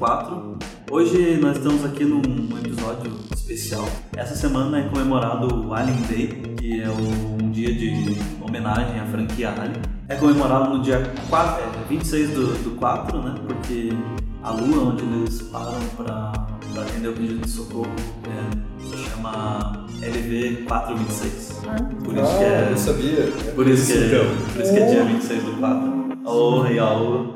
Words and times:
1604. 0.00 0.56
Hoje 0.90 1.38
nós 1.40 1.56
estamos 1.56 1.84
aqui 1.84 2.04
num 2.04 2.20
episódio 2.58 3.12
especial. 3.34 3.86
Essa 4.14 4.34
semana 4.34 4.78
é 4.78 4.82
comemorado 4.88 5.66
o 5.66 5.72
Alien 5.74 5.96
Day, 6.08 6.26
que 6.56 6.82
é 6.82 6.88
um 6.90 7.50
dia 7.50 7.72
de 7.74 8.16
homenagem 8.42 9.00
à 9.00 9.06
franquia 9.06 9.50
Alien. 9.50 9.80
É 10.08 10.14
comemorado 10.16 10.76
no 10.76 10.82
dia 10.82 11.10
4, 11.30 11.62
é, 11.62 11.88
26 11.88 12.30
do, 12.30 12.46
do 12.62 12.70
4, 12.76 13.22
né? 13.22 13.34
Porque 13.46 13.90
a 14.42 14.50
lua 14.50 14.92
onde 14.92 15.02
eles 15.02 15.42
param 15.42 15.80
para 15.96 16.32
atender 16.82 17.08
o 17.08 17.12
pedido 17.14 17.40
de 17.40 17.48
socorro 17.50 17.90
é, 18.24 18.86
se 18.86 18.96
chama 19.10 19.86
LV426. 20.00 21.64
Por 22.04 22.16
isso 22.16 22.38
que 22.38 22.44
é. 22.44 22.68
Eu 22.70 22.76
sabia. 22.76 23.32
Por 23.54 23.66
isso, 23.66 23.92
que 23.92 23.98
é, 23.98 24.06
Então. 24.06 24.52
por 24.52 24.62
isso 24.62 24.72
que 24.74 24.78
é 24.78 24.86
dia 24.90 25.04
26 25.04 25.42
do 25.42 25.52
4. 25.52 26.06
Ô, 26.26 26.60
Real. 26.60 27.26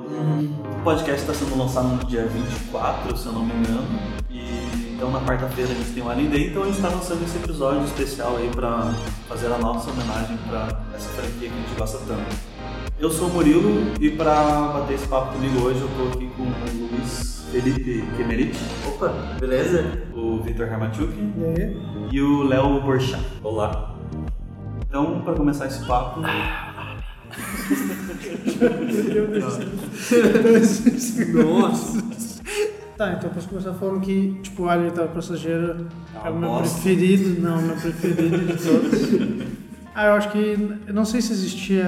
O 0.81 0.83
podcast 0.83 1.21
está 1.21 1.35
sendo 1.35 1.59
lançado 1.59 1.89
no 1.89 2.03
dia 2.07 2.27
24, 2.27 3.15
se 3.15 3.27
eu 3.27 3.33
não 3.33 3.45
me 3.45 3.53
engano. 3.53 3.87
E 4.31 4.95
então 4.95 5.11
na 5.11 5.21
quarta-feira 5.21 5.71
a 5.71 5.75
gente 5.75 5.91
tem 5.91 6.03
o 6.03 6.09
Alien 6.09 6.31
Day, 6.31 6.47
então 6.49 6.63
a 6.63 6.67
gente 6.67 6.77
está 6.77 6.89
lançando 6.89 7.23
esse 7.23 7.37
episódio 7.37 7.85
especial 7.85 8.39
aí 8.39 8.49
para 8.49 8.95
fazer 9.29 9.49
a 9.49 9.59
nossa 9.59 9.91
homenagem 9.91 10.39
para 10.49 10.81
essa 10.95 11.11
franquia 11.11 11.51
que 11.51 11.55
a 11.55 11.61
gente 11.61 11.79
gosta 11.79 11.99
tanto. 12.07 12.35
Eu 12.99 13.11
sou 13.11 13.29
o 13.29 13.31
Murilo 13.31 13.93
e 14.01 14.11
para 14.11 14.33
bater 14.73 14.95
esse 14.95 15.07
papo 15.07 15.35
comigo 15.35 15.61
hoje 15.61 15.83
eu 15.83 15.89
tô 15.99 16.17
aqui 16.17 16.31
com 16.35 16.45
o 16.45 16.89
Luiz 16.91 17.47
Felipe 17.53 18.03
Kemerit. 18.17 18.59
Opa, 18.89 19.09
beleza? 19.39 20.03
O 20.15 20.39
Vitor 20.39 20.67
Hermachuk 20.67 21.13
E 21.13 22.17
e 22.17 22.23
o 22.23 22.43
Léo 22.45 22.81
Borchat. 22.81 23.23
Olá. 23.43 23.97
Então, 24.89 25.21
para 25.21 25.35
começar 25.35 25.67
esse 25.67 25.85
papo, 25.87 26.21
Nossa! 31.33 32.03
Tá, 32.97 33.15
então 33.15 33.31
posso 33.31 33.49
começar 33.49 33.73
falando 33.75 34.01
que, 34.03 34.39
tipo, 34.43 34.65
o 34.65 34.69
Alien 34.69 34.91
Oitavo 34.91 35.15
Passageiro 35.15 35.87
Ah, 36.15 36.29
é 36.29 36.31
o 36.31 36.39
meu 36.39 36.55
preferido, 36.59 37.41
não, 37.41 37.63
meu 37.63 37.77
preferido 37.77 38.39
de 38.39 38.63
todos. 38.63 39.70
Ah, 40.01 40.07
eu 40.07 40.13
acho 40.15 40.33
que, 40.33 40.39
eu 40.87 40.95
não 40.95 41.05
sei 41.05 41.21
se 41.21 41.31
existia, 41.31 41.85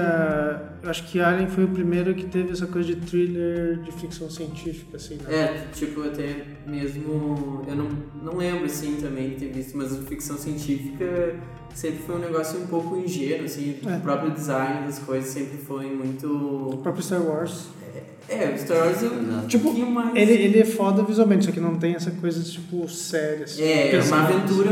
eu 0.83 0.87
acho 0.87 1.03
que 1.07 1.19
Alien 1.19 1.47
foi 1.47 1.63
o 1.63 1.67
primeiro 1.69 2.13
que 2.13 2.25
teve 2.25 2.51
essa 2.51 2.67
coisa 2.67 2.93
de 2.93 3.01
thriller 3.01 3.79
de 3.81 3.91
ficção 3.91 4.29
científica, 4.29 4.97
assim, 4.97 5.15
né? 5.15 5.33
É, 5.33 5.67
tipo, 5.73 6.03
até 6.03 6.45
mesmo. 6.67 7.63
Eu 7.67 7.75
não, 7.75 7.89
não 8.21 8.37
lembro, 8.37 8.65
assim, 8.65 8.97
também 9.01 9.31
de 9.31 9.37
ter 9.37 9.51
visto, 9.51 9.75
mas 9.75 9.97
ficção 10.07 10.37
científica 10.37 11.39
sempre 11.73 12.03
foi 12.05 12.15
um 12.17 12.19
negócio 12.19 12.59
um 12.61 12.67
pouco 12.67 12.95
ingênuo, 12.97 13.45
assim. 13.45 13.79
É. 13.83 13.95
O 13.95 14.01
próprio 14.01 14.29
design 14.29 14.85
das 14.85 14.99
coisas 14.99 15.31
sempre 15.31 15.57
foi 15.57 15.87
O 15.87 15.95
muito. 15.97 16.79
próprio 16.83 17.03
Star 17.03 17.23
Wars. 17.23 17.69
É, 18.29 18.53
o 18.55 18.57
Star 18.57 18.77
Wars 18.77 19.03
é 19.03 19.05
um 19.07 19.47
Tipo, 19.47 19.65
pouquinho 19.65 19.91
mais. 19.91 20.15
Ele, 20.15 20.31
ele 20.33 20.59
é 20.59 20.65
foda 20.65 21.03
visualmente, 21.03 21.45
só 21.45 21.51
que 21.51 21.59
não 21.59 21.75
tem 21.75 21.93
essa 21.95 22.09
coisa, 22.11 22.41
tipo, 22.41 22.87
séria, 22.89 23.43
assim. 23.43 23.61
É, 23.63 23.95
é 23.95 24.01
uma 24.01 24.21
aventura 24.23 24.71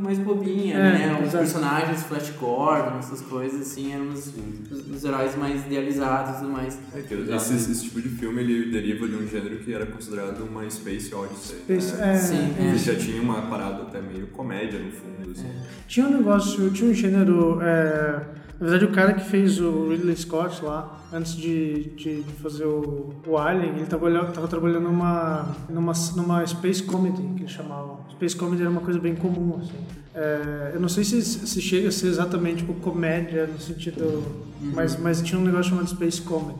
mais 0.00 0.18
bobinha, 0.18 0.74
É, 0.76 0.78
né? 0.78 1.14
Os 1.20 1.28
exato. 1.28 1.38
personagens, 1.38 2.02
Flash 2.02 2.30
Gordon, 2.38 2.98
essas 2.98 3.20
coisas, 3.22 3.62
assim, 3.62 3.92
eram 3.94 4.08
os, 4.10 4.26
os, 4.70 4.86
os 4.96 5.04
heróis 5.04 5.34
mais 5.36 5.64
idealizados 5.64 6.36
e 6.36 6.40
tudo 6.40 6.52
mais. 6.52 6.78
É 6.94 7.00
que 7.00 7.14
esse, 7.14 7.54
esse 7.54 7.84
tipo 7.84 8.02
de 8.02 8.08
filme 8.10 8.42
ele 8.42 8.70
deriva 8.70 9.08
de 9.08 9.14
um 9.16 9.26
gênero 9.26 9.56
que 9.58 9.72
era 9.72 9.86
considerado 9.86 10.40
uma 10.44 10.68
Space 10.70 11.14
Odyssey. 11.14 11.56
Space- 11.64 11.96
né? 11.96 12.12
é, 12.14 12.18
Sim, 12.18 12.54
Ele 12.58 12.74
é. 12.74 12.78
já 12.78 12.94
tinha 12.94 13.20
uma 13.22 13.42
parada 13.42 13.82
até 13.84 14.00
meio 14.00 14.26
comédia 14.28 14.78
no 14.78 14.90
fundo, 14.92 15.30
assim. 15.32 15.48
Tinha 15.88 16.06
um 16.06 16.18
negócio, 16.18 16.70
tinha 16.70 16.90
um 16.90 16.94
gênero. 16.94 17.58
é, 17.62 18.20
na 18.60 18.66
verdade, 18.68 18.84
o 18.84 18.94
cara 18.94 19.14
que 19.14 19.24
fez 19.24 19.58
o 19.58 19.88
Ridley 19.88 20.14
Scott 20.16 20.62
lá, 20.62 21.00
antes 21.10 21.34
de, 21.34 21.84
de 21.96 22.22
fazer 22.42 22.66
o, 22.66 23.14
o 23.26 23.38
Alien, 23.38 23.76
ele 23.76 23.86
trabalhava, 23.86 24.30
tava 24.32 24.46
trabalhando 24.46 24.82
numa, 24.82 25.56
numa, 25.68 25.92
numa 26.14 26.46
Space 26.46 26.82
Comedy, 26.82 27.22
que 27.36 27.42
eles 27.42 27.52
chamavam. 27.52 28.00
Space 28.10 28.36
Comedy 28.36 28.60
era 28.60 28.70
uma 28.70 28.82
coisa 28.82 29.00
bem 29.00 29.14
comum, 29.14 29.58
assim. 29.62 29.78
É, 30.14 30.72
eu 30.74 30.80
não 30.80 30.88
sei 30.88 31.04
se, 31.04 31.22
se 31.22 31.60
chega 31.62 31.88
a 31.88 31.92
ser 31.92 32.08
exatamente 32.08 32.58
tipo, 32.58 32.74
comédia 32.74 33.46
no 33.46 33.58
sentido. 33.58 34.22
Mas, 34.60 34.94
mas 34.98 35.22
tinha 35.22 35.40
um 35.40 35.44
negócio 35.44 35.70
chamado 35.70 35.88
Space 35.88 36.20
Comedy. 36.20 36.58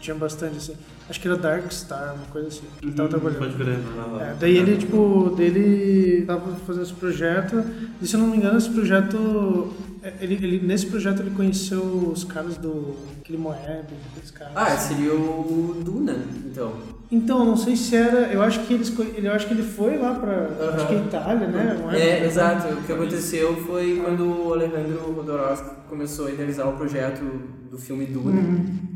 Tinha 0.00 0.14
bastante, 0.14 0.58
assim. 0.58 0.74
Acho 1.08 1.20
que 1.20 1.26
era 1.26 1.36
Dark 1.36 1.72
Star, 1.72 2.14
uma 2.14 2.26
coisa 2.26 2.48
assim. 2.48 2.64
Ele 2.82 2.92
tava 2.92 3.08
trabalhando. 3.08 3.38
pode 3.38 3.54
crer. 3.54 3.78
não, 3.96 4.20
É, 4.20 4.36
daí 4.38 4.56
ele, 4.56 4.76
tipo, 4.76 5.34
dele 5.36 6.24
tava 6.26 6.54
fazendo 6.66 6.82
esse 6.84 6.92
projeto, 6.92 7.64
e 8.00 8.06
se 8.06 8.14
eu 8.14 8.20
não 8.20 8.28
me 8.28 8.36
engano, 8.36 8.58
esse 8.58 8.70
projeto, 8.70 9.72
ele, 10.20 10.34
ele, 10.34 10.66
nesse 10.66 10.86
projeto 10.86 11.20
ele 11.20 11.30
conheceu 11.30 11.80
os 11.82 12.24
caras 12.24 12.56
do, 12.56 12.94
aquele 13.20 13.38
Moeb, 13.38 13.84
aqueles 14.12 14.30
caras. 14.30 14.52
Ah, 14.56 14.76
seria 14.76 15.12
o 15.14 15.80
Duna, 15.84 16.16
então. 16.46 16.72
Então, 17.10 17.42
não 17.44 17.56
sei 17.56 17.74
se 17.74 17.96
era, 17.96 18.30
eu 18.32 18.42
acho 18.42 18.60
que 18.66 18.74
eles, 18.74 18.92
ele, 19.16 19.28
eu 19.28 19.32
acho 19.32 19.46
que 19.46 19.54
ele 19.54 19.62
foi 19.62 19.96
lá 19.96 20.14
pra, 20.14 20.48
acho 20.74 20.86
que 20.88 20.94
é 20.94 20.98
Itália, 20.98 21.46
né? 21.48 21.78
Moeb, 21.82 21.96
É, 21.96 22.20
né? 22.20 22.26
exato. 22.26 22.68
O 22.74 22.82
que 22.82 22.92
aconteceu 22.92 23.56
foi 23.64 24.00
quando 24.04 24.24
o 24.46 24.52
Alejandro 24.52 25.14
Jodorowsky 25.16 25.70
começou 25.88 26.26
a 26.26 26.30
idealizar 26.32 26.68
o 26.68 26.72
projeto 26.76 27.22
do 27.70 27.78
filme 27.78 28.04
Duna. 28.04 28.42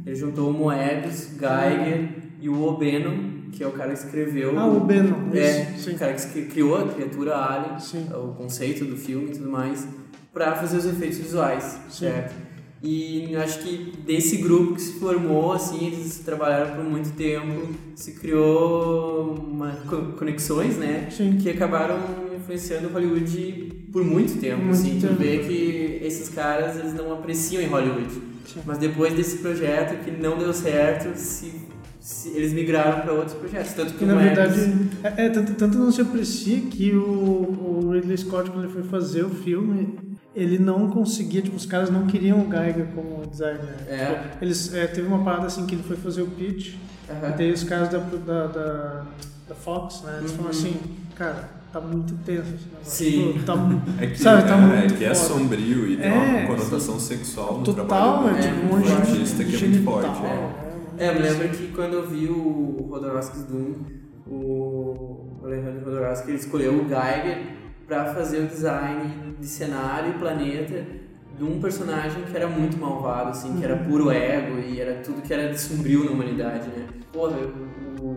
Ele 0.05 0.15
juntou 0.15 0.51
o 0.51 0.53
Moebius, 0.53 1.29
Geiger 1.39 2.11
e 2.41 2.49
o 2.51 2.63
Obeno, 2.65 3.33
que 3.53 3.63
é 3.63 3.67
o 3.67 3.73
cara 3.73 3.93
que 3.93 3.99
escreveu... 3.99 4.59
Ah, 4.59 4.67
o 4.67 4.81
Beno, 4.81 5.31
É, 5.35 5.73
isso, 5.77 5.91
o 5.91 5.95
cara 5.95 6.13
que 6.15 6.43
criou 6.47 6.77
a 6.77 6.89
criatura 6.89 7.37
Alien, 7.37 7.79
Sim. 7.79 8.09
o 8.13 8.35
conceito 8.35 8.85
do 8.85 8.97
filme 8.97 9.31
e 9.31 9.33
tudo 9.33 9.51
mais, 9.51 9.87
pra 10.33 10.55
fazer 10.57 10.77
os 10.79 10.87
efeitos 10.87 11.19
visuais, 11.19 11.79
Sim. 11.91 12.07
certo? 12.07 12.35
E 12.83 13.37
acho 13.37 13.61
que 13.61 13.93
desse 14.05 14.39
grupo 14.39 14.75
que 14.75 14.83
se 14.83 14.95
formou, 14.99 15.53
assim, 15.53 15.87
eles 15.87 16.19
trabalharam 16.25 16.75
por 16.75 16.85
muito 16.85 17.11
tempo, 17.13 17.69
se 17.95 18.13
criou 18.13 19.35
uma 19.35 19.71
co- 19.89 20.15
conexões, 20.19 20.77
né? 20.79 21.09
Sim. 21.11 21.39
Que 21.41 21.51
acabaram 21.51 21.97
influenciando 22.37 22.89
Hollywood 22.89 23.87
por 23.93 24.05
muito 24.05 24.41
tempo, 24.41 24.63
Muito 24.65 24.73
assim. 24.75 24.99
tempo. 24.99 25.15
Tu 25.15 25.19
vê 25.21 25.39
que 25.39 26.01
esses 26.03 26.29
caras, 26.31 26.77
eles 26.77 26.93
não 26.95 27.13
apreciam 27.13 27.63
em 27.63 27.67
Hollywood. 27.67 28.11
Sim. 28.47 28.61
Mas 28.67 28.79
depois 28.79 29.15
desse 29.15 29.37
projeto 29.39 30.03
que 30.05 30.11
não 30.11 30.37
deu 30.37 30.53
certo, 30.53 31.17
se, 31.17 31.53
eles 32.35 32.53
migraram 32.53 33.03
para 33.03 33.13
outros 33.13 33.35
projetos. 33.35 33.75
Tanto 33.75 33.95
que 33.95 34.05
na 34.05 34.17
verdade, 34.17 34.59
é, 35.05 35.27
é, 35.27 35.29
tanto, 35.29 35.55
tanto 35.55 35.79
não 35.79 35.93
se 35.93 36.01
aprecia 36.01 36.59
que 36.63 36.91
o, 36.91 37.85
o 37.87 37.91
Ridley 37.93 38.19
Scott, 38.19 38.51
quando 38.51 38.65
ele 38.65 38.73
foi 38.73 38.83
fazer 38.83 39.25
o 39.25 39.31
filme, 39.31 39.95
ele 40.35 40.59
não 40.59 40.89
conseguia, 40.91 41.43
tipo, 41.43 41.57
os 41.57 41.67
caras 41.67 41.91
não 41.91 42.07
queriam 42.07 42.41
o 42.41 42.51
Geiger 42.51 42.87
como 42.95 43.27
designer. 43.27 43.75
É. 43.89 44.07
Tipo, 44.07 44.45
eles, 44.45 44.73
é, 44.75 44.87
teve 44.87 45.07
uma 45.07 45.23
parada 45.25 45.47
assim 45.47 45.67
que 45.67 45.75
ele 45.75 45.83
foi 45.83 45.97
fazer 45.97 46.23
o 46.23 46.27
pitch, 46.27 46.75
Aham. 47.11 47.31
e 47.31 47.37
daí 47.37 47.53
os 47.53 47.65
caras 47.65 47.89
da, 47.91 47.99
da, 47.99 48.47
da, 48.47 49.05
da 49.49 49.55
Fox, 49.55 50.03
né, 50.03 50.17
eles 50.19 50.31
Uhum. 50.31 50.37
falaram 50.39 50.57
assim, 50.57 50.77
cara, 51.15 51.49
tá 51.73 51.81
muito 51.81 52.15
tenso 52.25 52.55
esse 52.55 52.67
negócio. 52.67 52.83
Sim. 52.85 53.33
Tipo, 53.35 53.45
tá, 53.45 53.55
É 54.03 54.07
que, 54.07 54.19
Sabe, 54.19 54.43
tá 54.49 54.57
é, 54.57 54.61
muito 54.61 54.95
é 54.95 54.97
que 54.99 55.05
é 55.05 55.15
sombrio 55.15 55.87
e 55.91 55.97
tem 55.97 56.07
É, 56.07 56.13
uma 56.15 56.47
conotação 56.47 56.99
sexual 57.01 57.59
no 57.59 57.65
total, 57.65 57.87
trabalho 57.87 58.29
é, 58.29 58.41
do, 58.41 58.43
tipo, 58.43 58.55
um 58.57 58.69
do 58.69 58.75
monte 58.77 58.87
de 58.87 58.93
artista 58.93 59.45
que 59.45 59.57
é 59.57 59.59
muito 59.69 59.85
forte. 59.85 60.23
né, 60.23 60.53
É, 60.99 61.09
eu 61.09 61.15
me 61.15 61.21
muito 61.21 61.33
lembro 61.43 61.49
que 61.59 61.67
quando 61.69 61.93
eu 61.95 62.09
vi 62.09 62.27
o 62.27 62.89
Rodorowski's 62.91 63.43
Doom, 63.45 63.75
o 64.27 65.41
Alejandro 65.45 65.85
Rodorowski 65.85 66.31
ele 66.31 66.39
escolheu 66.39 66.73
o 66.75 66.85
Geiger 66.89 67.62
para 67.93 68.15
fazer 68.15 68.39
o 68.39 68.47
design 68.47 69.37
de 69.39 69.47
cenário 69.47 70.13
e 70.13 70.19
planeta 70.19 70.83
de 71.37 71.45
um 71.45 71.61
personagem 71.61 72.23
que 72.23 72.35
era 72.35 72.49
muito 72.49 72.79
malvado, 72.79 73.29
assim, 73.29 73.55
que 73.59 73.63
era 73.63 73.77
puro 73.77 74.11
ego 74.11 74.59
e 74.61 74.81
era 74.81 74.95
tudo 75.03 75.21
que 75.21 75.31
era 75.31 75.51
de 75.51 75.61
sombrio 75.61 76.05
na 76.05 76.13
humanidade, 76.13 76.69
né? 76.69 76.87
Porra, 77.13 77.37
o, 78.01 78.17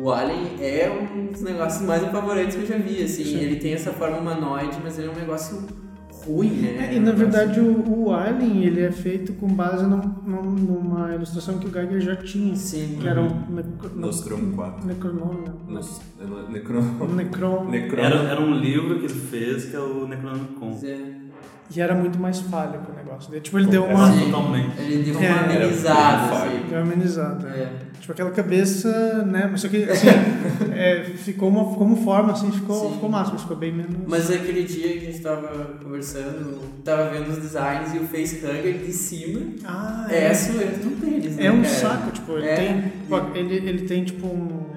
o 0.00 0.10
Alien 0.10 0.56
é 0.60 0.90
um 0.90 1.26
dos 1.26 1.42
negócios 1.42 1.82
mais 1.82 2.02
apavorantes 2.02 2.56
que 2.56 2.62
eu 2.62 2.66
já 2.66 2.78
vi, 2.78 3.02
assim. 3.02 3.24
Sim. 3.24 3.40
Ele 3.40 3.56
tem 3.56 3.74
essa 3.74 3.92
forma 3.92 4.16
humanoide, 4.16 4.78
mas 4.82 4.98
ele 4.98 5.08
é 5.08 5.10
um 5.10 5.14
negócio 5.14 5.62
ruim, 6.26 6.50
né? 6.50 6.88
É, 6.90 6.94
e 6.94 7.00
na 7.00 7.12
verdade 7.12 7.60
o, 7.60 8.04
o 8.04 8.12
Alien 8.12 8.64
ele 8.64 8.80
é 8.80 8.90
feito 8.90 9.32
com 9.34 9.46
base 9.48 9.84
num, 9.86 10.00
num- 10.24 10.42
numa 10.52 11.14
ilustração 11.14 11.58
que 11.58 11.66
o 11.66 11.70
Geiger 11.72 12.00
já 12.00 12.16
tinha, 12.16 12.54
Sim. 12.56 12.98
que 13.00 13.06
era 13.08 13.20
um 13.20 13.28
necro, 13.50 13.90
Nostromo 13.94 14.54
4. 14.54 14.86
Necronome, 14.86 15.40
né? 15.48 15.52
Nos, 15.68 16.00
é, 16.20 16.52
necro, 16.52 16.82
Necron. 17.14 17.64
necro, 17.70 18.00
Era, 18.00 18.16
era 18.16 18.40
um 18.40 18.54
livro 18.54 18.98
que 18.98 19.06
ele 19.06 19.14
fez 19.14 19.66
que 19.66 19.76
é 19.76 19.80
o 19.80 20.06
Necronomicon. 20.06 20.78
É- 20.84 21.22
E 21.74 21.80
era 21.80 21.94
muito 21.94 22.18
mais 22.18 22.38
falho 22.40 22.80
o 22.90 22.94
negócio. 22.96 23.40
Tipo, 23.40 23.58
ele 23.58 23.68
deu 23.68 23.84
uma, 23.84 24.06
Era 24.08 24.12
Sim. 24.18 24.24
totalmente. 24.26 24.78
Ele 24.80 25.02
deu 25.04 25.14
uma 25.14 25.24
É, 25.24 25.30
amenizada, 25.56 26.32
assim. 26.36 26.60
deu 26.68 26.78
uma 26.78 26.92
amenizada. 26.92 27.48
É. 27.48 27.72
Tipo, 28.02 28.12
aquela 28.14 28.32
cabeça, 28.32 29.24
né? 29.24 29.48
Mas 29.48 29.60
só 29.60 29.68
que, 29.68 29.84
assim, 29.84 30.08
é, 30.74 31.04
ficou 31.16 31.48
uma, 31.48 31.64
como 31.76 31.94
forma, 32.02 32.32
assim, 32.32 32.50
ficou, 32.50 32.88
Sim. 32.88 32.94
ficou 32.94 33.08
massa, 33.08 33.30
mas 33.32 33.42
ficou 33.42 33.56
bem 33.56 33.72
menos... 33.72 33.94
Mas 34.08 34.28
aquele 34.28 34.64
dia 34.64 34.88
que 34.98 35.06
a 35.06 35.12
gente 35.12 35.20
tava 35.20 35.48
conversando, 35.80 36.58
tava 36.84 37.10
vendo 37.10 37.30
os 37.30 37.38
designs 37.38 37.94
e 37.94 37.98
o 37.98 38.06
facehugger 38.08 38.78
de 38.78 38.92
cima 38.92 39.40
Ah, 39.64 40.06
é 40.10 40.34
suelto 40.34 40.84
no 40.84 40.96
pênis, 40.96 41.36
né, 41.36 41.46
É 41.46 41.52
um 41.52 41.62
cara? 41.62 41.74
saco, 41.74 42.10
tipo, 42.10 42.32
ele 42.32 42.46
É. 42.48 42.56
tem. 42.56 42.92
ele, 43.36 43.54
ele 43.68 43.82
tem 43.86 44.02
tipo 44.04 44.26
um. 44.26 44.72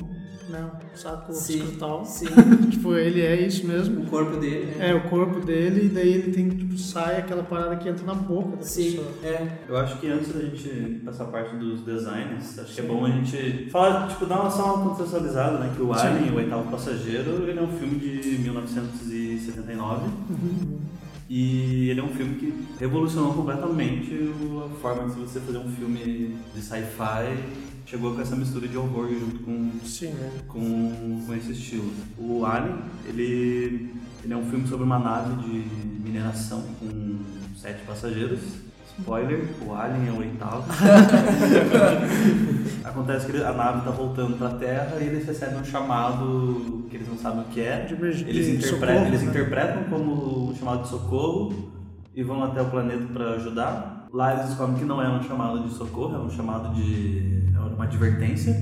Né? 0.55 0.69
Um 0.93 0.97
saco 0.97 1.33
Sim. 1.33 1.57
escrotal. 1.63 2.05
Sim. 2.05 2.25
tipo, 2.71 2.93
ele 2.95 3.21
é 3.21 3.45
isso 3.45 3.65
mesmo. 3.67 4.01
O 4.01 4.05
corpo 4.07 4.37
dele, 4.37 4.65
né? 4.77 4.89
É, 4.91 4.93
o 4.95 5.01
corpo 5.09 5.39
dele, 5.39 5.85
e 5.85 5.89
daí 5.89 6.13
ele 6.13 6.31
tem, 6.31 6.49
tipo, 6.49 6.77
sai 6.77 7.17
aquela 7.19 7.43
parada 7.43 7.75
que 7.75 7.87
entra 7.89 8.05
na 8.05 8.13
boca 8.15 8.57
da 8.57 8.63
Sim, 8.63 8.91
pessoa. 8.91 9.07
é. 9.23 9.47
Eu 9.67 9.77
acho 9.77 9.99
que 9.99 10.07
antes 10.07 10.33
da 10.33 10.41
gente 10.41 10.67
ir 10.67 11.01
pra 11.03 11.11
essa 11.13 11.25
parte 11.25 11.55
dos 11.57 11.81
designs, 11.81 12.57
acho 12.59 12.73
que 12.73 12.81
é 12.81 12.83
bom 12.83 13.05
a 13.05 13.09
gente 13.09 13.69
falar, 13.69 14.07
tipo, 14.07 14.25
dar 14.25 14.41
uma, 14.41 14.49
só 14.49 14.75
uma 14.75 14.89
contextualizada, 14.89 15.57
né? 15.59 15.71
Que 15.75 15.81
o 15.81 15.93
Sim. 15.93 16.07
Alien, 16.07 16.31
o 16.31 16.35
Oitavo 16.35 16.71
Passageiro, 16.71 17.43
ele 17.47 17.59
é 17.59 17.61
um 17.61 17.67
filme 17.77 17.99
de 17.99 18.37
1979 18.39 20.09
e 21.29 21.89
ele 21.89 21.99
é 21.99 22.03
um 22.03 22.09
filme 22.09 22.35
que 22.35 22.53
revolucionou 22.79 23.33
completamente 23.33 24.13
o- 24.13 24.63
a 24.65 24.69
forma 24.79 25.09
de 25.11 25.19
você 25.19 25.39
fazer 25.39 25.57
um 25.57 25.69
filme 25.71 26.35
de 26.53 26.61
sci-fi. 26.61 27.39
Chegou 27.85 28.15
com 28.15 28.21
essa 28.21 28.35
mistura 28.35 28.67
de 28.67 28.75
horror 28.77 29.07
junto 29.09 29.39
com 29.43 29.71
Sim. 29.83 30.13
com, 30.47 31.23
com 31.25 31.35
esse 31.35 31.51
estilo. 31.51 31.91
O 32.17 32.43
Alien, 32.43 32.77
ele, 33.07 33.93
ele 34.23 34.33
é 34.33 34.35
um 34.35 34.49
filme 34.49 34.67
sobre 34.67 34.85
uma 34.85 34.97
nave 34.97 35.35
de 35.43 35.63
mineração 36.03 36.63
com 36.79 37.17
sete 37.55 37.83
passageiros. 37.85 38.39
Spoiler, 38.97 39.45
o 39.61 39.75
Alien 39.75 40.07
é 40.07 40.11
o 40.11 40.17
oitavo. 40.17 40.63
Acontece 42.83 43.31
que 43.31 43.37
a 43.37 43.51
nave 43.51 43.79
está 43.79 43.91
voltando 43.91 44.37
para 44.37 44.47
a 44.47 44.53
Terra 44.55 44.97
e 45.01 45.03
eles 45.03 45.25
recebem 45.25 45.59
um 45.59 45.65
chamado 45.65 46.85
que 46.89 46.95
eles 46.95 47.07
não 47.07 47.17
sabem 47.17 47.41
o 47.41 47.45
que 47.45 47.59
é. 47.59 47.81
De 47.81 47.93
Eles, 47.93 48.47
interpretam, 48.47 48.79
socorro, 48.79 49.07
eles 49.07 49.21
né? 49.21 49.29
interpretam 49.29 49.83
como 49.85 50.49
um 50.49 50.55
chamado 50.55 50.83
de 50.83 50.89
socorro 50.89 51.71
e 52.15 52.23
vão 52.23 52.43
até 52.43 52.61
o 52.61 52.69
planeta 52.69 53.05
para 53.13 53.31
ajudar. 53.31 53.94
Lá 54.15 54.33
eles 54.33 54.45
descobrem 54.45 54.77
que 54.77 54.85
não 54.85 55.01
é 55.01 55.09
um 55.09 55.21
chamado 55.21 55.59
de 55.67 55.73
socorro, 55.73 56.15
é 56.15 56.19
um 56.19 56.29
chamado 56.29 56.73
de. 56.73 57.43
é 57.53 57.59
uma 57.59 57.83
advertência. 57.83 58.55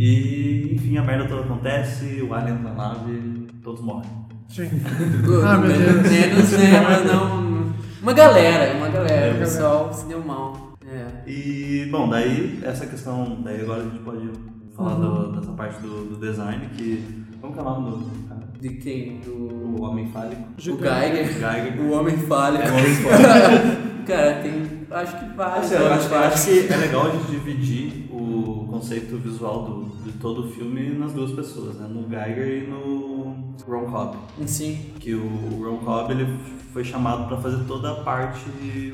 E 0.00 0.72
enfim, 0.74 0.96
a 0.98 1.02
merda 1.02 1.28
toda 1.28 1.42
acontece, 1.42 2.20
o 2.28 2.34
alien 2.34 2.58
na 2.58 2.72
nave, 2.72 3.46
todos 3.62 3.80
morrem. 3.80 4.10
Sim. 4.48 4.68
Ah, 5.46 5.58
meu 5.58 5.68
Deus. 5.68 6.10
Menos, 6.10 6.50
né? 6.52 6.80
Mas 6.82 7.06
não. 7.06 7.72
Uma 8.02 8.12
galera, 8.12 8.76
uma 8.76 8.88
galera. 8.88 9.14
É, 9.14 9.34
o 9.34 9.38
pessoal 9.38 9.92
se 9.94 10.06
deu 10.06 10.20
mal. 10.24 10.74
É. 10.84 11.06
E 11.30 11.88
bom, 11.92 12.08
daí 12.08 12.58
essa 12.64 12.84
questão, 12.86 13.42
daí 13.44 13.60
agora 13.60 13.80
a 13.82 13.84
gente 13.84 13.98
pode 14.00 14.28
falar 14.76 14.94
do- 14.94 15.36
dessa 15.36 15.52
parte 15.52 15.80
do, 15.82 16.06
do 16.06 16.16
design, 16.16 16.68
que. 16.76 17.22
Como 17.40 17.52
que 17.52 17.58
é 17.60 17.62
o 17.62 17.64
nome 17.64 17.90
do 17.90 18.28
cara? 18.28 18.40
De 18.60 18.68
quem? 18.70 19.20
Do. 19.20 19.32
O 19.32 19.82
Homem 19.84 20.08
Fálico. 20.08 20.42
O. 20.58 20.60
Geiger. 20.60 21.28
Geiger. 21.28 21.80
O 21.80 21.92
Homem. 21.92 22.14
É 22.14 22.18
o 22.18 22.74
Homem 22.74 22.94
Fálico. 22.96 23.84
Cara, 24.06 24.42
tem. 24.42 24.83
Acho 24.94 25.18
que 25.18 25.34
vários. 25.34 25.66
Assim, 25.66 25.74
eu 25.74 25.80
acho, 25.80 25.88
eu 25.88 25.92
acho 25.92 26.08
vários. 26.08 26.44
que 26.44 26.72
é 26.72 26.76
legal 26.76 27.06
a 27.06 27.10
gente 27.10 27.30
dividir 27.30 28.08
o 28.10 28.66
conceito 28.70 29.16
visual 29.16 29.64
do, 29.64 30.04
de 30.04 30.12
todo 30.18 30.46
o 30.46 30.48
filme 30.50 30.90
nas 30.96 31.12
duas 31.12 31.32
pessoas, 31.32 31.76
né? 31.76 31.88
No 31.88 32.08
Geiger 32.08 32.64
e 32.64 32.66
no 32.68 33.54
Ron 33.66 33.86
Cobb. 33.90 34.16
Sim. 34.46 34.92
Que 35.00 35.14
o 35.14 35.62
Ron 35.62 35.78
Cobb 35.78 36.12
ele 36.12 36.38
foi 36.72 36.84
chamado 36.84 37.28
para 37.28 37.36
fazer 37.36 37.64
toda 37.66 37.92
a 37.92 37.94
parte 38.02 38.44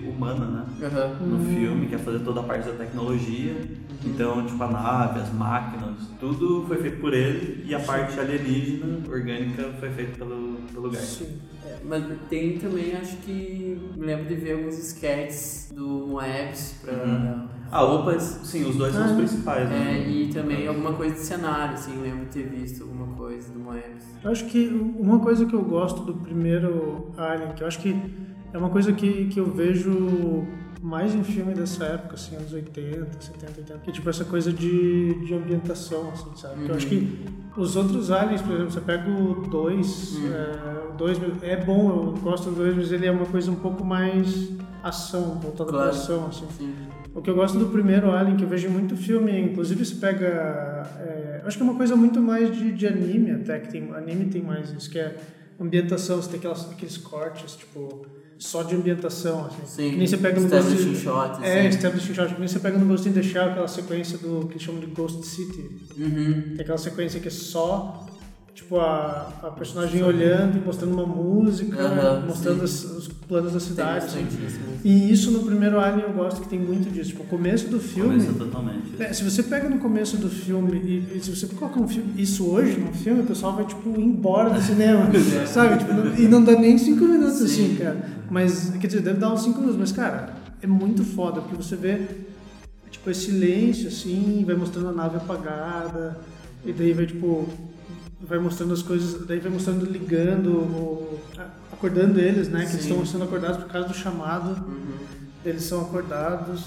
humana, 0.06 0.46
né? 0.46 0.86
Aham. 0.86 1.26
No 1.26 1.44
filme, 1.46 1.86
que 1.86 1.94
é 1.94 1.98
fazer 1.98 2.20
toda 2.20 2.40
a 2.40 2.42
parte 2.42 2.68
da 2.68 2.74
tecnologia. 2.74 3.54
Então, 4.04 4.46
tipo, 4.46 4.62
a 4.62 4.68
nave, 4.68 5.20
as 5.20 5.32
máquinas, 5.32 6.08
tudo 6.18 6.64
foi 6.66 6.78
feito 6.78 7.00
por 7.00 7.12
ele 7.12 7.64
e 7.66 7.74
a 7.74 7.80
parte 7.80 8.18
alienígena, 8.18 9.00
orgânica, 9.06 9.70
foi 9.78 9.90
feita 9.90 10.16
pelo, 10.16 10.58
pelo 10.72 10.90
Geiger. 10.90 11.06
Sim. 11.06 11.38
É, 11.66 11.76
mas 11.84 12.04
tem 12.28 12.58
também, 12.58 12.96
acho 12.96 13.16
que. 13.18 13.78
Me 13.96 14.06
lembro 14.06 14.26
de 14.26 14.34
ver 14.34 14.52
alguns 14.52 14.78
sketches 14.78 15.70
do 15.74 15.89
Moebius 16.08 16.74
pra 16.82 16.92
Uhum. 16.92 17.48
roupas. 17.70 18.22
Sim, 18.44 18.68
os 18.68 18.76
dois 18.76 18.94
são 18.94 19.04
os 19.04 19.12
Ah. 19.12 19.14
principais, 19.16 19.70
É, 19.70 19.74
né? 19.74 20.08
e 20.08 20.28
também 20.32 20.66
alguma 20.66 20.92
coisa 20.92 21.14
de 21.14 21.20
cenário, 21.20 21.74
assim, 21.74 22.00
lembro 22.02 22.26
de 22.26 22.30
ter 22.32 22.48
visto 22.48 22.82
alguma 22.82 23.06
coisa 23.16 23.52
do 23.52 23.58
Moebius. 23.60 24.04
Eu 24.24 24.30
acho 24.30 24.44
que 24.46 24.66
uma 24.98 25.18
coisa 25.20 25.44
que 25.46 25.54
eu 25.54 25.62
gosto 25.62 26.02
do 26.02 26.14
primeiro 26.14 27.10
Alien, 27.16 27.52
que 27.52 27.62
eu 27.62 27.66
acho 27.66 27.78
que 27.80 27.96
é 28.52 28.58
uma 28.58 28.70
coisa 28.70 28.92
que, 28.92 29.26
que 29.28 29.38
eu 29.40 29.46
vejo 29.46 30.46
mais 30.82 31.14
em 31.14 31.22
filme 31.22 31.54
dessa 31.54 31.84
época, 31.84 32.14
assim, 32.14 32.36
anos 32.36 32.52
80, 32.52 33.06
70, 33.20 33.52
80, 33.60 33.78
que 33.80 33.90
é 33.90 33.92
tipo 33.92 34.08
essa 34.08 34.24
coisa 34.24 34.50
de, 34.52 35.14
de 35.26 35.34
ambientação, 35.34 36.08
assim, 36.10 36.30
sabe? 36.36 36.64
Que 36.64 36.70
eu 36.70 36.74
acho 36.74 36.86
que 36.86 37.18
os 37.56 37.76
outros 37.76 38.10
aliens, 38.10 38.40
por 38.40 38.52
exemplo, 38.54 38.70
você 38.72 38.80
pega 38.80 39.10
o 39.10 39.42
2, 39.48 40.18
é, 40.32 40.88
o 40.92 40.96
2 40.96 41.18
é 41.42 41.56
bom, 41.56 41.90
eu 41.90 42.20
gosto 42.22 42.48
do 42.50 42.56
2, 42.56 42.76
mas 42.76 42.92
ele 42.92 43.06
é 43.06 43.10
uma 43.10 43.26
coisa 43.26 43.50
um 43.50 43.56
pouco 43.56 43.84
mais 43.84 44.50
ação, 44.82 45.38
voltada 45.40 45.70
Claro. 45.70 45.90
para 45.90 45.98
ação, 45.98 46.26
assim. 46.28 46.46
Sim. 46.58 46.74
O 47.14 47.20
que 47.20 47.28
eu 47.28 47.34
gosto 47.34 47.58
do 47.58 47.66
primeiro 47.66 48.10
Alien, 48.12 48.36
que 48.36 48.44
eu 48.44 48.48
vejo 48.48 48.68
muito 48.70 48.96
filme, 48.96 49.36
inclusive 49.40 49.84
se 49.84 49.96
pega. 49.96 50.26
é, 51.00 51.42
acho 51.44 51.56
que 51.56 51.62
é 51.62 51.66
uma 51.66 51.74
coisa 51.76 51.96
muito 51.96 52.20
mais 52.20 52.54
de, 52.56 52.72
de 52.72 52.86
anime, 52.86 53.32
até, 53.32 53.58
que 53.58 53.68
tem. 53.70 53.90
Anime 53.92 54.26
tem 54.26 54.42
mais 54.42 54.70
isso, 54.70 54.88
que 54.90 54.98
é 54.98 55.16
ambientação, 55.60 56.16
você 56.22 56.28
tem 56.30 56.38
aquelas, 56.38 56.70
aqueles 56.70 56.96
cortes, 56.96 57.56
tipo, 57.56 58.06
só 58.38 58.62
de 58.62 58.74
ambientação, 58.76 59.46
assim. 59.46 59.66
Sim. 59.66 59.90
Que 59.90 59.96
nem 59.96 60.06
você 60.06 60.16
pega 60.16 60.40
no 60.40 60.48
Ghost 60.48 60.94
shot, 60.96 61.42
É, 61.44 61.58
assim. 61.60 61.68
establishing 61.68 62.14
shot, 62.14 62.32
que 62.34 62.38
nem 62.40 62.48
você 62.48 62.58
pega 62.60 62.78
no 62.78 62.86
Ghost 62.86 63.08
in 63.08 63.12
the 63.12 63.22
Shell, 63.22 63.50
aquela 63.50 63.68
sequência 63.68 64.16
do 64.18 64.46
que 64.46 64.52
eles 64.54 64.62
chamam 64.62 64.80
de 64.80 64.86
Ghost 64.86 65.26
City. 65.26 65.68
Uhum. 65.98 66.42
Tem 66.54 66.60
aquela 66.60 66.78
sequência 66.78 67.20
que 67.20 67.28
é 67.28 67.30
só. 67.30 68.06
Tipo, 68.60 68.76
a, 68.78 69.32
a 69.42 69.50
personagem 69.50 70.02
olhando 70.02 70.58
e 70.58 70.60
mostrando 70.60 70.92
uma 70.92 71.06
música, 71.06 71.80
Aham, 71.82 72.26
mostrando 72.26 72.62
as- 72.62 72.84
os 72.84 73.08
planos 73.08 73.52
da 73.54 73.58
Tem 73.58 73.68
cidade. 73.68 74.04
assim. 74.04 74.26
E 74.84 75.10
isso 75.10 75.30
no 75.30 75.40
primeiro 75.44 75.80
Alien 75.80 76.06
eu 76.08 76.12
gosto 76.12 76.42
que 76.42 76.48
tem 76.48 76.58
muito 76.58 76.88
disso. 76.92 77.10
Tipo, 77.10 77.22
o 77.22 77.26
começo 77.26 77.68
do 77.68 77.80
filme. 77.80 78.20
Começa 78.22 78.32
totalmente. 78.38 78.94
É, 79.02 79.12
se 79.12 79.24
você 79.24 79.42
pega 79.42 79.68
no 79.68 79.78
começo 79.78 80.18
do 80.18 80.28
filme 80.28 80.76
e, 80.78 81.16
e 81.16 81.20
se 81.22 81.34
você 81.34 81.46
colocar 81.46 81.80
um 81.80 81.88
filme, 81.88 82.12
isso 82.20 82.44
hoje 82.50 82.78
no 82.78 82.92
filme, 82.92 83.22
o 83.22 83.24
pessoal 83.26 83.56
vai, 83.56 83.64
tipo, 83.64 83.88
ir 83.98 84.04
embora 84.04 84.50
do 84.50 84.60
cinema, 84.60 85.06
sabe? 85.48 85.78
Tipo, 85.78 85.94
não- 85.94 86.14
e 86.16 86.28
não 86.28 86.44
dá 86.44 86.52
nem 86.52 86.76
cinco 86.78 87.04
minutos 87.06 87.38
Sim. 87.38 87.44
assim, 87.44 87.76
cara. 87.76 87.96
Mas, 88.30 88.70
quer 88.78 88.86
dizer, 88.86 89.00
deve 89.00 89.18
dar 89.18 89.32
uns 89.32 89.42
cinco 89.42 89.58
minutos, 89.58 89.80
mas, 89.80 89.90
cara, 89.90 90.34
é 90.62 90.66
muito 90.66 91.02
foda, 91.02 91.40
porque 91.40 91.56
você 91.56 91.74
vê, 91.76 92.02
tipo, 92.90 93.10
esse 93.10 93.22
silêncio, 93.26 93.88
assim, 93.88 94.44
vai 94.46 94.54
mostrando 94.54 94.88
a 94.90 94.92
nave 94.92 95.16
apagada, 95.16 96.18
e 96.64 96.72
daí 96.72 96.92
vai, 96.92 97.06
tipo, 97.06 97.48
vai 98.20 98.38
mostrando 98.38 98.72
as 98.74 98.82
coisas, 98.82 99.26
daí 99.26 99.38
vai 99.40 99.50
mostrando, 99.50 99.84
ligando, 99.86 101.18
acordando 101.72 102.20
eles, 102.20 102.48
né? 102.48 102.64
Que 102.66 102.72
eles 102.72 102.84
estão 102.84 103.04
sendo 103.06 103.24
acordados 103.24 103.58
por 103.58 103.66
causa 103.68 103.88
do 103.88 103.94
chamado 103.94 104.50
Uhum. 104.66 104.98
eles 105.44 105.62
são 105.64 105.80
acordados. 105.82 106.64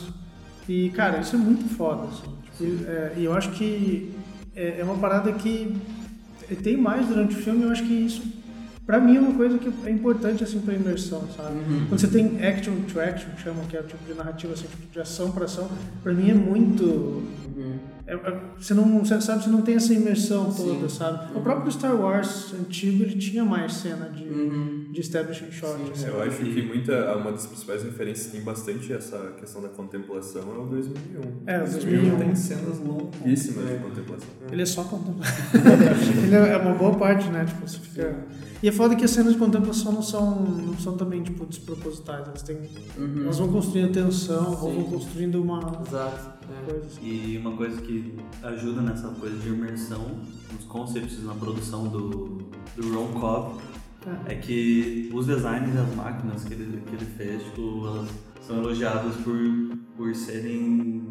E, 0.67 0.89
cara, 0.91 1.19
isso 1.19 1.36
é 1.36 1.39
muito 1.39 1.67
foda, 1.75 2.07
assim. 2.07 2.33
Tipo, 2.57 2.86
é, 2.89 3.13
e 3.17 3.25
eu 3.25 3.33
acho 3.33 3.51
que 3.51 4.13
é, 4.55 4.79
é 4.79 4.83
uma 4.83 4.95
parada 4.98 5.31
que 5.33 5.75
tem 6.63 6.77
mais 6.77 7.07
durante 7.07 7.36
o 7.36 7.38
filme, 7.39 7.63
eu 7.63 7.69
acho 7.72 7.83
que 7.83 7.93
isso, 7.93 8.22
pra 8.86 9.00
mim, 9.00 9.17
é 9.17 9.19
uma 9.19 9.33
coisa 9.33 9.57
que 9.57 9.72
é 9.86 9.89
importante, 9.89 10.43
assim, 10.43 10.60
pra 10.60 10.74
imersão, 10.74 11.27
sabe? 11.36 11.57
Uhum. 11.57 11.86
Quando 11.89 12.00
você 12.00 12.07
tem 12.07 12.45
action 12.45 12.74
to 12.91 13.00
action, 13.00 13.29
que 13.31 13.41
chamam, 13.41 13.65
que 13.65 13.75
é 13.77 13.81
o 13.81 13.83
tipo 13.83 14.03
de 14.05 14.13
narrativa, 14.13 14.53
assim, 14.53 14.65
tipo, 14.67 14.91
de 14.91 15.00
ação 15.00 15.31
pra 15.31 15.45
ação, 15.45 15.69
pra 16.01 16.13
mim 16.13 16.29
é 16.29 16.33
muito... 16.33 16.83
Uhum. 17.55 17.77
É- 18.05 18.13
é- 18.15 18.39
você 18.60 18.74
não, 18.74 19.00
você 19.00 19.19
sabe, 19.22 19.43
você 19.43 19.50
não 19.50 19.62
tem 19.62 19.75
essa 19.75 19.93
imersão 19.93 20.51
toda, 20.51 20.89
Sim. 20.89 20.98
sabe? 20.98 21.38
O 21.38 21.41
próprio 21.41 21.72
Star 21.72 21.95
Wars 21.95 22.53
antigo, 22.53 23.03
ele 23.03 23.15
tinha 23.17 23.43
mais 23.45 23.74
cena 23.74 24.10
de, 24.10 24.24
Uhum. 24.24 24.89
de 24.91 25.00
establishing 25.01 25.51
shot. 25.51 25.74
Sim, 25.77 25.91
assim. 25.91 26.07
Eu 26.07 26.22
acho 26.22 26.38
que 26.38 26.62
muita, 26.62 27.15
uma 27.15 27.31
das 27.31 27.45
principais 27.48 27.83
referências 27.83 28.27
que 28.27 28.33
tem 28.33 28.41
bastante 28.41 28.91
essa 28.91 29.17
questão 29.39 29.62
da 29.62 29.69
contemplação 29.69 30.41
é 30.53 30.60
o 30.60 30.65
2001. 30.65 31.22
É, 31.48 31.57
o 31.57 31.63
2001 31.63 32.01
2001. 32.01 32.17
tem 32.19 32.36
cenas 32.36 32.79
longuíssimas 32.79 33.67
de 33.69 33.75
contemplação. 33.77 34.27
Ele 34.51 34.62
é 34.62 34.65
só 34.65 34.83
contemplação. 34.83 35.36
Ele 36.25 36.36
é 36.36 36.57
uma 36.57 36.74
boa 36.75 36.95
parte, 36.95 37.29
né? 37.29 37.45
Tipo, 37.45 37.67
você 37.67 37.77
fica... 37.79 38.15
E 38.62 38.67
é 38.69 38.72
foda 38.72 38.95
que 38.95 39.03
as 39.03 39.12
cenas 39.12 39.33
de 39.33 39.39
contemplação 39.39 39.91
não 39.91 40.01
são, 40.01 40.39
não 40.41 40.77
são 40.77 40.95
também, 40.95 41.22
tipo, 41.22 41.45
despropositais. 41.45 42.25
Elas, 42.27 42.41
têm, 42.43 42.57
Uhum. 42.98 43.24
elas 43.24 43.38
vão 43.38 43.50
construindo 43.50 43.91
tensão, 43.91 44.51
Sim. 44.51 44.55
vão 44.62 44.83
construindo 44.83 45.41
uma 45.41 45.60
Exato. 45.86 46.42
É. 46.50 47.03
E 47.03 47.38
uma 47.38 47.55
coisa 47.55 47.81
que 47.81 48.15
ajuda 48.41 48.81
nessa 48.81 49.09
coisa 49.09 49.38
de 49.38 49.50
imersão, 49.50 50.21
nos 50.51 50.65
conceitos 50.65 51.23
na 51.23 51.33
produção 51.33 51.88
do, 51.88 52.47
do 52.75 52.93
Ron 52.93 53.19
Cobb, 53.19 53.62
é 54.25 54.35
que 54.35 55.09
os 55.13 55.27
designs 55.27 55.73
das 55.73 55.95
máquinas 55.95 56.43
que 56.43 56.53
ele, 56.53 56.81
que 56.81 56.95
ele 56.95 57.05
fez, 57.05 57.43
tipo, 57.43 57.88
elas 57.88 58.09
são 58.41 58.57
elogiadas 58.57 59.15
por, 59.17 59.38
por 59.95 60.13
serem. 60.15 61.07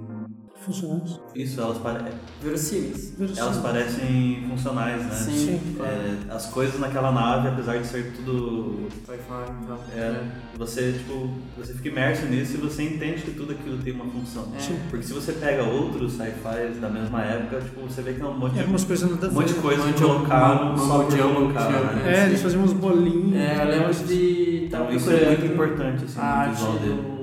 Funcionais. 0.64 1.18
Isso, 1.34 1.60
elas, 1.60 1.78
pare, 1.78 2.04
Verossímeis. 2.40 3.14
elas 3.36 3.56
parecem 3.58 4.44
funcionais, 4.48 5.04
né? 5.04 5.10
Sim, 5.14 5.32
Sim. 5.32 5.74
claro. 5.76 5.92
É, 5.92 6.34
as 6.34 6.46
coisas 6.46 6.78
naquela 6.78 7.10
nave, 7.10 7.48
apesar 7.48 7.78
de 7.78 7.86
ser 7.86 8.12
tudo 8.14 8.88
Wi-Fi, 9.08 9.52
então. 9.64 9.78
É, 9.94 10.22
você, 10.56 10.92
tipo, 10.92 11.30
você 11.56 11.74
fica 11.74 11.88
imerso 11.88 12.26
nisso 12.26 12.54
e 12.54 12.60
você 12.60 12.84
entende 12.84 13.22
que 13.22 13.32
tudo 13.32 13.52
aquilo 13.52 13.78
tem 13.78 13.92
uma 13.92 14.04
função. 14.04 14.52
É. 14.56 14.60
Sim. 14.60 14.78
Porque 14.88 15.04
se 15.04 15.12
você 15.12 15.32
pega 15.32 15.64
outros 15.64 16.12
sci-fis 16.12 16.80
da 16.80 16.88
mesma 16.88 17.22
época, 17.22 17.60
tipo, 17.60 17.80
você 17.80 18.00
vê 18.02 18.12
que 18.12 18.20
é 18.22 18.24
um 18.24 18.38
monte 18.38 18.52
E 18.52 18.54
de, 18.54 18.60
algumas 18.60 18.84
coisas 18.84 19.10
nada 19.10 19.26
a 19.26 19.30
um 19.30 19.32
monte 19.34 19.48
de 19.54 19.60
coisa 19.60 19.82
de- 19.82 19.88
uma- 19.88 19.98
só 19.98 20.06
colocar, 20.14 20.64
multidão, 20.64 21.42
né? 21.42 22.22
É, 22.22 22.26
eles 22.26 22.40
faziam 22.40 22.62
uns 22.62 22.72
bolinhos. 22.72 23.34
É, 23.34 23.62
eu 23.62 23.68
lembro 23.68 23.94
de 24.06 24.64
Então 24.66 24.92
isso 24.92 25.10
é 25.10 25.26
muito 25.26 25.46
importante, 25.46 26.04
assim, 26.04 26.20
a 26.20 26.22
no 26.22 26.28
arte 26.30 26.54
visual 26.54 26.78
dele. 26.78 26.94
do, 26.94 27.22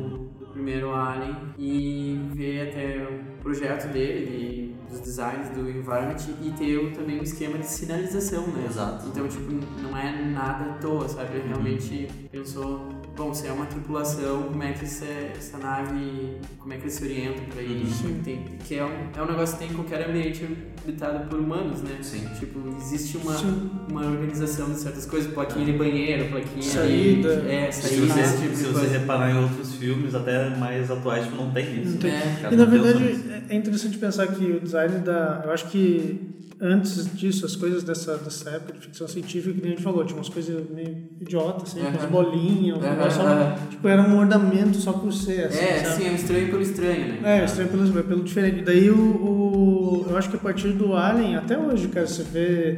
primeiro 0.53 0.93
Alien 0.93 1.36
e 1.58 2.19
ver 2.34 2.69
até 2.69 2.98
o 3.10 3.19
projeto 3.41 3.91
dele, 3.91 4.25
de, 4.25 4.93
dos 4.93 5.01
designs 5.01 5.50
do 5.50 5.69
environment 5.69 6.17
e 6.41 6.51
ter 6.51 6.93
também 6.93 7.19
um 7.19 7.24
esquema 7.24 7.58
de 7.58 7.67
sinalização, 7.67 8.48
né? 8.48 8.65
Exato. 8.67 9.08
Então, 9.08 9.27
tipo, 9.27 9.51
não 9.81 9.98
é 9.98 10.22
nada 10.25 10.72
à 10.72 10.74
toa, 10.75 11.08
sabe? 11.08 11.38
Ele 11.38 11.48
realmente 11.48 12.08
pensou, 12.31 12.89
bom, 13.20 13.34
se 13.34 13.46
é 13.48 13.52
uma 13.52 13.66
tripulação, 13.66 14.44
como 14.44 14.64
é 14.64 14.72
que 14.72 14.86
essa, 14.86 15.04
essa 15.38 15.58
nave, 15.58 16.38
como 16.58 16.74
é 16.74 16.78
que 16.78 16.84
eles 16.84 16.94
se 16.94 17.04
orientam 17.04 17.44
pra 17.54 17.62
ir? 17.62 17.86
Tem, 18.24 18.46
que 18.66 18.76
é 18.76 18.86
um, 18.86 18.90
é 19.14 19.22
um 19.22 19.26
negócio 19.26 19.58
que 19.58 19.64
tem 19.66 19.72
em 19.72 19.76
qualquer 19.76 20.10
ambiente 20.10 20.48
habitado 20.82 21.28
por 21.28 21.38
humanos, 21.38 21.82
né? 21.82 21.98
Sim. 22.02 22.26
Tipo, 22.40 22.60
existe 22.80 23.18
uma, 23.18 23.38
Sim. 23.38 23.70
uma 23.90 24.06
organização 24.06 24.70
de 24.72 24.80
certas 24.80 25.06
coisas, 25.06 25.34
plaquinha 25.34 25.66
de 25.66 25.74
banheiro, 25.74 26.30
plaquinha 26.30 26.62
Saída. 26.64 27.42
de... 27.42 27.50
É, 27.52 27.70
Se 27.72 27.90
saída, 27.90 28.06
você, 28.14 28.20
esse 28.22 28.42
tipo 28.42 28.56
se 28.56 28.64
você 28.64 28.88
reparar 28.88 29.32
em 29.32 29.44
outros 29.44 29.76
filmes, 29.76 30.16
até 30.16 30.56
mais 30.56 30.90
atuais, 30.90 31.26
tipo, 31.26 31.36
não 31.36 31.52
tem 31.52 31.82
isso. 31.82 31.92
Não 31.92 31.98
tem. 31.98 32.12
É. 32.12 32.38
Cada 32.42 32.56
E 32.56 32.58
na 32.58 32.66
verdade 32.66 33.00
seus. 33.00 33.50
é 33.50 33.56
interessante 33.56 33.98
pensar 33.98 34.28
que 34.28 34.46
o 34.46 34.62
design 34.62 34.98
da. 35.00 35.42
Eu 35.44 35.52
acho 35.52 35.68
que 35.70 36.22
antes 36.62 37.10
disso, 37.16 37.46
as 37.46 37.56
coisas 37.56 37.84
dessa, 37.84 38.18
dessa 38.18 38.50
época 38.51 38.74
de 38.74 38.80
ficção 38.80 39.08
científica, 39.08 39.54
que 39.54 39.62
nem 39.62 39.72
a 39.72 39.75
gente 39.75 39.84
falou, 39.84 40.04
tinha 40.04 40.18
umas 40.18 40.30
coisas 40.30 40.63
meio 40.70 41.10
idiotas, 41.22 41.70
assim, 41.70 41.82
Aham. 41.82 41.89
umas 41.98 42.06
bolinhas, 42.10 42.78
um 42.78 43.12
só- 43.12 43.56
tipo, 43.70 43.88
era 43.88 44.01
um 44.01 44.18
ornamento 44.20 44.78
só 44.78 44.92
por 44.94 45.12
ser, 45.13 45.46
assim, 45.46 45.60
É, 45.60 45.84
sabe? 45.84 45.96
sim, 46.04 46.08
é 46.10 46.13
estranho 46.13 46.50
pelo 46.50 46.62
estranho, 46.62 47.22
né? 47.22 47.42
É, 47.42 47.46
estranho 47.46 47.70
pelo, 47.70 48.04
pelo 48.04 48.24
diferente. 48.24 48.62
Daí 48.63 48.89
o, 48.89 48.96
o- 48.98 50.06
Eu 50.10 50.18
acho 50.18 50.30
que 50.30 50.36
a 50.38 50.39
partir 50.39 50.70
do 50.74 50.96
Alien, 50.96 51.36
até 51.36 51.58
hoje, 51.58 51.88
cara, 51.88 52.08
você 52.08 52.24
vê. 52.24 52.78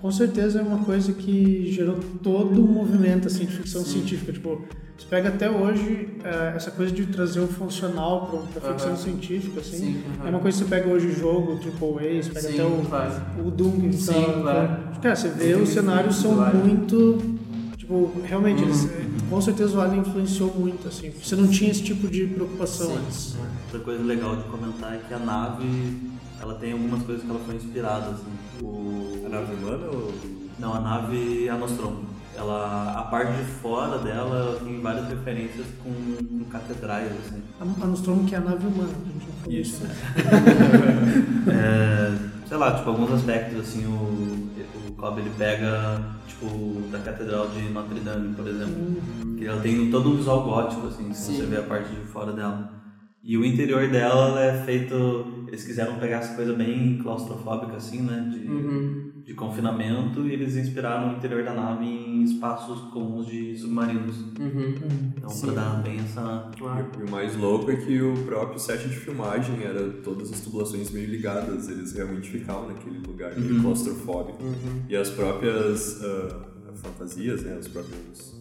Com 0.00 0.10
certeza 0.12 0.60
é 0.60 0.62
uma 0.62 0.84
coisa 0.84 1.12
que 1.12 1.70
gerou 1.72 1.98
todo 2.22 2.60
um 2.62 2.66
movimento 2.66 3.26
assim, 3.26 3.44
de 3.46 3.52
ficção 3.52 3.84
Sim. 3.84 3.92
científica. 3.92 4.32
Tipo, 4.32 4.64
você 4.98 5.06
pega 5.08 5.28
até 5.28 5.48
hoje 5.50 6.08
eh, 6.24 6.52
essa 6.56 6.70
coisa 6.72 6.92
de 6.92 7.06
trazer 7.06 7.40
o 7.40 7.46
funcional 7.46 8.26
para 8.26 8.60
pra 8.60 8.72
ficção 8.72 8.88
Aham. 8.92 8.96
científica, 8.96 9.60
assim. 9.60 9.76
Sim, 9.78 10.02
aham. 10.18 10.26
É 10.26 10.30
uma 10.30 10.40
coisa 10.40 10.58
que 10.58 10.64
você 10.64 10.70
pega 10.74 10.88
hoje 10.88 11.06
o 11.06 11.14
jogo, 11.16 11.56
Triple 11.58 11.88
A, 12.18 12.22
você 12.22 12.30
pega 12.30 12.48
Sim, 12.48 12.54
até 12.54 12.64
o, 12.64 12.84
claro. 12.84 13.22
o 13.46 13.50
Doom 13.50 13.80
que 13.80 13.92
Sim, 13.96 14.12
tá- 14.12 14.32
claro. 14.42 14.78
Cara, 15.00 15.16
você 15.16 15.28
vê, 15.28 15.52
Tem 15.54 15.62
os 15.62 15.68
cenários 15.68 16.16
são 16.16 16.34
claro. 16.34 16.58
muito. 16.58 17.38
Tipo, 17.76 18.10
realmente, 18.24 18.60
Uhum. 18.62 18.68
eles, 18.68 18.84
eh, 18.90 19.04
com 19.30 19.40
certeza 19.40 19.78
o 19.78 19.80
Alien 19.80 20.00
influenciou 20.00 20.52
muito, 20.58 20.88
assim. 20.88 21.10
Você 21.22 21.36
não 21.36 21.46
tinha 21.48 21.70
esse 21.70 21.82
tipo 21.82 22.08
de 22.08 22.26
preocupação 22.26 22.88
Sim. 22.88 22.98
antes. 22.98 23.36
Outra 23.66 23.80
coisa 23.80 24.02
legal 24.02 24.36
de 24.36 24.42
comentar 24.44 24.94
é 24.94 24.98
que 25.06 25.14
a 25.14 25.18
nave, 25.18 25.96
ela 26.40 26.54
tem 26.54 26.72
algumas 26.72 27.02
coisas 27.04 27.24
que 27.24 27.30
ela 27.30 27.40
foi 27.46 27.54
inspirada, 27.54 28.10
assim. 28.10 28.64
O... 28.64 29.22
A 29.26 29.28
nave 29.28 29.54
humana 29.54 29.86
ou. 29.86 30.12
Não, 30.58 30.74
a 30.74 30.80
nave 30.80 31.48
Nostromo. 31.58 32.17
Ela, 32.38 32.94
a 32.96 33.02
parte 33.02 33.32
de 33.32 33.44
fora 33.44 33.98
dela 33.98 34.60
tem 34.62 34.80
várias 34.80 35.08
referências 35.08 35.66
com, 35.82 35.92
com 36.24 36.44
catedrais, 36.44 37.10
assim. 37.26 37.42
A, 37.60 37.64
a 37.64 37.86
Nostromo 37.86 38.24
que 38.24 38.34
é 38.36 38.38
a 38.38 38.40
nave 38.40 38.64
humana, 38.64 38.92
a 38.92 39.12
gente 39.12 39.26
não 39.26 39.34
falou 39.42 39.58
Isso. 39.58 39.82
É, 41.50 42.12
sei 42.46 42.56
lá, 42.56 42.76
tipo, 42.76 42.90
alguns 42.90 43.10
aspectos, 43.10 43.58
assim, 43.60 43.86
o, 43.86 44.48
o 44.88 44.92
Cobb 44.96 45.18
ele 45.18 45.30
pega, 45.36 46.00
tipo, 46.26 46.80
da 46.92 46.98
Catedral 46.98 47.48
de 47.48 47.62
Notre 47.70 47.98
Dame, 48.00 48.34
por 48.34 48.46
exemplo. 48.46 49.36
Que 49.36 49.46
ela 49.46 49.60
tem 49.60 49.90
todo 49.90 50.10
um 50.10 50.16
visual 50.16 50.44
gótico, 50.44 50.86
assim, 50.86 51.12
se 51.12 51.36
você 51.36 51.46
vê 51.46 51.56
a 51.56 51.62
parte 51.62 51.88
de 51.88 52.00
fora 52.06 52.32
dela. 52.32 52.77
E 53.22 53.36
o 53.36 53.44
interior 53.44 53.88
dela 53.88 54.28
ela 54.28 54.44
é 54.44 54.64
feito. 54.64 55.44
Eles 55.48 55.64
quiseram 55.64 55.96
pegar 55.98 56.18
essa 56.18 56.34
coisa 56.34 56.52
bem 56.54 56.98
claustrofóbica, 56.98 57.76
assim, 57.76 58.02
né? 58.02 58.30
De, 58.32 58.48
Uhum. 58.48 59.12
de 59.24 59.34
confinamento, 59.34 60.26
e 60.26 60.32
eles 60.32 60.56
inspiraram 60.56 61.12
o 61.12 61.16
interior 61.18 61.44
da 61.44 61.52
nave 61.52 61.84
em 61.84 62.22
espaços 62.22 62.80
comuns 62.92 63.26
de 63.26 63.56
submarinos. 63.58 64.16
Uhum. 64.38 64.74
Então, 65.16 65.28
Sim. 65.28 65.46
pra 65.52 65.54
dar 65.56 65.82
bem 65.82 65.98
essa. 65.98 66.50
Claro. 66.56 66.86
E 66.98 67.02
o 67.02 67.10
mais 67.10 67.36
louco 67.36 67.70
é 67.70 67.76
que 67.76 68.00
o 68.00 68.14
próprio 68.24 68.58
set 68.58 68.88
de 68.88 68.96
filmagem 68.96 69.62
era 69.62 69.90
todas 70.02 70.32
as 70.32 70.40
tubulações 70.40 70.90
meio 70.90 71.08
ligadas, 71.08 71.68
eles 71.68 71.92
realmente 71.92 72.30
ficavam 72.30 72.68
naquele 72.68 72.98
lugar 73.06 73.36
meio 73.36 73.56
Uhum. 73.56 73.62
claustrofóbico. 73.62 74.42
Uhum. 74.42 74.82
E 74.88 74.96
as 74.96 75.10
próprias 75.10 76.02
ah, 76.02 76.44
fantasias, 76.74 77.42
né, 77.42 77.58
os 77.58 77.68
próprios 77.68 78.37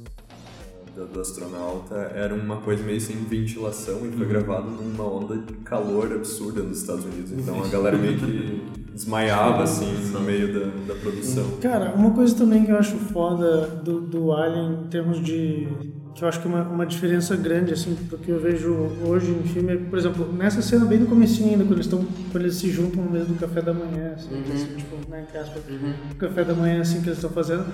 do, 0.98 1.06
do 1.08 1.22
astronauta 1.22 1.96
eram 2.16 2.38
uma 2.38 2.58
coisa 2.58 2.84
meio 2.84 3.00
sem 3.00 3.16
ventilação 3.18 3.98
e 4.06 4.10
foi 4.12 4.24
Uhum. 4.24 4.28
gravado 4.28 4.70
numa 4.72 5.04
onda 5.04 5.38
de 5.38 5.54
calor 5.64 6.12
absurda 6.12 6.62
nos 6.64 6.80
Estados 6.82 7.06
Unidos. 7.06 7.32
Então 7.32 7.64
a 7.64 7.68
galera 7.68 7.98
meio 7.98 8.18
que 8.18 8.62
desmaiava 8.94 9.64
assim 9.64 9.86
no 10.12 10.22
meio 10.22 10.54
da, 10.54 10.94
da 10.94 11.00
produção. 11.00 11.46
Cara, 11.62 11.94
uma 11.96 12.12
coisa 12.12 12.36
também 12.36 12.66
que 12.66 12.72
eu 12.72 12.78
acho 12.78 12.96
foda 12.98 13.68
do, 13.68 14.02
do 14.02 14.32
Alien 14.34 14.84
em 14.86 14.88
termos 14.88 15.24
de. 15.24 15.68
que 16.16 16.24
eu 16.24 16.28
acho 16.28 16.42
que 16.42 16.48
é 16.48 16.50
uma, 16.50 16.64
uma 16.64 16.86
diferença 16.86 17.36
grande, 17.36 17.74
assim, 17.74 17.96
porque 18.10 18.32
eu 18.32 18.40
vejo 18.40 18.74
hoje 19.06 19.30
em 19.32 19.44
filme, 19.44 19.78
por 19.78 20.00
exemplo, 20.00 20.34
nessa 20.34 20.64
cena 20.64 20.84
bem 20.86 20.98
no 21.00 21.06
comecinho 21.06 21.52
ainda, 21.52 21.64
quando 21.64 21.74
eles, 21.74 21.86
estão 21.86 22.04
quando 22.32 22.44
eles 22.44 22.56
se 22.56 22.72
juntam 22.72 23.04
no 23.04 23.12
meio 23.12 23.26
do 23.26 23.36
café 23.36 23.62
da 23.62 23.72
manhã, 23.74 24.14
assim, 24.16 24.34
Uhum. 24.34 24.44
assim, 24.52 24.76
tipo, 24.78 24.96
né, 25.12 25.22
entre 25.28 25.38
aspas, 25.38 25.62
Uhum. 25.70 25.94
café 26.18 26.44
da 26.44 26.56
manhã, 26.56 26.82
assim, 26.82 27.02
que 27.02 27.08
eles 27.10 27.18
estão 27.20 27.30
fazendo. 27.30 27.66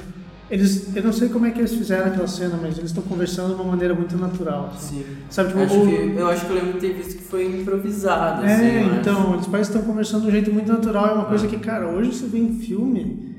Eles, 0.51 0.95
eu 0.95 1.01
não 1.03 1.13
sei 1.13 1.29
como 1.29 1.45
é 1.45 1.51
que 1.51 1.59
eles 1.59 1.73
fizeram 1.73 2.07
aquela 2.07 2.27
cena, 2.27 2.57
mas 2.61 2.77
eles 2.77 2.91
estão 2.91 3.01
conversando 3.03 3.55
de 3.55 3.61
uma 3.61 3.63
maneira 3.71 3.93
muito 3.93 4.15
natural. 4.17 4.71
assim. 4.75 4.97
Sim. 4.97 5.05
Sabe, 5.29 5.49
tipo, 5.49 5.61
Acho 5.61 5.81
o- 5.81 5.87
que, 5.87 6.13
eu 6.19 6.27
acho 6.27 6.45
que 6.45 6.51
eu 6.51 6.55
lembro 6.55 6.73
de 6.73 6.79
ter 6.79 6.93
visto 6.93 7.17
que 7.17 7.23
foi 7.23 7.45
improvisado, 7.61 8.45
É, 8.45 8.53
assim, 8.53 8.77
acho. 8.89 8.99
então, 8.99 9.33
eles 9.33 9.47
parecem 9.47 9.71
que 9.73 9.77
estão 9.79 9.81
conversando 9.91 10.21
de 10.23 10.27
um 10.27 10.31
jeito 10.31 10.53
muito 10.53 10.71
natural. 10.71 11.07
É 11.07 11.13
uma 11.13 11.25
coisa 11.25 11.47
que, 11.47 11.57
cara, 11.57 11.87
hoje 11.89 12.13
você 12.13 12.27
vê 12.27 12.37
em 12.39 12.53
filme 12.59 13.32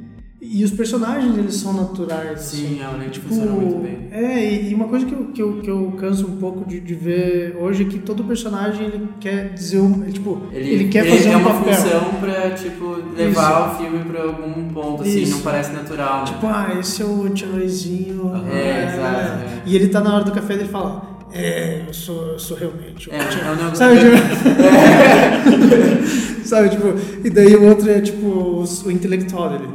e 0.52 0.62
os 0.64 0.70
personagens 0.70 1.36
eles 1.38 1.54
são 1.56 1.72
naturais. 1.72 2.40
Sim, 2.40 2.78
assim. 2.78 2.82
é, 2.82 2.88
o 2.88 2.98
Link 2.98 3.10
Tipo, 3.12 3.28
funciona 3.28 3.50
muito 3.52 3.76
bem. 3.82 4.08
é, 4.12 4.52
e 4.52 4.70
e 4.70 4.74
uma 4.74 4.86
coisa 4.88 5.06
que 5.06 5.12
eu, 5.14 5.24
que 5.26 5.42
eu, 5.42 5.60
que 5.60 5.70
eu 5.70 5.92
canso 5.98 6.26
um 6.26 6.36
pouco 6.36 6.68
de, 6.68 6.80
de 6.80 6.94
ver 6.94 7.56
hoje 7.60 7.84
é 7.84 7.86
que 7.86 7.98
todo 7.98 8.24
personagem 8.24 8.86
ele 8.86 9.08
quer 9.20 9.52
dizer 9.54 9.80
um. 9.80 10.02
ele, 10.02 10.12
Tipo, 10.12 10.42
ele, 10.52 10.88
quer 10.88 11.06
fazer 11.08 11.30
é 11.30 11.36
um 11.36 11.40
uma 11.40 11.50
papel. 11.54 11.74
função 11.74 12.00
pra, 12.20 12.50
tipo, 12.50 12.96
levar 13.16 13.74
o 13.74 13.78
filme 13.82 14.04
pra 14.04 14.22
algum 14.22 14.68
ponto, 14.68 15.02
assim, 15.02 15.22
Isso. 15.22 15.36
não 15.36 15.40
parece 15.42 15.72
natural, 15.72 16.20
né? 16.20 16.24
Tipo, 16.26 16.46
ah, 16.46 16.76
esse 16.78 17.02
é 17.02 17.04
o 17.04 17.28
Tchauzinho. 17.30 18.32
É, 18.52 18.92
exato, 18.92 19.20
é. 19.20 19.62
E 19.66 19.74
ele 19.76 19.88
tá 19.88 20.00
na 20.00 20.14
hora 20.16 20.24
do 20.24 20.32
café 20.32 20.56
dele 20.56 20.68
fala. 20.68 21.14
É, 21.32 21.82
eu 21.88 21.92
sou, 21.92 22.28
eu 22.28 22.38
sou 22.38 22.56
realmente 22.56 23.10
É, 23.10 23.16
é 23.16 23.50
um 23.50 23.56
negócio... 23.56 23.76
Sabe, 23.76 23.98
tipo, 23.98 24.14
sabe, 26.46 26.68
tipo, 26.70 26.94
e 27.24 27.30
daí 27.30 27.54
o 27.56 27.64
outro 27.68 27.90
é 27.90 28.00
tipo 28.00 28.26
o, 28.26 28.64
o 28.86 28.90
intelectual 28.90 29.50
dele. 29.50 29.68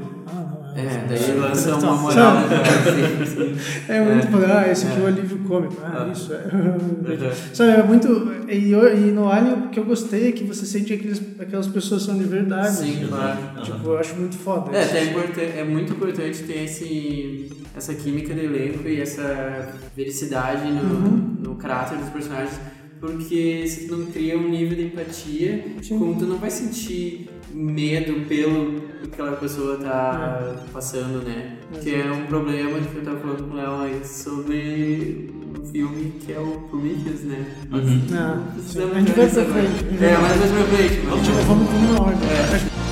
É, 0.80 1.06
daí 1.08 1.38
lança 1.38 1.76
uma 1.76 1.96
moral, 1.96 2.34
né? 2.36 2.48
É 3.90 4.02
muito, 4.02 4.44
É. 4.44 4.52
ah, 4.52 4.72
esse 4.72 4.86
aqui 4.88 4.96
é 4.98 5.00
É. 5.00 5.04
o 5.04 5.08
alívio 5.08 5.40
cômico. 5.40 5.76
Ah, 5.84 6.06
Ah. 6.08 6.12
isso 6.12 6.34
é. 6.34 6.38
Uhum. 6.38 7.32
Sabe, 7.54 7.72
é 7.72 7.84
muito. 7.84 8.32
E, 8.48 8.72
e 8.74 9.12
no 9.12 9.30
Alien 9.32 9.54
o 9.66 9.70
que 9.70 9.80
eu 9.80 9.86
gostei 9.86 10.30
é 10.30 10.32
que 10.32 10.44
você 10.44 10.66
sente 10.66 10.86
que 10.88 10.94
aqueles, 10.94 11.22
aquelas 11.40 11.68
pessoas 11.68 12.04
são 12.04 12.18
de 12.18 12.24
verdade. 12.24 12.76
Sim, 12.76 12.98
assim. 12.98 13.08
claro. 13.08 13.38
Tipo, 13.64 13.88
eu 13.90 13.98
acho 14.00 14.16
muito 14.16 14.38
foda. 14.38 14.76
É, 14.78 14.82
é, 14.84 15.60
é 15.60 15.64
muito 15.64 15.94
importante 15.94 16.44
ter 16.44 16.64
esse, 16.64 17.50
essa 17.76 17.94
química 17.94 18.34
do 18.34 18.40
elenco 18.42 18.88
e 18.88 19.02
essa 19.02 19.70
vericidade 19.96 20.70
no, 20.72 20.80
Uhum. 20.90 21.36
no 21.44 21.56
caráter 21.56 21.98
dos 21.98 22.10
personagens, 22.10 22.60
porque 23.00 23.66
se 23.68 23.88
tu 23.88 23.96
não 23.98 24.06
cria 24.08 24.38
um 24.38 24.50
nível 24.50 24.76
de 24.76 24.84
empatia, 24.86 25.64
Sim. 25.82 25.98
como 26.00 26.16
tu 26.16 26.26
não 26.26 26.38
vai 26.38 26.50
sentir 26.50 27.30
medo 27.52 28.26
pelo 28.28 28.82
que 29.02 29.08
aquela 29.14 29.34
pessoa 29.34 29.78
tá 29.78 30.56
passando, 30.72 31.24
né? 31.24 31.58
Que 31.82 31.96
é 31.96 32.12
um 32.12 32.26
problema 32.26 32.80
que 32.80 32.96
eu 32.98 33.04
tava 33.04 33.20
falando 33.20 33.48
com 33.48 33.54
o 33.54 33.58
Léo 33.58 33.82
aí 33.82 34.02
sobre 34.06 35.32
um 35.60 35.66
filme 35.66 36.14
que 36.26 36.32
é 36.34 36.40
o 36.40 36.62
Prometheus, 36.70 37.22
né? 37.22 37.46
Uhum. 37.72 38.02
Não, 38.10 38.44
Precisamos 38.54 38.96
a 38.96 39.00
gente 39.00 39.12
vai 39.12 39.30
pra 39.30 39.46
frente. 39.46 40.04
É, 40.04 40.18
mas 40.18 40.38
mais 40.38 40.52
pra 40.52 40.78
frente. 40.78 41.00
vamos, 41.06 41.28
vamos 41.70 41.92
na 41.92 42.02
ordem. 42.02 42.30
É. 42.30 42.89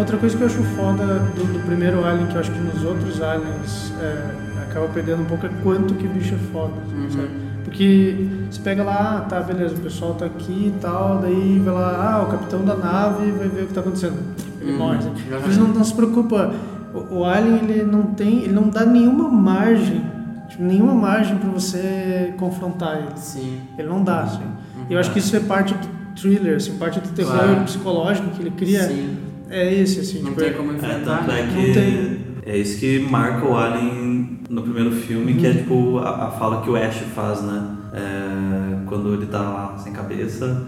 outra 0.00 0.16
coisa 0.18 0.36
que 0.36 0.42
eu 0.42 0.46
acho 0.46 0.62
foda 0.76 1.04
do, 1.36 1.52
do 1.52 1.64
primeiro 1.66 2.04
Alien, 2.04 2.26
que 2.26 2.34
eu 2.34 2.40
acho 2.40 2.50
que 2.50 2.58
nos 2.58 2.82
outros 2.84 3.22
Aliens 3.22 3.92
é, 4.00 4.62
acaba 4.68 4.88
perdendo 4.88 5.22
um 5.22 5.26
pouco, 5.26 5.46
é 5.46 5.50
quanto 5.62 5.94
que 5.94 6.06
o 6.06 6.10
bicho 6.10 6.34
é 6.34 6.38
foda, 6.52 6.72
Uhum. 6.92 7.10
sabe? 7.10 7.28
Porque 7.64 8.26
você 8.50 8.60
pega 8.62 8.82
lá, 8.82 9.18
ah, 9.18 9.28
tá, 9.28 9.40
beleza, 9.40 9.74
o 9.76 9.78
pessoal 9.78 10.14
tá 10.14 10.24
aqui 10.26 10.72
e 10.74 10.78
tal, 10.80 11.18
daí 11.22 11.60
vai 11.64 11.72
lá, 11.74 12.14
ah, 12.14 12.22
o 12.22 12.30
capitão 12.30 12.64
da 12.64 12.74
nave 12.74 13.30
vai 13.32 13.48
ver 13.48 13.62
o 13.64 13.66
que 13.68 13.74
tá 13.74 13.80
acontecendo. 13.80 14.16
Ele 14.60 14.72
Uhum. 14.72 14.78
morre. 14.78 14.98
Assim. 14.98 15.08
Uhum. 15.08 15.38
Eles 15.44 15.56
não, 15.56 15.68
não 15.68 15.84
se 15.84 15.94
preocupa. 15.94 16.50
O, 16.92 17.18
o 17.18 17.24
Alien, 17.24 17.56
ele 17.68 17.82
não 17.84 18.02
tem, 18.02 18.42
ele 18.44 18.52
não 18.52 18.68
dá 18.68 18.84
nenhuma 18.84 19.28
margem, 19.28 20.02
tipo, 20.48 20.62
nenhuma 20.64 20.94
margem 20.94 21.36
pra 21.38 21.48
você 21.50 22.34
confrontar 22.38 22.96
ele. 22.98 23.06
Sim. 23.16 23.60
Ele 23.78 23.88
não 23.88 24.02
dá, 24.02 24.22
assim. 24.22 24.42
E 24.88 24.92
eu 24.94 24.98
acho 24.98 25.12
que 25.12 25.20
isso 25.20 25.36
é 25.36 25.40
parte 25.40 25.72
do 25.74 25.86
thriller, 26.20 26.56
assim, 26.56 26.76
parte 26.76 26.98
do 26.98 27.08
terror 27.10 27.32
Claro. 27.36 27.60
psicológico 27.64 28.30
que 28.30 28.42
ele 28.42 28.50
cria. 28.50 28.82
Sim. 28.88 29.16
É 29.50 29.74
esse, 29.74 30.00
assim. 30.00 30.20
Não 30.22 30.30
tipo, 30.30 30.40
tem 30.42 30.52
como 30.52 30.72
É, 30.72 30.74
enfrentar. 30.76 31.18
tanto 31.18 31.30
é 31.32 31.42
né? 31.42 31.52
Não 31.54 31.62
que 31.64 31.72
tem. 31.72 32.18
é 32.46 32.56
isso 32.56 32.78
que 32.78 33.00
marca 33.00 33.44
o 33.46 33.56
Alien 33.56 34.40
no 34.48 34.62
primeiro 34.62 34.92
filme, 34.92 35.34
que 35.34 35.46
é 35.46 35.52
tipo 35.54 35.98
a, 35.98 36.26
a 36.26 36.30
fala 36.30 36.62
que 36.62 36.70
o 36.70 36.76
Ash 36.76 36.96
faz, 37.14 37.42
né? 37.42 37.76
É, 37.92 38.86
quando 38.86 39.12
ele 39.14 39.26
tá 39.26 39.40
lá 39.40 39.76
sem 39.78 39.92
cabeça, 39.92 40.66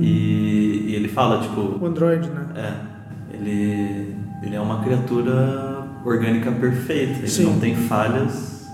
E, 0.00 0.84
e 0.88 0.94
ele 0.94 1.08
fala, 1.08 1.40
tipo, 1.42 1.78
O 1.80 1.86
Android, 1.86 2.28
né? 2.28 2.46
é, 2.56 3.36
ele, 3.36 4.14
ele 4.42 4.54
é 4.56 4.60
uma 4.60 4.82
criatura 4.84 5.84
orgânica 6.04 6.50
perfeita, 6.52 7.18
ele 7.18 7.28
Sim. 7.28 7.44
não 7.44 7.58
tem 7.60 7.74
falhas. 7.74 8.68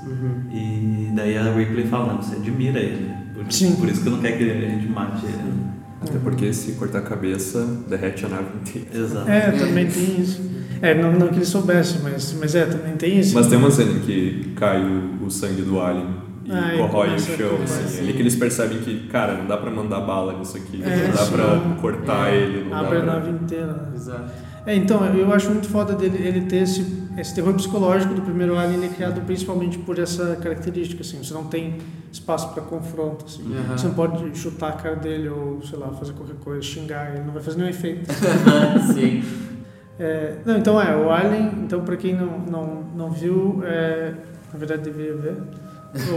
E 0.53 1.11
daí 1.15 1.37
a 1.39 1.53
Ripley 1.55 1.87
fala, 1.87 2.15
não, 2.15 2.23
você 2.23 2.37
admira 2.37 2.79
ele. 2.79 3.11
Por, 3.35 3.51
Sim. 3.53 3.77
por 3.77 3.89
isso 3.89 4.03
que 4.03 4.11
não 4.11 4.19
quer 4.19 4.37
que 4.37 4.51
a 4.51 4.55
gente 4.69 4.89
mate 4.89 5.25
ele. 5.27 5.60
Até 6.03 6.19
porque 6.19 6.53
se 6.53 6.73
cortar 6.73 6.99
a 6.99 7.03
cabeça, 7.03 7.65
derrete 7.89 8.25
a 8.25 8.29
nave 8.29 8.47
inteira. 8.61 8.89
Exato. 8.95 9.31
É, 9.31 9.51
também 9.53 9.87
tem 9.87 10.21
isso. 10.21 10.41
É, 10.83 10.95
não, 10.95 11.13
não 11.13 11.29
que 11.29 11.35
ele 11.37 11.45
soubesse, 11.45 11.99
mas, 12.03 12.35
mas 12.41 12.55
é, 12.55 12.65
também 12.65 12.97
tem 12.97 13.19
isso. 13.21 13.35
Mas 13.35 13.47
tem 13.49 13.59
uma 13.59 13.71
cena 13.71 14.01
que 14.01 14.53
cai 14.57 14.81
o, 14.83 15.27
o 15.27 15.31
sangue 15.31 15.61
do 15.61 15.79
alien 15.79 16.07
e 16.47 16.51
Ah, 16.51 16.75
e 16.75 16.79
corrói 16.79 17.11
o 17.11 17.15
a 17.15 17.19
chão, 17.19 17.59
assim. 17.63 17.87
sim. 17.87 18.01
Ali 18.01 18.15
que 18.15 18.23
eles 18.23 18.35
percebem 18.35 18.79
que, 18.79 19.07
cara, 19.09 19.35
não 19.37 19.47
dá 19.47 19.59
pra 19.59 19.71
mandar 19.71 20.01
bala 20.01 20.39
nisso 20.39 20.57
aqui, 20.57 20.83
É, 20.83 21.07
não 21.09 21.15
dá 21.15 21.25
sim. 21.25 21.33
pra 21.33 21.77
cortar 21.83 22.33
É. 22.33 22.37
ele, 22.37 22.65
não 22.71 22.79
Abre 22.79 22.97
a 22.97 23.01
dá 23.01 23.05
pra... 23.07 23.15
nave 23.21 23.31
inteira. 23.33 23.67
né? 23.67 23.89
Exato. 23.95 24.31
É, 24.67 24.75
então, 24.75 25.05
eu 25.15 25.31
acho 25.35 25.51
muito 25.51 25.69
foda 25.69 25.95
dele 25.95 26.17
ele 26.27 26.43
ter 26.43 26.63
esse, 26.63 26.85
esse 27.19 27.35
terror 27.35 27.53
psicológico 27.55 28.15
do 28.15 28.23
primeiro 28.23 28.57
Alien, 28.57 28.77
ele 28.79 28.87
é 28.87 28.89
criado 28.89 29.21
principalmente 29.27 29.77
por 29.79 29.99
essa 29.99 30.37
característica, 30.37 31.03
assim, 31.03 31.19
você 31.23 31.35
não 31.35 31.45
tem 31.45 31.77
espaço 32.13 32.53
para 32.53 32.63
confronto, 32.63 33.25
assim. 33.27 33.55
Aham. 33.57 33.77
Você 33.79 33.87
não 33.87 33.95
pode 33.95 34.37
chutar 34.39 34.71
a 34.71 34.73
cara 34.73 34.97
dele 34.97 35.29
ou, 35.29 35.63
sei 35.63 35.79
lá, 35.79 35.89
fazer 35.89 36.13
qualquer 36.13 36.37
coisa, 36.37 36.63
xingar 36.63 37.15
ele, 37.15 37.25
não 37.25 37.33
vai 37.33 37.43
fazer 37.43 37.57
nenhum 37.59 37.71
efeito. 37.71 38.13
Sim. 38.95 39.23
É, 39.99 40.37
não, 40.47 40.57
então 40.57 40.81
é, 40.81 40.97
o 40.97 41.11
Alien, 41.11 41.51
então 41.65 41.83
pra 41.83 41.95
quem 41.97 42.15
não, 42.17 42.39
não, 42.39 42.85
não 42.97 43.11
viu, 43.11 43.61
é, 43.65 44.15
na 44.51 44.59
verdade 44.59 44.83
deveria 44.83 45.15
ver, 45.15 45.37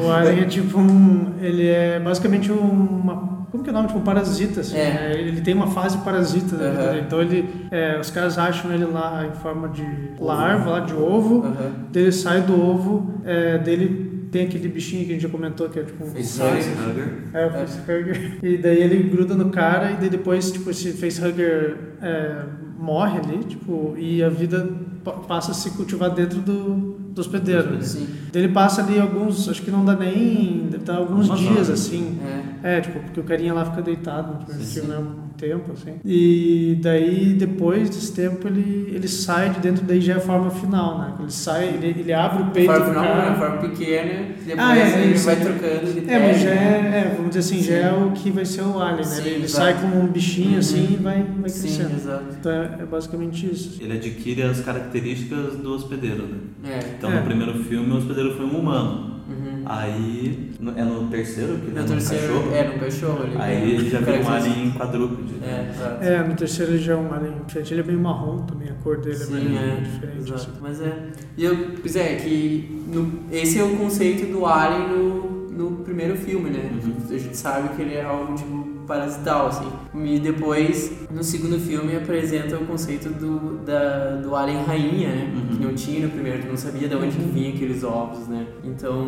o 0.02 0.08
Alien 0.12 0.40
é 0.44 0.46
tipo 0.46 0.78
um, 0.80 1.34
ele 1.42 1.68
é 1.68 2.00
basicamente 2.00 2.50
uma, 2.50 3.46
como 3.52 3.62
que 3.62 3.70
é 3.70 3.74
o 3.74 3.76
nome? 3.76 3.88
Tipo 3.88 4.00
um 4.00 4.04
parasita, 4.04 4.62
assim, 4.62 4.78
É. 4.78 4.94
né? 4.94 5.12
ele 5.20 5.42
tem 5.42 5.54
uma 5.54 5.68
fase 5.68 5.98
parasita, 5.98 6.56
dele. 6.56 7.02
então 7.06 7.22
ele, 7.22 7.68
é, 7.72 8.00
os 8.00 8.10
caras 8.10 8.38
acham 8.38 8.72
ele 8.72 8.86
lá 8.86 9.26
em 9.28 9.34
forma 9.42 9.68
de 9.68 9.86
larva, 10.18 10.70
lá 10.70 10.80
de 10.80 10.94
ovo, 10.94 11.44
Aham. 11.46 11.72
dele 11.92 12.12
sai 12.14 12.40
do 12.42 12.54
ovo, 12.58 13.16
é, 13.26 13.58
dele 13.58 14.13
tem 14.34 14.46
aquele 14.48 14.68
bichinho 14.68 15.06
que 15.06 15.12
a 15.12 15.14
gente 15.14 15.22
já 15.24 15.30
comentou, 15.30 15.70
que 15.70 15.80
é 15.80 15.84
tipo 15.84 16.04
um 16.04 16.08
Facehugger. 16.08 17.14
É, 17.34 17.46
o 17.48 17.52
facehugger. 17.52 18.40
E 18.44 18.58
daí 18.58 18.82
ele 18.82 19.04
gruda 19.04 19.36
no 19.36 19.50
cara 19.50 19.92
e 19.92 19.96
daí 19.98 20.10
depois, 20.10 20.52
tipo, 20.52 20.70
esse 20.70 20.92
facehugger 20.94 21.78
é, 22.02 22.44
morre 22.78 23.20
ali, 23.20 23.44
tipo, 23.46 23.96
e 23.98 24.22
a 24.24 24.30
vida 24.30 24.68
pa- 25.04 25.12
passa 25.14 25.52
a 25.52 25.54
se 25.54 25.70
cultivar 25.72 26.10
dentro 26.10 26.40
do, 26.42 26.98
do 27.14 27.22
hospedeiro. 27.22 27.72
né? 27.76 27.82
Sim. 27.82 28.08
Ele 28.34 28.50
passa 28.50 28.82
ali 28.84 29.00
alguns, 29.00 29.48
acho 29.48 29.62
que 29.62 29.72
não 29.72 29.86
dá 29.86 29.96
nem, 29.96 30.68
deve 30.70 30.84
dar 30.84 30.98
alguns 30.98 31.28
dias, 31.38 31.52
horas. 31.52 31.70
assim. 31.70 32.20
É. 32.64 32.78
É, 32.78 32.82
tipo, 32.82 33.00
porque 33.00 33.20
o 33.20 33.24
carinha 33.24 33.54
lá 33.54 33.64
fica 33.66 33.82
deitado 33.82 34.44
primeiro 34.46 34.66
Sim, 34.66 34.82
sim. 34.82 34.92
um 34.92 35.23
tempo, 35.34 35.72
assim. 35.74 35.96
E 36.06 36.78
daí, 36.82 37.34
depois 37.34 37.90
desse 37.90 38.14
tempo, 38.14 38.48
ele, 38.48 38.92
ele 38.96 39.08
sai 39.08 39.50
de 39.52 39.60
dentro, 39.60 39.84
daí 39.86 40.00
já 40.02 40.14
é 40.14 40.18
a 40.18 40.20
forma 40.20 40.50
final, 40.50 41.00
né? 41.00 41.14
Ele 41.20 41.32
sai, 41.32 41.68
ele, 41.70 42.00
ele 42.00 42.14
abre 42.14 42.44
o 42.44 42.46
peito 42.48 42.72
Forma 42.72 42.86
do 42.86 42.92
final, 42.92 43.04
cara. 43.06 43.30
né? 43.32 43.36
Forma 43.38 43.58
pequena, 43.58 44.26
depois 44.46 44.60
Ah, 44.60 44.78
é, 44.78 45.02
ele 45.04 45.14
isso. 45.16 45.26
vai 45.26 45.36
trocando 45.36 45.94
de 46.02 46.10
É, 46.10 46.20
mas 46.20 46.42
já 46.42 46.50
é, 46.50 46.54
é, 46.54 47.14
vamos 47.18 47.36
dizer 47.36 47.40
assim, 47.40 47.64
já 47.64 47.74
Sim. 47.76 47.88
é 47.88 48.06
o 48.06 48.12
que 48.12 48.32
vai 48.32 48.46
ser 48.46 48.62
o 48.62 48.80
Alien, 48.80 48.98
né? 48.98 49.04
Sim, 49.04 49.22
Ele, 49.22 49.30
ele 49.36 49.44
exato. 49.46 49.64
sai 49.64 49.82
como 49.82 50.00
um 50.02 50.08
bichinho 50.08 50.52
Uhum. 50.54 50.60
assim 50.60 50.88
e 50.94 50.96
vai, 50.98 51.24
vai 51.24 51.50
Sim, 51.50 51.62
crescendo. 51.62 51.96
exato. 51.96 52.24
Então 52.40 52.52
é, 52.52 52.78
é 52.82 52.86
basicamente 52.86 53.46
isso. 53.52 53.78
Ele 53.82 53.94
adquire 53.94 54.42
as 54.44 54.60
características 54.62 55.56
do 55.58 55.74
hospedeiro, 55.74 56.24
né? 56.28 56.38
É. 56.72 56.80
Então 56.98 57.12
É. 57.12 57.16
no 57.20 57.26
primeiro 57.26 57.54
filme 57.64 57.92
o 57.92 57.98
hospedeiro 57.98 58.36
foi 58.36 58.46
um 58.46 58.60
humano. 58.60 59.13
Uhum. 59.28 59.64
Aí 59.66 60.52
no- 60.60 60.78
é 60.78 60.84
no 60.84 61.08
terceiro 61.08 61.58
que 61.58 61.68
ele 61.68 61.78
é 61.78 61.80
No 61.80 61.86
um 61.86 61.88
terceiro, 61.88 62.28
cachorro. 62.34 62.52
é, 62.56 62.64
no 62.68 62.80
cachorro. 62.80 63.24
Ele 63.24 63.36
Aí 63.40 63.72
ele 63.72 63.90
já 63.90 64.00
vira 64.00 64.20
um 64.22 64.30
alien 64.30 64.72
quadrúpede. 64.72 65.34
É, 65.42 65.70
exato. 65.74 66.04
É, 66.04 66.24
no 66.28 66.36
terceiro 66.36 66.72
ele 66.74 66.82
já 66.84 66.94
é 66.94 66.96
um 66.98 67.14
Alien 67.14 67.34
diferente. 67.48 67.74
Ele 67.74 67.82
é 67.82 67.84
meio 67.86 68.00
marrom 68.00 68.40
também, 68.40 68.70
a 68.70 68.74
cor 68.84 68.98
dele 69.00 69.16
Sim, 69.16 69.36
é 69.38 69.40
meio 69.40 69.58
é, 69.60 69.76
diferente. 69.82 70.18
exato. 70.20 70.34
assim. 70.34 70.50
Mas 70.62 70.82
é. 70.82 70.94
E 71.38 71.44
eu, 71.46 71.58
pois 71.82 71.96
é, 71.96 72.16
que 72.16 72.84
no, 72.94 73.24
esse 73.32 73.60
é 73.60 73.64
o 73.64 73.78
conceito 73.78 74.30
do 74.32 74.46
Alien 74.46 74.90
no, 74.90 75.43
no 75.56 75.72
primeiro 75.84 76.16
filme, 76.16 76.50
né? 76.50 76.72
Uhum. 76.84 76.94
A 77.16 77.18
gente 77.18 77.38
sabe 77.38 77.70
que 77.76 77.82
ele 77.82 77.96
é 77.96 78.04
algo 78.04 78.34
tipo 78.36 78.74
parasital, 78.88 79.48
assim. 79.48 79.68
E 79.96 80.20
depois, 80.20 80.92
no 81.10 81.24
segundo 81.24 81.58
filme, 81.60 81.96
apresenta 81.96 82.58
o 82.58 82.66
conceito 82.66 83.10
do, 83.10 83.60
da, 83.64 84.18
do 84.18 84.36
Alien 84.36 84.64
Rainha, 84.64 85.10
né? 85.10 85.34
Uhum. 85.34 85.58
Que 85.58 85.64
não 85.64 85.74
tinha 85.74 86.06
no 86.06 86.12
primeiro, 86.12 86.44
tu 86.44 86.48
não 86.50 86.58
sabia 86.58 86.88
de 86.88 86.96
onde 86.96 87.16
que 87.16 87.24
vinha 87.24 87.50
aqueles 87.54 87.84
ovos, 87.84 88.28
né? 88.28 88.46
Então, 88.64 89.08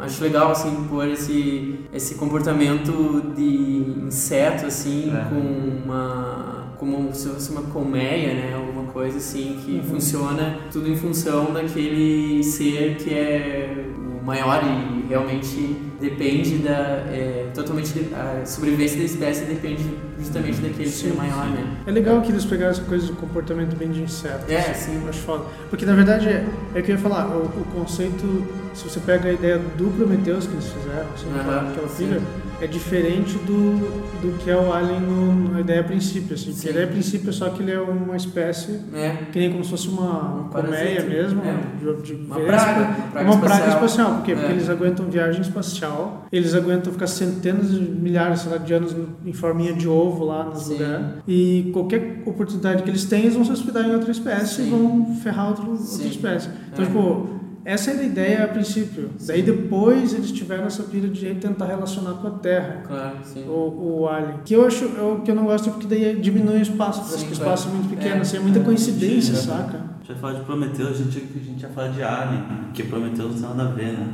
acho 0.00 0.22
legal, 0.22 0.50
assim, 0.50 0.86
pôr 0.90 1.08
esse, 1.08 1.80
esse 1.92 2.16
comportamento 2.16 3.32
de 3.34 4.04
inseto, 4.06 4.66
assim, 4.66 5.10
É. 5.14 5.24
com 5.28 5.84
uma 5.84 6.54
como 6.78 7.14
se 7.14 7.28
fosse 7.28 7.50
uma 7.52 7.62
colmeia, 7.62 8.34
né? 8.34 8.54
Alguma 8.54 8.84
coisa 8.92 9.16
assim 9.16 9.58
que 9.64 9.80
funciona 9.88 10.58
tudo 10.70 10.88
em 10.88 10.96
função 10.96 11.52
daquele 11.52 12.42
ser 12.42 12.96
que 12.96 13.14
é 13.14 13.86
o 13.96 14.13
maior 14.24 14.62
e 14.64 15.06
realmente 15.08 15.76
depende 16.00 16.58
da 16.58 16.70
é, 17.10 17.46
totalmente 17.54 17.92
de- 17.92 18.14
a 18.14 18.44
sobrevivência 18.46 18.98
da 18.98 19.04
espécie 19.04 19.44
depende 19.44 19.84
justamente 20.18 20.60
daquele 20.60 20.88
ser 20.88 21.10
Sim, 21.10 21.16
maior, 21.16 21.46
né? 21.50 21.64
É 21.86 21.90
legal 21.90 22.20
que 22.22 22.32
eles 22.32 22.44
pegaram 22.44 22.70
essa 22.72 22.82
coisa 22.82 23.06
do 23.06 23.14
comportamento 23.14 23.76
bem 23.76 23.90
de 23.90 24.02
inseto. 24.02 24.50
É, 24.50 24.56
assim, 24.56 24.92
sim. 24.92 25.02
Eu 25.02 25.08
acho 25.08 25.20
foda. 25.20 25.44
Porque 25.68 25.84
na 25.84 25.94
verdade 25.94 26.28
é, 26.28 26.46
é 26.74 26.82
que 26.82 26.90
eu 26.90 26.96
ia 26.96 27.00
falar, 27.02 27.26
o, 27.28 27.42
o 27.44 27.64
conceito, 27.74 28.46
se 28.74 28.88
você 28.88 29.00
pega 29.00 29.28
a 29.28 29.32
ideia 29.32 29.58
do 29.58 29.94
Prometheus 29.96 30.46
que 30.46 30.54
eles 30.54 30.66
fizeram, 30.68 31.06
assim, 31.14 31.26
Aham, 31.38 31.70
aquela 31.70 31.88
sim. 31.88 32.18
É 32.60 32.66
diferente 32.66 33.34
do, 33.38 33.78
do 34.22 34.38
que 34.38 34.48
é 34.50 34.56
o 34.56 34.72
Alien 34.72 35.00
no, 35.00 35.50
na 35.52 35.60
ideia 35.60 35.80
a 35.80 35.84
princípio. 35.84 36.34
Assim, 36.34 36.52
que 36.52 36.58
Sim. 36.58 36.68
a 36.68 36.70
ideia 36.70 36.86
a 36.86 36.88
princípio 36.90 37.28
é 37.30 37.32
só 37.32 37.48
que 37.50 37.62
ele 37.62 37.72
é 37.72 37.80
uma 37.80 38.16
espécie 38.16 38.80
É, 38.94 39.10
que 39.32 39.38
nem 39.38 39.50
como 39.50 39.64
se 39.64 39.70
fosse 39.70 39.88
uma, 39.88 40.40
Um 40.44 40.48
colmeia 40.48 40.72
parasita, 41.00 41.02
mesmo, 41.04 41.42
é. 41.44 41.56
de, 41.78 42.02
de 42.02 42.12
uma 42.14 42.36
praga, 42.40 42.80
É 42.80 43.10
praga 43.12 43.30
uma 43.30 43.38
praga 43.40 43.54
espacial. 43.68 43.74
espacial, 43.84 44.14
por 44.16 44.22
quê? 44.24 44.34
Porque 44.34 44.46
É. 44.46 44.50
eles 44.52 44.70
aguentam 44.70 45.06
viagem 45.06 45.40
espacial, 45.42 46.26
eles 46.32 46.54
aguentam 46.54 46.92
ficar 46.92 47.06
centenas 47.06 47.70
de 47.70 47.80
milhares 47.80 48.44
lá, 48.46 48.56
de 48.56 48.72
anos 48.72 48.94
em 49.24 49.32
forminha 49.32 49.72
de 49.74 49.88
ovo 49.88 50.24
lá 50.24 50.44
nos 50.44 50.62
Sim. 50.64 50.74
lugares. 50.74 51.06
E 51.28 51.70
qualquer 51.72 52.22
oportunidade 52.24 52.82
que 52.82 52.88
eles 52.90 53.04
têm, 53.04 53.22
eles 53.22 53.34
vão 53.34 53.44
se 53.44 53.52
hospedar 53.52 53.84
em 53.86 53.92
outra 53.94 54.10
espécie 54.10 54.62
e 54.62 54.64
Sim. 54.64 54.70
vão 54.70 55.16
ferrar 55.16 55.48
outro, 55.48 55.70
outra 55.72 56.06
espécie. 56.06 56.48
Então, 56.72 56.84
É. 56.84 56.86
tipo, 56.86 57.33
essa 57.64 57.90
era 57.92 58.00
a 58.00 58.04
ideia 58.04 58.44
a 58.44 58.48
princípio. 58.48 59.10
Daí 59.26 59.42
depois 59.42 60.12
eles 60.12 60.30
tiveram 60.32 60.64
essa 60.64 60.82
pira 60.82 61.08
de 61.08 61.34
tentar 61.36 61.66
relacionar 61.66 62.14
com 62.14 62.28
a 62.28 62.32
Terra. 62.32 62.82
Claro, 62.86 63.16
sim. 63.24 63.44
O, 63.48 64.00
o 64.02 64.08
Alien. 64.08 64.40
Que 64.44 64.54
eu 64.54 64.66
acho 64.66 64.84
eu, 64.84 65.22
que 65.24 65.30
eu 65.30 65.34
não 65.34 65.44
gosto 65.44 65.68
é 65.68 65.72
porque 65.72 65.86
daí 65.86 66.16
diminui 66.20 66.58
o 66.58 66.62
espaço. 66.62 67.00
Parece 67.00 67.18
Sim, 67.18 67.24
que 67.26 67.32
o 67.32 67.34
espaço 67.34 67.68
é 67.68 67.70
muito 67.72 67.88
pequeno, 67.88 68.16
É. 68.16 68.20
assim, 68.20 68.36
é 68.36 68.40
muita 68.40 68.60
coincidência, 68.60 69.34
Sim. 69.34 69.46
saca? 69.48 69.78
A 69.78 70.06
gente 70.06 70.12
vai 70.12 70.16
falar 70.16 70.32
de 70.34 70.44
Prometheus, 70.44 71.00
a 71.00 71.02
gente, 71.04 71.18
a 71.18 71.44
gente 71.44 71.62
ia 71.62 71.68
falar 71.70 71.88
de 71.88 72.02
Alien, 72.02 72.42
porque 72.64 72.82
Prometheus 72.82 73.40
não 73.40 73.48
tem 73.48 73.56
nada 73.56 73.70
a 73.70 73.72
ver, 73.72 73.92
né? 73.92 74.12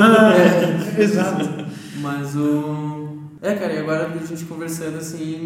Ah, 0.00 0.96
exato. 1.00 1.44
Mas 2.00 2.34
o. 2.34 3.18
É, 3.42 3.54
cara, 3.54 3.74
e 3.74 3.78
agora 3.80 4.06
a 4.08 4.26
gente 4.26 4.44
conversando 4.46 4.96
assim, 4.96 5.36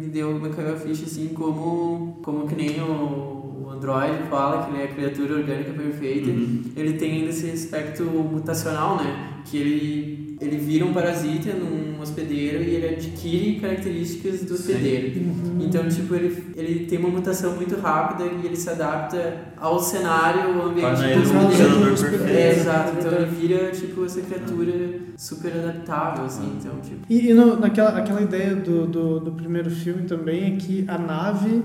me 0.00 0.06
deu, 0.06 0.38
me 0.38 0.48
caiu 0.50 0.74
a 0.74 0.76
ficha 0.76 1.04
assim, 1.04 1.28
como, 1.34 2.18
como 2.22 2.46
que 2.46 2.54
nem 2.54 2.80
o, 2.80 3.43
o 3.74 3.76
Android 3.76 4.28
fala, 4.30 4.64
que 4.66 4.72
ele 4.72 4.82
é 4.82 4.84
a 4.84 4.88
criatura 4.88 5.34
orgânica 5.34 5.72
perfeita, 5.72 6.30
Uhum. 6.30 6.62
ele 6.76 6.92
tem 6.94 7.12
ainda 7.18 7.30
esse 7.30 7.50
aspecto 7.50 8.04
mutacional, 8.04 8.96
né? 8.96 9.30
Que 9.44 9.56
ele, 9.58 10.36
ele 10.40 10.56
vira 10.56 10.84
um 10.86 10.92
parasita 10.92 11.52
num 11.52 12.00
hospedeiro 12.00 12.62
e 12.62 12.74
ele 12.76 12.88
adquire 12.88 13.60
características 13.60 14.42
do 14.44 14.54
hospedeiro. 14.54 15.12
Então, 15.60 15.86
tipo, 15.88 16.14
ele, 16.14 16.44
ele 16.56 16.86
tem 16.86 16.98
uma 16.98 17.08
mutação 17.10 17.54
muito 17.56 17.76
rápida 17.78 18.24
e 18.30 18.46
ele 18.46 18.56
se 18.56 18.68
adapta 18.70 19.52
ao 19.56 19.78
cenário, 19.78 20.60
ao 20.60 20.68
ambiente 20.68 21.00
do 21.00 21.92
hospedeiro. 21.92 22.26
É, 22.32 22.50
exato. 22.52 22.92
Então 22.98 23.12
ele 23.12 23.26
vira, 23.26 23.70
tipo, 23.70 24.04
essa 24.04 24.20
criatura 24.22 24.72
super 25.16 25.52
adaptável, 25.52 26.24
assim. 26.24 26.56
Então, 26.58 26.72
tipo... 26.80 27.00
E, 27.08 27.30
e 27.30 27.34
no- 27.34 27.56
naquela 27.58 27.90
aquela 27.98 28.20
ideia 28.22 28.54
do, 28.56 28.86
do, 28.86 29.20
do 29.20 29.32
primeiro 29.32 29.70
filme 29.70 30.02
também 30.04 30.54
é 30.54 30.56
que 30.56 30.84
a 30.88 30.98
nave, 30.98 31.62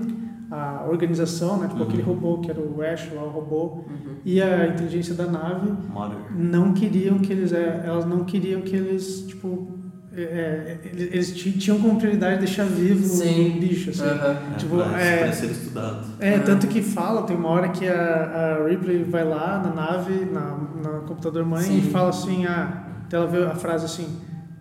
a 0.50 0.84
organização, 0.88 1.58
né, 1.58 1.68
tipo 1.68 1.80
Uhum. 1.80 1.86
aquele 1.88 2.02
robô 2.02 2.38
que 2.38 2.50
era 2.50 2.60
o 2.60 2.82
Ash 2.82 3.08
lá, 3.14 3.22
o 3.22 3.28
robô, 3.30 3.64
Uhum. 3.86 4.16
e 4.24 4.42
a 4.42 4.66
inteligência 4.66 5.14
da 5.14 5.26
nave 5.26 5.70
Mother. 5.92 6.16
não 6.36 6.72
queriam 6.72 7.18
que 7.20 7.32
eles, 7.32 7.52
é, 7.52 7.82
elas 7.84 8.04
não 8.04 8.24
queriam 8.24 8.60
que 8.60 8.74
eles, 8.74 9.26
tipo, 9.28 9.78
é, 10.12 10.22
é, 10.22 10.80
eles, 10.92 11.14
eles 11.14 11.32
ti- 11.36 11.52
tinham 11.52 11.78
como 11.80 11.96
prioridade 11.98 12.38
deixar 12.38 12.64
vivo 12.64 13.06
Sim. 13.06 13.56
o 13.56 13.60
bicho, 13.60 13.90
assim. 13.90 14.02
É, 14.02 14.56
Tipo, 14.58 14.76
pra, 14.78 15.00
é- 15.00 15.18
pra 15.22 15.32
ser 15.32 15.46
estudado. 15.52 16.04
É, 16.18 16.34
Ah. 16.34 16.40
tanto 16.40 16.66
que 16.66 16.82
fala, 16.82 17.22
tem 17.22 17.36
uma 17.36 17.48
hora 17.48 17.68
que 17.68 17.86
a, 17.86 18.58
a 18.60 18.66
Ripley 18.68 19.04
vai 19.04 19.24
lá 19.24 19.62
na 19.64 19.72
nave, 19.72 20.24
na, 20.24 20.56
no 20.56 21.02
computador 21.06 21.44
mãe, 21.46 21.62
Sim. 21.62 21.78
e 21.78 21.82
fala 21.92 22.08
assim, 22.08 22.44
ah, 22.46 22.86
ela 23.12 23.26
vê 23.28 23.44
a 23.44 23.54
frase 23.54 23.84
assim, 23.84 24.06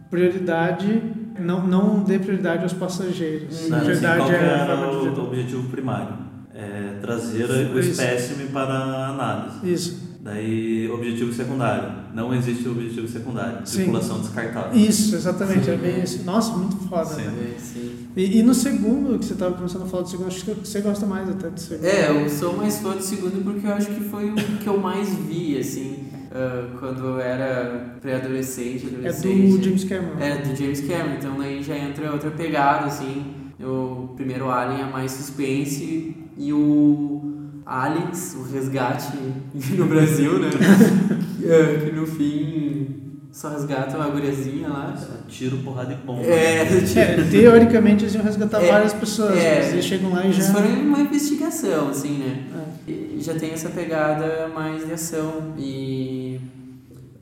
prioridade, 0.10 1.02
não, 1.40 1.66
não 1.66 2.04
dê 2.04 2.20
prioridade 2.20 2.64
aos 2.64 2.74
passageiros. 2.74 3.70
Não, 3.70 3.78
assim, 3.78 3.86
prioridade 3.86 4.18
qual 4.18 4.30
que 4.30 4.36
é 4.36 4.38
era 4.38 4.76
o, 4.76 5.20
o 5.20 5.28
objetivo 5.28 5.70
primário? 5.70 6.14
É 6.54 6.98
trazer 7.02 7.46
Isso. 7.46 7.74
o 7.74 7.80
espécime 7.80 8.46
para 8.48 8.74
a 8.74 9.08
análise. 9.10 9.72
Isso. 9.72 10.10
Daí, 10.22 10.90
objetivo 10.92 11.32
secundário. 11.32 11.92
Não 12.14 12.34
existe 12.34 12.68
objetivo 12.68 13.08
secundário. 13.08 13.60
Sim. 13.64 13.78
Tripulação 13.78 14.20
descartável. 14.20 14.78
Isso, 14.78 15.16
exatamente, 15.16 15.66
Sim. 15.66 15.72
é 15.72 15.78
bem 15.78 16.04
isso. 16.04 16.24
Nossa, 16.24 16.52
muito 16.58 16.76
foda, 16.90 17.06
Sim. 17.06 17.22
né? 17.22 17.54
Sim. 17.58 18.08
E, 18.18 18.40
e 18.40 18.44
no 18.44 18.54
segundo, 18.54 19.18
que 19.18 19.26
você 19.26 19.36
tava 19.36 19.56
começando 19.56 19.84
a 19.84 19.86
falar 19.86 20.04
do 20.04 20.10
segundo, 20.10 20.28
acho 20.28 20.44
que 20.44 20.54
você 20.54 20.82
gosta 20.82 21.06
mais 21.06 21.30
até 21.30 21.50
do 21.50 21.60
segundo. 21.60 21.86
É, 21.86 22.10
eu 22.10 22.30
sou 22.30 22.58
mais 22.58 22.80
fã 22.80 22.96
do 22.96 23.02
segundo 23.02 23.42
porque 23.44 23.66
eu 23.66 23.74
acho 23.74 23.88
que 23.88 24.02
foi 24.02 24.30
o 24.32 24.36
que 24.36 24.68
eu 24.68 24.78
mais 24.78 25.08
vi, 25.08 25.58
assim, 25.58 26.09
ah, 26.32 26.68
quando 26.80 27.04
eu 27.06 27.20
era 27.20 27.96
pré-adolescente, 28.02 28.86
É 28.86 29.10
adolescente. 29.10 29.58
do 29.58 29.64
James 29.64 29.84
Cameron. 29.84 30.20
É, 30.20 30.38
do 30.38 30.56
James 30.56 30.82
Cameron, 30.82 31.16
então 31.18 31.38
daí 31.38 31.64
já 31.64 31.78
entra 31.78 32.12
outra 32.12 32.32
pegada, 32.32 32.86
assim. 32.86 33.26
O 33.60 34.14
primeiro 34.16 34.50
Alien 34.50 34.82
é 34.82 34.86
mais 34.92 35.12
suspense 35.12 36.16
e 36.38 36.54
o 36.54 37.50
Aliens, 37.66 38.36
o 38.36 38.44
resgate 38.52 39.12
no 39.78 39.86
Brasil, 39.86 40.40
né? 40.40 40.50
é, 41.44 41.86
que 41.86 41.92
no 41.92 42.06
fim 42.08 43.09
só 43.32 43.50
resgata 43.50 43.96
uma 43.96 44.08
guriazinha 44.10 44.68
lá. 44.68 44.96
Tiro, 45.28 45.58
porrada 45.58 45.94
e 45.94 45.96
bomba. 46.06 46.24
É, 46.26 46.66
tipo, 46.66 47.00
É, 47.00 47.24
teoricamente 47.30 48.04
eles 48.04 48.16
iam 48.16 48.24
resgatar 48.24 48.62
É, 48.64 48.72
várias 48.72 48.94
pessoas, 48.94 49.38
é. 49.38 49.60
mas 49.60 49.74
eles 49.74 49.86
chegam 49.86 50.12
lá 50.12 50.26
e 50.26 50.32
Isso 50.32 50.42
já. 50.42 50.54
foi 50.54 50.68
uma 50.74 51.00
investigação, 51.00 51.90
assim, 51.90 52.18
né? 52.18 52.44
É. 52.88 52.92
E 52.92 53.22
já 53.22 53.36
tem 53.36 53.52
essa 53.52 53.70
pegada 53.70 54.48
mais 54.54 54.86
de 54.86 54.94
ação 54.94 55.54
e 55.58 56.40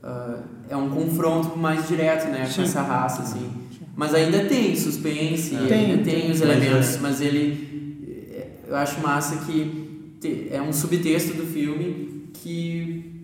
ah, 0.02 0.38
é 0.70 0.76
um 0.76 0.88
confronto 0.90 1.56
mais 1.58 1.86
direto, 1.86 2.28
né, 2.30 2.46
Sim. 2.46 2.56
com 2.56 2.62
essa 2.62 2.82
raça, 2.82 3.22
assim. 3.22 3.50
Mas 3.94 4.14
ainda 4.14 4.44
tem 4.44 4.74
suspense, 4.76 5.54
É. 5.56 5.66
Tem, 5.66 5.90
ainda 5.92 6.02
tem, 6.04 6.20
tem. 6.22 6.30
os 6.30 6.40
Mas 6.40 6.50
elementos, 6.50 6.94
é- 6.94 6.98
mas 7.00 7.20
ele 7.20 7.68
é, 8.32 8.46
eu 8.70 8.76
acho 8.76 9.00
massa 9.00 9.36
que 9.44 9.88
é 10.50 10.60
um 10.62 10.72
subtexto 10.72 11.34
do 11.34 11.44
filme 11.46 12.28
que 12.32 13.17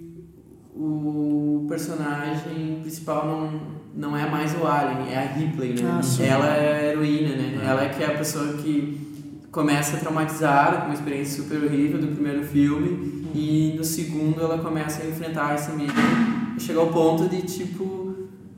o 0.74 1.66
personagem 1.68 2.80
principal 2.80 3.26
não, 3.26 3.60
não 3.94 4.16
é 4.16 4.28
mais 4.28 4.54
o 4.54 4.66
Alien, 4.66 5.12
é 5.12 5.18
a 5.18 5.32
Ripley, 5.32 5.74
né? 5.74 6.00
Ah. 6.00 6.22
Ela 6.22 6.56
é 6.56 6.80
a 6.80 6.84
heroína, 6.90 7.36
né? 7.36 7.60
Ela 7.64 7.84
é 7.84 7.88
que 7.88 8.02
é 8.02 8.06
a 8.06 8.18
pessoa 8.18 8.54
que 8.54 9.46
começa 9.52 9.96
traumatizada 9.98 10.78
com 10.78 10.86
uma 10.86 10.94
experiência 10.94 11.42
super 11.42 11.62
horrível 11.62 12.00
do 12.00 12.08
primeiro 12.08 12.44
filme 12.44 13.28
e 13.32 13.74
no 13.76 13.84
segundo 13.84 14.40
ela 14.40 14.58
começa 14.58 15.02
a 15.02 15.06
enfrentar 15.06 15.54
esse 15.54 15.70
medo 15.72 15.92
e 16.56 16.60
chega 16.60 16.80
ao 16.80 16.88
ponto 16.88 17.28
de 17.28 17.42
tipo 17.42 18.04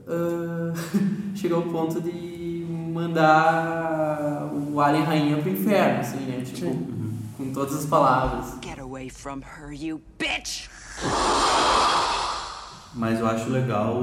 ah, 0.07 0.73
chega 1.35 1.55
ao 1.55 1.63
ponto 1.63 2.01
de 2.01 2.65
mandar 2.93 4.51
o 4.55 4.81
Alien 4.81 5.05
Rainha 5.05 5.37
pro 5.39 5.51
inferno, 5.51 6.01
assim, 6.01 6.19
né? 6.19 6.43
Tipo, 6.45 6.71
Sim. 6.71 7.19
com 7.37 7.53
todas 7.53 7.75
as 7.75 7.87
palavras. 7.87 8.55
Get 8.63 8.79
away 8.79 9.11
from 9.11 9.41
her, 9.41 9.73
you 9.73 10.01
bitch! 10.19 10.69
Mas 12.95 13.21
eu 13.21 13.27
acho 13.27 13.51
legal 13.51 14.01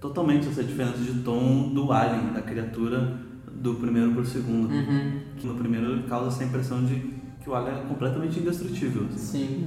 totalmente 0.00 0.48
essa 0.48 0.62
diferença 0.62 0.98
de 0.98 1.12
tom 1.22 1.70
do 1.74 1.92
alien, 1.92 2.32
da 2.32 2.40
criatura, 2.40 3.18
do 3.52 3.74
primeiro 3.74 4.12
pro 4.12 4.24
segundo. 4.24 4.72
Uhum. 4.72 5.12
Que 5.36 5.46
No 5.46 5.54
primeiro 5.54 5.92
ele 5.92 6.02
causa 6.04 6.28
essa 6.28 6.44
impressão 6.44 6.84
de 6.84 6.94
que 7.42 7.48
o 7.50 7.54
alien 7.54 7.78
é 7.78 7.82
completamente 7.88 8.38
indestrutível. 8.40 9.04
assim. 9.14 9.18
Sim. 9.18 9.66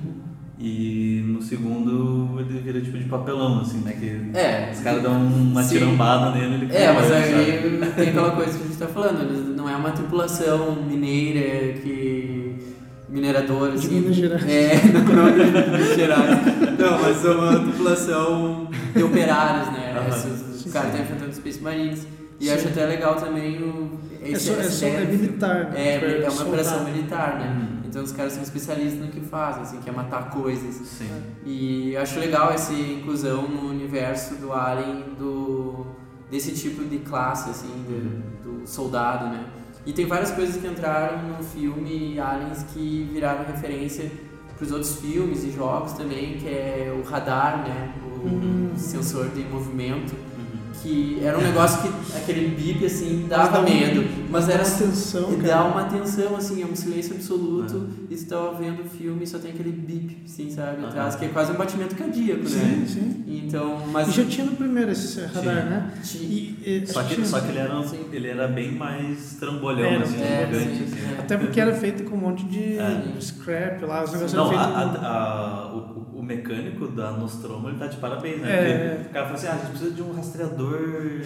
E 0.60 1.24
no 1.28 1.42
segundo 1.42 2.40
ele 2.40 2.60
vira 2.60 2.80
tipo 2.80 2.98
de 2.98 3.06
papelão, 3.06 3.60
assim, 3.62 3.80
né? 3.80 3.92
Que 3.94 4.38
É. 4.38 4.72
os 4.72 4.80
caras 4.80 5.02
dão 5.02 5.14
uma 5.20 5.64
Sim. 5.64 5.76
tirambada 5.80 6.32
nele 6.32 6.66
ele 6.66 6.74
É, 6.76 6.94
mas 6.94 7.06
sabe? 7.08 7.24
aí 7.24 7.92
tem 7.96 8.10
aquela 8.10 8.32
coisa 8.32 8.58
que 8.58 8.64
a 8.64 8.68
gente 8.68 8.78
tá 8.78 8.88
falando, 8.88 9.22
eles- 9.24 9.56
não 9.58 9.68
é 9.68 9.76
uma 9.76 9.92
tripulação 9.92 10.76
mineira 10.84 11.74
que. 11.80 12.56
mineradora, 13.10 13.72
De 13.72 13.78
assim. 13.88 14.00
Minas 14.00 14.16
Gerais. 14.16 14.46
É, 14.48 14.74
não, 14.94 15.02
não 15.04 15.32
de 15.32 15.46
Minas 15.52 15.96
Gerais. 15.96 16.40
Não, 16.92 17.02
mas 17.02 17.26
é 17.26 17.30
uma 17.32 17.60
tripulação 17.60 18.68
de 18.96 19.04
operários, 19.04 19.72
né? 19.74 19.96
Aham. 19.98 20.08
Esses- 20.10 20.66
Os 20.66 20.72
caras 20.72 20.90
estão 20.90 21.04
enfrentando 21.06 21.34
Space 21.36 21.60
Marines. 21.62 22.08
E 22.40 22.50
acho 22.50 22.68
até 22.68 22.86
legal 22.86 23.16
também 23.16 23.62
o. 23.62 23.92
É, 24.22 24.30
esse- 24.32 24.48
só, 24.54 24.60
é, 24.60 24.64
só, 24.64 24.86
é 24.86 24.90
do 24.92 24.98
filme. 25.08 25.18
militar, 25.18 25.70
né? 25.72 25.74
É, 25.96 26.00
Tipo, 26.00 26.06
é 26.12 26.18
uma 26.20 26.30
soldado. 26.32 26.50
operação 26.50 26.84
militar, 26.86 27.40
né? 27.40 27.48
Uhum. 27.60 27.80
Então 27.86 28.04
os 28.04 28.12
caras 28.12 28.34
são 28.34 28.42
especialistas 28.44 29.00
no 29.00 29.08
que 29.12 29.20
fazem, 29.22 29.62
assim, 29.64 29.78
que 29.80 29.90
é 29.90 29.94
matar 29.94 30.30
coisas. 30.32 30.76
Sim. 30.88 31.10
E 31.46 31.96
acho 31.96 32.20
legal 32.20 32.52
essa 32.52 32.74
inclusão 32.74 33.44
no 33.48 33.70
universo 33.70 34.36
do 34.36 34.52
Alien 34.52 35.04
do 35.18 35.86
desse 36.32 36.52
tipo 36.54 36.84
de 36.84 36.98
classe 37.00 37.52
assim, 37.52 37.68
do, 37.88 38.62
do 38.62 38.68
soldado, 38.68 39.26
né? 39.28 39.46
E 39.86 39.94
tem 39.94 40.06
várias 40.08 40.32
coisas 40.32 40.56
que 40.60 40.66
entraram 40.66 41.20
no 41.38 41.44
filme 41.44 42.20
Aliens 42.20 42.64
que 42.74 43.08
viraram 43.14 43.46
referência 43.46 44.10
para 44.64 44.68
os 44.68 44.72
outros 44.72 44.96
filmes 44.96 45.44
e 45.44 45.52
jogos 45.52 45.92
também, 45.94 46.38
que 46.38 46.48
é 46.48 46.94
o 46.98 47.08
radar, 47.08 47.64
né? 47.68 47.94
O 48.24 48.28
Uhum. 48.28 48.72
sensor 48.78 49.28
de 49.30 49.44
movimento. 49.44 50.14
Que 50.84 51.20
era 51.24 51.40
um 51.40 51.42
negócio 51.42 51.82
que 51.82 52.18
aquele 52.18 52.50
bip 52.50 52.86
assim 52.86 53.26
dava 53.30 53.54
dá 53.54 53.60
um- 53.62 53.64
medo, 53.64 54.04
mas 54.30 54.50
era 54.50 54.62
atenção, 54.64 55.32
e 55.32 55.38
cara. 55.38 55.48
dá 55.48 55.64
uma 55.64 55.84
tensão, 55.86 56.36
assim, 56.36 56.62
é 56.62 56.66
um 56.66 56.76
silêncio 56.76 57.16
absoluto 57.16 57.88
e 58.10 58.18
você 58.18 58.26
tava 58.26 58.54
vendo 58.56 58.82
o 58.82 58.86
filme 58.90 59.24
e 59.24 59.28
só 59.28 59.40
tem 59.40 59.52
aquele 59.52 59.72
bip, 59.72 60.18
assim, 60.26 60.50
sabe, 60.52 60.86
atrás, 60.86 61.16
que 61.16 61.26
é 61.26 61.30
quase 61.30 61.54
um 61.54 61.56
batimento 61.56 61.96
cardíaco, 61.96 62.46
Sim, 62.48 62.60
né? 62.60 62.86
sim. 62.86 63.24
Então, 63.28 63.82
mas... 63.92 64.10
E 64.10 64.12
já 64.12 64.26
tinha 64.26 64.46
no 64.46 64.56
primeiro 64.58 64.92
esse 64.92 65.22
radar, 65.22 65.42
Tinha. 65.42 65.54
né? 65.66 65.92
Ti- 66.04 66.18
E, 66.18 66.82
e- 66.84 66.88
Só 66.88 67.02
que, 67.04 67.16
tinha- 67.16 67.26
só 67.28 67.40
que 67.40 67.48
ele, 67.50 67.60
era, 67.60 67.84
Sim. 67.84 68.00
ele 68.12 68.28
era 68.28 68.48
bem 68.48 68.72
mais 68.74 69.36
trambolhão, 69.40 69.86
Era, 69.86 70.04
assim, 70.04 70.22
é, 70.22 70.46
gigante. 70.52 70.78
sim, 70.78 70.84
assim. 70.84 71.16
é. 71.16 71.20
Até 71.20 71.38
porque 71.38 71.60
era 71.62 71.74
feito 71.74 72.04
com 72.04 72.16
um 72.16 72.20
monte 72.20 72.44
de 72.46 72.78
É. 72.78 73.04
scrap 73.22 73.82
lá, 73.86 74.04
os 74.04 74.12
negócios 74.12 74.34
Não, 74.34 74.52
eram 74.52 74.60
a, 74.60 74.80
feitos. 74.90 75.04
a- 75.04 75.08
a- 75.08 75.76
o, 75.76 76.03
o 76.24 76.26
mecânico 76.26 76.88
da 76.88 77.12
Nostromo 77.12 77.68
ele 77.68 77.78
tá 77.78 77.88
de 77.88 77.98
parabéns, 77.98 78.40
né? 78.42 78.50
É. 78.50 78.96
Porque 78.96 79.10
o 79.10 79.14
cara 79.14 79.26
fala 79.26 79.38
assim: 79.38 79.48
ah, 79.48 79.52
a 79.52 79.58
gente 79.58 79.70
precisa 79.70 79.92
de 79.92 80.02
um 80.02 80.14
rastreador 80.14 81.22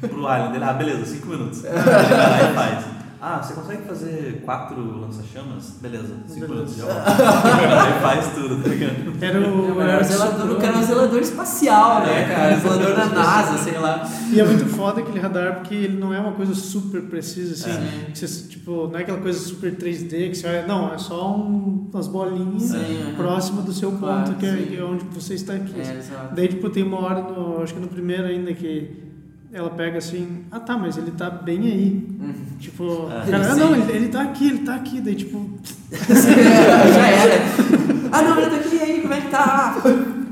pro 0.00 0.26
Alien. 0.26 0.52
Dele, 0.52 0.64
ah, 0.64 0.72
beleza, 0.72 1.04
5 1.04 1.26
minutos. 1.26 1.64
Ele 1.64 1.74
vai 1.74 2.10
lá 2.10 2.50
e 2.50 2.54
faz. 2.54 2.97
Ah, 3.20 3.42
você 3.42 3.52
consegue 3.54 3.82
fazer 3.82 4.42
quatro 4.44 5.00
lança-chamas? 5.00 5.76
Beleza, 5.80 6.14
5 6.28 6.40
Beleza. 6.40 6.54
minutos 6.54 6.76
já 6.76 6.84
vai. 6.84 7.94
Aí 7.94 8.00
faz 8.00 8.34
tudo, 8.34 8.62
tá 8.62 8.68
ligado? 8.68 8.94
Era 9.20 9.40
o. 9.40 9.80
Era 9.80 9.92
era 9.92 10.02
o 10.02 10.04
zelador, 10.04 10.50
o 10.52 10.54
cara 10.56 10.68
era 10.68 10.78
um 10.78 10.82
zelador 10.84 11.20
espacial, 11.20 12.02
né, 12.02 12.28
cara? 12.28 12.56
Zelador 12.56 12.94
da 12.94 13.06
NASA, 13.06 13.58
sei 13.58 13.76
lá. 13.78 14.08
E 14.32 14.38
é 14.40 14.44
muito 14.44 14.66
foda 14.66 15.00
aquele 15.00 15.18
radar 15.18 15.56
porque 15.56 15.74
ele 15.74 15.98
não 15.98 16.14
é 16.14 16.20
uma 16.20 16.32
coisa 16.32 16.54
super 16.54 17.02
precisa, 17.02 17.54
assim. 17.54 17.76
É. 17.76 18.10
que 18.12 18.18
você, 18.18 18.48
tipo, 18.48 18.86
não 18.86 18.96
é 18.98 19.02
aquela 19.02 19.18
coisa 19.18 19.38
super 19.38 19.74
3D 19.74 20.30
que 20.30 20.34
você 20.36 20.46
olha. 20.46 20.66
Não, 20.66 20.94
é 20.94 20.98
só 20.98 21.36
um, 21.36 21.88
umas 21.92 22.06
bolinhas 22.06 22.62
Sim, 22.62 23.10
é. 23.10 23.14
próximo 23.16 23.62
do 23.62 23.72
seu 23.72 23.90
ponto, 23.90 24.00
Claro, 24.00 24.34
que 24.34 24.46
é, 24.46 24.52
sim. 24.56 24.66
que 24.66 24.76
é 24.78 24.84
onde 24.84 25.04
você 25.06 25.34
está 25.34 25.54
aqui. 25.54 25.74
É, 25.76 25.82
assim. 25.82 25.98
exato. 25.98 26.34
Daí, 26.36 26.46
tipo, 26.48 26.70
tem 26.70 26.84
uma 26.84 27.00
hora, 27.00 27.20
no, 27.22 27.62
acho 27.62 27.74
que 27.74 27.80
no 27.80 27.88
primeiro 27.88 28.24
ainda, 28.26 28.52
que 28.54 29.07
ela 29.52 29.70
pega 29.70 29.98
assim, 29.98 30.44
ah 30.50 30.60
tá, 30.60 30.76
mas 30.76 30.96
ele 30.98 31.10
tá 31.12 31.30
bem 31.30 31.60
aí. 31.60 32.06
Uhum. 32.20 32.34
Tipo, 32.58 33.08
É. 33.10 33.30
cara, 33.30 33.52
ah, 33.52 33.56
não, 33.56 33.74
ele, 33.74 33.92
ele 33.92 34.08
tá 34.08 34.22
aqui, 34.22 34.48
ele 34.48 34.58
tá 34.60 34.74
aqui. 34.74 35.00
Daí, 35.00 35.14
tipo, 35.14 35.50
já 35.92 37.06
era. 37.08 37.34
Ah, 38.10 38.22
não, 38.22 38.38
ele 38.40 38.50
tá 38.50 38.56
aqui, 38.56 38.74
e 38.76 38.80
aí, 38.80 39.00
como 39.02 39.12
é 39.12 39.20
que 39.20 39.28
tá? 39.28 39.76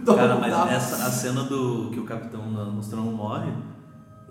Cara, 0.06 0.36
mas 0.36 0.50
Tá. 0.52 0.72
essa, 0.72 1.06
a 1.06 1.10
cena 1.10 1.42
do 1.44 1.90
que 1.92 2.00
o 2.00 2.04
Capitão 2.04 2.48
Nostromo 2.50 3.12
morre, 3.12 3.52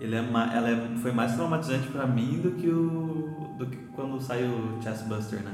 ele 0.00 0.16
é, 0.16 0.18
ela 0.18 0.68
é, 0.70 0.88
foi 1.00 1.12
mais 1.12 1.34
traumatizante 1.34 1.86
pra 1.88 2.06
mim 2.06 2.40
do 2.42 2.52
que 2.52 2.68
o 2.68 3.54
do 3.58 3.66
que 3.66 3.76
quando 3.94 4.20
sai 4.20 4.42
o 4.44 4.82
Chestbuster, 4.82 5.40
né? 5.42 5.52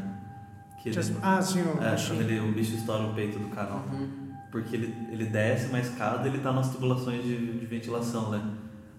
Que 0.83 0.89
ele- 0.89 0.95
just- 1.03 1.13
ah, 1.23 1.41
sim, 1.43 1.61
o 1.61 1.83
É, 1.83 1.95
quando 1.97 2.21
ele, 2.23 2.41
o 2.41 2.53
bicho 2.53 2.75
estoura 2.77 3.03
o 3.05 3.13
peito 3.15 3.39
do 3.39 3.49
cara. 3.49 3.71
ó. 3.73 3.95
Uhum. 3.95 4.09
Porque 4.51 4.75
ele, 4.77 4.95
ele 5.11 5.27
desce 5.27 5.67
uma 5.69 5.79
escada 5.81 6.27
ele 6.29 6.39
tá 6.39 6.51
nas 6.53 6.71
tubulações 6.71 7.23
de, 7.23 7.59
de 7.59 7.67
ventilação, 7.67 8.31
né? 8.31 8.41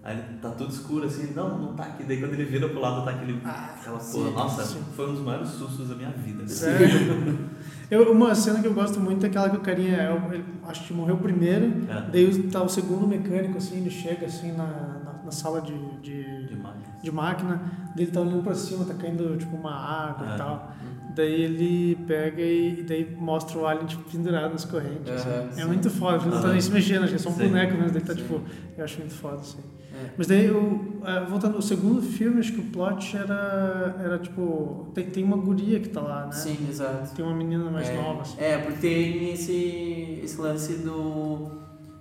Aí 0.04 0.18
ele 0.18 0.38
tá 0.42 0.50
tudo 0.50 0.70
escuro 0.70 1.06
assim, 1.06 1.32
não, 1.34 1.56
não 1.58 1.72
tá 1.74 1.84
aqui. 1.84 2.04
Daí 2.04 2.20
quando 2.20 2.34
ele 2.34 2.44
vira 2.44 2.68
pro 2.68 2.78
lado 2.78 3.04
tá 3.06 3.10
aquele. 3.12 3.40
aquela 3.42 3.98
sim, 3.98 4.18
porra. 4.18 4.30
Nossa, 4.32 4.62
sim. 4.62 4.82
foi 4.94 5.08
um 5.08 5.12
dos 5.14 5.22
maiores 5.22 5.48
sustos 5.48 5.88
da 5.88 5.94
minha 5.94 6.10
vida. 6.10 6.46
Sério? 6.46 7.38
Eu, 7.90 8.10
uma 8.10 8.34
cena 8.34 8.60
que 8.60 8.66
eu 8.66 8.72
gosto 8.72 8.98
muito 8.98 9.24
é 9.24 9.28
aquela 9.28 9.50
que 9.50 9.56
o 9.56 9.60
carinha, 9.60 9.96
é 9.96 10.34
ele, 10.34 10.44
acho 10.66 10.86
que 10.86 10.92
morreu 10.94 11.18
primeiro, 11.18 11.66
É. 11.88 12.10
daí 12.10 12.42
tá 12.44 12.62
o 12.62 12.68
segundo 12.68 13.06
mecânico, 13.06 13.58
assim, 13.58 13.76
ele 13.76 13.90
chega 13.90 14.24
assim 14.24 14.52
na, 14.52 14.64
na, 14.66 15.20
na 15.26 15.30
sala 15.30 15.60
de, 15.60 15.74
de, 16.00 16.46
Demais. 16.46 16.76
de 17.02 17.12
máquina, 17.12 17.60
daí 17.94 18.04
ele 18.04 18.10
tá 18.10 18.22
olhando 18.22 18.42
pra 18.42 18.54
cima, 18.54 18.86
tá 18.86 18.94
caindo 18.94 19.36
tipo 19.36 19.54
uma 19.54 19.74
água 19.74 20.30
É. 20.30 20.34
e 20.34 20.38
tal. 20.38 20.72
Daí 21.14 21.42
ele 21.42 21.94
pega 22.06 22.40
e, 22.42 22.80
e 22.80 22.82
daí 22.82 23.16
mostra 23.20 23.58
o 23.58 23.66
alien 23.66 23.86
tipo, 23.86 24.02
pendurado 24.10 24.50
nas 24.52 24.64
correntes. 24.64 25.10
assim. 25.12 25.60
É 25.60 25.64
muito 25.66 25.88
foda, 25.90 26.16
ele 26.24 26.34
não 26.34 26.40
tá 26.42 26.48
nem 26.48 26.60
se 26.60 26.70
mexendo, 26.72 27.02
acho 27.02 27.10
que 27.10 27.16
é 27.16 27.18
só 27.18 27.28
um 27.28 27.34
Sim. 27.34 27.48
boneco 27.48 27.74
mesmo, 27.74 27.92
daí 27.92 28.02
tá 28.02 28.14
Sim. 28.14 28.22
tipo. 28.22 28.40
Eu 28.76 28.84
acho 28.84 28.98
muito 28.98 29.14
foda, 29.14 29.36
assim. 29.36 29.58
É. 29.94 30.10
Mas 30.18 30.26
daí, 30.26 30.50
o, 30.50 31.00
eh, 31.04 31.24
voltando, 31.28 31.56
o 31.56 31.62
segundo 31.62 32.02
filme, 32.02 32.40
acho 32.40 32.52
que 32.52 32.60
o 32.60 32.64
plot 32.64 33.16
era, 33.16 33.96
era 34.02 34.18
tipo. 34.18 34.90
Tem, 34.92 35.08
tem 35.08 35.22
uma 35.24 35.36
guria 35.36 35.78
que 35.78 35.88
tá 35.88 36.00
lá, 36.00 36.26
né? 36.26 36.32
Sim, 36.32 36.66
exato. 36.68 37.14
Tem 37.14 37.24
uma 37.24 37.34
menina 37.34 37.70
mais 37.70 37.88
é, 37.88 37.94
nova, 37.94 38.22
assim. 38.22 38.36
É, 38.40 38.58
porque 38.58 38.80
tem 38.80 39.32
esse, 39.32 40.20
esse 40.22 40.40
lance 40.40 40.74
do, 40.78 41.50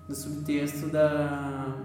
do 0.08 0.16
subtexto 0.16 0.88
da, 0.88 1.76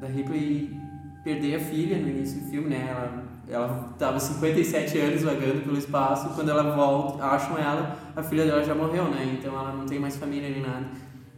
da 0.00 0.06
Ripley 0.06 0.76
perder 1.24 1.54
a 1.54 1.60
filha 1.60 1.98
no 1.98 2.08
início 2.08 2.40
do 2.40 2.50
filme, 2.50 2.68
né? 2.68 2.86
Ela, 2.90 3.24
ela 3.48 3.94
tava 3.98 4.20
57 4.20 4.98
anos 4.98 5.22
vagando 5.22 5.62
pelo 5.62 5.78
espaço, 5.78 6.34
quando 6.34 6.50
ela 6.50 6.74
volta, 6.76 7.24
acham 7.24 7.56
ela, 7.58 7.96
a 8.14 8.22
filha 8.22 8.44
dela 8.44 8.62
já 8.62 8.74
morreu, 8.74 9.04
né? 9.04 9.36
Então 9.38 9.58
ela 9.58 9.72
não 9.72 9.86
tem 9.86 9.98
mais 9.98 10.16
família 10.16 10.50
nem 10.50 10.60
nada. 10.60 10.86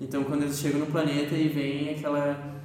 Então 0.00 0.24
quando 0.24 0.42
eles 0.42 0.58
chegam 0.58 0.80
no 0.80 0.86
planeta 0.86 1.34
e 1.36 1.48
vem 1.48 1.90
aquela 1.90 2.55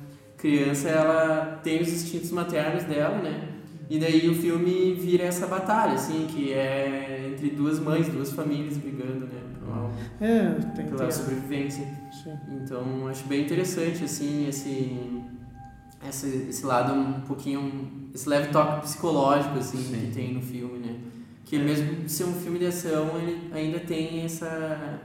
criança, 0.41 0.89
ela 0.89 1.59
tem 1.63 1.81
os 1.81 1.87
instintos 1.89 2.31
maternos 2.31 2.83
dela, 2.83 3.21
né? 3.21 3.47
E 3.89 3.99
daí 3.99 4.27
o 4.29 4.33
filme 4.35 4.93
vira 4.95 5.25
essa 5.25 5.45
batalha, 5.47 5.93
assim, 5.93 6.25
que 6.27 6.51
é 6.53 7.29
entre 7.31 7.49
duas 7.51 7.77
mães, 7.79 8.07
duas 8.07 8.31
famílias 8.31 8.77
brigando, 8.77 9.25
né? 9.27 9.41
por 9.63 9.73
algo- 9.77 9.93
É, 10.19 10.49
tem 10.75 10.85
Pela 10.85 10.97
tem- 11.03 11.11
sobrevivência. 11.11 11.85
Sim. 12.23 12.33
Então 12.63 13.07
acho 13.07 13.25
bem 13.25 13.41
interessante 13.43 14.03
assim 14.03 14.47
esse 14.47 15.21
esse, 16.09 16.47
esse 16.49 16.65
lado 16.65 16.93
um 16.93 17.21
pouquinho 17.21 18.09
esse 18.13 18.27
leve 18.27 18.47
toque 18.51 18.81
psicológico 18.81 19.59
assim 19.59 19.77
Sim. 19.77 19.99
que 20.07 20.11
tem 20.13 20.33
no 20.33 20.41
filme, 20.41 20.79
né? 20.79 20.95
Que 21.45 21.59
mesmo 21.59 22.07
ser 22.09 22.23
um 22.23 22.33
filme 22.33 22.57
de 22.59 22.65
ação, 22.67 23.17
ele 23.21 23.49
ainda 23.53 23.79
tem 23.79 24.21
essa 24.23 24.99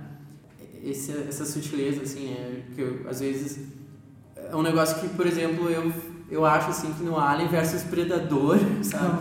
esse, 0.82 1.10
essa 1.28 1.44
sutileza 1.44 2.02
assim, 2.02 2.28
né? 2.30 2.62
Que 2.74 2.80
eu, 2.80 3.00
às 3.08 3.20
vezes 3.20 3.58
é 4.50 4.56
um 4.56 4.62
negócio 4.62 4.98
que, 5.00 5.08
por 5.08 5.26
exemplo, 5.26 5.68
eu 5.70 5.92
eu 6.28 6.44
acho 6.44 6.70
assim 6.70 6.92
que 6.92 7.04
no 7.04 7.18
Alien 7.18 7.48
versus 7.48 7.82
Predador, 7.84 8.58
sabe? 8.82 9.18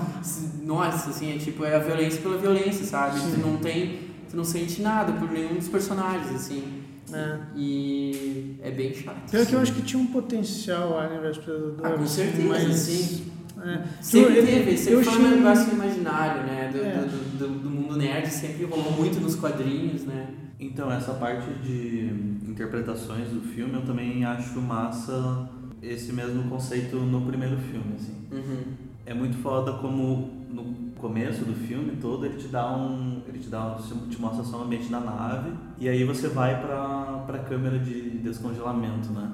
Nossa, 0.64 1.12
assim, 1.12 1.36
é 1.36 1.38
tipo 1.38 1.64
é 1.64 1.76
a 1.76 1.80
violência 1.80 2.22
pela 2.22 2.38
violência, 2.38 2.84
sabe? 2.86 3.20
Tu 3.20 3.40
não 3.40 3.58
tem 3.58 4.00
tu 4.30 4.36
não 4.36 4.44
sente 4.44 4.82
nada 4.82 5.14
por 5.14 5.30
nenhum 5.30 5.56
dos 5.56 5.68
personagens 5.68 6.34
assim. 6.34 6.82
É. 7.14 7.38
E 7.56 8.58
é 8.64 8.72
bem 8.72 8.94
chato. 8.94 9.30
Pior 9.30 9.46
que 9.46 9.54
eu 9.54 9.60
acho 9.60 9.74
que 9.74 9.84
tinha 9.84 10.02
um 10.02 10.08
potencial 10.08 11.00
Alien 11.00 11.22
vs 11.22 11.38
Predador. 11.38 11.76
Ah, 11.84 11.90
com 11.92 12.04
assim, 12.04 12.16
certeza, 12.16 12.48
mas, 12.48 12.76
sim. 12.76 13.32
É. 13.66 13.84
Sempre 14.02 14.38
Eu- 14.38 14.46
teve, 14.46 14.78
sempre 14.78 14.94
eu 15.00 15.04
foi 15.04 15.14
achei- 15.14 15.26
um 15.26 15.36
negócio 15.38 15.74
imaginário, 15.74 16.44
né? 16.44 16.70
Do, 16.72 16.78
É. 16.84 16.92
do, 17.06 17.38
do, 17.40 17.60
do 17.60 17.70
mundo 17.70 17.96
nerd, 17.98 18.28
sempre 18.28 18.66
rolou 18.66 18.92
muito 18.92 19.20
nos 19.20 19.36
quadrinhos, 19.36 20.04
né? 20.04 20.28
Então, 20.60 20.92
essa 20.92 21.14
parte 21.16 21.50
de 21.64 22.10
interpretações 22.48 23.30
do 23.30 23.42
filme 23.42 23.74
eu 23.74 23.82
também 23.82 24.24
acho 24.24 24.60
massa 24.62 25.50
esse 25.82 26.14
mesmo 26.14 26.44
conceito 26.50 26.96
no 26.98 27.22
primeiro 27.22 27.58
filme, 27.58 27.94
assim. 27.96 28.14
Uhum. 28.32 28.64
É 29.06 29.14
muito 29.14 29.38
foda 29.38 29.74
como 29.74 30.46
no 30.50 30.64
começo 30.98 31.44
do 31.46 31.54
filme 31.54 31.98
todo 32.02 32.26
ele 32.26 32.38
te 32.38 32.48
dá 32.48 32.72
um. 32.76 33.22
Ele 33.28 33.38
te 33.40 33.50
dá 33.50 33.76
um, 33.76 34.08
te 34.10 34.20
mostra 34.20 34.44
só 34.44 34.60
o 34.60 34.64
ambiente 34.64 34.90
da 34.90 35.00
nave 35.00 35.52
e 35.78 35.88
aí 35.90 36.04
você 36.04 36.28
vai 36.30 36.60
pra, 36.62 37.24
pra 37.28 37.40
câmera 37.40 37.78
de 37.78 38.10
descongelamento, 38.20 39.12
né? 39.12 39.30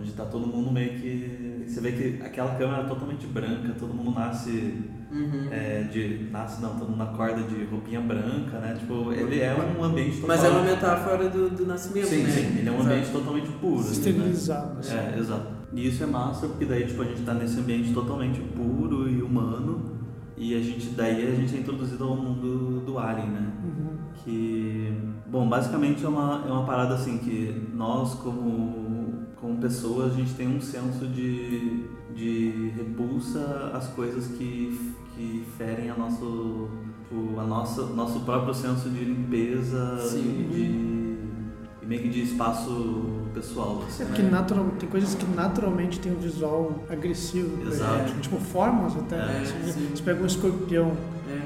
Onde 0.00 0.12
tá 0.12 0.24
todo 0.24 0.46
mundo 0.46 0.70
meio 0.72 0.98
que. 0.98 1.64
Você 1.68 1.80
vê 1.80 1.92
que 1.92 2.22
aquela 2.22 2.54
câmera 2.56 2.82
é 2.82 2.86
totalmente 2.86 3.26
branca, 3.26 3.74
todo 3.78 3.94
mundo 3.94 4.12
nasce 4.12 4.74
Uhum. 5.12 5.48
é, 5.50 5.82
de. 5.82 6.28
Nasce 6.30 6.62
não, 6.62 6.78
todo 6.78 6.88
mundo 6.90 7.02
acorda 7.02 7.42
de 7.42 7.64
roupinha 7.64 8.00
branca, 8.00 8.58
né? 8.60 8.76
Tipo, 8.78 9.12
ele 9.12 9.40
é 9.40 9.54
um 9.78 9.82
ambiente 9.84 10.20
total... 10.20 10.28
Mas 10.28 10.44
é 10.44 10.48
uma 10.48 10.62
metáfora 10.62 11.28
do, 11.28 11.50
do 11.50 11.66
nascimento, 11.66 12.06
Sim, 12.06 12.22
né? 12.22 12.30
sim, 12.30 12.58
ele 12.58 12.68
é 12.68 12.72
um 12.72 12.76
Exato. 12.76 12.90
ambiente 12.90 13.10
totalmente 13.12 13.48
puro. 13.52 13.80
assim, 13.80 13.90
né? 13.90 14.08
Esterilizado. 14.10 14.78
assim. 14.78 14.94
É, 14.94 15.16
exato. 15.18 15.46
E 15.72 15.86
isso 15.88 16.02
é 16.02 16.06
massa, 16.06 16.46
porque 16.48 16.64
daí 16.64 16.86
tipo, 16.86 17.02
a 17.02 17.04
gente 17.04 17.22
tá 17.22 17.34
nesse 17.34 17.58
ambiente 17.60 17.92
totalmente 17.92 18.40
puro 18.40 19.08
e 19.08 19.22
humano. 19.22 19.98
E 20.36 20.54
a 20.54 20.60
gente, 20.60 20.88
daí 20.90 21.26
a 21.28 21.34
gente 21.34 21.54
é 21.56 21.58
introduzido 21.60 22.04
ao 22.04 22.16
mundo 22.16 22.80
do 22.80 22.98
Alien, 22.98 23.28
né? 23.28 23.52
Uhum. 23.62 23.96
Que, 24.14 24.92
bom, 25.26 25.48
basicamente 25.48 26.04
é 26.04 26.08
uma, 26.08 26.44
é 26.46 26.50
uma 26.50 26.64
parada 26.64 26.94
assim 26.94 27.18
que 27.18 27.68
nós 27.74 28.14
como, 28.14 28.99
como 29.40 29.56
pessoas, 29.58 30.12
a 30.12 30.16
gente 30.16 30.34
tem 30.34 30.48
um 30.48 30.60
senso 30.60 31.06
de, 31.06 31.84
de 32.14 32.72
repulsa 32.76 33.70
às 33.74 33.86
coisas 33.88 34.26
que, 34.26 34.94
que 35.14 35.44
ferem 35.56 35.90
a 35.90 35.96
nosso, 35.96 36.68
o 37.10 37.40
a 37.40 37.44
nossa, 37.44 37.86
nosso 37.86 38.20
próprio 38.20 38.52
senso 38.54 38.90
de 38.90 39.04
limpeza 39.04 39.98
Sim. 39.98 40.46
e 40.50 40.54
de 40.54 41.00
e 41.82 41.86
meio 41.86 42.02
que 42.02 42.08
de 42.10 42.20
espaço 42.22 43.04
pessoal. 43.32 43.82
Assim, 43.86 44.02
É 44.02 44.06
porque 44.06 44.22
né? 44.22 44.30
natural, 44.30 44.66
tem 44.78 44.88
coisas 44.88 45.14
que 45.14 45.24
naturalmente 45.34 45.98
tem 45.98 46.12
um 46.12 46.16
visual 46.16 46.84
agressivo. 46.90 47.66
Exato. 47.66 48.08
gente, 48.08 48.20
Tipo 48.20 48.38
formas 48.38 48.94
até. 48.96 49.16
É, 49.16 49.40
assim, 49.40 49.72
sim. 49.72 49.88
Você 49.94 50.02
pega 50.02 50.22
um 50.22 50.26
escorpião. 50.26 50.92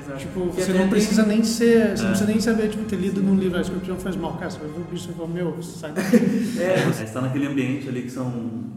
É, 0.04 0.16
exato. 0.16 0.18
Tipo, 0.20 0.44
você 0.46 0.72
não 0.72 0.80
tem- 0.80 0.88
precisa 0.90 1.26
nem 1.26 1.42
ser. 1.44 1.96
Você 1.96 2.02
não 2.02 2.08
É. 2.08 2.12
precisa 2.12 2.30
nem 2.30 2.40
saber, 2.40 2.68
tipo, 2.68 2.84
ter 2.84 2.96
lido 2.96 3.22
num 3.22 3.34
livro, 3.36 3.58
ah, 3.58 3.60
escorpião 3.60 3.96
faz 3.96 4.16
mal. 4.16 4.34
Cara, 4.36 4.50
você 4.50 4.58
vai 4.58 4.68
ver 4.68 4.80
o 4.80 4.84
bicho 4.84 5.10
e 5.10 5.14
fala, 5.14 5.28
meu, 5.28 5.62
sai 5.62 5.92
daqui. 5.92 6.16
É, 6.60 6.82
você 6.86 7.04
está 7.04 7.20
naquele 7.20 7.46
ambiente 7.46 7.88
ali 7.88 8.02
que 8.02 8.10
são 8.10 8.30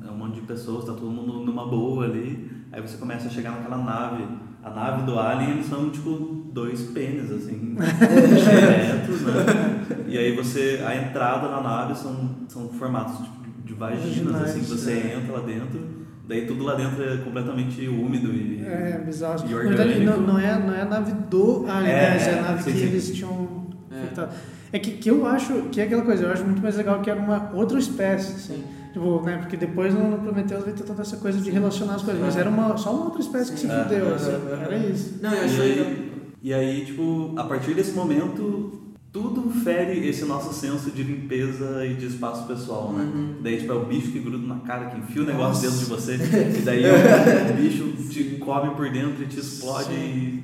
é 0.07 0.11
um 0.11 0.15
monte 0.17 0.35
de 0.35 0.41
pessoas, 0.41 0.85
tá 0.85 0.93
todo 0.93 1.09
mundo 1.09 1.45
numa 1.45 1.65
boa 1.67 2.05
ali. 2.05 2.49
Aí 2.71 2.81
você 2.81 2.97
começa 2.97 3.27
a 3.27 3.29
chegar 3.29 3.51
naquela 3.51 3.77
nave. 3.77 4.23
A 4.63 4.69
nave 4.69 5.03
do 5.03 5.17
Alien, 5.17 5.51
eles 5.51 5.67
são 5.67 5.89
tipo 5.89 6.45
dois 6.51 6.81
pênis, 6.81 7.31
assim, 7.31 7.75
diretos, 7.77 9.21
né? 9.21 10.05
E 10.07 10.17
aí 10.17 10.35
você. 10.35 10.83
A 10.85 10.95
entrada 10.95 11.47
na 11.49 11.61
nave 11.61 11.95
são, 11.95 12.31
são 12.49 12.67
formatos 12.69 13.17
tipo, 13.19 13.37
de 13.63 13.73
vaginas, 13.73 14.33
Vaginais, 14.33 14.43
assim, 14.49 14.59
que 14.59 14.65
você 14.65 14.91
é. 14.91 15.17
entra 15.21 15.33
lá 15.37 15.45
dentro. 15.45 16.06
Daí 16.27 16.45
tudo 16.45 16.63
lá 16.65 16.75
dentro 16.75 17.01
é 17.03 17.17
completamente 17.17 17.87
úmido 17.87 18.33
e. 18.33 18.61
É 18.65 19.01
bizarro. 19.05 19.49
E 19.49 19.53
orgânico. 19.55 19.99
não, 20.03 20.21
não, 20.21 20.39
é, 20.39 20.59
não 20.59 20.73
é 20.75 20.81
a 20.81 20.85
nave 20.85 21.13
do 21.29 21.65
Alien, 21.67 21.93
É, 21.93 21.95
né? 22.01 22.09
Mas 22.13 22.27
é 22.27 22.31
é, 22.31 22.39
a 22.39 22.41
nave 22.41 22.63
sim, 22.63 22.71
que 22.73 22.77
sim. 22.79 22.85
eles 22.85 23.11
tinham 23.15 23.47
É. 23.91 23.97
infectado. 23.97 24.33
É 24.73 24.79
que, 24.79 24.91
que 24.91 25.09
eu 25.09 25.25
acho 25.25 25.53
que 25.71 25.79
é 25.79 25.85
aquela 25.85 26.01
coisa, 26.01 26.25
eu 26.25 26.31
acho 26.31 26.43
muito 26.43 26.61
mais 26.61 26.75
legal 26.75 26.99
que 27.01 27.09
era 27.09 27.19
uma 27.19 27.51
outra 27.53 27.79
espécie, 27.79 28.33
assim. 28.33 28.55
Sim. 28.55 28.63
Tipo, 28.91 29.21
né? 29.23 29.37
Porque 29.37 29.55
depois 29.55 29.93
no 29.93 30.17
Prometheus 30.17 30.63
vai 30.65 30.73
ter 30.73 30.83
toda 30.83 31.01
essa 31.01 31.15
coisa 31.17 31.39
de 31.39 31.49
relacionar 31.49 31.95
as 31.95 32.01
coisas, 32.01 32.21
mas 32.21 32.35
era 32.35 32.49
uma, 32.49 32.75
só 32.75 32.93
uma 32.93 33.05
outra 33.05 33.21
espécie 33.21 33.53
que 33.53 33.59
se 33.59 33.67
É. 33.67 33.83
fudeu, 33.83 34.13
assim. 34.15 34.31
Aham, 34.31 34.53
aham. 34.53 34.61
Era 34.63 34.77
isso. 34.77 35.19
Não, 35.21 35.33
eu 35.33 35.61
aí, 35.61 36.11
e 36.43 36.53
aí, 36.53 36.85
tipo, 36.85 37.33
a 37.37 37.43
partir 37.45 37.73
desse 37.73 37.93
momento, 37.93 38.86
tudo 39.11 39.49
fere 39.49 40.07
esse 40.07 40.25
nosso 40.25 40.53
senso 40.53 40.91
de 40.91 41.03
limpeza 41.03 41.85
e 41.85 41.95
de 41.95 42.05
espaço 42.05 42.45
pessoal, 42.47 42.91
né? 42.93 43.03
Uhum. 43.03 43.35
Daí, 43.41 43.57
tipo, 43.57 43.71
é 43.71 43.75
o 43.75 43.85
bicho 43.85 44.11
que 44.11 44.19
gruda 44.19 44.45
na 44.45 44.59
cara, 44.59 44.89
que 44.89 44.97
enfia 44.97 45.23
o 45.23 45.25
negócio 45.25 45.47
Nossa. 45.47 45.61
dentro 45.61 45.79
de 45.79 45.85
você, 45.85 46.15
e 46.59 46.61
daí 46.61 46.83
o, 46.85 47.53
bicho 47.55 48.09
te 48.09 48.23
come 48.37 48.75
por 48.75 48.89
dentro 48.89 49.23
e 49.23 49.27
te 49.27 49.39
explode 49.39 49.93
e, 49.93 50.43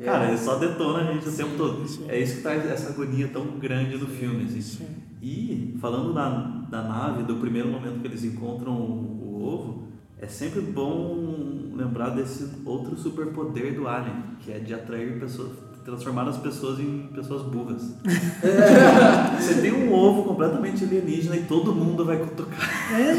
e- 0.00 0.04
Cara, 0.04 0.28
ele 0.28 0.38
só 0.38 0.56
detona 0.56 1.00
a 1.00 1.12
gente 1.12 1.28
o 1.28 1.32
tempo 1.32 1.56
todo. 1.58 1.86
sim. 1.86 2.06
É 2.08 2.18
isso 2.18 2.36
que 2.36 2.42
traz 2.42 2.64
essa 2.64 2.88
agonia 2.90 3.28
tão 3.28 3.44
grande 3.58 3.98
do 3.98 4.06
filme, 4.06 4.44
assim. 4.44 4.62
Sim. 4.62 4.86
E, 5.20 5.76
falando 5.78 6.14
da, 6.14 6.28
da 6.70 6.82
nave, 6.82 7.24
do 7.24 7.36
primeiro 7.36 7.68
momento 7.68 8.00
que 8.00 8.06
eles 8.06 8.24
encontram 8.24 8.72
o, 8.72 9.20
o 9.22 9.44
ovo, 9.44 9.88
é 10.18 10.26
sempre 10.26 10.62
bom 10.62 11.70
lembrar 11.74 12.10
desse 12.10 12.48
outro 12.64 12.96
superpoder 12.96 13.74
do 13.74 13.86
Alien, 13.86 14.22
que 14.40 14.50
é 14.50 14.58
de 14.58 14.72
atrair 14.72 15.18
pessoas, 15.20 15.52
transformar 15.84 16.28
as 16.28 16.36
pessoas 16.38 16.78
em 16.78 17.08
pessoas 17.14 17.42
burras. 17.42 17.94
Você 19.38 19.54
tem 19.60 19.72
um 19.72 19.92
ovo 19.92 20.22
completamente 20.24 20.84
alienígena 20.84 21.36
e 21.36 21.42
todo 21.42 21.74
mundo 21.74 22.04
vai 22.04 22.18
cutucar. 22.18 22.58
É. 22.92 23.14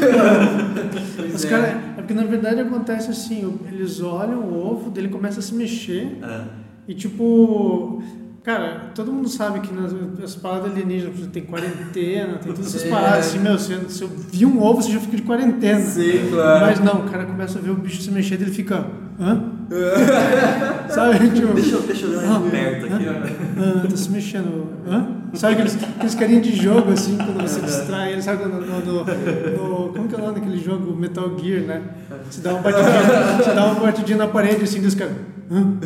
Pois 1.16 1.34
Os 1.34 1.44
é. 1.44 1.48
cara, 1.48 1.66
é 1.66 2.00
porque 2.00 2.14
na 2.14 2.24
verdade 2.24 2.60
acontece 2.60 3.10
assim, 3.10 3.58
eles 3.70 4.00
olham 4.00 4.40
o 4.40 4.54
ovo, 4.72 4.90
dele 4.90 5.08
começa 5.08 5.40
a 5.40 5.42
se 5.42 5.54
mexer 5.54 6.18
É, 6.22 6.44
e 6.88 6.94
tipo. 6.94 8.02
Cara, 8.42 8.90
todo 8.92 9.12
mundo 9.12 9.28
sabe 9.28 9.60
que 9.60 9.72
nas 9.72 9.94
as 10.20 10.34
paradas 10.34 10.72
alienígenas 10.72 11.28
tem 11.32 11.44
quarentena, 11.44 12.38
tem 12.38 12.52
todas 12.52 12.74
essas 12.74 12.84
É. 12.84 12.90
paradas 12.90 13.28
assim, 13.28 13.38
meu, 13.38 13.56
se, 13.56 13.72
se 13.88 14.02
eu 14.02 14.08
vi 14.32 14.44
um 14.44 14.60
ovo, 14.60 14.82
você 14.82 14.90
já 14.90 14.98
fica 14.98 15.16
de 15.16 15.22
quarentena. 15.22 15.78
Sim, 15.80 16.28
claro. 16.28 16.66
Mas 16.66 16.80
não, 16.80 17.06
o 17.06 17.08
cara 17.08 17.24
começa 17.24 17.60
a 17.60 17.62
ver 17.62 17.70
o 17.70 17.76
bicho 17.76 18.02
se 18.02 18.10
mexer 18.10 18.40
e 18.40 18.42
ele 18.42 18.50
fica. 18.50 18.84
Hã? 19.20 19.44
Sabe, 20.88 21.30
tipo. 21.30 21.54
deixa, 21.54 21.78
deixa 21.78 22.06
eu 22.06 22.20
ver 22.20 22.28
de 22.44 22.50
perto 22.50 22.94
aqui. 22.94 23.06
Ah, 23.08 23.86
tá 23.88 23.96
se 23.96 24.10
mexendo. 24.10 24.66
Hã? 24.86 25.06
Sabe 25.34 25.54
aqueles, 25.54 25.76
aqueles 25.82 26.14
carinha 26.14 26.40
de 26.40 26.54
jogo, 26.54 26.92
assim, 26.92 27.16
quando 27.16 27.40
você 27.40 27.60
distrai 27.60 28.12
ele, 28.12 28.20
sabe? 28.22 28.44
No, 28.44 28.60
no, 28.60 28.80
no- 28.80 29.92
como 29.92 30.08
que 30.08 30.14
é 30.14 30.18
o 30.18 30.20
nome 30.20 30.34
daquele 30.40 30.58
jogo 30.62 30.94
Metal 30.94 31.38
Gear, 31.38 31.62
né? 31.62 31.82
Você 32.30 32.42
dá 32.42 32.52
uma 32.54 32.60
batidinha, 32.62 33.36
você 33.38 33.52
dá 33.54 33.64
uma 33.64 33.74
batidinha 33.80 34.18
na 34.18 34.26
parede, 34.26 34.64
assim, 34.64 34.80
dos 34.82 34.94
caras. 34.94 35.14
Né? 35.52 35.78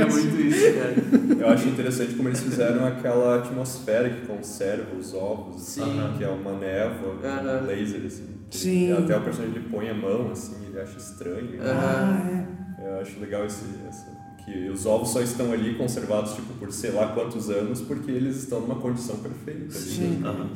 É 0.00 0.04
muito 0.04 0.40
isso, 0.40 0.74
cara. 0.74 0.94
Eu 1.40 1.48
acho 1.48 1.68
interessante 1.68 2.14
como 2.14 2.28
eles 2.28 2.40
fizeram 2.40 2.84
aquela 2.86 3.36
atmosfera 3.36 4.10
que 4.10 4.26
conserva 4.26 4.96
os 4.98 5.14
ovos, 5.14 5.62
Sim. 5.62 5.82
que 6.18 6.24
é 6.24 6.28
uma 6.28 6.52
névoa, 6.58 7.16
Aham. 7.24 7.62
um 7.62 7.66
laser, 7.66 8.02
assim. 8.06 8.24
Sim. 8.50 8.92
Até 8.92 9.16
o 9.16 9.20
personagem 9.22 9.56
ele 9.56 9.68
põe 9.70 9.88
a 9.88 9.94
mão, 9.94 10.30
assim, 10.32 10.56
ele 10.66 10.80
acha 10.80 10.96
estranho. 10.98 11.50
Ah, 11.60 12.46
é. 12.80 12.86
Eu 12.88 13.00
acho 13.00 13.18
legal 13.20 13.44
esse, 13.44 13.64
essa, 13.88 14.06
que 14.44 14.68
os 14.68 14.86
ovos 14.86 15.10
só 15.10 15.20
estão 15.20 15.52
ali 15.52 15.74
conservados, 15.74 16.34
tipo, 16.34 16.52
por 16.54 16.72
sei 16.72 16.90
lá 16.92 17.08
quantos 17.08 17.50
anos, 17.50 17.80
porque 17.82 18.10
eles 18.10 18.36
estão 18.36 18.60
numa 18.60 18.76
condição 18.76 19.16
perfeita. 19.16 19.64
ali. 19.76 19.84
Sim. 19.84 20.22
Aham. 20.24 20.48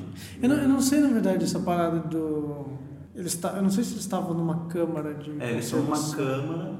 Eu 0.42 0.48
não, 0.48 0.56
eu 0.56 0.68
não 0.68 0.80
sei, 0.80 1.00
na 1.00 1.08
verdade, 1.08 1.44
essa 1.44 1.60
parada 1.60 1.98
do 2.00 2.66
ele 3.14 3.26
está 3.26 3.50
eu 3.50 3.62
não 3.62 3.70
sei 3.70 3.84
se 3.84 3.92
eles 3.92 4.02
estavam 4.02 4.34
numa 4.34 4.66
câmara 4.66 5.14
de. 5.14 5.30
É, 5.40 5.52
eles 5.52 5.64
estão 5.64 5.82
numa 5.82 6.14
câmara, 6.14 6.74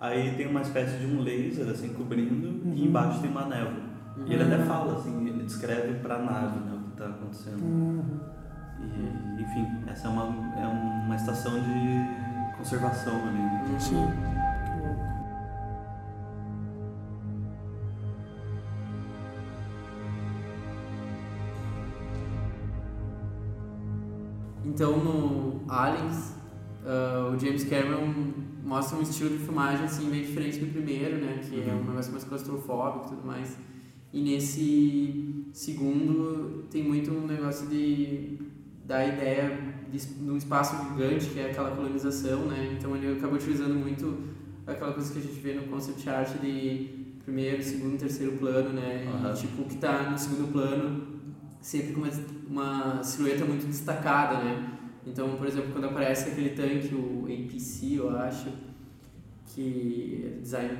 aí 0.00 0.34
tem 0.36 0.46
uma 0.48 0.62
espécie 0.62 0.98
de 0.98 1.06
um 1.06 1.22
laser 1.22 1.68
assim 1.68 1.90
cobrindo 1.90 2.48
uhum. 2.48 2.74
e 2.74 2.86
embaixo 2.86 3.20
tem 3.20 3.30
uma 3.30 3.46
névoa. 3.46 3.86
Uhum. 4.16 4.26
E 4.26 4.32
ele 4.32 4.42
até 4.42 4.56
uhum. 4.56 4.66
fala, 4.66 4.98
assim, 4.98 5.26
ele 5.26 5.44
descreve 5.44 5.94
para 6.00 6.16
a 6.16 6.22
nave 6.22 6.58
né, 6.60 6.72
o 6.74 6.84
que 6.84 6.92
está 6.92 7.06
acontecendo. 7.06 7.62
Uhum. 7.62 8.20
E, 8.80 9.42
enfim, 9.42 9.66
essa 9.86 10.08
é 10.08 10.10
uma, 10.10 10.24
é 10.58 10.66
uma 10.66 11.16
estação 11.16 11.52
de 11.54 12.56
conservação 12.56 13.14
ali. 13.14 13.38
Né? 13.38 13.68
Uhum. 13.70 13.80
Sim. 13.80 14.36
Então, 24.76 24.92
no, 24.98 25.15
Aliens, 25.76 26.34
uh, 26.84 27.34
o 27.34 27.38
James 27.38 27.64
Cameron 27.64 28.12
mostra 28.64 28.98
um 28.98 29.02
estilo 29.02 29.30
de 29.30 29.44
filmagem 29.44 29.84
assim 29.84 30.08
meio 30.08 30.24
diferente 30.24 30.58
do 30.58 30.72
primeiro, 30.72 31.18
né? 31.18 31.40
Que 31.42 31.68
é 31.68 31.72
um 31.72 31.84
negócio 31.84 32.12
mais 32.12 32.24
claustrofóbico 32.24 33.06
e 33.06 33.08
tudo 33.10 33.26
mais. 33.26 33.56
E 34.12 34.22
nesse 34.22 35.44
segundo 35.52 36.64
tem 36.70 36.82
muito 36.82 37.10
um 37.10 37.26
negócio 37.26 37.66
de 37.68 38.38
da 38.84 39.04
ideia 39.04 39.58
de, 39.90 39.98
de 39.98 40.30
um 40.30 40.36
espaço 40.36 40.76
gigante, 40.88 41.26
que 41.26 41.40
é 41.40 41.50
aquela 41.50 41.70
colonização, 41.74 42.46
né? 42.46 42.76
Então 42.78 42.96
ele 42.96 43.18
acabou 43.18 43.36
utilizando 43.36 43.74
muito 43.74 44.18
aquela 44.66 44.92
coisa 44.92 45.12
que 45.12 45.18
a 45.18 45.22
gente 45.22 45.40
vê 45.40 45.54
no 45.54 45.64
concept 45.64 46.08
art 46.08 46.38
de 46.40 47.06
primeiro, 47.24 47.62
segundo, 47.62 47.98
terceiro 47.98 48.32
plano, 48.38 48.70
né? 48.70 49.06
Aham. 49.12 49.32
E, 49.32 49.36
tipo, 49.36 49.62
o 49.62 49.64
que 49.64 49.76
tá 49.76 50.10
no 50.10 50.16
segundo 50.16 50.52
plano 50.52 51.16
sempre 51.60 51.92
com 51.92 52.00
uma, 52.00 52.10
uma 52.48 53.02
silhueta 53.02 53.44
muito 53.44 53.66
destacada, 53.66 54.42
né? 54.42 54.75
Então, 55.06 55.36
por 55.36 55.46
exemplo, 55.46 55.70
quando 55.72 55.84
aparece 55.86 56.30
aquele 56.30 56.50
tanque, 56.50 56.94
o 56.94 57.24
APC, 57.26 57.94
eu 57.98 58.10
acho, 58.18 58.48
que 59.54 60.24
é 60.26 60.40
design 60.40 60.76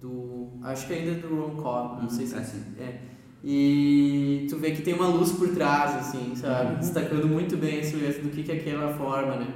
do... 0.00 0.48
acho 0.62 0.86
que 0.86 0.92
ainda 0.94 1.10
é 1.12 1.14
do 1.14 1.34
Ron 1.34 1.56
Cobb, 1.56 2.02
não 2.02 2.08
sei 2.10 2.26
se 2.26 2.34
É 2.34 2.38
assim. 2.38 2.62
é. 2.78 3.00
E 3.44 4.46
tu 4.48 4.56
vê 4.56 4.72
que 4.72 4.82
tem 4.82 4.94
uma 4.94 5.06
luz 5.08 5.32
por 5.32 5.48
trás, 5.50 5.94
assim, 5.96 6.34
sabe? 6.34 6.76
Destacando 6.78 7.28
muito 7.28 7.56
bem 7.56 7.80
a 7.80 7.84
silhueta 7.84 8.20
do 8.22 8.30
que, 8.30 8.42
que 8.42 8.50
é 8.50 8.56
aquela 8.56 8.92
forma, 8.94 9.36
né? 9.36 9.46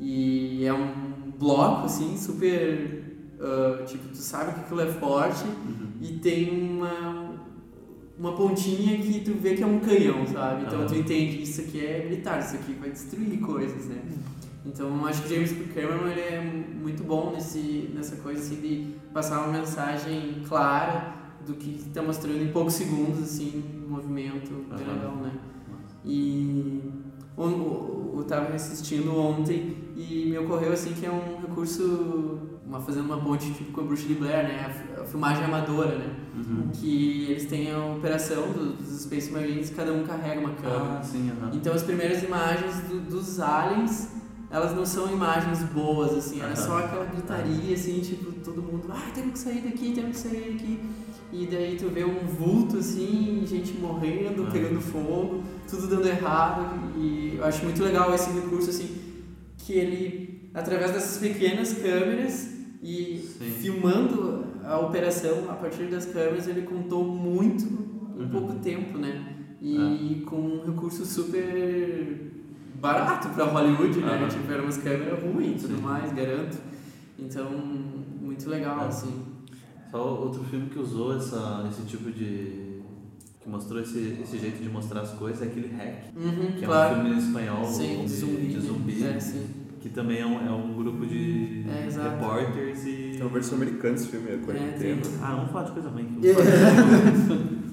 E 0.00 0.64
é 0.64 0.72
um 0.72 1.30
bloco, 1.38 1.86
assim, 1.86 2.16
super. 2.16 3.04
ah, 3.40 3.82
tipo, 3.84 4.08
tu 4.08 4.16
sabe 4.16 4.54
que 4.54 4.60
aquilo 4.60 4.80
é 4.80 4.86
forte 4.86 5.44
e 6.00 6.12
tem 6.18 6.50
uma, 6.50 7.27
uma 8.18 8.32
pontinha 8.32 8.98
que 8.98 9.20
tu 9.20 9.34
vê 9.34 9.54
que 9.54 9.62
é 9.62 9.66
um 9.66 9.78
canhão, 9.78 10.26
sabe? 10.26 10.64
Então 10.64 10.80
Aham. 10.80 10.86
tu 10.88 10.94
entende 10.96 11.42
isso 11.42 11.60
aqui 11.60 11.84
é 11.84 12.02
militar, 12.04 12.40
isso 12.40 12.56
aqui 12.56 12.72
vai 12.74 12.90
destruir 12.90 13.38
coisas, 13.40 13.86
né? 13.86 14.02
Então 14.66 14.98
eu 14.98 15.06
acho 15.06 15.22
que 15.22 15.34
James 15.34 15.52
Cameron 15.72 16.08
ele 16.08 16.20
é 16.20 16.40
muito 16.40 17.04
bom 17.04 17.32
nesse, 17.32 17.90
nessa 17.94 18.16
coisa 18.16 18.40
assim 18.40 18.56
de 18.56 18.94
passar 19.12 19.46
uma 19.46 19.58
mensagem 19.58 20.42
clara 20.48 21.14
do 21.46 21.54
que 21.54 21.76
está 21.86 22.02
mostrando 22.02 22.42
em 22.42 22.48
poucos 22.48 22.74
segundos, 22.74 23.22
assim, 23.22 23.62
movimento 23.88 24.52
Aham. 24.70 24.94
legal, 24.94 25.16
né? 25.16 25.32
E 26.04 26.82
eu 27.36 28.20
estava 28.20 28.54
assistindo 28.54 29.16
ontem 29.16 29.76
e 29.96 30.26
me 30.28 30.38
ocorreu 30.38 30.72
assim 30.72 30.92
que 30.92 31.06
é 31.06 31.10
um 31.10 31.40
recurso, 31.40 32.38
uma, 32.68 32.80
fazendo 32.80 33.06
uma 33.06 33.18
ponte 33.18 33.50
tipo 33.52 33.72
com 33.72 33.80
a 33.80 33.84
Bruxa 33.84 34.06
de 34.06 34.14
Blair, 34.14 34.46
né? 34.46 34.64
A 34.66 34.70
fi- 34.70 35.00
A 35.00 35.04
filmagem 35.04 35.44
amadora, 35.44 35.96
né? 35.98 36.14
Uhum. 36.36 36.68
Que 36.72 37.26
eles 37.30 37.46
têm 37.46 37.70
a 37.72 37.78
operação 37.96 38.52
do- 38.52 38.74
dos 38.74 39.02
Space 39.04 39.30
Marines, 39.32 39.70
cada 39.70 39.92
um 39.92 40.04
carrega 40.04 40.38
uma 40.40 40.50
câmera. 40.52 40.98
Ah, 40.98 41.02
sim, 41.02 41.30
aham. 41.30 41.50
Então 41.54 41.72
as 41.72 41.82
primeiras 41.82 42.22
imagens 42.22 42.74
do- 42.88 43.00
dos 43.00 43.40
aliens, 43.40 44.08
elas 44.50 44.74
não 44.74 44.84
são 44.84 45.10
imagens 45.10 45.62
boas, 45.64 46.12
assim, 46.14 46.40
era 46.42 46.54
só 46.56 46.78
aquela 46.78 47.04
gritaria, 47.06 47.74
assim, 47.74 48.00
tipo, 48.00 48.32
todo 48.44 48.62
mundo, 48.62 48.84
ah, 48.90 49.10
temos 49.14 49.32
que 49.32 49.38
sair 49.38 49.60
daqui, 49.62 49.92
temos 49.94 50.10
que 50.22 50.28
sair 50.28 50.52
daqui. 50.52 50.78
E 51.32 51.46
daí 51.46 51.76
tu 51.78 51.88
vê 51.88 52.04
um 52.04 52.26
vulto, 52.26 52.78
assim, 52.78 53.42
gente 53.46 53.72
morrendo, 53.78 54.50
pegando 54.50 54.80
fogo, 54.80 55.42
tudo 55.68 55.86
dando 55.86 56.06
errado. 56.08 56.92
E 56.96 57.34
eu 57.36 57.44
acho 57.44 57.62
muito 57.64 57.82
legal 57.82 58.14
esse 58.14 58.30
recurso, 58.30 58.70
assim, 58.70 58.96
que 59.58 59.72
ele, 59.74 60.50
através 60.54 60.92
dessas 60.92 61.18
pequenas 61.18 61.72
câmeras 61.74 62.48
e 62.82 63.18
Sim. 63.18 63.50
filmando 63.50 64.44
a 64.64 64.78
operação 64.78 65.50
a 65.50 65.54
partir 65.54 65.84
das 65.84 66.06
câmeras, 66.06 66.46
ele 66.46 66.62
contou 66.62 67.04
muito 67.04 67.64
em 67.64 68.22
Uhum. 68.22 68.28
pouco 68.30 68.54
tempo, 68.56 68.98
né? 68.98 69.34
E 69.60 70.22
com 70.26 70.36
um 70.36 70.64
recurso 70.66 71.04
super 71.04 72.32
barato 72.80 73.28
pra 73.30 73.44
Hollywood, 73.44 73.98
né? 74.00 74.14
Aham. 74.18 74.28
Tipo, 74.28 74.52
eram 74.52 74.64
umas 74.64 74.76
câmeras 74.76 75.20
ruins 75.22 75.64
e 75.64 75.66
tudo 75.68 75.82
mais, 75.82 76.12
garanto. 76.12 76.58
Então, 77.18 77.50
muito 77.50 78.48
legal, 78.48 78.84
É. 78.84 78.86
assim. 78.88 79.22
Só 79.90 80.20
outro 80.20 80.44
filme 80.44 80.68
que 80.70 80.78
usou 80.78 81.16
essa, 81.16 81.66
esse 81.68 81.82
tipo 81.82 82.10
de. 82.10 82.82
que 83.40 83.48
mostrou 83.48 83.80
esse, 83.80 84.18
esse 84.22 84.38
jeito 84.38 84.62
de 84.62 84.68
mostrar 84.68 85.00
as 85.00 85.10
coisas 85.14 85.42
é 85.42 85.46
aquele 85.46 85.68
Hack, 85.74 86.12
Uhum, 86.16 86.52
que 86.58 86.64
claro. 86.64 86.94
é 86.96 86.98
um 87.00 87.04
filme 87.04 87.18
espanhol 87.18 87.64
Sim, 87.64 88.04
de, 88.04 88.08
zumbi. 88.08 88.46
de 88.48 88.54
né? 88.56 88.60
zumbi, 88.60 89.04
É, 89.04 89.20
sim. 89.20 89.46
Que 89.80 89.88
também 89.88 90.18
é 90.20 90.26
um, 90.26 90.46
é 90.46 90.50
um 90.50 90.74
grupo 90.74 91.06
de 91.06 91.64
É, 91.68 91.88
repórteres 92.10 92.84
e. 92.84 93.16
É 93.18 93.22
uma 93.22 93.30
versão 93.30 93.56
americana 93.56 93.94
esse 93.94 94.08
filme, 94.08 94.26
é 94.28 94.32
tem. 94.32 94.40
quarentena. 94.40 95.02
Ah, 95.22 95.34
vamos 95.36 95.50
falar 95.52 95.64
de 95.66 95.72
coisa 95.72 95.88
ruim. 95.88 96.18
É. 96.22 97.58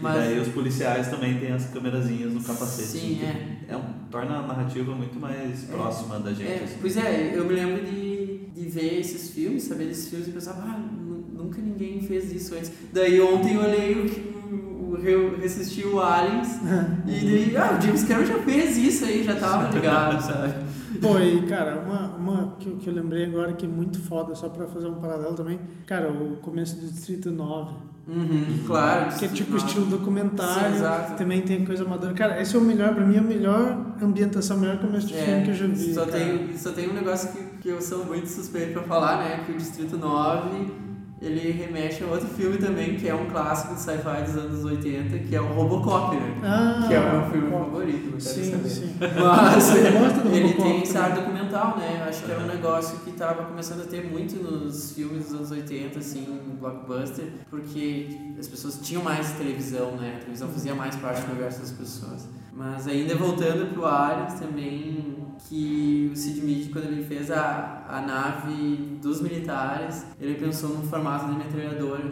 E 0.00 0.02
Mas- 0.02 0.14
daí 0.14 0.38
os 0.40 0.48
policiais 0.48 1.08
também 1.08 1.38
têm 1.38 1.52
as 1.52 1.66
câmerazinhas 1.66 2.32
no 2.32 2.42
capacete. 2.42 2.88
Sim, 2.88 3.20
é. 3.22 3.58
É 3.74 3.76
um, 3.76 3.82
torna 4.10 4.36
a 4.38 4.46
narrativa 4.46 4.94
muito 4.94 5.20
mais 5.20 5.68
É. 5.68 5.72
próxima 5.72 6.18
da 6.18 6.30
gente. 6.32 6.50
É, 6.50 6.62
assim. 6.64 6.76
pois 6.80 6.96
é, 6.96 7.32
eu 7.34 7.44
me 7.44 7.52
lembro 7.52 7.84
de, 7.84 8.46
de 8.46 8.68
ver 8.70 8.98
esses 8.98 9.28
filmes, 9.28 9.64
saber 9.64 9.88
desses 9.88 10.08
filmes 10.08 10.28
e 10.28 10.30
pensava, 10.30 10.62
ah, 10.62 10.78
nu- 10.78 11.26
nunca 11.44 11.60
ninguém 11.60 12.00
fez 12.00 12.32
isso 12.32 12.54
antes. 12.54 12.72
Daí 12.94 13.20
ontem 13.20 13.56
eu 13.56 13.60
olhei 13.60 13.92
o 14.00 14.08
que 14.08 15.06
eu 15.06 15.36
assisti 15.44 15.84
o 15.86 16.00
Aliens 16.00 16.48
e 17.06 17.10
daí, 17.10 17.56
ah, 17.58 17.76
o 17.78 17.82
James 17.84 18.02
Cameron 18.04 18.26
já 18.26 18.38
fez 18.38 18.78
isso 18.78 19.04
aí, 19.04 19.22
já 19.22 19.36
tava 19.36 19.68
ligado, 19.74 20.18
sabe? 20.22 20.54
Pô, 21.00 21.18
e 21.18 21.42
cara, 21.46 21.78
uma, 21.86 22.16
uma 22.16 22.56
que, 22.58 22.68
eu- 22.68 22.76
que 22.76 22.88
eu 22.88 22.94
lembrei 22.94 23.24
agora 23.24 23.52
que 23.54 23.64
é 23.64 23.68
muito 23.68 23.98
foda, 24.00 24.34
só 24.34 24.48
pra 24.48 24.66
fazer 24.66 24.86
um 24.86 24.94
paralelo 24.94 25.34
também, 25.34 25.58
cara, 25.86 26.10
o 26.10 26.36
começo 26.42 26.76
do 26.76 26.86
Distrito 26.86 27.30
9, 27.30 27.72
Uhum, 28.08 28.64
claro. 28.66 29.16
que 29.16 29.24
é 29.24 29.28
tipo 29.28 29.56
estilo 29.56 29.86
documentário, 29.86 30.70
Sim, 30.72 30.76
exato. 30.76 31.14
também 31.16 31.42
tem 31.42 31.64
coisa 31.64 31.84
amadora. 31.84 32.12
Cara, 32.14 32.40
esse 32.42 32.56
é 32.56 32.58
o 32.58 32.62
melhor, 32.62 32.92
pra 32.94 33.04
mim 33.06 33.16
é 33.16 33.20
o 33.20 33.24
melhor 33.24 33.78
ambientação, 34.02 34.56
o 34.56 34.60
melhor 34.60 34.78
começo 34.78 35.06
de 35.06 35.14
filme 35.14 35.44
que 35.44 35.50
eu 35.50 35.54
já 35.54 35.66
vi. 35.66 35.94
só, 35.94 36.04
cara. 36.06 36.18
tem, 36.18 36.56
só 36.56 36.72
tem 36.72 36.90
um 36.90 36.94
negócio 36.94 37.30
que, 37.32 37.44
que 37.62 37.68
eu 37.68 37.80
sou 37.80 38.04
muito 38.04 38.26
suspeito 38.26 38.72
pra 38.72 38.82
falar, 38.82 39.18
né? 39.18 39.42
Que 39.46 39.52
o 39.52 39.56
Distrito 39.56 39.96
9 39.96 40.72
ele 41.20 41.50
remete 41.52 42.02
a 42.02 42.06
outro 42.06 42.26
filme 42.28 42.56
também, 42.56 42.96
que 42.96 43.08
é 43.08 43.14
um 43.14 43.26
clássico 43.26 43.74
de 43.74 43.80
sci-fi 43.80 44.22
dos 44.24 44.36
anos 44.36 44.64
80, 44.64 45.18
que 45.18 45.36
é 45.36 45.40
o 45.40 45.46
Robocop, 45.52 46.16
né? 46.16 46.34
Ah, 46.42 46.84
que 46.88 46.94
é 46.94 46.98
o 47.00 47.20
meu 47.20 47.30
filme 47.30 47.50
favorito, 47.50 48.08
quero 48.08 48.20
Sim, 48.20 48.50
saber. 48.50 48.68
sim. 48.68 48.94
Mas 48.98 49.76
Eu 49.76 50.32
ele 50.34 50.54
tem 50.54 50.82
esse 50.82 50.96
ar 50.96 51.14
documental, 51.14 51.76
né? 51.76 52.04
Acho 52.08 52.24
que 52.24 52.30
era 52.30 52.40
um 52.42 52.46
negócio 52.46 52.98
que 53.00 53.12
tava 53.12 53.44
começando 53.44 53.82
a 53.82 53.84
ter 53.84 54.02
muito 54.10 54.42
nos 54.42 54.92
filmes 54.92 55.24
dos 55.26 55.34
anos 55.34 55.50
80, 55.50 55.98
assim, 55.98 56.26
blockbuster, 56.58 57.26
porque 57.50 58.08
as 58.38 58.48
pessoas 58.48 58.78
tinham 58.82 59.02
mais 59.02 59.30
televisão, 59.32 59.92
né? 59.96 60.14
A 60.16 60.20
televisão 60.20 60.48
fazia 60.48 60.74
mais 60.74 60.96
parte 60.96 61.20
do 61.22 61.32
universo 61.32 61.60
das 61.60 61.70
pessoas. 61.72 62.28
Mas 62.60 62.86
ainda 62.86 63.14
voltando 63.16 63.72
pro 63.72 63.86
Aliens 63.86 64.34
também, 64.34 65.16
que 65.48 66.10
o 66.12 66.16
Sid 66.16 66.42
Mead, 66.42 66.68
quando 66.68 66.84
ele 66.88 67.02
fez 67.02 67.30
a, 67.30 67.86
a 67.88 68.02
nave 68.02 68.98
dos 69.00 69.22
militares, 69.22 70.04
ele 70.20 70.34
pensou 70.34 70.68
num 70.68 70.82
formato 70.82 71.24
de 71.32 71.38
metralhadora. 71.38 72.04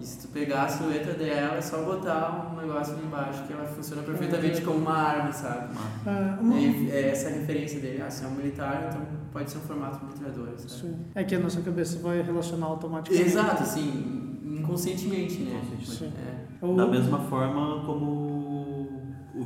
E 0.00 0.06
se 0.06 0.20
tu 0.24 0.28
pegar 0.28 0.62
a 0.62 0.68
silhueta 0.68 1.14
dela, 1.14 1.56
é 1.56 1.60
só 1.60 1.82
botar 1.82 2.52
um 2.54 2.60
negócio 2.60 2.94
ali 2.94 3.04
embaixo, 3.06 3.42
que 3.44 3.52
ela 3.52 3.64
funciona 3.64 4.00
perfeitamente 4.02 4.62
como 4.62 4.78
uma 4.78 4.94
arma, 4.96 5.32
sabe? 5.32 5.74
Ah, 6.06 6.38
uma- 6.40 6.56
É, 6.56 6.90
é 6.92 7.08
essa 7.10 7.26
a 7.30 7.32
referência 7.32 7.80
dele. 7.80 8.00
Ah, 8.00 8.08
se 8.08 8.24
é 8.24 8.28
um 8.28 8.36
militar, 8.36 8.86
então 8.90 9.02
pode 9.32 9.50
ser 9.50 9.58
um 9.58 9.62
formato 9.62 9.98
de 9.98 10.04
metralhadora, 10.12 10.56
sabe? 10.58 10.70
Sim. 10.80 10.96
É 11.12 11.24
que 11.24 11.34
a 11.34 11.40
nossa 11.40 11.60
cabeça 11.60 11.98
vai 11.98 12.22
relacionar 12.22 12.66
automaticamente. 12.66 13.28
Exato, 13.28 13.64
assim, 13.64 14.38
inconscientemente, 14.60 15.40
né? 15.40 15.60
Inconscientemente. 15.66 15.90
Sim. 15.90 16.12
É. 16.62 16.76
Da 16.76 16.86
mesma 16.86 17.18
forma 17.18 17.84
como 17.84 18.37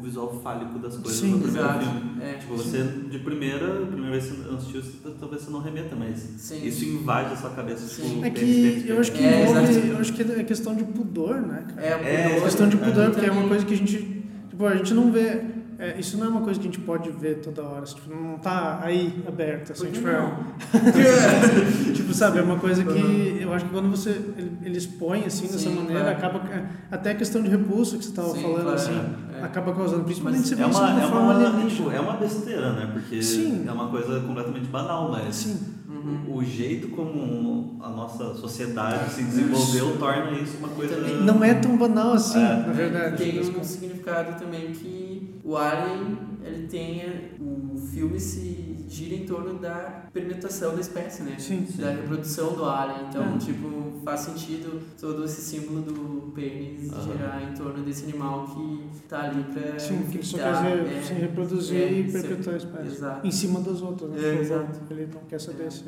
visual 0.03 0.41
fálico 0.43 0.79
das 0.79 0.97
coisas 0.97 1.21
Sim, 1.21 1.31
no 1.33 1.39
primeiro 1.41 1.69
exato. 1.69 1.85
filme. 1.85 2.23
É. 2.23 2.33
Tipo, 2.35 2.57
você 2.57 2.83
de 3.11 3.19
primeira, 3.21 3.83
a 3.83 3.87
primeira 3.87 4.11
vez 4.11 4.25
que 4.27 4.37
você 4.37 4.55
assistiu, 4.55 4.83
você- 4.83 5.15
talvez 5.19 5.43
você 5.43 5.51
não 5.51 5.61
remeta, 5.61 5.95
mas 5.97 6.19
Sim. 6.39 6.67
isso 6.67 6.85
invade 6.85 7.33
a 7.33 7.37
sua 7.37 7.51
cabeça. 7.51 7.87
Sim. 7.87 8.03
Tipo, 8.15 8.25
É 8.27 8.31
que 8.31 8.41
tênis, 8.41 8.89
eu 8.89 9.01
acho 9.01 9.13
que 9.13 9.25
É, 9.25 9.43
envolve, 9.43 9.89
eu 9.89 9.99
acho 9.99 10.13
que 10.13 10.23
é 10.23 10.45
questão 10.45 10.75
de 10.75 10.85
pudor, 10.85 11.37
né, 11.41 11.65
cara? 11.75 11.87
É, 11.87 11.91
É, 11.91 12.29
pudor, 12.29 12.43
questão 12.45 12.69
de 12.69 12.77
pudor, 12.77 13.05
É, 13.05 13.11
porque 13.11 13.27
é 13.27 13.31
uma 13.31 13.49
coisa 13.49 13.65
que 13.65 13.75
a 13.75 13.77
gente. 13.77 14.23
Tipo, 14.51 14.67
a 14.67 14.75
gente 14.77 14.93
não 14.95 15.11
vê. 15.11 15.41
é, 15.79 15.99
isso 15.99 16.17
não 16.17 16.27
é 16.27 16.29
uma 16.29 16.43
coisa 16.43 16.61
que 16.61 16.69
a 16.69 16.71
gente 16.71 16.81
pode 16.81 17.11
ver 17.11 17.37
toda 17.41 17.63
hora. 17.65 17.85
Tipo, 17.85 18.15
não 18.15 18.39
tá 18.39 18.81
aí 18.85 19.21
aberta. 19.27 19.73
Assim, 19.73 19.91
tipo, 19.91 20.07
não? 20.07 20.13
é- 20.13 20.43
tipo, 21.95 22.15
sabe, 22.15 22.39
é 22.39 22.43
uma 22.43 22.59
coisa 22.59 22.85
que 22.85 23.39
eu 23.41 23.53
acho 23.53 23.65
que 23.65 23.71
quando 23.73 23.91
você 23.91 24.11
ele, 24.11 24.53
ele 24.63 24.79
expõe 24.79 25.25
assim 25.25 25.47
dessa 25.47 25.59
Sim, 25.59 25.75
maneira, 25.77 26.15
claro. 26.15 26.37
acaba. 26.39 26.55
é, 26.55 26.67
Até 26.91 27.11
a 27.11 27.15
questão 27.15 27.43
de 27.43 27.49
repulso 27.49 27.99
que 27.99 28.05
você 28.05 28.11
estava 28.11 28.29
Sim, 28.33 28.43
falando, 28.43 28.63
claro, 28.63 28.77
assim, 28.77 28.93
é. 28.93 29.32
Acaba 29.43 29.73
causando. 29.75 30.05
Principalmente 30.05 30.55
vê 30.55 30.63
É 30.63 30.69
isso 30.69 30.79
de 30.79 30.85
uma, 30.91 31.01
é, 31.03 31.07
forma 31.07 31.21
uma, 31.21 31.35
alienígena. 31.35 31.71
tipo, 31.71 31.91
é 31.91 32.01
uma 32.01 32.13
besteira, 32.15 32.73
né? 32.73 32.91
Porque 32.93 33.23
Sim. 33.23 33.65
é 33.67 33.73
uma 33.73 33.89
coisa 33.89 34.21
completamente 34.21 34.67
banal, 34.67 35.11
mas 35.11 35.35
Sim. 35.35 35.59
Uhum. 35.89 36.37
o 36.37 36.45
jeito 36.45 36.89
como 36.89 37.77
a 37.83 37.89
nossa 37.91 38.35
sociedade 38.35 39.11
se 39.13 39.23
desenvolveu 39.23 39.97
torna 39.99 40.33
isso 40.33 40.57
uma 40.59 40.69
coisa. 40.69 40.97
Também 40.97 41.17
Não 41.23 41.45
é 41.45 41.55
tão 41.55 41.77
banal 41.77 42.13
assim, 42.15 42.39
É. 42.41 42.57
na 42.67 42.73
verdade. 42.73 43.17
Tem 43.17 43.41
um 43.41 43.63
significado 43.65 44.39
também 44.39 44.73
que 44.73 45.35
o 45.45 45.57
Alien, 45.57 46.19
ele 46.45 46.67
tem 46.67 47.03
o 47.41 47.77
filme 47.77 48.19
se 48.19 48.82
gira 48.93 49.15
em 49.15 49.25
torno 49.25 49.59
da 49.59 50.03
experimentação 50.05 50.75
da 50.75 50.81
espécie, 50.81 51.23
né? 51.23 51.37
Sim. 51.39 51.67
Da 51.79 51.91
reprodução 51.91 52.53
do 52.55 52.65
alien. 52.65 53.07
Então, 53.09 53.35
É. 53.35 53.39
tipo, 53.39 54.01
faz 54.05 54.21
sentido 54.21 54.83
todo 55.01 55.25
esse 55.25 55.41
símbolo 55.41 55.81
do 55.81 56.33
pênis 56.33 56.91
girar 57.03 57.43
em 57.43 57.55
torno 57.55 57.83
desse 57.85 58.05
animal 58.05 58.47
que 58.47 59.07
tá 59.09 59.23
ali 59.23 59.43
pra 59.45 59.79
Sim, 59.79 60.03
que 60.11 60.19
ele 60.19 60.25
só 60.25 60.37
quer 60.37 60.87
é, 60.87 61.03
se 61.03 61.15
reproduzir 61.15 61.81
é, 61.83 61.93
e 61.93 62.11
se- 62.11 62.21
perpetuar 62.21 62.55
a 62.55 62.59
espécie. 62.59 62.87
Exato. 62.89 63.27
Em 63.27 63.31
cima 63.31 63.61
das 63.61 63.81
outras, 63.81 64.11
né? 64.11 64.19
É, 64.23 64.41
exato. 64.41 64.81
Ele 64.91 65.09
não 65.13 65.21
quer 65.23 65.41
saber 65.41 65.73
se... 65.73 65.85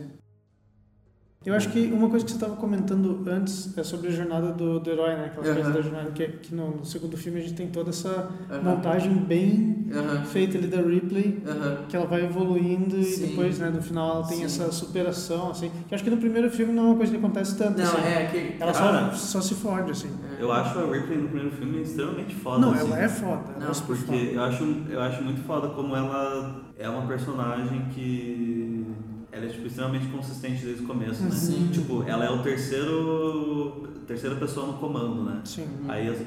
Eu 1.44 1.54
acho 1.54 1.68
que 1.70 1.90
uma 1.92 2.08
coisa 2.08 2.24
que 2.24 2.30
você 2.30 2.38
estava 2.38 2.56
comentando 2.56 3.22
antes 3.28 3.76
é 3.76 3.84
sobre 3.84 4.08
a 4.08 4.10
jornada 4.10 4.50
do, 4.50 4.80
do 4.80 4.90
herói, 4.90 5.14
né? 5.14 5.26
Aquela 5.26 5.44
coisa 5.54 5.60
Aham. 5.68 5.72
da 5.72 5.82
jornada, 5.82 6.10
que, 6.12 6.26
que 6.26 6.54
no, 6.54 6.78
no 6.78 6.84
segundo 6.86 7.18
filme 7.18 7.38
a 7.38 7.42
gente 7.42 7.52
tem 7.54 7.68
toda 7.68 7.90
essa 7.90 8.30
Aham. 8.50 8.62
montagem 8.62 9.12
bem 9.14 9.86
Aham. 9.94 10.24
feita 10.24 10.56
ali 10.56 10.66
da 10.68 10.78
Ripley, 10.80 11.42
que 11.86 11.94
ela 11.94 12.06
vai 12.06 12.24
evoluindo 12.24 12.96
e 12.98 13.04
Sim. 13.04 13.26
depois, 13.26 13.58
né, 13.58 13.68
no 13.68 13.82
final 13.82 14.16
ela 14.16 14.26
tem 14.26 14.38
Sim. 14.38 14.44
essa 14.44 14.72
superação, 14.72 15.50
assim. 15.50 15.70
Que 15.86 15.94
acho 15.94 16.02
que 16.02 16.08
no 16.08 16.16
primeiro 16.16 16.50
filme 16.50 16.72
não 16.72 16.84
é 16.84 16.86
uma 16.86 16.96
coisa 16.96 17.12
que 17.12 17.18
acontece 17.18 17.58
tanto, 17.58 17.76
Não, 17.76 17.84
assim. 17.84 17.98
é 18.06 18.26
que. 18.26 18.56
Ela 18.62 18.72
só, 18.72 19.10
só 19.12 19.40
se 19.42 19.54
fode, 19.54 19.90
assim. 19.90 20.08
é. 20.38 20.42
Eu 20.42 20.50
acho 20.50 20.78
a 20.78 20.90
Ripley 20.90 21.18
no 21.18 21.28
primeiro 21.28 21.50
filme 21.50 21.82
extremamente 21.82 22.34
foda. 22.34 22.58
Não, 22.58 22.72
assim. 22.72 22.86
ela 22.88 22.98
é 23.02 23.08
foda. 23.08 23.42
ela 23.50 23.58
Não, 23.60 23.70
é 23.70 23.74
Porque 23.74 24.02
foda. 24.06 24.16
eu 24.16 24.42
acho, 24.42 24.64
eu 24.88 25.00
acho 25.02 25.22
muito 25.22 25.42
foda 25.42 25.68
como 25.68 25.94
ela 25.94 26.62
é 26.78 26.88
uma 26.88 27.06
personagem 27.06 27.84
que. 27.94 28.86
Ela 29.34 29.46
é 29.46 29.48
tipo, 29.48 29.66
extremamente 29.66 30.06
consistente 30.06 30.64
desde 30.64 30.84
o 30.84 30.86
começo, 30.86 31.24
né? 31.24 31.30
Sim. 31.32 31.68
Tipo, 31.72 32.04
ela 32.04 32.24
é 32.24 32.30
o 32.30 32.40
terceiro. 32.42 33.88
terceira 34.06 34.36
pessoa 34.36 34.68
no 34.68 34.74
comando, 34.74 35.24
né? 35.24 35.40
Sim. 35.44 35.66
Aí 35.88 36.08
os, 36.08 36.20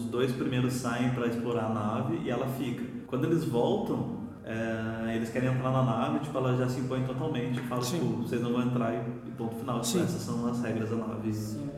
os 0.00 0.04
dois 0.06 0.30
primeiros 0.32 0.74
saem 0.74 1.10
pra 1.10 1.26
explorar 1.26 1.66
a 1.66 1.74
nave 1.74 2.20
e 2.22 2.28
ela 2.30 2.46
fica. 2.46 2.84
Quando 3.06 3.24
eles 3.24 3.44
voltam, 3.44 4.19
é, 4.50 5.14
eles 5.14 5.30
querem 5.30 5.48
entrar 5.48 5.70
na 5.70 5.82
nave, 5.84 6.18
tipo, 6.18 6.36
ela 6.36 6.56
já 6.56 6.68
se 6.68 6.80
impõe 6.80 7.02
totalmente. 7.04 7.60
Fala, 7.60 7.82
Sim. 7.82 8.00
tipo, 8.00 8.22
vocês 8.22 8.42
não 8.42 8.52
vão 8.52 8.62
entrar 8.62 8.92
e 8.94 9.30
ponto 9.32 9.54
final. 9.54 9.80
Tipo, 9.80 9.98
Sim. 9.98 10.04
essas 10.04 10.22
são 10.22 10.48
as 10.48 10.60
regras 10.60 10.90
da 10.90 10.96
nave. 10.96 11.32
Sim. 11.32 11.70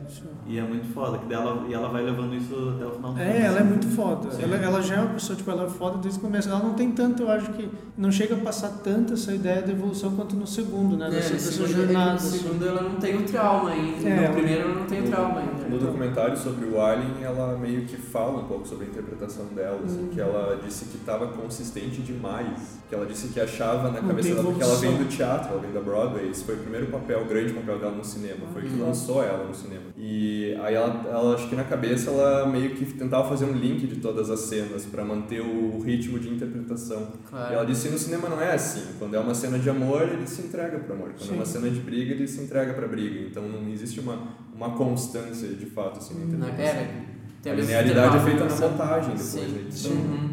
E 0.47 0.57
é 0.57 0.61
muito 0.61 0.91
foda, 0.93 1.17
que 1.19 1.25
dela, 1.25 1.65
e 1.69 1.73
ela 1.73 1.87
vai 1.87 2.03
levando 2.03 2.35
isso 2.35 2.73
até 2.75 2.85
o 2.85 2.91
final 2.91 3.13
do. 3.13 3.21
É, 3.21 3.41
ela 3.41 3.59
é 3.59 3.63
muito 3.63 3.87
foda. 3.87 4.31
Sim. 4.31 4.43
Ela, 4.43 4.55
ela 4.57 4.81
já 4.81 4.95
é 4.95 4.99
uma 4.99 5.13
pessoa, 5.13 5.37
tipo, 5.37 5.51
ela 5.51 5.65
é 5.65 5.69
foda 5.69 5.97
desde 5.99 6.19
o 6.19 6.21
começo. 6.23 6.49
Ela 6.49 6.59
não 6.59 6.73
tem 6.73 6.91
tanto, 6.91 7.23
eu 7.23 7.31
acho 7.31 7.51
que 7.53 7.69
não 7.97 8.11
chega 8.11 8.35
a 8.35 8.39
passar 8.39 8.69
tanto 8.83 9.13
essa 9.13 9.33
ideia 9.33 9.61
da 9.61 9.71
evolução 9.71 10.15
quanto 10.15 10.35
no 10.35 10.47
segundo, 10.47 10.97
né? 10.97 11.07
É, 11.07 11.09
no 11.09 11.21
segundo, 11.39 11.71
jornada. 11.71 12.11
no 12.11 12.15
assim. 12.15 12.39
segundo 12.39 12.67
ela 12.67 12.81
não 12.81 12.95
tem 12.95 13.15
o 13.15 13.23
trauma 13.23 13.69
ainda. 13.69 14.09
É, 14.09 14.27
no 14.27 14.33
primeiro 14.33 14.61
ela 14.61 14.79
não 14.79 14.85
tem 14.85 15.01
o 15.01 15.07
trauma 15.07 15.39
ainda. 15.39 15.62
No 15.69 15.77
documentário 15.79 16.37
sobre 16.37 16.65
o 16.65 16.79
Alien, 16.81 17.23
ela 17.23 17.57
meio 17.57 17.81
que 17.85 17.97
fala 17.97 18.39
um 18.41 18.47
pouco 18.47 18.67
sobre 18.67 18.85
a 18.85 18.89
interpretação 18.89 19.45
dela, 19.47 19.79
assim, 19.85 20.03
Hum. 20.03 20.09
que 20.13 20.19
ela 20.21 20.59
disse 20.63 20.85
que 20.85 20.97
estava 20.97 21.27
consistente 21.27 22.01
demais, 22.01 22.79
que 22.89 22.95
ela 22.95 23.05
disse 23.05 23.27
que 23.29 23.39
achava 23.39 23.89
na 23.91 24.01
Não 24.01 24.07
cabeça 24.09 24.29
dela, 24.35 24.43
porque 24.43 24.63
ela 24.63 24.75
vem 24.75 24.97
do 24.97 25.05
teatro, 25.05 25.51
ela 25.51 25.61
vem 25.61 25.71
da 25.71 25.79
Broadway, 25.81 26.29
esse 26.29 26.43
foi 26.43 26.55
o 26.55 26.59
primeiro 26.59 26.87
papel, 26.87 27.21
o 27.21 27.25
grande 27.25 27.53
papel 27.53 27.79
dela 27.79 27.95
no 27.95 28.03
cinema, 28.03 28.45
foi 28.51 28.61
o 28.63 28.65
que 28.65 28.73
Uhum. 28.79 28.85
lançou 28.87 29.23
ela 29.23 29.45
no 29.47 29.53
cinema. 29.53 29.83
E 29.97 30.55
aí 30.61 30.75
ela, 30.75 31.01
ela, 31.09 31.35
acho 31.35 31.47
que 31.49 31.55
na 31.55 31.63
cabeça 31.63 32.09
ela 32.11 32.45
meio 32.47 32.71
que 32.75 32.85
tentava 32.85 33.27
fazer 33.27 33.45
um 33.45 33.53
link 33.53 33.87
de 33.87 33.97
todas 33.97 34.29
as 34.29 34.41
cenas 34.41 34.85
para 34.85 35.03
manter 35.03 35.41
o 35.41 35.79
ritmo 35.79 36.19
de 36.19 36.29
interpretação. 36.29 37.07
claro. 37.29 37.51
E 37.51 37.55
ela 37.55 37.65
disse 37.65 37.87
que 37.87 37.93
no 37.93 37.99
cinema 37.99 38.29
não 38.29 38.39
é 38.41 38.53
assim. 38.53 38.83
Quando 38.99 39.15
é 39.15 39.19
uma 39.19 39.33
cena 39.33 39.57
de 39.59 39.69
amor, 39.69 40.03
ele 40.03 40.27
se 40.27 40.41
entrega 40.41 40.77
pro 40.79 40.93
amor. 40.93 41.09
Quando 41.09 41.21
Sim. 41.27 41.31
é 41.31 41.35
uma 41.35 41.45
cena 41.45 41.69
de 41.69 41.79
briga, 41.79 42.13
ele 42.13 42.27
se 42.27 42.41
entrega 42.41 42.73
pra 42.73 42.87
briga. 42.87 43.19
Então 43.27 43.43
não 43.47 43.69
existe 43.71 43.99
uma, 43.99 44.17
uma 44.55 44.71
constância 44.71 45.47
de 45.49 45.65
fato 45.65 45.99
assim, 45.99 46.13
na 46.15 46.37
Na, 46.37 46.47
interpretação. 46.49 46.81
é, 46.81 47.03
tem 47.41 47.51
A 47.51 47.55
linearidade 47.55 48.17
é 48.17 48.19
feita 48.21 48.45
na 48.45 48.55
montagem 48.55 49.09
depois, 49.09 49.21
Sim. 49.27 49.51
na 49.53 49.59
edição. 49.61 49.91
Uhum. 49.91 50.29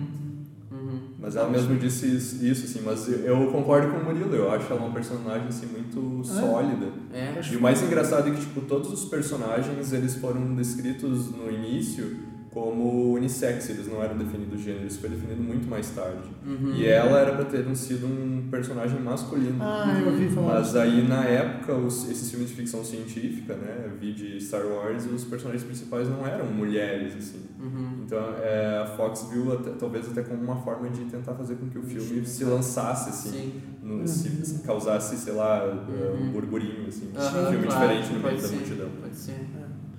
Uhum. 0.70 0.98
Mas 1.18 1.36
ela 1.36 1.48
mesmo 1.50 1.76
disse 1.78 2.06
isso, 2.06 2.44
isso, 2.44 2.64
assim, 2.64 2.82
mas 2.84 3.08
eu- 3.08 3.50
concordo 3.52 3.88
com 3.92 3.98
o 3.98 4.04
Murilo, 4.04 4.34
eu 4.34 4.50
acho 4.50 4.72
ela 4.72 4.80
uma 4.82 4.92
personagem 4.92 5.48
assim, 5.48 5.66
muito 5.66 6.22
sólida. 6.24 6.86
É. 7.12 7.34
Acho 7.38 7.52
E 7.54 7.56
o 7.56 7.60
mais 7.60 7.82
engraçado 7.82 8.28
é 8.28 8.30
que 8.32 8.40
tipo, 8.40 8.60
todos 8.62 8.92
os 8.92 9.04
personagens 9.06 9.92
eles 9.92 10.14
foram 10.16 10.54
descritos 10.54 11.30
no 11.30 11.50
início 11.50 12.16
como 12.50 13.12
unissex, 13.14 13.70
eles 13.70 13.86
não 13.86 14.02
eram 14.02 14.18
definidos 14.18 14.60
gênero, 14.60 14.84
isso 14.86 14.98
foi 14.98 15.08
definido 15.10 15.40
muito 15.40 15.68
mais 15.68 15.88
tarde. 15.90 16.28
Uhum. 16.44 16.74
E 16.74 16.84
ela 16.86 17.20
era 17.20 17.32
pra 17.36 17.44
ter 17.44 17.64
sido 17.76 18.06
um 18.06 18.48
personagem 18.50 18.98
masculino. 19.00 19.56
Ah, 19.60 19.96
eu 20.00 20.10
ouvi 20.12 20.28
falar. 20.28 20.54
Mas 20.54 20.74
aí 20.74 21.06
na 21.06 21.24
época, 21.24 21.74
os, 21.76 22.10
esses 22.10 22.28
filmes 22.28 22.48
de 22.48 22.56
ficção 22.56 22.84
científica, 22.84 23.54
né, 23.54 23.88
vi 24.00 24.12
de 24.12 24.40
Star 24.40 24.66
Wars, 24.66 25.06
os 25.06 25.22
personagens 25.24 25.62
principais 25.62 26.08
não 26.08 26.26
eram 26.26 26.46
mulheres, 26.46 27.14
assim. 27.16 27.40
Uhum. 27.60 28.02
Então 28.04 28.18
é, 28.42 28.82
a 28.82 28.86
Fox 28.96 29.28
viu 29.32 29.52
até- 29.52 29.70
talvez 29.70 30.08
até 30.10 30.22
como 30.22 30.42
uma 30.42 30.56
forma 30.56 30.88
de 30.90 31.04
tentar 31.04 31.34
fazer 31.34 31.54
com 31.54 31.68
que 31.68 31.78
o 31.78 31.82
filme 31.82 32.26
se 32.26 32.44
lançasse, 32.44 33.10
assim, 33.10 33.30
Sim. 33.30 33.52
no- 33.80 34.08
se, 34.08 34.28
se 34.44 34.62
causasse, 34.64 35.16
sei 35.16 35.34
lá, 35.34 35.64
um 35.66 36.24
Uhum. 36.24 36.32
burburinho, 36.32 36.88
assim, 36.88 37.10
um 37.16 37.50
filme 37.50 37.66
claro, 37.66 37.86
diferente 37.94 38.12
no 38.12 38.20
meio 38.20 38.42
da 38.42 38.48
multidão. 38.48 38.88
Pode 39.00 39.16
ser. 39.16 39.34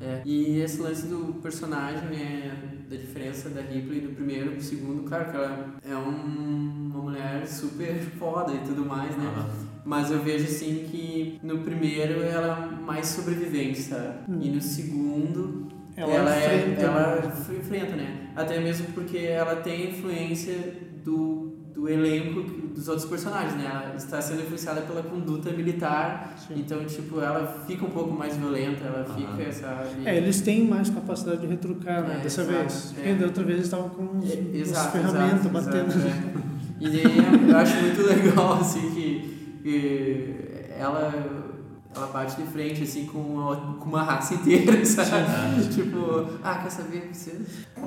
É. 0.02 0.22
E 0.26 0.60
esse 0.60 0.82
lance 0.82 1.06
do 1.08 1.34
personagem, 1.42 2.10
né, 2.10 2.52
da 2.90 2.96
diferença 2.96 3.50
da 3.50 3.62
Ripley 3.62 4.02
do 4.02 4.10
primeiro 4.16 4.52
pro 4.52 4.62
segundo, 4.62 5.04
cara, 5.04 5.26
que 5.26 5.36
ela 5.38 5.76
é 5.88 5.96
um- 5.96 6.90
uma 6.94 7.02
mulher 7.04 7.48
super 7.48 7.96
foda 8.20 8.54
e 8.54 8.60
tudo 8.60 8.86
mais, 8.86 9.16
né? 9.18 9.26
Aham. 9.28 9.50
Mas 9.84 10.12
eu 10.12 10.20
vejo 10.22 10.46
assim 10.46 10.86
que 10.92 11.40
no 11.42 11.60
primeiro 11.60 12.22
ela 12.22 12.70
é 12.80 12.82
mais 12.86 13.08
sobrevivente, 13.08 13.82
sabe? 13.82 14.20
Hum. 14.30 14.40
E 14.42 14.50
no 14.50 14.62
segundo 14.62 15.68
Ela, 15.98 16.14
ela, 16.14 16.36
é, 16.36 16.56
enfrenta, 16.58 16.82
ela 16.82 17.16
né? 17.22 17.34
enfrenta, 17.60 17.96
né? 17.96 18.32
Até 18.36 18.60
mesmo 18.60 18.88
porque 18.94 19.18
ela 19.18 19.56
tem 19.58 19.90
influência 19.92 20.56
do, 21.04 21.51
do 21.82 21.90
elenco 21.90 22.44
dos 22.76 22.88
outros 22.88 23.08
personagens, 23.10 23.56
né? 23.56 23.66
Ela 23.86 23.96
está 23.96 24.22
sendo 24.22 24.42
influenciada 24.44 24.82
pela 24.82 25.02
conduta 25.02 25.50
militar, 25.50 26.36
Sim. 26.38 26.54
então, 26.58 26.86
tipo, 26.86 27.20
ela 27.20 27.64
fica 27.66 27.84
um 27.84 27.90
pouco 27.90 28.12
mais 28.14 28.38
violenta, 28.38 28.86
ela 28.86 29.04
fica, 29.04 29.52
sabe? 29.52 30.06
É, 30.06 30.16
eles 30.16 30.42
têm 30.42 30.64
mais 30.68 30.92
capacidade 30.92 31.42
de 31.42 31.48
retrucar, 31.48 32.04
né? 32.04 32.18
É, 32.20 32.24
Dessa 32.24 32.42
exato, 32.44 32.60
vez. 32.60 32.92
é. 32.92 32.94
Porque 33.02 33.14
da 33.16 33.26
outra 33.26 33.44
vez 33.44 33.56
eles 33.58 33.66
estavam 33.66 33.90
com 33.90 34.04
uns, 34.04 34.30
É, 34.32 34.58
exato, 34.58 34.92
ferramentas 34.92 35.40
exato, 35.40 35.50
batendo. 35.50 35.88
exato, 35.88 36.08
é. 36.08 36.52
E 36.82 36.90
daí 36.90 37.50
eu 37.50 37.58
acho 37.58 37.76
muito 37.78 38.02
legal, 38.04 38.54
assim, 38.54 38.90
que, 38.92 39.60
que 39.64 40.36
ela, 40.78 41.12
ela 41.96 42.08
bate 42.08 42.40
de 42.42 42.48
frente, 42.48 42.84
assim, 42.84 43.08
com 43.08 43.18
uma, 43.20 43.56
com 43.56 43.90
uma 43.90 44.04
raça 44.04 44.36
inteira, 44.36 44.74
sabe? 44.86 45.68
tipo, 45.74 46.28
ah, 46.44 46.60
quer 46.62 46.70
saber 46.70 47.10
você? 47.12 47.40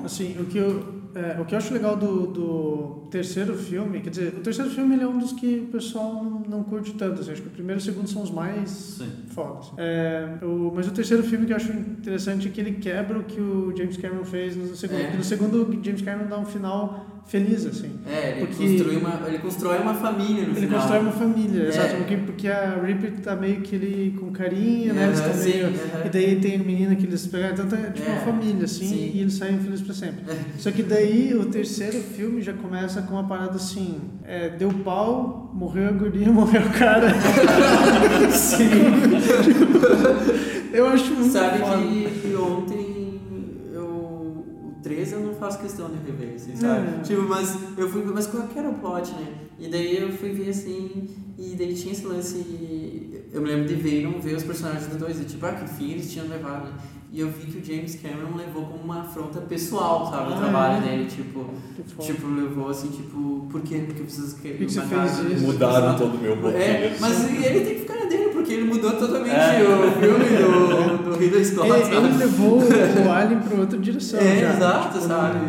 Assim, 0.03 0.35
o 0.39 0.45
que 0.45 0.57
eu, 0.57 1.04
é, 1.15 1.39
o 1.39 1.45
que 1.45 1.53
eu 1.55 1.57
acho 1.57 1.73
legal 1.73 1.95
do, 1.95 2.27
do 2.27 3.07
terceiro 3.09 3.55
filme, 3.57 4.01
quer 4.01 4.09
dizer, 4.09 4.33
o 4.37 4.41
terceiro 4.41 4.69
filme 4.69 4.95
ele 4.95 5.03
é 5.03 5.07
um 5.07 5.17
dos 5.17 5.31
que 5.31 5.59
o 5.67 5.71
pessoal 5.71 6.13
não, 6.23 6.39
não 6.57 6.63
curte 6.63 6.93
tanto, 6.93 7.21
assim, 7.21 7.31
acho 7.31 7.41
que 7.41 7.47
o 7.47 7.51
primeiro 7.51 7.79
e 7.79 7.81
o 7.81 7.85
segundo 7.85 8.09
são 8.09 8.21
os 8.21 8.31
mais 8.31 8.69
Sim. 8.69 9.07
fodas. 9.29 9.71
É, 9.77 10.27
o, 10.43 10.71
mas 10.75 10.87
o 10.87 10.91
terceiro 10.91 11.23
filme 11.23 11.45
que 11.45 11.53
eu 11.53 11.57
acho 11.57 11.71
interessante 11.71 12.47
é 12.47 12.51
que 12.51 12.59
ele 12.59 12.73
quebra 12.73 13.19
o 13.19 13.23
que 13.23 13.39
o 13.39 13.73
James 13.77 13.97
Cameron 13.97 14.25
fez 14.25 14.55
no 14.55 14.75
segundo. 14.75 14.99
É. 15.01 15.15
No 15.15 15.23
segundo, 15.23 15.63
o 15.63 15.83
James 15.83 16.01
Cameron 16.01 16.27
dá 16.27 16.37
um 16.37 16.45
final 16.45 17.05
feliz, 17.27 17.65
assim. 17.65 17.91
É, 18.07 18.31
ele, 18.37 18.45
Porque- 18.45 18.67
constrói 18.67 18.97
uma, 18.97 19.21
ele 19.27 19.39
constrói 19.39 19.77
uma 19.79 19.93
família 19.95 20.43
no 20.43 20.49
Ele 20.51 20.59
final. 20.67 20.79
constrói 20.79 20.99
uma 21.01 21.11
família, 21.11 21.63
É. 21.63 21.67
exato, 21.69 21.95
porque, 21.95 22.17
porque 22.17 22.47
a 22.47 22.79
Ripley 22.83 23.11
tá 23.13 23.35
meio 23.35 23.61
que 23.61 23.75
ele 23.75 24.15
com 24.19 24.31
carinho, 24.31 24.93
né? 24.93 25.05
Eles 25.07 25.19
sim, 25.41 25.49
meio. 25.53 25.73
E 26.05 26.09
daí 26.09 26.35
tem 26.39 26.55
a 26.55 26.59
menina 26.59 26.95
que 26.95 27.05
eles 27.07 27.25
pegaram, 27.25 27.53
então 27.55 27.67
tá 27.67 27.77
tipo 27.89 28.07
É, 28.07 28.11
uma 28.11 28.21
família, 28.21 28.65
assim, 28.65 28.87
sim. 28.87 29.11
e 29.15 29.21
eles 29.21 29.33
saem 29.33 29.57
felizes 29.57 29.81
pra 29.83 29.95
sempre. 29.95 30.23
É. 30.31 30.37
Só 30.59 30.69
que 30.69 30.83
daí 30.83 31.04
o 31.35 31.45
terceiro 31.45 31.99
filme 31.99 32.41
já 32.41 32.53
começa 32.53 33.01
com 33.01 33.13
uma 33.15 33.27
parada 33.27 33.55
assim: 33.55 33.99
é, 34.23 34.49
deu 34.49 34.69
pau, 34.83 35.51
morreu 35.53 35.89
a 35.89 35.91
guria, 35.91 36.27
morreu 36.31 36.61
o 36.61 36.71
cara. 36.71 37.07
sim. 38.31 38.65
eu 40.73 40.87
acho 40.87 41.13
muito 41.13 41.31
Sabe 41.31 41.59
foda. 41.59 41.77
que, 41.77 42.35
ontem 42.35 43.19
eu. 43.73 43.85
O 43.85 44.75
13 44.83 45.13
eu 45.13 45.19
não 45.21 45.33
faço 45.33 45.59
questão 45.59 45.89
de 45.89 45.97
rever, 46.05 46.35
assim, 46.35 46.55
sabe? 46.55 46.87
É. 46.87 47.01
Tipo, 47.01 47.23
mas 47.23 47.57
eu 47.77 47.89
fui. 47.89 48.03
Mas 48.03 48.27
qual 48.27 48.43
que 48.47 48.59
era 48.59 48.69
o 48.69 48.73
plot, 48.75 49.11
né? 49.13 49.27
E 49.59 49.67
daí 49.67 49.97
eu 49.97 50.11
fui 50.11 50.31
ver 50.31 50.49
assim. 50.49 51.07
E 51.37 51.55
daí 51.57 51.73
tinha 51.73 51.91
esse 51.93 52.05
lance. 52.05 53.23
Eu 53.31 53.41
me 53.41 53.49
lembro 53.49 53.67
de 53.67 53.75
ver 53.75 54.01
e 54.01 54.03
não 54.03 54.19
ver 54.21 54.35
os 54.35 54.43
personagens 54.43 54.87
do 54.87 54.97
dois. 54.97 55.19
E 55.19 55.25
tipo, 55.25 55.45
ah, 55.45 55.53
que 55.53 55.67
fim 55.69 55.91
eles 55.91 56.11
tinham 56.11 56.27
levado. 56.27 56.65
né? 56.65 56.73
E 57.15 57.21
eu 57.21 57.29
vi 57.29 57.45
que 57.49 57.59
o 57.59 57.63
James 57.63 57.95
Cameron 58.01 58.35
levou 58.35 58.65
como 58.65 58.83
uma 58.83 58.99
afronta 58.99 59.39
pessoal, 59.39 60.05
sabe? 60.11 60.31
O 60.31 60.33
Ah, 60.33 60.37
trabalho 60.37 60.77
é? 60.85 60.89
dele. 60.89 61.05
Tipo, 61.05 61.45
tipo, 61.97 62.27
levou 62.27 62.69
assim, 62.69 62.89
tipo, 62.89 63.47
por 63.49 63.61
quê? 63.61 63.83
Porque 63.87 64.03
vocês 64.03 64.33
querem 64.33 64.57
que 64.57 64.69
você 64.69 64.81
matar- 64.81 65.07
fez 65.07 65.31
isso? 65.31 65.45
Mudaram 65.45 65.97
todo 65.97 66.15
o 66.15 66.17
meu 66.21 66.35
roteiro. 66.35 66.61
É, 66.61 66.95
mas 66.99 67.23
ele 67.31 67.59
tem 67.61 67.73
que 67.75 67.79
ficar 67.81 67.95
na 67.95 68.05
dele, 68.05 68.31
porque 68.33 68.51
ele 68.51 68.65
mudou 68.65 68.91
totalmente 68.91 69.33
É. 69.33 69.63
o 69.63 69.91
filme 69.93 70.25
do, 70.25 71.03
do 71.11 71.17
Ridley 71.17 71.45
Scott, 71.45 71.69
ele, 71.71 71.83
sabe? 71.85 71.95
ele 71.95 72.17
levou 72.17 72.59
o 72.59 73.07
Alien 73.09 73.39
pra 73.39 73.59
outra 73.61 73.77
direção. 73.79 74.19
É, 74.19 74.35
já. 74.37 74.53
exato, 74.53 74.93
Tipo, 74.99 75.07
sabe? 75.07 75.39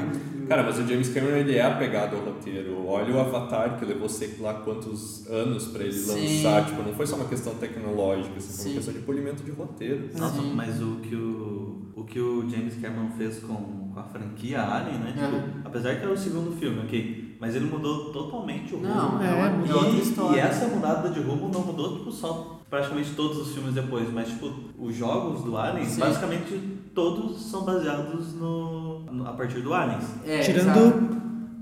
Cara, 0.49 0.63
mas 0.63 0.79
o 0.79 0.87
James 0.87 1.09
Cameron 1.13 1.37
ele 1.37 1.57
é 1.57 1.63
apegado 1.63 2.17
ao 2.17 2.23
roteiro. 2.23 2.87
Olha 2.87 3.15
o 3.15 3.21
Avatar, 3.21 3.79
que 3.79 3.85
levou 3.85 4.09
sei 4.09 4.35
lá 4.41 4.55
quantos 4.55 5.27
anos 5.29 5.67
pra 5.67 5.83
ele 5.83 5.93
Sim. 5.93 6.45
lançar. 6.45 6.67
Tipo, 6.67 6.83
não 6.83 6.93
foi 6.95 7.07
só 7.07 7.17
uma 7.17 7.25
questão 7.27 7.55
tecnológica, 7.55 8.37
assim, 8.37 8.53
foi 8.63 8.67
uma 8.71 8.75
questão 8.77 8.95
de 8.95 9.01
polimento 9.01 9.43
de 9.43 9.51
roteiro. 9.51 10.09
Nossa, 10.17 10.41
Sim. 10.41 10.53
mas 10.55 10.81
o 10.81 10.97
que 11.03 11.15
o, 11.15 11.83
o 11.97 12.05
que 12.05 12.21
o 12.21 12.49
James 12.49 12.75
Cameron 12.81 13.11
fez 13.17 13.39
com, 13.41 13.55
com 13.93 13.99
a 14.01 14.05
franquia 14.05 14.63
Alien, 14.63 14.99
né? 15.01 15.13
Tipo, 15.13 15.25
Aham. 15.37 15.63
apesar 15.65 15.97
que 15.97 16.05
é 16.05 16.09
o 16.09 16.17
segundo 16.17 16.57
filme, 16.59 16.81
ok? 16.81 17.27
mas 17.39 17.55
ele 17.55 17.67
mudou 17.67 18.11
totalmente 18.13 18.75
o 18.75 18.79
rumo. 18.79 18.89
Não, 18.89 19.23
é, 19.23 19.27
É, 19.27 19.41
é 19.47 19.51
mudou. 19.51 19.77
outra 19.77 19.91
E, 19.93 20.01
história. 20.01 20.37
e 20.37 20.41
essa 20.41 20.69
mudada 20.69 21.11
de 21.11 21.21
rumo 21.21 21.51
não 21.53 21.61
mudou 21.61 21.99
tipo, 21.99 22.11
só 22.11 22.56
praticamente 22.71 23.15
todos 23.15 23.39
os 23.39 23.55
filmes 23.55 23.75
depois, 23.75 24.13
mas 24.13 24.29
tipo, 24.29 24.53
os 24.79 24.95
jogos 24.95 25.43
do 25.45 25.57
Alien, 25.57 25.87
Sim. 25.87 26.01
basicamente 26.01 26.61
todos 26.95 27.41
são 27.51 27.65
baseados 27.65 28.35
no, 28.35 29.01
no- 29.03 29.27
a 29.29 29.33
partir 29.33 29.61
do 29.61 29.73
Aliens. 29.75 30.05
É, 30.25 30.41
exato. 30.41 30.53
tirando 30.81 31.17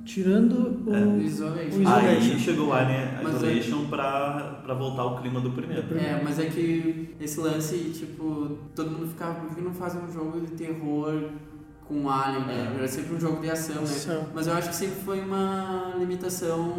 tirando 0.05 0.85
o. 0.87 0.95
É. 0.95 1.25
Isolation. 1.25 1.79
O 1.79 1.83
Isolation. 1.83 2.33
Aí 2.35 2.39
chegou 2.39 2.69
o 2.69 2.73
Alien 2.75 3.01
Mas 3.23 3.35
Isolation 3.37 3.87
pra, 3.87 4.61
pra 4.63 4.75
voltar 4.75 5.03
ao 5.03 5.19
clima 5.21 5.41
do 5.41 5.51
primeiro. 5.51 5.97
É, 5.97 6.21
mas 6.23 6.39
é 6.39 6.47
que 6.47 7.15
esse 7.21 7.41
lance, 7.41 7.77
tipo, 7.99 8.59
todo 8.75 8.91
mundo 8.91 9.07
ficava, 9.09 9.41
por 9.41 9.55
que 9.55 9.63
não 9.63 9.73
faz 9.73 9.95
um 9.97 10.13
jogo 10.13 10.41
de 10.43 10.53
terror 10.53 11.31
com 11.87 12.09
Alien, 12.09 12.45
né? 12.47 12.71
É. 12.73 12.79
Era 12.79 12.89
sempre 12.89 13.15
um 13.15 13.21
jogo 13.21 13.41
de 13.41 13.51
ação, 13.51 13.77
né? 13.77 13.83
Ação. 13.83 14.27
Mas 14.35 14.47
eu 14.47 14.55
acho 14.55 14.69
que 14.71 14.77
sempre 14.77 14.97
foi 15.03 15.21
uma 15.21 15.93
limitação 15.99 16.75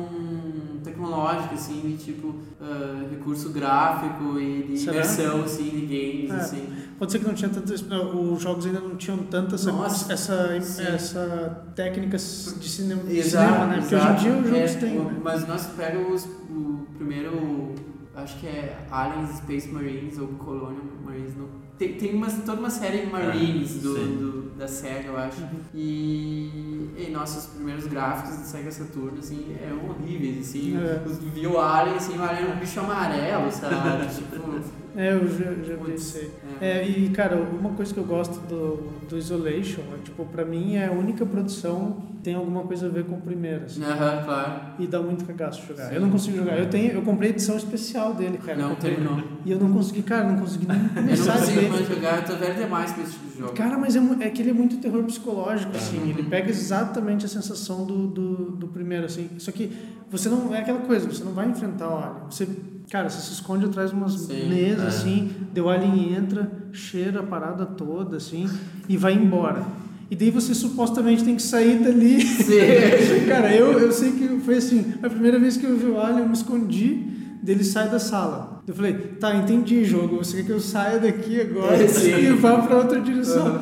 tecnológica, 0.83 1.53
assim, 1.55 1.81
de 1.81 1.97
tipo, 2.03 2.35
ah, 2.61 3.05
recurso 3.09 3.49
gráfico 3.51 4.39
e 4.39 4.63
de 4.63 4.77
Será? 4.79 4.93
imersão, 4.93 5.43
assim, 5.43 5.69
de 5.69 5.81
games, 5.85 6.31
É. 6.31 6.35
assim. 6.35 6.67
Pode 6.97 7.11
ser 7.11 7.19
que 7.19 7.25
não 7.25 7.33
tinha 7.33 7.49
tantas. 7.49 7.81
Os 7.81 8.41
jogos 8.41 8.65
ainda 8.65 8.79
não 8.79 8.95
tinham 8.95 9.17
tanta 9.19 9.55
essa, 9.55 9.71
Nossa, 9.71 10.13
essa, 10.13 10.61
sim. 10.61 10.83
essa 10.83 11.65
técnica 11.75 12.17
de 12.17 12.23
cinema, 12.69 13.03
de 13.03 13.17
Exato, 13.17 13.47
cinema 13.53 13.67
né? 13.67 13.79
Porque 13.81 13.95
hoje 13.95 14.07
em 14.07 14.15
dia 14.15 14.31
os 14.31 14.37
exato. 14.37 14.49
jogos 14.49 14.71
É, 14.71 14.77
têm. 14.79 14.99
né? 14.99 15.21
Mas 15.23 15.47
nós 15.47 15.65
pega 15.67 15.99
os, 15.99 16.25
o 16.25 16.85
primeiro, 16.95 17.73
acho 18.15 18.39
que 18.39 18.47
é 18.47 18.77
Aliens 18.89 19.37
Space 19.37 19.67
Marines 19.67 20.17
ou 20.17 20.27
Colonial 20.29 20.83
Marines, 21.03 21.35
não. 21.35 21.64
Tem, 21.77 21.93
tem 21.93 22.13
uma, 22.15 22.27
toda 22.29 22.59
uma 22.59 22.69
série 22.69 22.99
de 23.05 23.07
Marines 23.11 23.77
É, 23.77 23.79
do, 23.79 23.93
do- 23.95 24.49
da 24.57 24.67
SEGA, 24.67 25.07
eu 25.07 25.17
acho. 25.17 25.41
E, 25.73 26.89
e 26.97 27.09
nossos 27.11 27.47
primeiros 27.47 27.85
gráficos 27.87 28.37
de 28.37 28.45
Sega 28.47 28.71
Saturn, 28.71 29.19
assim, 29.19 29.55
eram 29.61 29.89
horríveis, 29.89 30.47
assim. 30.49 30.77
É. 30.77 31.03
Os, 31.05 31.17
via 31.17 31.49
o 31.49 31.59
Alien, 31.59 31.97
assim, 31.97 32.17
o 32.17 32.23
Alien 32.23 32.45
era 32.45 32.55
um 32.55 32.59
bicho 32.59 32.79
amarelo, 32.79 33.51
sabe? 33.51 33.75
tipo, 34.15 34.61
É, 34.95 35.13
eu 35.13 35.27
já, 35.27 35.51
já 35.63 35.73
aí. 35.73 36.31
é. 36.61 36.79
É, 36.79 36.87
e 36.87 37.09
cara, 37.09 37.35
uma 37.37 37.71
coisa 37.71 37.93
que 37.93 37.99
eu 37.99 38.05
gosto 38.05 38.39
do, 38.47 38.77
do 39.09 39.17
Isolation 39.17 39.81
é, 39.93 39.97
tipo, 40.03 40.25
pra 40.25 40.45
mim 40.45 40.75
é 40.75 40.87
a 40.87 40.91
única 40.91 41.25
produção 41.25 41.97
tem 42.25 42.33
alguma 42.33 42.63
coisa 42.63 42.87
a 42.87 42.89
ver 42.89 43.05
com 43.05 43.17
o 43.17 43.21
primeiro, 43.21 43.65
assim. 43.65 43.83
Aham, 43.83 44.23
claro. 44.25 44.61
E 44.79 44.87
dá 44.87 44.99
muito 44.99 45.23
cagaço 45.25 45.61
jogar. 45.67 45.89
Sim. 45.89 45.93
Eu 45.95 46.01
não 46.01 46.09
consigo 46.09 46.35
jogar. 46.37 46.57
Eu 46.57 46.67
tenho, 46.71 46.91
eu 46.91 47.03
comprei 47.03 47.29
a 47.29 47.33
edição 47.33 47.55
especial 47.55 48.15
dele, 48.15 48.39
cara. 48.39 48.57
Não, 48.57 48.69
Eu 48.69 48.75
comprei. 48.75 48.95
terminou. 48.95 49.23
E 49.45 49.51
eu 49.51 49.59
não 49.59 49.71
consegui, 49.71 50.01
cara, 50.01 50.27
não 50.31 50.39
consegui 50.39 50.65
nem 50.67 50.75
Eu 50.75 50.83
não 50.83 50.89
começar 51.03 51.33
a 51.33 51.37
consigo 51.37 51.59
ver. 51.61 51.69
mais 51.69 51.87
jogar, 51.87 52.17
eu 52.17 52.23
tô 52.25 52.35
velho 52.35 52.55
demais 52.55 52.91
pra 52.93 53.03
esse 53.03 53.11
tipo 53.13 53.27
de 53.31 53.37
jogo. 53.39 53.53
Cara, 53.53 53.77
mas 53.77 53.95
é, 53.95 53.99
é 54.21 54.29
que 54.31 54.41
ele 54.41 54.49
é 54.49 54.53
muito 54.53 54.77
terror 54.77 55.03
psicológico, 55.03 55.71
É. 55.71 55.77
assim. 55.77 56.09
Ele 56.09 56.23
pega 56.23 56.49
exatamente 56.49 57.25
a 57.25 57.29
sensação 57.29 57.85
do, 57.85 58.07
do, 58.07 58.35
do 58.53 58.67
primeiro, 58.69 59.05
assim. 59.05 59.29
Só 59.37 59.51
que 59.51 59.71
você 60.09 60.27
não... 60.27 60.51
É 60.55 60.61
aquela 60.61 60.79
coisa, 60.79 61.07
você 61.07 61.23
não 61.23 61.31
vai 61.33 61.47
enfrentar 61.47 61.87
o 61.89 61.95
alien. 61.97 62.23
Você, 62.27 62.47
cara, 62.89 63.07
você 63.07 63.21
se 63.21 63.33
esconde 63.33 63.65
atrás 63.65 63.91
de 63.91 63.95
umas 63.95 64.13
Sim, 64.13 64.49
mesas, 64.49 64.83
é. 64.83 64.87
assim. 64.87 65.31
o 65.55 65.69
alien 65.69 66.15
entra, 66.15 66.51
cheira 66.71 67.19
a 67.19 67.23
parada 67.23 67.67
toda, 67.67 68.17
assim. 68.17 68.49
E 68.89 68.97
vai 68.97 69.13
embora. 69.13 69.63
E 70.09 70.15
daí 70.15 70.29
você 70.29 70.53
supostamente 70.53 71.23
tem 71.23 71.35
que 71.35 71.41
sair 71.41 71.79
dali. 71.79 72.21
Sim. 72.21 73.25
Cara, 73.27 73.55
eu, 73.55 73.79
eu 73.79 73.91
sei 73.91 74.11
que 74.11 74.39
foi 74.39 74.57
assim, 74.57 74.93
a 75.01 75.09
primeira 75.09 75.39
vez 75.39 75.57
que 75.57 75.65
eu 75.65 75.77
vi 75.77 75.85
o 75.85 75.99
Alien, 75.99 76.19
eu 76.19 76.27
me 76.27 76.33
escondi, 76.33 77.03
dele 77.41 77.63
sai 77.63 77.89
da 77.89 77.99
sala. 77.99 78.61
Eu 78.67 78.73
falei, 78.73 78.93
tá, 79.19 79.35
entendi, 79.35 79.83
jogo, 79.85 80.17
você 80.17 80.37
quer 80.37 80.43
que 80.43 80.51
eu 80.51 80.59
saia 80.59 80.99
daqui 80.99 81.39
agora 81.39 81.75
É, 81.75 81.85
e 82.21 82.33
vá 82.33 82.59
pra 82.59 82.77
outra 82.77 82.99
direção. 82.99 83.61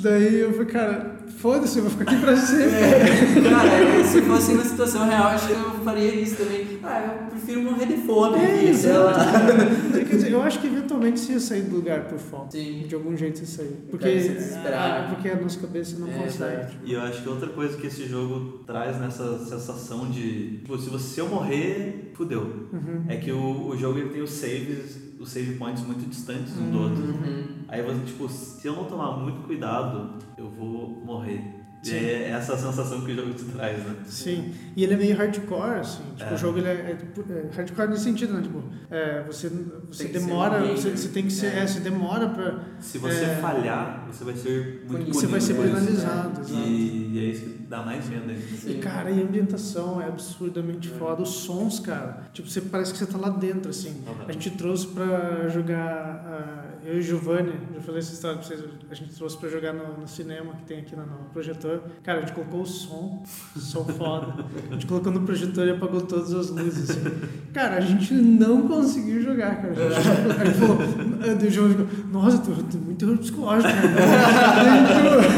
Daí 0.00 0.40
eu 0.40 0.52
falei, 0.52 0.66
cara, 0.66 1.13
foda-se, 1.38 1.78
eu 1.78 1.84
vou 1.84 1.90
ficar 1.92 2.10
aqui 2.10 2.20
pra 2.20 2.36
sempre. 2.36 3.48
Cara, 3.50 4.04
se 4.04 4.22
fosse 4.22 4.54
na 4.54 4.64
situação 4.64 5.06
real, 5.06 5.24
acho 5.28 5.46
que 5.48 5.52
eu 5.52 5.70
faria 5.84 6.14
isso 6.14 6.36
também. 6.36 6.64
Ah, 6.82 7.16
eu 7.22 7.30
prefiro 7.30 7.62
morrer 7.62 7.86
de 7.86 7.96
fome 7.98 8.36
É, 8.38 8.54
aqui, 8.56 8.74
sei 8.74 8.92
lá. 8.92 9.14
Quer 9.92 10.04
dizer, 10.16 10.32
eu 10.32 10.42
acho 10.42 10.60
que 10.60 10.66
eventualmente 10.66 11.18
você 11.20 11.32
ia 11.32 11.40
sair 11.40 11.62
do 11.62 11.76
lugar 11.76 12.04
por 12.04 12.18
fome. 12.18 12.46
Sim. 12.50 12.84
De 12.86 12.94
algum 12.94 13.16
jeito 13.16 13.38
você 13.38 13.46
sair. 13.46 13.76
Porque, 13.90 14.06
ah, 14.66 15.06
porque 15.14 15.28
a 15.28 15.36
nossa 15.40 15.58
cabeça 15.60 15.98
não 15.98 16.08
É, 16.08 16.12
consegue. 16.12 16.52
exato. 16.60 16.72
E 16.84 16.92
eu 16.94 17.00
acho 17.00 17.22
que 17.22 17.28
outra 17.28 17.48
coisa 17.48 17.76
que 17.78 17.86
esse 17.86 18.06
jogo 18.06 18.58
traz 18.66 18.98
nessa 19.00 19.38
sensação 19.44 20.10
de, 20.10 20.58
tipo, 20.58 20.78
se, 20.78 20.90
você, 20.90 21.14
se 21.14 21.20
eu 21.20 21.28
morrer, 21.28 22.12
fudeu. 22.14 22.68
Uhum. 22.72 23.04
É 23.08 23.16
que 23.16 23.32
o, 23.32 23.68
o 23.68 23.76
jogo 23.76 23.98
ele 23.98 24.10
tem 24.10 24.22
os 24.22 24.30
saves, 24.30 24.98
os 25.24 25.30
save 25.30 25.54
points 25.56 25.82
muito 25.84 26.08
distantes 26.08 26.56
um 26.58 26.70
do 26.70 26.80
outro. 26.80 27.02
Uhum. 27.02 27.44
Aí 27.66 27.82
você, 27.82 28.04
tipo, 28.04 28.28
se 28.28 28.66
eu 28.66 28.76
não 28.76 28.84
tomar 28.84 29.16
muito 29.16 29.46
cuidado, 29.46 30.18
eu 30.36 30.48
vou 30.48 31.02
morrer. 31.04 31.53
E 31.84 31.86
Sim. 31.86 31.96
é 31.96 32.30
essa 32.30 32.56
sensação 32.56 33.02
que 33.02 33.12
o 33.12 33.14
jogo 33.14 33.34
te 33.34 33.44
traz, 33.44 33.76
né? 33.78 33.94
Sim, 34.06 34.54
e 34.74 34.82
ele 34.84 34.94
é 34.94 34.96
meio 34.96 35.14
hardcore, 35.16 35.80
assim. 35.80 36.02
Tipo, 36.16 36.30
É. 36.30 36.34
o 36.34 36.38
jogo 36.38 36.56
ele 36.58 36.68
é, 36.68 36.72
é, 36.72 36.94
tipo, 36.94 37.24
é 37.30 37.54
hardcore 37.54 37.88
nesse 37.90 38.04
sentido, 38.04 38.32
né? 38.32 38.40
Tipo, 38.40 38.64
é, 38.90 39.22
você, 39.24 39.50
você 39.88 40.04
demora, 40.08 40.64
um 40.64 40.74
você, 40.74 40.90
você 40.96 41.08
tem 41.08 41.24
que 41.24 41.32
ser, 41.32 41.46
É. 41.54 41.58
é, 41.58 41.66
você 41.66 41.80
demora 41.80 42.28
pra. 42.30 42.58
Se 42.80 42.96
você 42.96 43.24
É. 43.24 43.36
falhar, 43.36 44.06
você 44.10 44.24
vai 44.24 44.34
ser 44.34 44.84
muito 44.88 45.04
Punido. 45.04 45.12
Você 45.14 45.26
vai 45.26 45.40
ser 45.42 45.52
isso. 45.52 45.62
penalizado, 45.62 46.40
exato. 46.40 46.54
E, 46.54 47.10
e 47.12 47.18
é 47.18 47.22
isso 47.30 47.42
que 47.44 47.62
dá 47.68 47.82
mais 47.82 48.10
ainda. 48.10 48.32
E 48.32 48.74
cara, 48.78 49.10
e 49.10 49.20
a 49.20 49.22
ambientação 49.24 50.00
é 50.00 50.06
absurdamente 50.06 50.90
É. 50.90 50.98
foda. 50.98 51.20
Os 51.22 51.28
sons, 51.30 51.80
cara, 51.80 52.22
tipo, 52.32 52.48
você 52.48 52.62
parece 52.62 52.92
que 52.92 52.98
você 52.98 53.06
tá 53.06 53.18
lá 53.18 53.28
dentro, 53.28 53.68
assim. 53.70 53.90
Uhum. 54.06 54.24
A 54.26 54.32
gente 54.32 54.50
trouxe 54.52 54.86
pra 54.86 55.48
jogar. 55.50 56.24
ah, 56.26 56.63
eu 56.84 56.96
e 56.96 56.98
o 56.98 57.02
Giovanni, 57.02 57.52
já 57.74 57.80
falei 57.80 58.00
essa 58.00 58.12
história 58.12 58.36
pra 58.38 58.46
vocês, 58.46 58.60
a 58.90 58.94
gente 58.94 59.14
trouxe 59.14 59.36
pra 59.38 59.48
jogar 59.48 59.72
no, 59.72 60.00
no 60.00 60.06
cinema 60.08 60.52
que 60.54 60.64
tem 60.64 60.78
aqui 60.80 60.94
no, 60.94 61.02
no 61.06 61.30
projetor. 61.32 61.82
Cara, 62.02 62.18
a 62.18 62.20
gente 62.22 62.32
colocou 62.32 62.60
o 62.62 62.66
som, 62.66 63.22
som 63.56 63.84
foda. 63.84 64.44
A 64.70 64.74
gente 64.74 64.86
colocou 64.86 65.10
no 65.12 65.20
projetor 65.22 65.66
e 65.66 65.70
apagou 65.70 66.02
todas 66.02 66.32
as 66.32 66.50
luzes, 66.50 66.90
assim. 66.90 67.00
Cara, 67.52 67.76
a 67.76 67.80
gente 67.80 68.12
não 68.14 68.68
conseguiu 68.68 69.22
jogar, 69.22 69.62
cara. 69.62 69.72
A 69.72 69.74
gente, 70.00 70.40
a 70.40 70.44
gente 70.44 70.58
falou, 70.58 70.78
ah, 70.80 71.46
o 71.46 71.50
Giovanni 71.50 71.74
ficou, 71.86 72.06
nossa, 72.12 72.38
tem 72.38 72.54
tem 72.64 72.80
muito 72.80 72.98
terror 72.98 73.18
psicológico, 73.18 73.72
cara. 73.72 73.94
E 73.94 74.68
a 74.68 75.28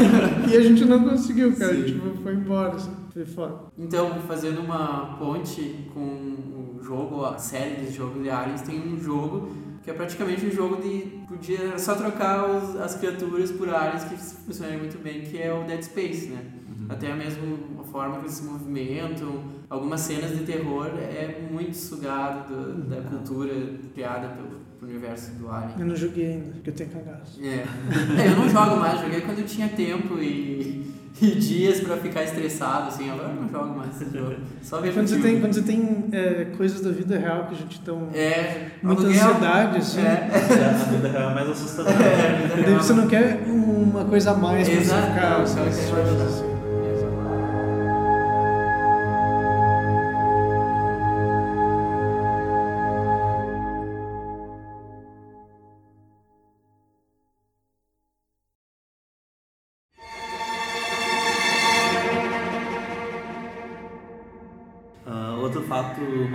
gente- 0.43 0.53
e 0.53 0.57
a 0.57 0.61
gente 0.61 0.85
não 0.85 1.03
conseguiu, 1.09 1.55
cara. 1.55 1.71
A 1.71 1.75
gente 1.75 1.99
foi 2.23 2.33
embora, 2.33 2.75
assim. 2.75 2.91
Foi 3.13 3.25
foda. 3.25 3.55
Então, 3.77 4.13
fazendo 4.27 4.59
uma 4.61 5.15
ponte 5.17 5.89
com 5.93 5.99
o 6.01 6.79
jogo, 6.83 7.25
a 7.25 7.37
série 7.37 7.85
de 7.85 7.91
jogos 7.93 8.21
de 8.21 8.29
Aliens, 8.29 8.61
tem 8.61 8.79
um 8.79 8.97
jogo 8.99 9.49
que 9.87 9.91
é 9.91 9.93
praticamente 9.93 10.45
um 10.45 10.51
jogo 10.51 10.81
de. 10.81 11.21
Podia 11.29 11.79
só 11.79 11.95
trocar 11.95 12.43
os- 12.49 12.75
as 12.75 12.95
criaturas 12.95 13.53
por 13.53 13.69
aliens 13.69 14.03
que 14.03 14.17
funcionaria 14.17 14.77
muito 14.77 15.01
bem, 15.01 15.21
que 15.21 15.41
é 15.41 15.53
o 15.53 15.63
Dead 15.63 15.81
Space, 15.81 16.27
né? 16.27 16.41
Até 16.89 17.13
mesmo 17.15 17.57
a 17.79 17.83
forma 17.85 18.15
que 18.17 18.23
eles 18.25 18.33
se 18.33 18.43
movimentam, 18.43 19.43
algumas 19.69 20.01
cenas 20.01 20.37
de 20.37 20.43
terror 20.43 20.87
é 20.87 21.47
muito 21.49 21.73
sugado 21.73 22.53
do- 22.53 22.83
da 22.89 23.01
cultura 23.01 23.53
criada 23.93 24.27
pelo, 24.35 24.49
pelo 24.77 24.91
universo 24.91 25.31
do 25.35 25.49
Alien. 25.49 25.79
Eu 25.79 25.85
não 25.85 25.95
joguei 25.95 26.33
ainda, 26.33 26.51
porque 26.51 26.69
eu 26.69 26.73
tenho 26.75 26.89
cagaço. 26.89 27.39
É. 27.41 27.63
É, 28.21 28.27
eu 28.27 28.35
não 28.35 28.49
jogo 28.49 28.75
mais, 28.81 28.99
joguei 28.99 29.21
quando 29.21 29.39
eu 29.39 29.45
tinha 29.45 29.69
tempo 29.69 30.17
e, 30.19 30.91
e 31.21 31.31
dias 31.31 31.79
pra 31.81 31.97
ficar 31.97 32.23
estressado, 32.23 32.87
assim, 32.89 33.09
agora 33.09 33.29
eu 33.29 33.41
não 33.41 33.49
jogo 33.49 33.77
mais 33.77 33.99
esse 34.01 34.11
jogo. 34.17 34.35
Só 34.61 34.79
vejo 34.81 34.93
Quando 34.93 35.07
você 35.07 35.19
tem, 35.19 35.39
quando 35.39 35.53
você 35.53 35.61
tem 35.63 36.05
é, 36.11 36.47
coisas 36.57 36.81
da 36.81 36.91
vida 36.91 37.17
real 37.17 37.45
que 37.47 37.55
a 37.55 37.57
gente 37.57 37.79
tão. 37.81 38.07
É, 38.13 38.67
Muita 38.83 39.03
ansiedade, 39.03 39.77
assim. 39.77 40.01
É, 40.01 40.29
A 40.31 40.91
vida 40.91 41.07
real 41.09 41.31
é 41.31 41.33
mais 41.33 41.49
assustadora. 41.49 41.95
é, 41.95 42.63
Daí 42.65 42.73
você 42.75 42.93
não 42.93 43.07
quer 43.07 43.43
uma 43.47 44.05
coisa 44.05 44.31
a 44.31 44.33
mais 44.35 44.67
pra 44.67 44.77
você 44.77 44.81
Exato, 44.83 45.13
ficar 45.13 45.39
não, 45.39 45.47
sabe, 45.47 45.67
essas 45.69 45.89
coisas 45.89 46.21
assim. 46.21 46.56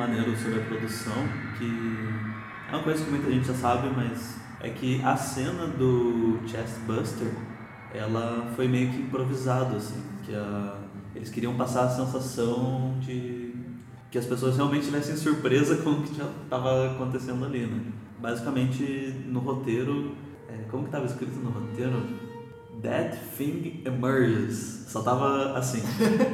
Maneiro 0.02 0.36
sobre 0.36 0.58
a 0.60 0.64
produção, 0.64 1.14
que 1.56 1.98
é 2.68 2.74
uma 2.74 2.82
coisa 2.82 3.04
que 3.04 3.10
muita 3.10 3.30
gente 3.30 3.46
já 3.46 3.54
sabe, 3.54 3.88
mas 3.94 4.36
é 4.60 4.68
que 4.70 5.00
a 5.02 5.16
cena 5.16 5.66
do 5.68 6.40
Chestbuster, 6.46 7.28
ela 7.94 8.50
foi 8.56 8.66
meio 8.66 8.90
que 8.90 8.96
improvisada, 9.02 9.76
assim, 9.76 10.02
que 10.24 10.34
a- 10.34 10.78
eles 11.14 11.30
queriam 11.30 11.54
passar 11.56 11.84
a 11.84 11.90
sensação 11.90 12.96
de 13.00 13.54
que 14.10 14.18
as 14.18 14.26
pessoas 14.26 14.56
realmente 14.56 14.86
tivessem 14.86 15.16
surpresa 15.16 15.76
com 15.82 15.90
o 15.90 16.02
que 16.02 16.20
estava 16.20 16.92
acontecendo 16.92 17.44
ali, 17.44 17.64
né? 17.66 17.80
Basicamente, 18.20 18.82
no 19.26 19.40
roteiro, 19.40 20.14
é, 20.48 20.64
como 20.70 20.82
que 20.84 20.88
estava 20.88 21.06
escrito 21.06 21.36
no 21.36 21.50
roteiro? 21.50 22.02
That 22.82 23.16
thing 23.36 23.82
emerges. 23.84 24.82
Só 24.88 25.00
tava 25.00 25.56
assim. 25.56 25.82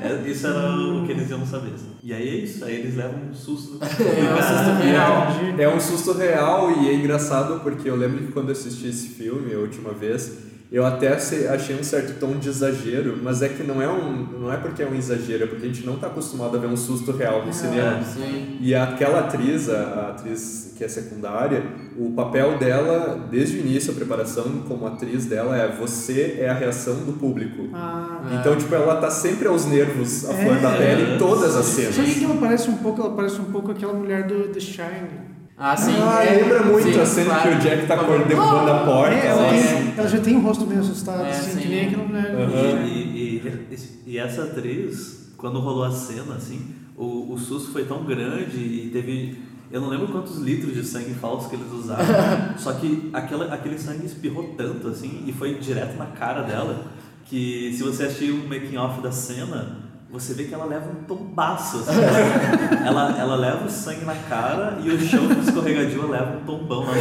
É, 0.03 0.29
isso 0.29 0.47
era 0.47 0.71
o 0.71 1.07
que 1.07 1.13
eles 1.13 1.31
iam 1.31 1.47
saber. 1.47 1.75
E 2.03 2.13
aí 2.13 2.29
é 2.29 2.35
isso, 2.37 2.65
aí 2.65 2.77
eles 2.77 2.97
levam 2.97 3.21
um 3.31 3.35
susto. 3.35 3.79
É, 3.85 4.35
um 4.35 4.43
susto 4.43 4.83
real. 4.83 5.27
É 5.59 5.69
um 5.69 5.81
susto 5.81 6.13
real 6.13 6.71
e 6.83 6.89
é 6.89 6.95
engraçado 6.95 7.61
porque 7.61 7.89
eu 7.89 7.95
lembro 7.95 8.27
que 8.27 8.33
quando 8.33 8.49
eu 8.49 8.53
assisti 8.53 8.89
esse 8.89 9.09
filme 9.11 9.55
a 9.55 9.59
última 9.59 9.93
vez, 9.93 10.39
Eu 10.71 10.85
até 10.85 11.09
achei 11.15 11.75
um 11.81 11.83
certo 11.83 12.21
tom 12.21 12.37
de 12.37 12.51
exagero, 12.51 13.19
mas 13.23 13.41
é 13.41 13.49
que 13.49 13.63
não 13.63 13.81
é, 13.81 13.89
um, 13.89 14.13
não 14.41 14.53
é 14.53 14.59
porque 14.59 14.83
é 14.83 14.87
um 14.87 14.95
exagero, 14.95 15.45
é 15.45 15.47
porque 15.47 15.65
a 15.65 15.69
gente 15.69 15.87
não 15.87 15.97
tá 15.97 16.09
acostumado 16.09 16.59
a 16.59 16.61
ver 16.61 16.67
um 16.67 16.77
susto 16.77 17.11
real 17.13 17.47
no 17.47 17.53
cinema. 17.53 18.03
Sim. 18.03 18.59
E 18.61 18.75
aquela 18.75 19.21
atriz, 19.21 19.71
a, 19.71 20.11
atriz 20.11 20.75
que 20.77 20.85
é 20.85 20.89
secundária, 20.89 21.65
o 21.99 22.13
papel 22.13 22.59
dela, 22.59 23.27
desde 23.31 23.57
o 23.57 23.61
início, 23.61 23.93
a 23.93 23.95
preparação 23.95 24.45
como 24.69 24.87
atriz 24.87 25.25
dela 25.25 25.57
é 25.57 25.75
você 25.75 26.37
é 26.39 26.51
a 26.51 26.55
reação 26.55 26.97
do 26.97 27.15
público. 27.15 27.71
Ah, 27.73 28.39
Então, 28.39 28.55
tipo, 28.55 28.75
ela 28.75 28.97
tá 28.97 29.11
sempre 29.11 29.49
aos 29.49 29.65
nervos, 29.65 30.29
a 30.29 30.35
É. 30.35 30.45
flor 30.45 30.61
da 30.61 30.73
pele, 30.77 31.15
em 31.15 31.19
todas 31.19 31.57
as 31.57 31.65
cenas. 31.65 31.95
sabe 31.95 32.11
o 32.11 32.15
que 32.15 32.25
ela 32.25 32.37
parece 32.37 32.69
um 32.69 32.77
pouco? 32.77 33.01
Ela 33.01 33.11
parece 33.17 33.41
um 33.41 33.47
pouco 33.47 33.71
aquela 33.71 33.95
mulher 33.95 34.27
do 34.27 34.49
The 34.49 34.61
Shining. 34.61 35.38
Ah, 35.61 35.77
sim. 35.77 35.93
ah, 36.01 36.23
é, 36.25 36.37
lembra 36.43 36.63
muito 36.63 36.93
sim, 36.93 37.01
a 37.01 37.05
cena 37.05 37.35
claro. 37.35 37.51
que 37.51 37.57
o 37.57 37.61
Jack 37.61 37.87
tá 37.89 37.97
cor- 37.97 38.25
derrubando 38.25 38.71
a 38.71 38.79
porta. 38.85 39.15
É, 39.15 39.27
ela, 39.27 39.51
assim. 39.51 39.95
ela 39.97 40.09
já 40.09 40.21
tem 40.21 40.37
um 40.37 40.41
rosto 40.41 40.65
meio 40.65 40.81
assustado, 40.81 41.25
É, 41.25 41.31
assim, 41.31 41.51
sim. 41.51 41.61
que 41.61 41.69
nem. 41.69 41.91
The 41.91 41.97
Shining. 41.97 42.87
E, 42.87 43.43
e, 43.75 43.79
e, 44.13 44.19
essa 44.19 44.45
atriz, 44.45 45.33
quando 45.37 45.59
rolou 45.59 45.83
a 45.83 45.91
cena, 45.91 46.37
assim, 46.37 46.77
o, 46.97 47.33
o 47.33 47.39
susto 47.39 47.73
foi 47.73 47.85
tão 47.87 48.05
grande 48.05 48.57
e 48.57 48.91
teve. 48.93 49.43
Eu 49.71 49.81
não 49.81 49.89
lembro 49.89 50.07
quantos 50.09 50.39
litros 50.39 50.73
de 50.73 50.85
sangue 50.85 51.13
falso 51.15 51.51
que 51.51 51.57
eles 51.57 51.71
usaram. 51.73 52.05
só 52.57 52.73
que 52.75 53.11
aquela, 53.13 53.53
aquele 53.53 53.79
sangue 53.79 54.07
espirrou 54.07 54.55
tanto, 54.57 54.87
assim, 54.89 55.25
e 55.27 55.33
foi 55.33 55.55
direto 55.55 55.99
na 55.99 56.07
cara 56.07 56.43
dela, 56.43 56.85
que 57.27 57.73
se 57.77 57.83
você 57.83 58.05
assistir 58.05 58.31
o 58.31 58.49
making 58.49 58.77
off 58.77 59.03
da 59.03 59.11
cena, 59.11 59.77
você 60.11 60.33
vê 60.33 60.45
que 60.45 60.55
ela 60.55 60.65
leva 60.65 60.91
um 60.91 61.05
tombaço, 61.05 61.79
assim. 61.79 62.01
ela, 62.85 63.19
ela 63.19 63.37
leva 63.37 63.67
o 63.67 63.71
sangue 63.71 64.05
na 64.05 64.15
cara 64.15 64.79
e 64.83 64.91
o 64.91 64.99
chão 64.99 65.31
escorregadio 65.33 66.01
ela 66.03 66.11
leva 66.11 66.39
um 66.39 66.45
tombão 66.45 66.85
lá 66.85 66.95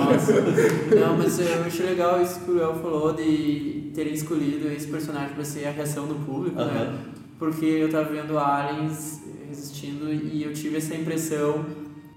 Nossa. 0.00 0.32
Não, 0.98 1.18
mas 1.18 1.38
eu 1.38 1.64
achei 1.64 1.86
legal 1.86 2.22
isso 2.22 2.40
que 2.40 2.50
o 2.50 2.60
El 2.60 2.74
falou 2.76 3.12
de 3.12 3.90
terem 3.94 4.14
escolhido 4.14 4.68
esse 4.68 4.86
personagem 4.86 5.34
pra 5.34 5.44
ser 5.44 5.66
a 5.66 5.70
reação 5.70 6.06
do 6.06 6.14
público, 6.26 6.56
né? 6.56 6.64
Aham. 6.64 6.98
Porque 7.38 7.66
eu 7.66 7.90
tava 7.90 8.08
vendo 8.10 8.38
Aliens 8.38 9.20
resistindo 9.46 10.10
e 10.10 10.42
eu 10.42 10.52
tive 10.54 10.78
essa 10.78 10.94
impressão 10.94 11.66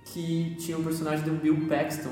que 0.06 0.56
tinha 0.60 0.78
um 0.78 0.84
personagem 0.84 1.26
do 1.26 1.32
Bill 1.32 1.68
Paxton, 1.68 2.10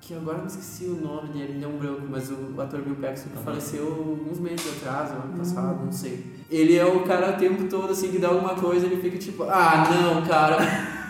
que 0.00 0.14
agora 0.14 0.38
eu 0.38 0.42
me 0.42 0.48
esqueci 0.48 0.84
o 0.84 0.94
nome 0.94 1.30
dele, 1.30 1.54
me 1.54 1.60
deu 1.60 1.68
um 1.68 1.78
branco, 1.78 2.02
mas 2.08 2.30
o 2.30 2.60
ator 2.60 2.80
Bill 2.80 2.96
Paxton 2.96 3.30
que 3.30 3.36
Aham. 3.36 3.44
faleceu 3.44 3.86
alguns 3.86 4.38
meses 4.38 4.66
atrás, 4.76 5.10
no 5.10 5.16
ano 5.22 5.38
passado, 5.38 5.84
não 5.84 5.92
sei. 5.92 6.33
Ele 6.50 6.76
é 6.76 6.84
o 6.84 7.00
cara 7.00 7.30
o 7.30 7.32
tempo 7.34 7.64
todo, 7.64 7.90
assim, 7.90 8.10
que 8.10 8.18
dá 8.18 8.28
alguma 8.28 8.54
coisa, 8.54 8.86
ele 8.86 9.00
fica 9.00 9.18
tipo, 9.18 9.44
ah, 9.44 9.88
não, 9.90 10.22
cara, 10.22 10.58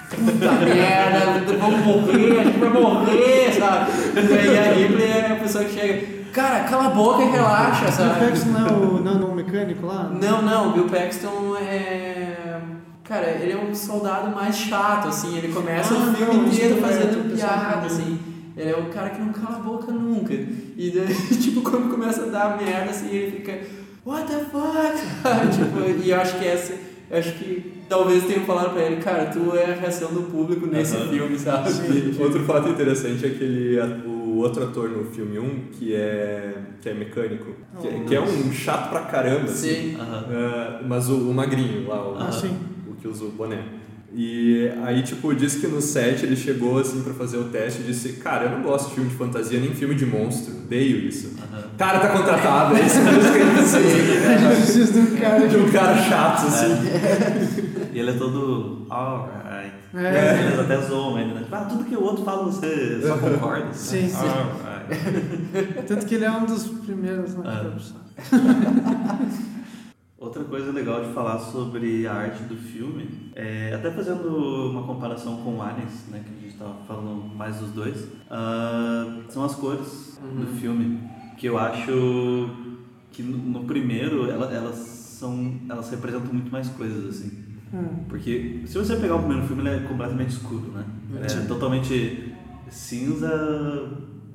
puta 0.08 0.52
merda, 0.64 1.56
vamos 1.58 1.80
morrer, 1.84 2.40
a 2.40 2.44
gente 2.44 2.58
vai 2.58 2.68
morrer, 2.70 3.52
sabe? 3.52 3.90
E 4.16 4.32
aí 4.32 4.58
a 4.58 4.72
Ripley 4.72 5.10
é 5.10 5.32
a 5.32 5.36
pessoa 5.36 5.64
que 5.64 5.72
chega, 5.74 6.06
cara, 6.32 6.60
cala 6.64 6.86
a 6.86 6.90
boca 6.90 7.22
e 7.24 7.30
relaxa, 7.30 7.88
O 7.88 7.92
sabe? 7.92 8.26
Paxton 8.26 8.50
não 8.50 8.66
é 8.66 8.72
o 8.72 9.02
nano 9.02 9.34
mecânico 9.34 9.86
lá? 9.86 10.04
Não, 10.04 10.40
não, 10.40 10.70
o 10.70 10.72
Bill 10.72 10.86
Paxton 10.86 11.56
é. 11.60 12.60
Cara, 13.02 13.26
ele 13.32 13.52
é 13.52 13.56
um 13.58 13.74
soldado 13.74 14.34
mais 14.34 14.56
chato, 14.56 15.08
assim, 15.08 15.36
ele 15.36 15.52
começa 15.52 15.92
Ah, 15.92 15.98
o 15.98 16.14
filme 16.14 16.36
não, 16.36 16.46
inteiro 16.46 16.78
é, 16.78 16.80
fazendo 16.80 17.36
piada, 17.36 17.82
pensei 17.82 18.02
assim. 18.02 18.18
Ele 18.56 18.70
é 18.70 18.76
o 18.76 18.86
cara 18.86 19.10
que 19.10 19.20
não 19.20 19.32
cala 19.32 19.56
a 19.56 19.60
boca 19.60 19.92
nunca. 19.92 20.32
E 20.32 20.90
daí, 20.90 21.14
tipo, 21.36 21.60
quando 21.60 21.90
começa 21.90 22.22
a 22.22 22.26
dar 22.26 22.56
merda, 22.56 22.90
assim, 22.90 23.08
ele 23.10 23.30
fica. 23.32 23.83
What 24.04 24.26
the 24.26 24.38
fuck? 24.44 24.94
tipo, 25.54 26.02
e 26.04 26.10
eu 26.10 26.20
acho 26.20 26.38
que 26.38 26.46
essa. 26.46 26.74
Acho 27.10 27.32
que 27.34 27.82
talvez 27.88 28.24
tenham 28.24 28.44
falado 28.44 28.72
pra 28.72 28.82
ele, 28.82 28.96
cara, 28.96 29.26
tu 29.26 29.54
é 29.54 29.72
a 29.72 29.74
reação 29.74 30.12
do 30.12 30.22
público 30.22 30.66
nesse 30.66 30.96
Aham. 30.96 31.08
filme, 31.10 31.38
sabe? 31.38 31.70
E 31.70 32.22
outro 32.22 32.42
fato 32.44 32.68
interessante 32.70 33.24
é 33.26 33.28
que 33.30 33.44
ele, 33.44 33.78
o 34.06 34.36
outro 34.38 34.64
ator 34.64 34.88
no 34.88 35.04
filme 35.04 35.38
1, 35.38 35.64
que 35.72 35.94
é, 35.94 36.54
que 36.80 36.88
é 36.88 36.94
mecânico, 36.94 37.52
que, 37.80 37.86
é- 37.88 38.00
que 38.00 38.14
é 38.16 38.20
um 38.20 38.50
chato 38.52 38.88
pra 38.90 39.00
caramba, 39.02 39.44
assim. 39.44 39.68
Sim. 39.92 39.96
Aham. 40.00 40.24
Ah, 40.32 40.80
mas 40.88 41.08
o, 41.10 41.16
o 41.30 41.34
magrinho 41.34 41.86
lá, 41.88 42.08
o, 42.10 42.16
Ah, 42.18 42.32
sim. 42.32 42.56
o 42.90 42.94
que 42.94 43.06
usa 43.06 43.24
o 43.26 43.30
boné. 43.30 43.62
E 44.16 44.70
aí, 44.84 45.02
tipo, 45.02 45.34
disse 45.34 45.58
que 45.58 45.66
no 45.66 45.82
set 45.82 46.24
ele 46.24 46.36
chegou, 46.36 46.78
assim, 46.78 47.02
pra 47.02 47.12
fazer 47.14 47.36
o 47.36 47.44
teste 47.44 47.80
e 47.82 47.84
disse, 47.84 48.12
cara, 48.12 48.44
eu 48.44 48.50
não 48.52 48.62
gosto 48.62 48.88
de 48.90 48.94
filme 48.94 49.10
de 49.10 49.16
fantasia, 49.16 49.58
nem 49.58 49.74
filme 49.74 49.96
de 49.96 50.06
monstro, 50.06 50.54
odeio 50.54 50.98
isso. 50.98 51.32
Aham. 51.36 51.64
Cara, 51.76 51.98
tá 51.98 52.08
contratado, 52.10 52.76
é 52.76 52.82
isso 52.86 53.00
mesmo 53.00 53.32
que 53.32 53.38
ele 53.38 53.50
precisa. 53.50 53.78
A 54.30 54.38
gente 54.38 54.56
precisa 54.56 54.92
de 54.92 54.98
um 55.00 55.16
cara 55.16 55.48
De 55.48 55.56
um 55.56 55.68
cara 55.68 55.96
chato, 55.96 56.46
assim. 56.46 56.74
E 57.92 57.98
ele 57.98 58.10
é 58.10 58.14
todo. 58.14 58.86
Alright. 58.88 59.72
É. 59.96 60.44
Eles 60.46 60.60
até 60.60 60.80
zoam 60.80 61.18
ele, 61.18 61.34
né? 61.34 61.40
Tipo, 61.42 61.56
ah, 61.56 61.64
tudo 61.64 61.84
que 61.84 61.96
o 61.96 62.02
outro 62.02 62.24
fala 62.24 62.44
você 62.44 63.00
só 63.02 63.16
concorda. 63.18 63.72
Sim, 63.72 64.08
sim. 64.08 64.16
Alright. 64.16 65.86
Tanto 65.88 66.06
que 66.06 66.14
ele 66.14 66.24
é 66.24 66.30
um 66.30 66.46
dos 66.46 66.68
primeiros 66.68 67.34
na 67.36 67.52
É. 67.52 67.64
Outra 70.24 70.42
coisa 70.42 70.72
legal 70.72 71.04
de 71.04 71.12
falar 71.12 71.38
sobre 71.38 72.06
a 72.06 72.14
arte 72.14 72.44
do 72.44 72.56
filme, 72.56 73.06
é, 73.34 73.74
até 73.74 73.90
fazendo 73.90 74.70
uma 74.70 74.82
comparação 74.84 75.36
com 75.42 75.56
o 75.56 75.62
Aliens, 75.62 76.06
né, 76.10 76.22
que 76.24 76.30
a 76.30 76.40
gente 76.40 76.52
estava 76.54 76.74
falando 76.88 77.34
mais 77.36 77.56
dos 77.58 77.70
dois, 77.72 78.08
ah, 78.30 79.18
são 79.28 79.44
as 79.44 79.54
cores 79.54 80.18
do 80.22 80.46
filme, 80.58 80.98
que 81.36 81.46
eu 81.46 81.58
acho 81.58 82.48
que 83.10 83.22
no, 83.22 83.36
no 83.36 83.64
primeiro 83.64 84.30
ela- 84.30 84.50
elas 84.50 84.76
são, 84.76 85.56
elas 85.68 85.90
representam 85.90 86.32
muito 86.32 86.50
mais 86.50 86.68
coisas 86.70 87.06
assim. 87.06 87.30
Hum. 87.74 88.04
Porque 88.08 88.62
se 88.64 88.78
você 88.78 88.96
pegar 88.96 89.16
o 89.16 89.18
primeiro 89.18 89.46
filme, 89.46 89.60
ele 89.60 89.76
é 89.76 89.80
completamente 89.86 90.30
escuro, 90.30 90.72
né? 90.72 90.84
É 91.22 91.28
Sim. 91.28 91.46
totalmente 91.46 92.32
cinza, 92.70 93.90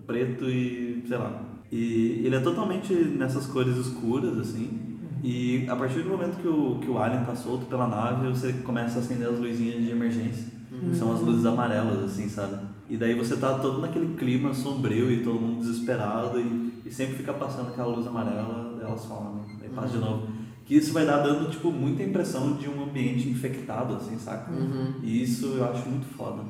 preto 0.06 0.46
e 0.48 1.04
sei 1.08 1.18
lá. 1.18 1.42
E 1.72 2.22
ele 2.26 2.36
é 2.36 2.40
totalmente 2.40 2.94
nessas 2.94 3.48
cores 3.48 3.76
escuras, 3.78 4.38
assim. 4.38 4.89
E 5.24 5.66
a 5.68 5.76
partir 5.76 6.02
do 6.04 6.10
momento 6.10 6.38
que 6.42 6.48
o, 6.48 6.80
que 6.80 6.90
o 6.90 6.98
alien 6.98 7.24
tá 7.26 7.36
solto 7.36 7.66
pela 7.66 7.88
nave, 7.88 8.28
você 8.30 8.54
começa 8.54 9.00
a 9.00 9.02
acender 9.02 9.28
as 9.28 9.40
luzinhas 9.40 9.84
de 9.84 9.90
emergência. 9.92 10.60
Que 10.70 10.96
são 10.96 11.12
as 11.14 11.20
luzes 11.22 11.46
amarelas, 11.46 12.04
assim, 12.04 12.30
sabe? 12.30 12.56
E 12.90 12.96
daí 12.96 13.14
você 13.14 13.36
tá 13.36 13.60
todo 13.60 13.82
naquele 13.82 14.16
clima 14.16 14.54
sombrio 14.54 15.12
e 15.12 15.24
todo 15.24 15.40
mundo 15.40 15.60
desesperado 15.60 16.40
e, 16.40 16.74
e 16.86 16.92
sempre 16.92 17.16
fica 17.18 17.34
passando 17.34 17.70
aquela 17.70 17.88
luz 17.94 18.08
amarela, 18.08 18.80
elas 18.82 19.06
falam, 19.06 19.44
aí 19.62 19.70
passa 19.70 19.90
de 19.90 19.98
novo. 19.98 20.28
Que 20.66 20.76
isso 20.76 20.94
vai 20.94 21.06
dar 21.06 21.18
dando, 21.18 21.50
tipo, 21.50 21.72
muita 21.72 22.04
impressão 22.04 22.54
de 22.54 22.70
um 22.70 22.84
ambiente 22.84 23.28
infectado, 23.28 23.96
assim, 23.96 24.18
saca? 24.20 24.52
Uhum. 24.52 24.94
E 25.04 25.24
isso 25.24 25.48
eu 25.48 25.66
acho 25.66 25.90
muito 25.90 26.06
foda. 26.16 26.44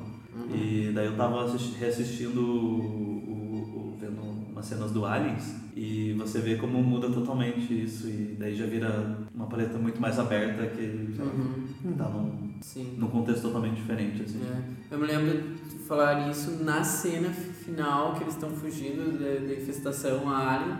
E 0.54 0.92
daí 0.94 1.06
eu 1.06 1.16
tava 1.16 1.44
assisti- 1.46 1.78
reassistindo 1.78 2.40
umas 4.60 4.66
cenas 4.66 4.90
do 4.92 5.04
Aliens 5.06 5.54
e 5.74 6.14
você 6.18 6.38
vê 6.40 6.56
como 6.56 6.82
muda 6.82 7.08
totalmente 7.10 7.72
isso 7.82 8.06
e 8.08 8.36
daí 8.38 8.54
já 8.54 8.66
vira 8.66 9.16
uma 9.34 9.46
paleta 9.46 9.78
muito 9.78 10.00
mais 10.00 10.18
aberta 10.18 10.66
que 10.66 11.14
sei 11.16 11.24
Uhum. 11.24 11.94
tá 11.96 12.04
num, 12.08 12.50
Sim. 12.60 12.94
num 12.98 13.08
contexto 13.08 13.42
totalmente 13.42 13.76
diferente, 13.76 14.22
assim. 14.22 14.40
É, 14.42 14.94
eu 14.94 14.98
me 14.98 15.06
lembro 15.06 15.38
de 15.70 15.78
falar 15.78 16.28
isso 16.30 16.62
na 16.62 16.84
cena 16.84 17.30
final 17.30 18.14
que 18.14 18.24
eles 18.24 18.34
estão 18.34 18.50
fugindo 18.50 19.18
da, 19.18 19.54
infestação 19.54 20.28
Alien, 20.28 20.76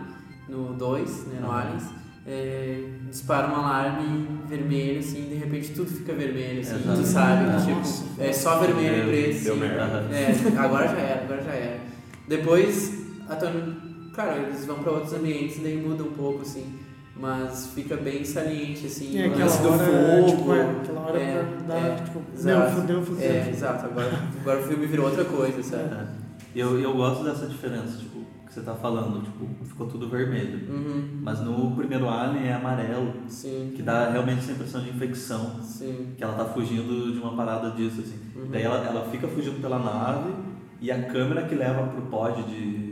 no 0.47 0.73
2, 0.73 1.27
né, 1.27 1.39
no 1.41 1.51
Ah. 1.51 1.61
Aliens. 1.61 1.89
É, 2.23 2.87
dispara 3.09 3.47
um 3.47 3.55
alarme 3.55 4.27
vermelho, 4.47 4.99
assim, 4.99 5.27
de 5.27 5.33
repente 5.35 5.71
tudo 5.71 5.89
fica 5.89 6.13
vermelho, 6.13 6.61
assim, 6.61 6.75
Exato. 6.75 7.01
tu 7.01 7.07
sabe, 7.07 7.49
Ah, 7.49 7.57
tipo, 7.59 7.77
nossa. 7.79 8.05
é 8.21 8.31
só 8.31 8.59
vermelho 8.59 9.03
e 9.05 9.07
preto, 9.07 9.37
assim. 9.53 10.53
É, 10.53 10.59
agora 10.59 10.87
já 10.87 10.97
era, 10.97 11.23
agora 11.23 11.41
já 11.41 11.51
era. 11.51 11.79
Depois, 12.27 13.00
a 13.31 13.35
Tony, 13.35 13.75
claro, 14.13 14.41
eles 14.43 14.65
vão 14.65 14.79
pra 14.79 14.91
outros 14.91 15.13
ambientes, 15.13 15.61
daí 15.63 15.77
muda 15.77 16.03
um 16.03 16.11
pouco, 16.11 16.41
assim, 16.41 16.79
mas 17.15 17.67
fica 17.73 17.95
bem 17.97 18.23
saliente, 18.25 18.85
assim, 18.87 19.21
o 19.21 19.25
aquela 19.27 19.45
lance 19.45 19.61
do 19.61 19.69
hora, 19.69 19.85
fogo. 19.85 20.37
tipo, 20.37 20.53
é, 20.53 20.61
aquela 20.81 21.01
hora 21.01 21.19
é, 21.19 21.43
pra 21.43 21.75
dar, 21.75 21.77
é, 21.77 21.95
tipo, 22.03 22.21
exato. 22.33 22.59
meu, 22.59 22.81
fudeu, 22.81 23.03
fudeu. 23.03 23.31
É, 23.31 23.49
exato, 23.49 23.85
agora, 23.85 24.11
agora 24.41 24.59
o 24.59 24.63
filme 24.63 24.85
virou 24.85 25.05
outra 25.07 25.25
coisa, 25.25 25.63
sabe? 25.63 25.83
É. 25.95 26.07
E 26.53 26.59
eu, 26.59 26.79
eu 26.79 26.93
gosto 26.93 27.23
dessa 27.23 27.45
diferença, 27.47 27.97
tipo, 27.97 28.19
que 28.45 28.53
você 28.55 28.61
tá 28.61 28.73
falando, 28.75 29.23
tipo, 29.23 29.47
ficou 29.65 29.87
tudo 29.87 30.09
vermelho. 30.09 30.69
Uhum, 30.69 31.19
Mas 31.21 31.39
no 31.39 31.71
primeiro 31.73 32.09
Alien 32.09 32.47
é 32.47 32.53
amarelo, 32.53 33.13
sim, 33.29 33.71
que 33.73 33.81
dá 33.81 34.09
realmente 34.09 34.39
essa 34.39 34.51
impressão 34.51 34.81
de 34.81 34.89
infecção. 34.89 35.61
sim. 35.63 36.09
Que 36.17 36.23
ela 36.23 36.33
tá 36.33 36.43
fugindo 36.45 37.13
de 37.13 37.19
uma 37.19 37.33
parada 37.33 37.71
disso, 37.71 38.01
assim. 38.01 38.19
Uhum. 38.35 38.49
Daí 38.51 38.63
ela, 38.63 38.85
ela 38.85 39.09
fica 39.09 39.25
fugindo 39.29 39.61
pela 39.61 39.79
nave 39.79 40.33
e 40.81 40.91
a 40.91 41.01
câmera 41.03 41.43
que 41.43 41.55
leva 41.55 41.87
pro 41.87 42.01
pod 42.07 42.43
de, 42.43 42.90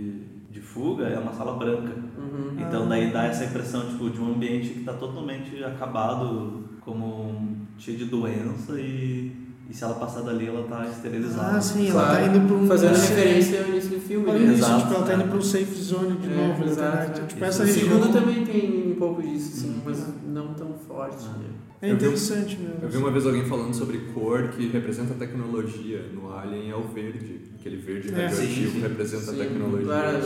de 0.52 0.60
fuga 0.62 1.06
é 1.06 1.18
uma 1.20 1.34
sala 1.34 1.54
branca. 1.58 1.94
Uhum. 2.18 2.56
Então 2.58 2.88
daí 2.88 3.12
dá 3.12 3.26
essa 3.26 3.46
impressão 3.46 3.82
tipo, 3.88 4.10
de 4.10 4.20
um 4.20 4.34
ambiente 4.34 4.70
que 4.70 4.84
tá 4.84 4.94
totalmente 4.94 5.64
acabado, 5.64 6.64
como 6.82 7.06
um- 7.30 7.56
cheio 7.78 7.98
de 7.98 8.06
doença 8.06 8.74
e, 8.80 9.32
e 9.70 9.74
se 9.74 9.84
ela 9.84 9.94
passar 9.96 10.22
dali 10.22 10.48
ela 10.48 10.68
tá 10.68 10.86
esterilizada. 10.88 11.58
Ah, 11.58 11.62
sim, 11.62 11.90
ela 11.90 12.02
Claro. 12.04 12.16
tá 12.16 12.28
indo 12.28 12.48
pra 12.48 12.56
um. 12.58 12.68
Fazendo 12.68 12.96
safe- 12.96 13.14
referência 13.14 13.62
ao 13.64 13.70
início 13.70 13.90
do 13.92 14.00
filme, 14.02 14.30
Olha 14.30 14.40
né? 14.40 14.46
isso, 14.54 14.64
Exato, 14.66 14.82
tipo, 14.82 14.94
ela 14.96 15.06
tá 15.06 15.14
indo 15.14 15.24
pra 15.30 15.38
um 15.38 15.42
safe 15.42 15.76
zone 15.82 16.18
de 16.18 16.28
É, 16.32 16.36
novo, 16.36 16.66
né? 16.66 16.72
exato, 16.72 17.22
Tipo, 17.28 17.46
é. 17.46 17.48
essa 17.48 17.64
O 17.64 17.66
região. 17.66 17.90
segundo 18.00 18.12
também 18.12 18.46
tem 18.46 18.89
pouco 19.00 19.22
disso, 19.22 19.62
sim, 19.62 19.70
Uhum. 19.70 19.82
mas 19.86 20.06
não 20.28 20.54
tão 20.54 20.74
forte. 20.74 21.26
Ah. 21.28 21.38
né? 21.38 21.46
É 21.82 21.86
Eu 21.92 21.96
vi- 21.98 22.04
interessante 22.06 22.58
mesmo. 22.58 22.76
Eu 22.82 22.90
vi 22.90 22.98
uma 22.98 23.10
vez 23.10 23.26
alguém 23.26 23.46
falando 23.46 23.74
sobre 23.74 24.00
cor 24.14 24.50
que 24.50 24.68
representa 24.68 25.14
a 25.14 25.18
tecnologia. 25.18 26.06
No 26.14 26.30
Alien 26.34 26.70
é 26.72 26.76
o 26.76 26.84
verde. 26.84 27.40
Aquele 27.58 27.78
verde 27.78 28.10
É. 28.10 28.26
radioativo 28.26 28.54
Sim, 28.54 28.70
sim. 28.72 28.80
representa 28.82 29.32
a 29.32 29.34
Sim, 29.34 29.40
tecnologia. 29.40 29.86
claro, 29.86 30.18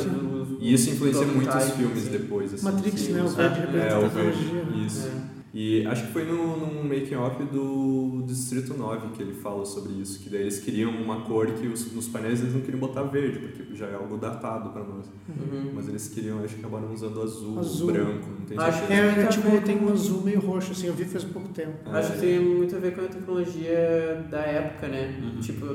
E 0.59 0.73
isso 0.73 0.89
influencia 0.89 1.25
Prototype, 1.25 1.45
muito 1.53 1.57
os 1.63 1.71
filmes 1.77 2.03
sim. 2.03 2.09
depois. 2.11 2.53
Assim. 2.55 2.65
Matrix, 2.65 2.99
sim, 3.01 3.11
né? 3.13 3.23
O 3.23 3.27
verde 3.27 3.55
é, 3.55 3.59
representa 3.61 3.85
É, 3.87 3.93
a 3.93 3.99
o 3.99 4.01
tecnologia. 4.09 4.63
verde. 4.63 4.85
Isso. 4.85 5.07
É. 5.07 5.42
E 5.53 5.85
acho 5.85 6.07
que 6.07 6.11
foi 6.11 6.25
no, 6.25 6.57
num 6.57 6.83
making 6.83 7.13
off 7.13 7.43
do 7.43 8.23
Distrito 8.25 8.73
9 8.73 9.09
que 9.09 9.21
ele 9.21 9.35
fala 9.35 9.63
sobre 9.63 9.93
isso, 10.01 10.19
que 10.19 10.27
daí 10.27 10.41
eles 10.41 10.57
queriam 10.59 10.89
uma 10.89 11.21
cor 11.21 11.45
que 11.53 11.67
os, 11.67 11.93
nos 11.93 12.07
painéis 12.07 12.41
eles 12.41 12.55
não 12.55 12.61
queriam 12.61 12.79
botar 12.79 13.03
verde, 13.03 13.37
porque 13.37 13.75
já 13.75 13.85
é 13.85 13.93
algo 13.93 14.17
datado 14.17 14.71
pra 14.71 14.83
nós. 14.83 15.05
Uhum. 15.29 15.73
Mas 15.75 15.87
eles 15.87 16.07
queriam, 16.07 16.43
acho 16.43 16.55
que 16.55 16.59
acabaram 16.59 16.91
usando 16.91 17.21
azul, 17.21 17.59
Azul. 17.59 17.91
branco, 17.91 18.29
não 18.39 18.45
tem 18.47 18.57
Acho 18.57 18.79
certeza. 18.79 19.01
É, 19.01 19.23
é, 19.23 19.27
tipo, 19.27 19.61
tem 19.61 19.79
um 19.79 19.91
azul 19.91 20.21
meio 20.23 20.39
roxo, 20.39 20.71
assim, 20.71 20.87
eu 20.87 20.95
vi 20.95 21.05
faz 21.05 21.23
pouco 21.23 21.49
tempo. 21.49 21.77
Acho 21.85 22.13
que 22.13 22.19
tem 22.19 22.39
muito 22.39 22.75
a 22.75 22.79
ver 22.79 22.95
com 22.95 23.01
a 23.01 23.07
tecnologia 23.07 24.25
da 24.31 24.39
época, 24.39 24.87
né? 24.87 25.19
Uhum. 25.21 25.39
Tipo, 25.39 25.65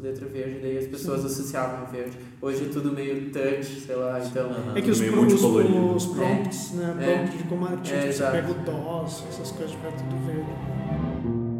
letra 0.00 0.26
verde, 0.28 0.60
daí 0.60 0.78
as 0.78 0.86
pessoas 0.86 1.24
associavam 1.24 1.86
verde. 1.90 2.16
Hoje 2.44 2.66
é 2.66 2.68
tudo 2.68 2.92
meio 2.92 3.30
touch, 3.32 3.64
sei 3.80 3.96
lá, 3.96 4.20
então. 4.22 4.50
É 4.76 4.82
que 4.82 4.90
os, 4.90 5.00
Meio 5.00 5.12
pro- 5.14 5.22
os, 5.26 5.42
os 6.04 6.06
prompts, 6.14 6.72
né? 6.72 6.94
É. 7.00 7.14
Prompt 7.16 7.38
de 7.38 7.44
comando, 7.44 7.80
tipo, 7.82 7.96
É, 7.96 8.00
você 8.02 8.08
exato. 8.08 8.32
pega 8.32 8.50
o 8.50 8.54
DOS, 8.54 9.24
essas 9.30 9.50
coisas, 9.52 9.74
fica 9.74 9.90
tudo 9.92 10.26
verde. 10.26 11.54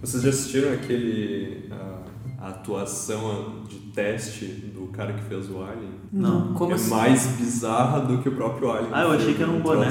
Vocês 0.00 0.22
já 0.22 0.28
assistiram 0.30 0.72
aquele. 0.72 1.68
a, 1.70 2.02
a 2.44 2.50
atuação 2.50 3.62
de 3.66 3.78
teste 3.94 4.44
do 4.44 4.88
cara 4.88 5.14
que 5.14 5.22
fez 5.24 5.48
o 5.48 5.62
Alien? 5.62 5.92
Não. 6.12 6.52
Como 6.52 6.72
é 6.72 6.74
assim? 6.74 6.90
mais 6.90 7.26
bizarra 7.38 8.00
do 8.00 8.18
que 8.18 8.28
o 8.28 8.32
próprio 8.32 8.70
Alien. 8.70 8.90
Ah, 8.92 9.02
eu 9.04 9.12
achei 9.12 9.32
que 9.32 9.42
era 9.42 9.50
um 9.50 9.60
boné. 9.60 9.88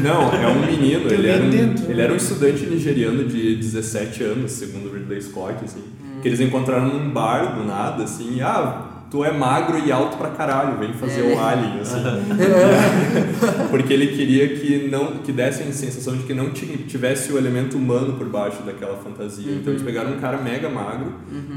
Não, 0.00 0.32
é 0.32 0.46
um 0.46 0.64
menino. 0.64 1.10
Ele, 1.12 1.26
era 1.26 1.42
um, 1.42 1.48
ele 1.48 1.94
né? 1.94 2.04
era 2.04 2.12
um 2.12 2.16
estudante 2.16 2.66
nigeriano 2.66 3.24
de 3.24 3.56
17 3.56 4.22
anos, 4.22 4.52
segundo 4.52 4.90
o 4.90 4.94
Ridley 4.94 5.20
Scott, 5.20 5.64
assim. 5.64 5.82
Que 6.20 6.28
eles 6.28 6.38
encontraram 6.38 6.86
num 6.86 7.10
bar 7.10 7.56
do 7.56 7.64
nada, 7.64 8.04
assim. 8.04 8.40
Ah, 8.40 8.91
tu 9.12 9.22
é 9.22 9.30
magro 9.30 9.78
e 9.78 9.92
alto 9.92 10.16
pra 10.16 10.30
caralho, 10.30 10.78
vem 10.78 10.92
fazer 10.94 11.20
É. 11.20 11.34
o 11.34 11.38
Alien, 11.38 11.80
assim. 11.80 12.00
Porque 13.70 13.92
ele 13.92 14.08
queria 14.08 14.48
que 14.56 14.88
não 14.90 15.18
que 15.18 15.30
desse 15.32 15.62
a 15.62 15.72
sensação 15.72 16.16
de 16.16 16.22
que 16.24 16.32
não 16.34 16.50
ti- 16.50 16.84
tivesse 16.88 17.30
o 17.32 17.36
elemento 17.38 17.76
humano 17.76 18.14
por 18.14 18.26
baixo 18.28 18.62
daquela 18.62 18.96
fantasia. 18.96 19.52
Então 19.52 19.72
eles 19.72 19.82
pegaram 19.82 20.12
um 20.12 20.18
cara 20.18 20.38
mega 20.38 20.68
magro 20.68 21.12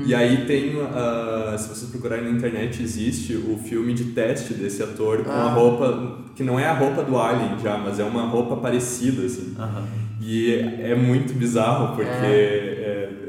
e 0.06 0.14
aí 0.14 0.45
tem, 0.45 0.74
ah, 0.93 1.56
se 1.58 1.70
vocês 1.70 1.89
procurarem 1.91 2.26
na 2.26 2.32
internet, 2.32 2.82
existe 2.84 3.34
o 3.36 3.58
filme 3.58 3.93
de 3.93 4.06
teste 4.06 4.53
desse 4.53 4.84
ator 4.84 5.24
com 5.24 5.32
a 5.32 5.45
Ah. 5.45 5.53
roupa 5.53 6.18
que 6.36 6.43
não 6.43 6.60
é 6.60 6.66
a 6.68 6.74
roupa 6.74 7.01
do 7.03 7.18
Alien 7.18 7.58
já, 7.64 7.78
mas 7.78 7.99
é 7.99 8.03
uma 8.03 8.24
roupa 8.24 8.58
parecida 8.58 9.26
assim. 9.26 9.53
Aham. 9.58 9.84
E 10.22 10.53
é 10.82 10.95
muito 10.95 11.34
bizarro 11.34 11.95
porque 11.95 12.10
é, 12.10 12.74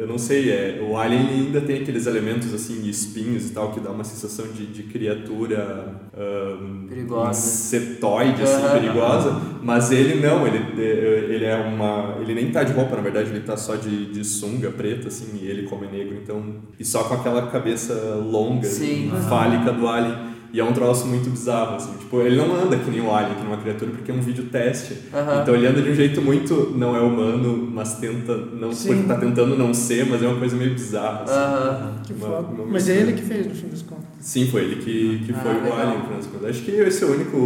eu 0.07 0.13
não 0.13 0.19
sei, 0.19 0.51
é, 0.51 0.81
o 0.81 0.97
Alien 0.97 1.29
ainda 1.29 1.61
tem 1.61 1.83
aqueles 1.83 2.07
elementos 2.07 2.55
assim, 2.55 2.89
espinhos 2.89 3.51
e 3.51 3.53
tal, 3.53 3.73
que 3.73 3.81
dá 3.81 3.91
uma 3.91 4.05
sensação 4.05 4.47
de, 4.53 4.65
de 4.65 4.85
criatura 4.85 6.01
ahn, 6.17 6.87
Perigosa. 6.89 7.31
insetoide, 7.31 8.41
assim, 8.41 8.69
perigosa, 8.69 9.37
mas 9.61 9.91
ele 9.91 10.25
não, 10.25 10.47
ele, 10.47 10.81
ele 10.81 11.45
é 11.45 11.57
uma. 11.57 12.19
Ele 12.21 12.35
nem 12.35 12.53
tá 12.53 12.63
de 12.63 12.73
roupa, 12.73 12.95
na 12.95 13.03
verdade, 13.03 13.31
ele 13.31 13.41
tá 13.41 13.57
só 13.57 13.75
de, 13.75 14.07
de 14.13 14.25
sunga 14.25 14.71
preta, 14.71 15.09
assim, 15.09 15.41
e 15.43 15.47
ele 15.49 15.65
como 15.65 15.85
é 15.85 15.89
negro, 15.91 16.17
então. 16.23 16.55
E 16.79 16.85
só 16.85 17.03
com 17.05 17.15
aquela 17.15 17.49
cabeça 17.49 17.93
longa, 18.15 18.67
Sim. 18.69 19.11
fálica 19.29 19.73
do 19.73 19.89
Alien. 19.89 20.36
E 20.53 20.61
é 20.61 20.65
um 20.65 20.73
troço 20.73 21.07
muito 21.07 21.29
bizarro, 21.29 21.77
assim. 21.77 21.93
Tipo, 21.99 22.21
ele 22.21 22.37
não 22.37 22.55
anda 22.55 22.77
que 22.77 22.91
nem 22.91 23.01
o 23.01 23.13
Alien, 23.13 23.35
que 23.35 23.41
nem 23.41 23.49
uma 23.53 23.57
criatura, 23.61 23.91
porque 23.91 24.11
é 24.11 24.15
um 24.15 24.21
vídeo 24.21 24.45
teste. 24.45 24.97
Aham. 25.13 25.43
Então 25.43 25.55
ele 25.55 25.67
anda 25.67 25.83
de 25.83 25.91
um 25.91 25.95
jeito 25.95 26.23
muito 26.23 26.73
não 26.77 26.97
é 26.97 27.01
humano, 27.01 27.69
mas 27.73 27.95
tenta 27.99 28.37
não 28.37 28.73
Sim. 28.73 28.89
porque 28.89 29.03
tá 29.09 29.17
tentando 29.17 29.57
não 29.57 29.75
ser, 29.75 30.07
mas 30.07 30.23
é 30.23 30.27
uma 30.27 30.39
coisa 30.39 30.57
meio 30.57 30.73
bizarra. 30.73 31.23
Assim. 31.25 31.33
Aham. 31.35 31.93
Que 32.07 32.13
Uma- 32.15 32.27
foda. 32.29 32.49
uma 32.63 32.67
Mas 32.73 32.89
é 32.89 32.97
ele 32.97 33.13
que 33.13 33.23
fez, 33.23 33.47
no 33.47 33.55
fim 33.55 33.69
das 33.69 33.83
contas. 33.83 34.05
Sim, 34.21 34.47
foi 34.49 34.63
ele 34.63 34.77
que, 34.77 35.25
que 35.27 35.33
Ah, 35.33 35.41
foi 35.41 35.51
o 35.53 35.63
legal. 35.63 35.79
Alien, 35.79 35.99
no 35.99 36.03
final 36.05 36.17
das 36.19 36.27
contas. 36.27 36.51
Acho 36.51 36.63
que 36.63 36.71
esse 36.73 37.05
é 37.05 37.07
o 37.07 37.13
único. 37.13 37.37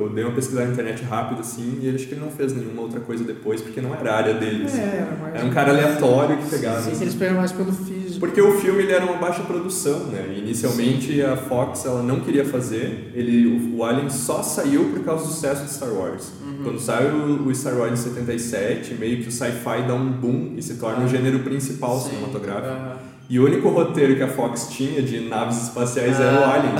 Eu 0.00 0.08
dei 0.14 0.24
uma 0.24 0.32
pesquisada 0.34 0.66
na 0.66 0.72
internet 0.72 1.02
rápido, 1.04 1.40
assim, 1.40 1.78
e 1.82 1.90
acho 1.94 2.06
que 2.06 2.14
ele 2.14 2.20
não 2.20 2.30
fez 2.30 2.54
nenhuma 2.54 2.82
outra 2.82 3.00
coisa 3.00 3.24
depois, 3.24 3.60
porque 3.60 3.80
não 3.80 3.94
era 3.94 4.12
a 4.12 4.16
área 4.16 4.34
dele. 4.34 4.64
assim. 4.64 4.78
É, 4.80 5.06
era 5.06 5.16
mais. 5.20 5.34
Era 5.34 5.44
um 5.44 5.50
cara 5.50 5.70
aleatório 5.72 6.36
que 6.38 6.48
pegava. 6.50 6.80
Sim, 6.80 6.92
assim. 6.92 7.02
eles 7.02 7.14
pegam 7.14 7.36
mais 7.36 7.52
pelo 7.52 7.72
físico. 7.72 8.01
Porque 8.22 8.40
o 8.40 8.52
filme 8.60 8.84
ele 8.84 8.92
era 8.92 9.04
uma 9.04 9.16
baixa 9.16 9.42
produção, 9.42 9.98
né? 10.04 10.32
Inicialmente 10.38 11.20
a 11.22 11.36
Fox 11.36 11.84
ela 11.84 12.04
não 12.04 12.20
queria 12.20 12.44
fazer. 12.44 13.10
Ele, 13.16 13.48
o, 13.48 13.78
o 13.78 13.84
Alien 13.84 14.08
só 14.10 14.44
saiu 14.44 14.84
por 14.90 15.00
causa 15.02 15.24
do 15.24 15.32
sucesso 15.32 15.64
de 15.64 15.72
Star 15.72 15.92
Wars. 15.92 16.30
Quando 16.62 16.78
sai 16.78 17.10
o, 17.10 17.48
o 17.48 17.52
Star 17.52 17.76
Wars 17.76 17.92
em 17.92 17.96
77, 17.96 18.94
meio 18.94 19.22
que 19.22 19.28
o 19.28 19.32
sci-fi 19.32 19.82
dá 19.88 19.94
um 19.94 20.12
boom 20.12 20.54
e 20.56 20.62
se 20.62 20.74
torna 20.74 21.04
o 21.04 21.08
gênero 21.08 21.40
principal 21.40 21.98
Sim. 21.98 22.10
cinematográfico. 22.10 23.00
E 23.28 23.40
o 23.40 23.44
único 23.44 23.68
roteiro 23.70 24.14
que 24.14 24.22
a 24.22 24.28
Fox 24.28 24.68
tinha 24.70 25.02
de 25.02 25.18
naves 25.28 25.60
espaciais 25.60 26.20
era 26.20 26.40
o 26.40 26.44
Ah. 26.44 26.54
Alien. 26.54 26.74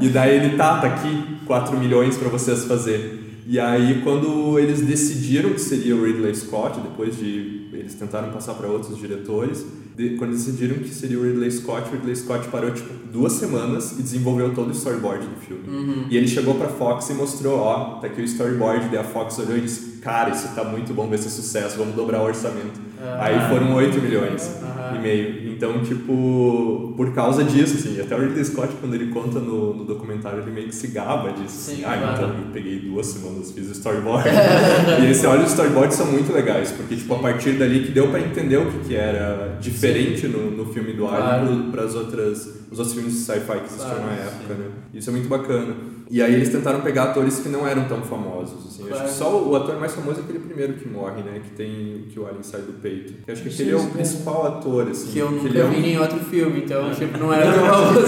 E 0.00 0.08
daí 0.08 0.36
ele, 0.36 0.56
tá, 0.56 0.80
tá 0.80 0.86
aqui, 0.86 1.22
4 1.44 1.76
milhões 1.76 2.16
pra 2.16 2.30
vocês 2.30 2.64
fazer. 2.64 3.42
E 3.46 3.60
aí 3.60 4.00
quando 4.02 4.58
eles 4.58 4.80
decidiram 4.80 5.50
que 5.50 5.60
seria 5.60 5.94
o 5.94 6.02
Ridley 6.02 6.34
Scott, 6.34 6.80
depois 6.80 7.14
de 7.18 7.68
eles 7.74 7.94
tentaram 7.94 8.30
passar 8.30 8.54
para 8.54 8.68
outros 8.68 8.96
diretores, 8.96 9.66
de- 9.98 10.10
quando 10.16 10.30
decidiram 10.30 10.76
que 10.76 10.88
seria 10.94 11.18
o 11.18 11.24
Ridley 11.24 11.50
Scott, 11.50 11.88
o 11.90 11.92
Ridley 11.92 12.14
Scott 12.16 12.46
parou 12.48 12.70
tipo 12.70 12.88
duas 13.12 13.32
semanas 13.32 13.98
e 13.98 14.02
desenvolveu 14.02 14.54
todo 14.54 14.68
o 14.68 14.72
storyboard 14.72 15.26
do 15.26 15.36
filme. 15.40 15.62
Uhum. 15.68 16.06
E 16.08 16.16
ele 16.16 16.28
chegou 16.28 16.54
pra 16.54 16.68
Fox 16.68 17.10
e 17.10 17.14
mostrou, 17.14 17.58
ó, 17.58 17.96
tá 18.00 18.06
aqui 18.06 18.20
o 18.22 18.24
storyboard, 18.24 18.88
daí 18.88 18.98
a 18.98 19.04
Fox 19.04 19.38
olhou 19.40 19.58
e 19.58 19.62
disse, 19.62 19.98
cara, 20.00 20.30
isso 20.30 20.48
tá 20.54 20.62
muito 20.62 20.94
bom, 20.94 21.08
vai 21.08 21.18
ser 21.18 21.30
sucesso, 21.30 21.76
vamos 21.76 21.94
dobrar 21.96 22.20
o 22.22 22.26
orçamento. 22.26 22.80
Ah. 23.02 23.24
Aí 23.24 23.48
foram 23.50 23.74
8 23.74 24.00
milhões 24.00 24.48
Aham. 24.62 24.96
e 24.96 25.02
meio. 25.02 25.47
Então, 25.58 25.82
tipo, 25.82 26.94
por 26.96 27.12
causa 27.12 27.42
disso, 27.42 27.74
assim, 27.74 28.00
até 28.00 28.14
o 28.14 28.20
Ridley 28.20 28.44
Scott, 28.44 28.72
quando 28.80 28.94
ele 28.94 29.08
conta 29.08 29.40
no, 29.40 29.74
no 29.74 29.84
documentário, 29.84 30.38
ele 30.40 30.52
meio 30.52 30.68
que 30.68 30.74
se 30.74 30.86
gaba 30.86 31.32
disso. 31.32 31.48
Sim, 31.48 31.72
assim, 31.72 31.84
ah, 31.84 31.98
claro. 31.98 32.14
então 32.14 32.28
eu 32.28 32.52
peguei 32.52 32.78
duas 32.78 33.06
semanas, 33.08 33.50
fiz 33.50 33.68
o 33.68 33.72
storyboard. 33.72 34.28
e 35.02 35.10
esse 35.10 35.26
olha, 35.26 35.42
os 35.42 35.50
storyboards 35.50 35.96
são 35.96 36.06
muito 36.06 36.32
legais, 36.32 36.70
porque, 36.70 36.94
tipo, 36.94 37.12
a 37.12 37.18
partir 37.18 37.54
dali 37.54 37.80
que 37.82 37.90
deu 37.90 38.08
pra 38.08 38.20
entender 38.20 38.56
o 38.56 38.70
que, 38.70 38.78
que 38.86 38.94
era 38.94 39.58
diferente 39.60 40.28
no, 40.28 40.48
no 40.52 40.66
filme 40.72 40.92
do 40.92 41.08
Claro. 41.08 41.48
Alien 41.48 41.70
para 41.72 41.82
as 41.82 41.96
outras, 41.96 42.46
os 42.70 42.78
outros 42.78 42.94
filmes 42.94 43.14
de 43.14 43.18
sci-fi 43.18 43.58
que 43.58 43.66
existiam 43.66 43.96
Claro, 43.96 44.06
na 44.06 44.12
época, 44.12 44.54
né? 44.54 44.66
Isso 44.94 45.10
é 45.10 45.12
muito 45.12 45.28
bacana. 45.28 45.74
E 46.10 46.22
aí 46.22 46.34
eles 46.34 46.48
tentaram 46.48 46.80
pegar 46.80 47.04
atores 47.04 47.38
que 47.40 47.48
não 47.50 47.66
eram 47.68 47.84
tão 47.84 48.00
famosos, 48.02 48.66
assim. 48.66 48.82
Acho 48.84 48.88
Claro. 48.92 49.04
que 49.08 49.14
só 49.14 49.42
o, 49.44 49.54
ator 49.56 49.78
mais 49.78 49.94
famoso 49.94 50.20
é 50.20 50.22
aquele 50.22 50.38
primeiro 50.38 50.72
que 50.74 50.88
morre, 50.88 51.22
né? 51.22 51.40
Que 51.44 51.50
tem 51.50 52.06
que 52.10 52.18
o 52.18 52.26
Alien 52.26 52.42
sai 52.42 52.62
do 52.62 52.72
peito. 52.80 53.12
Que 53.24 53.30
acho 53.30 53.42
que 53.42 53.50
Sim, 53.50 53.62
aquele 53.64 53.76
é 53.76 53.80
o 53.80 53.86
principal 53.90 54.46
ator, 54.46 54.88
assim. 54.88 55.10
Que 55.12 55.18
eu 55.18 55.30
nunca 55.30 55.48
ele 55.48 55.60
é 55.60 55.64
um- 55.64 55.70
vi 55.70 55.86
em 55.90 55.98
outro 55.98 56.18
filme, 56.20 56.62
então, 56.64 56.90
tipo, 56.94 57.18
não 57.18 57.30
era 57.32 57.44
tão 57.52 57.66
famoso. 57.66 58.06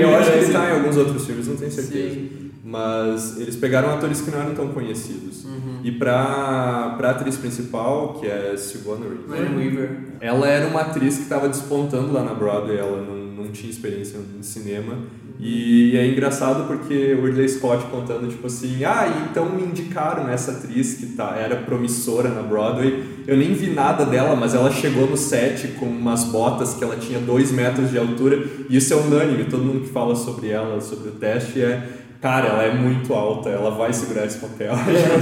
Eu 0.00 0.16
acho 0.16 0.30
que 0.32 0.38
ele 0.38 0.52
tá 0.52 0.68
em 0.70 0.72
alguns 0.78 0.96
outros 0.96 1.26
filmes, 1.26 1.46
não 1.46 1.56
tenho 1.56 1.70
certeza. 1.70 2.14
Sim. 2.14 2.30
Mas 2.64 3.38
eles 3.40 3.56
pegaram 3.56 3.90
atores 3.94 4.20
que 4.20 4.30
não 4.30 4.40
eram 4.40 4.54
tão 4.54 4.68
conhecidos. 4.68 5.44
Uhum. 5.44 5.80
E 5.82 5.92
pra, 5.92 6.94
pra 6.98 7.10
atriz 7.10 7.36
principal, 7.36 8.14
que 8.20 8.26
é 8.26 8.54
Sigourney 8.56 9.08
Weaver. 9.56 9.90
ela 10.20 10.46
era 10.46 10.66
uma 10.66 10.82
atriz 10.82 11.16
que 11.16 11.22
estava 11.22 11.48
despontando 11.48 12.12
lá 12.12 12.22
na 12.22 12.34
Broadway, 12.34 12.76
ela 12.76 13.00
não, 13.02 13.44
não 13.44 13.50
tinha 13.52 13.70
experiência 13.70 14.18
em 14.38 14.42
cinema. 14.42 14.98
E 15.40 15.96
é 15.96 16.04
engraçado 16.06 16.66
porque 16.66 17.14
o 17.14 17.24
Ridley 17.24 17.48
Scott 17.48 17.84
contando, 17.86 18.28
tipo 18.28 18.48
assim, 18.48 18.82
ah, 18.84 19.28
então 19.30 19.48
me 19.48 19.62
indicaram 19.62 20.28
essa 20.28 20.50
atriz 20.50 20.94
que 20.94 21.06
tá, 21.06 21.36
era 21.38 21.54
promissora 21.56 22.28
na 22.28 22.42
Broadway. 22.42 23.04
Eu 23.26 23.36
nem 23.36 23.54
vi 23.54 23.70
nada 23.70 24.04
dela, 24.04 24.34
mas 24.34 24.54
ela 24.54 24.70
chegou 24.70 25.06
no 25.08 25.16
set 25.16 25.68
com 25.78 25.86
umas 25.86 26.24
botas 26.24 26.74
que 26.74 26.82
ela 26.82 26.96
tinha 26.96 27.20
dois 27.20 27.52
metros 27.52 27.90
de 27.90 27.98
altura. 27.98 28.42
E 28.68 28.76
isso 28.76 28.92
é 28.92 28.96
unânime, 28.96 29.44
todo 29.44 29.62
mundo 29.62 29.82
que 29.82 29.90
fala 29.90 30.16
sobre 30.16 30.48
ela, 30.48 30.80
sobre 30.80 31.10
o 31.10 31.12
teste, 31.12 31.62
é. 31.62 31.86
Cara, 32.20 32.48
ela 32.48 32.64
é 32.64 32.74
muito 32.74 33.14
alta, 33.14 33.48
ela 33.48 33.70
vai 33.70 33.92
segurar 33.92 34.26
esse 34.26 34.38
papel. 34.38 34.72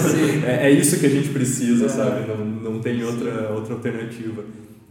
sim. 0.01 0.43
é, 0.49 0.69
é 0.69 0.71
isso 0.71 0.99
que 0.99 1.05
a 1.05 1.11
gente 1.11 1.29
precisa, 1.29 1.85
É. 1.85 1.89
sabe? 1.91 2.27
Não, 2.27 2.73
não 2.73 2.81
tem 2.81 3.05
outra, 3.05 3.51
outra 3.55 3.75
alternativa. 3.75 4.43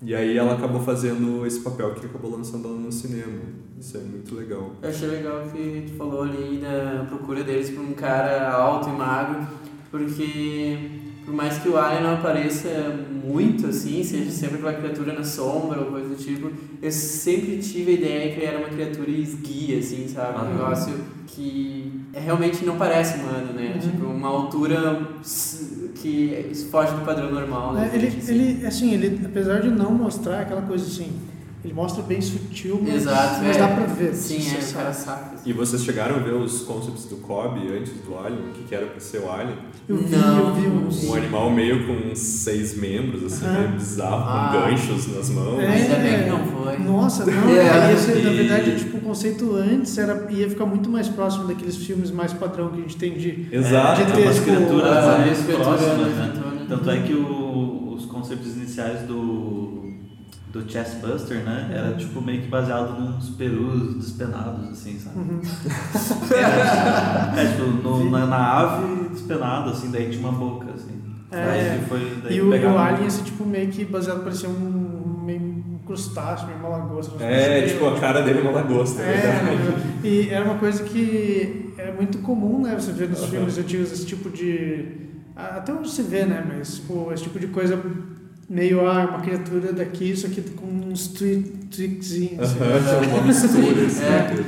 E 0.05 0.13
aí 0.13 0.37
ela 0.37 0.53
acabou 0.53 0.81
fazendo 0.81 1.45
esse 1.47 1.61
papel 1.61 1.95
que 1.95 2.05
acabou 2.05 2.29
lançando 2.29 2.67
ela 2.67 2.77
no 2.77 2.91
cinema. 2.91 3.41
Isso 3.79 3.97
é 3.97 4.01
muito 4.01 4.35
legal. 4.35 4.71
Eu 4.81 4.89
achei 4.89 5.07
legal 5.07 5.41
que 5.51 5.85
tu 5.87 5.97
falou 5.97 6.21
ali 6.21 6.59
da 6.59 7.05
procura 7.09 7.43
deles 7.43 7.71
por 7.71 7.81
um 7.81 7.93
cara 7.93 8.51
alto 8.51 8.87
e 8.87 8.91
magro. 8.91 9.47
porque 9.89 10.77
por 11.25 11.33
mais 11.33 11.57
que 11.57 11.67
o 11.67 11.75
Alien 11.75 12.03
não 12.03 12.13
apareça 12.13 12.69
muito 13.11 13.65
assim, 13.65 14.03
seja 14.03 14.29
sempre 14.29 14.57
aquela 14.57 14.73
criatura 14.73 15.11
na 15.13 15.23
sombra 15.23 15.81
ou 15.81 15.87
coisa 15.87 16.09
do 16.09 16.15
tipo, 16.15 16.51
eu 16.79 16.91
sempre 16.91 17.57
tive 17.57 17.91
a 17.91 17.95
ideia 17.95 18.31
que 18.31 18.39
ele 18.39 18.45
era 18.45 18.59
uma 18.59 18.69
criatura 18.69 19.09
esguia, 19.09 19.79
assim, 19.79 20.07
sabe? 20.07 20.39
Um 20.39 20.53
negócio 20.53 20.93
que 21.25 21.91
realmente 22.13 22.63
não 22.63 22.77
parece 22.77 23.17
humano, 23.17 23.53
né? 23.53 23.73
Uhum. 23.73 23.79
Tipo, 23.79 24.05
uma 24.05 24.27
altura 24.27 25.07
que 25.95 26.51
foge 26.71 26.93
do 26.93 27.05
padrão 27.05 27.31
normal, 27.31 27.73
né? 27.73 27.89
É, 27.91 27.95
ele, 27.95 28.07
Assim. 28.07 28.31
ele, 28.33 28.65
assim, 28.65 28.93
ele, 28.93 29.21
apesar 29.25 29.61
de 29.61 29.69
não 29.69 29.91
mostrar 29.91 30.41
aquela 30.41 30.61
coisa 30.61 30.85
assim, 30.85 31.11
ele 31.65 31.73
mostra 31.73 32.03
bem 32.03 32.21
sutil, 32.21 32.79
mas, 32.81 32.95
Exato, 32.95 33.43
mas 33.43 33.55
é. 33.57 33.59
dá 33.59 33.67
pra 33.69 33.85
ver. 33.85 34.13
Sim, 34.13 34.35
é, 34.35 34.57
o 34.57 34.61
sabe. 34.61 34.73
cara 34.73 34.93
saca. 34.93 35.35
E 35.45 35.51
vocês 35.53 35.83
chegaram 35.83 36.15
a 36.15 36.19
ver 36.19 36.33
os 36.33 36.61
concepts 36.61 37.05
do 37.05 37.17
Cobb 37.17 37.59
antes 37.77 37.91
do 38.05 38.17
Alien? 38.17 38.49
O 38.49 38.53
que, 38.53 38.63
que 38.63 38.75
era 38.75 38.85
pra 38.85 38.99
ser 38.99 39.19
o 39.19 39.31
Alien? 39.31 39.57
Eu 39.87 39.97
vi, 39.97 40.15
Não, 40.15 40.39
eu 40.49 40.53
vi 40.55 40.67
uns. 40.67 41.03
Um 41.03 41.13
animal 41.15 41.49
meio 41.51 41.85
com 41.87 42.15
seis 42.15 42.75
membros, 42.77 43.23
assim, 43.23 43.47
meio 43.47 43.69
bizarro, 43.69 44.23
Ah. 44.27 44.51
com 44.53 44.69
ganchos 44.69 45.07
nas 45.15 45.29
mãos. 45.29 45.59
É. 45.59 45.67
Ainda 45.67 45.95
bem 45.95 46.23
que 46.23 46.29
não 46.29 46.45
foi. 46.45 46.77
Nossa, 46.79 47.25
não, 47.25 47.33
É, 47.49 47.91
ia 47.91 47.97
ser, 47.97 48.23
na 48.23 48.29
verdade, 48.31 48.75
tipo, 48.77 48.97
o 48.97 49.01
conceito 49.01 49.55
antes 49.55 49.97
era, 49.97 50.27
ia 50.31 50.49
ficar 50.49 50.65
muito 50.65 50.89
mais 50.89 51.07
próximo 51.07 51.45
daqueles 51.47 51.75
filmes 51.77 52.11
mais 52.11 52.33
padrão 52.33 52.69
que 52.69 52.79
a 52.79 52.81
gente 52.81 52.97
tem 52.97 53.13
de. 53.13 53.47
Exato. 53.51 54.03
de 54.05 54.21
É, 54.21 54.25
umas 54.25 54.35
ter, 54.39 54.43
criaturas 54.45 54.91
ah, 54.97 55.17
mais 55.19 55.39
próximas, 55.39 55.97
né? 55.97 56.33
nojentona. 56.33 56.65
Tanto 56.67 56.89
é 56.89 57.01
que 57.01 57.13
o- 57.13 57.93
os 57.95 58.05
conceitos 58.07 58.55
iniciais 58.55 59.01
do, 59.07 59.13
do 60.55 60.71
Chestbuster, 60.71 61.43
né? 61.43 61.69
Era 61.73 61.93
tipo 61.95 62.21
meio 62.21 62.41
que 62.43 62.47
baseado 62.47 62.97
nos 62.97 63.29
perus 63.31 63.95
despenados, 63.95 64.69
assim, 64.69 64.97
sabe? 64.97 65.19
Uhum. 65.19 65.41
É, 67.37 67.45
tipo, 67.51 67.63
no- 67.83 68.09
na, 68.09 68.25
na 68.25 68.37
ave 68.59 69.09
despenado, 69.09 69.69
assim, 69.71 69.91
daí 69.91 70.09
tinha 70.09 70.27
uma 70.27 70.31
boca, 70.37 70.67
assim. 70.73 70.95
É. 71.31 71.77
Daí 71.77 71.81
foi, 71.87 72.17
daí 72.23 72.37
E 72.37 72.41
o, 72.41 72.49
o 72.49 72.77
Alien, 72.77 73.07
esse 73.07 73.21
tipo, 73.23 73.45
meio 73.45 73.67
que 73.69 73.83
baseado, 73.83 74.23
parecia 74.23 74.47
um, 74.47 75.23
meio 75.25 75.41
um 75.41 75.79
crustáceo, 75.85 76.47
meio 76.47 76.59
uma 76.59 76.69
lagosta. 76.69 77.21
É, 77.23 77.63
tipo, 77.67 77.85
a 77.87 77.99
cara 77.99 78.21
dele 78.21 78.39
é 78.39 78.41
uma 78.41 78.51
lagosta, 78.51 79.01
é 79.01 79.11
verdade. 79.13 79.83
É, 80.03 80.07
e 80.07 80.29
era 80.29 80.45
uma 80.45 80.55
coisa 80.57 80.83
que 80.83 81.73
é 81.77 81.91
muito 81.91 82.19
comum, 82.19 82.61
né? 82.61 82.75
Você 82.79 82.91
vê 82.93 83.07
nos 83.07 83.19
Aham. 83.21 83.27
filmes 83.31 83.57
antigos 83.57 83.91
esse 83.91 84.05
tipo 84.05 84.29
de. 84.29 85.03
Até 85.35 85.73
hoje 85.73 85.91
se 85.91 86.01
vê, 86.03 86.23
né? 86.25 86.45
Mas, 86.47 86.75
tipo, 86.75 87.11
esse 87.11 87.23
tipo 87.23 87.37
de 87.39 87.47
coisa 87.47 87.75
meio, 88.49 88.87
ah, 88.87 89.05
uma 89.05 89.19
criatura 89.21 89.73
daqui, 89.73 90.11
isso 90.11 90.27
aqui 90.27 90.41
com 90.41 90.65
uns 90.67 91.07
twi- 91.07 91.43
trickzinhos. 91.71 92.39
assim. 92.39 92.55
Tipo, 93.01 93.15
uma 93.15 93.23
mistura, 93.27 93.85
assim. 93.85 94.03
É, 94.03 94.21
tudo. 94.35 94.45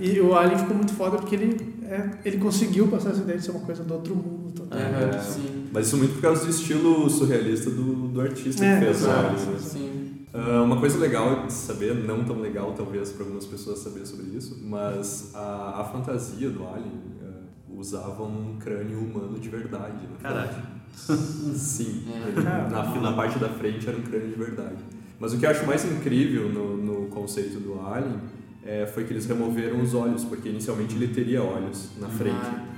é. 0.00 0.04
E 0.04 0.20
o 0.20 0.34
Alien 0.34 0.58
ficou 0.58 0.76
muito 0.76 0.92
foda 0.94 1.18
porque 1.18 1.34
ele, 1.34 1.74
é, 1.84 2.10
ele 2.24 2.38
conseguiu 2.38 2.88
passar 2.88 3.10
essa 3.10 3.20
ideia 3.20 3.38
de 3.38 3.44
ser 3.44 3.50
uma 3.50 3.60
coisa 3.60 3.82
do 3.84 3.94
outro 3.94 4.14
mundo. 4.14 4.52
Total. 4.54 4.78
É, 4.78 5.16
É. 5.16 5.20
sim. 5.20 5.66
Mas 5.72 5.86
isso 5.86 5.96
muito 5.98 6.14
por 6.14 6.22
causa 6.22 6.44
do 6.44 6.50
estilo 6.50 7.08
surrealista 7.10 7.70
do, 7.70 8.08
do 8.08 8.20
artista 8.20 8.64
É, 8.64 8.78
que 8.78 8.84
fez 8.86 9.04
o. 9.04 9.10
Alien. 9.10 9.32
né? 9.32 9.58
Sim. 9.58 10.10
Ah, 10.32 10.62
uma 10.62 10.78
coisa 10.78 10.96
legal 10.98 11.46
de 11.46 11.52
saber, 11.52 11.92
não 11.94 12.24
tão 12.24 12.38
legal 12.40 12.72
talvez 12.76 13.10
para 13.10 13.24
algumas 13.24 13.44
pessoas 13.46 13.80
saber 13.80 14.06
sobre 14.06 14.26
isso, 14.36 14.56
mas 14.62 15.32
a, 15.34 15.80
a 15.80 15.84
fantasia 15.92 16.48
do 16.50 16.64
Alien 16.66 16.92
ah, 17.22 17.42
usava 17.76 18.22
um 18.22 18.56
crânio 18.58 18.98
humano 19.00 19.38
de 19.40 19.48
verdade. 19.48 19.92
né? 20.04 20.16
Caralho. 20.22 20.50
Sim, 21.54 22.02
É. 22.36 22.40
na, 22.40 23.00
na 23.00 23.12
parte 23.12 23.38
da 23.38 23.48
frente 23.48 23.88
era 23.88 23.96
um 23.96 24.02
crânio 24.02 24.28
de 24.28 24.34
verdade. 24.36 24.76
Mas 25.18 25.32
o 25.34 25.38
que 25.38 25.44
eu 25.46 25.50
acho 25.50 25.66
mais 25.66 25.84
incrível 25.84 26.48
no, 26.48 26.76
no 26.76 27.06
conceito 27.08 27.58
do 27.60 27.78
Alien 27.80 28.16
é, 28.64 28.86
foi 28.86 29.04
que 29.04 29.12
eles 29.12 29.26
removeram 29.26 29.80
os 29.82 29.94
olhos, 29.94 30.24
porque 30.24 30.48
inicialmente 30.48 30.94
ele 30.94 31.08
teria 31.08 31.42
olhos 31.42 31.90
na 32.00 32.08
frente. 32.08 32.36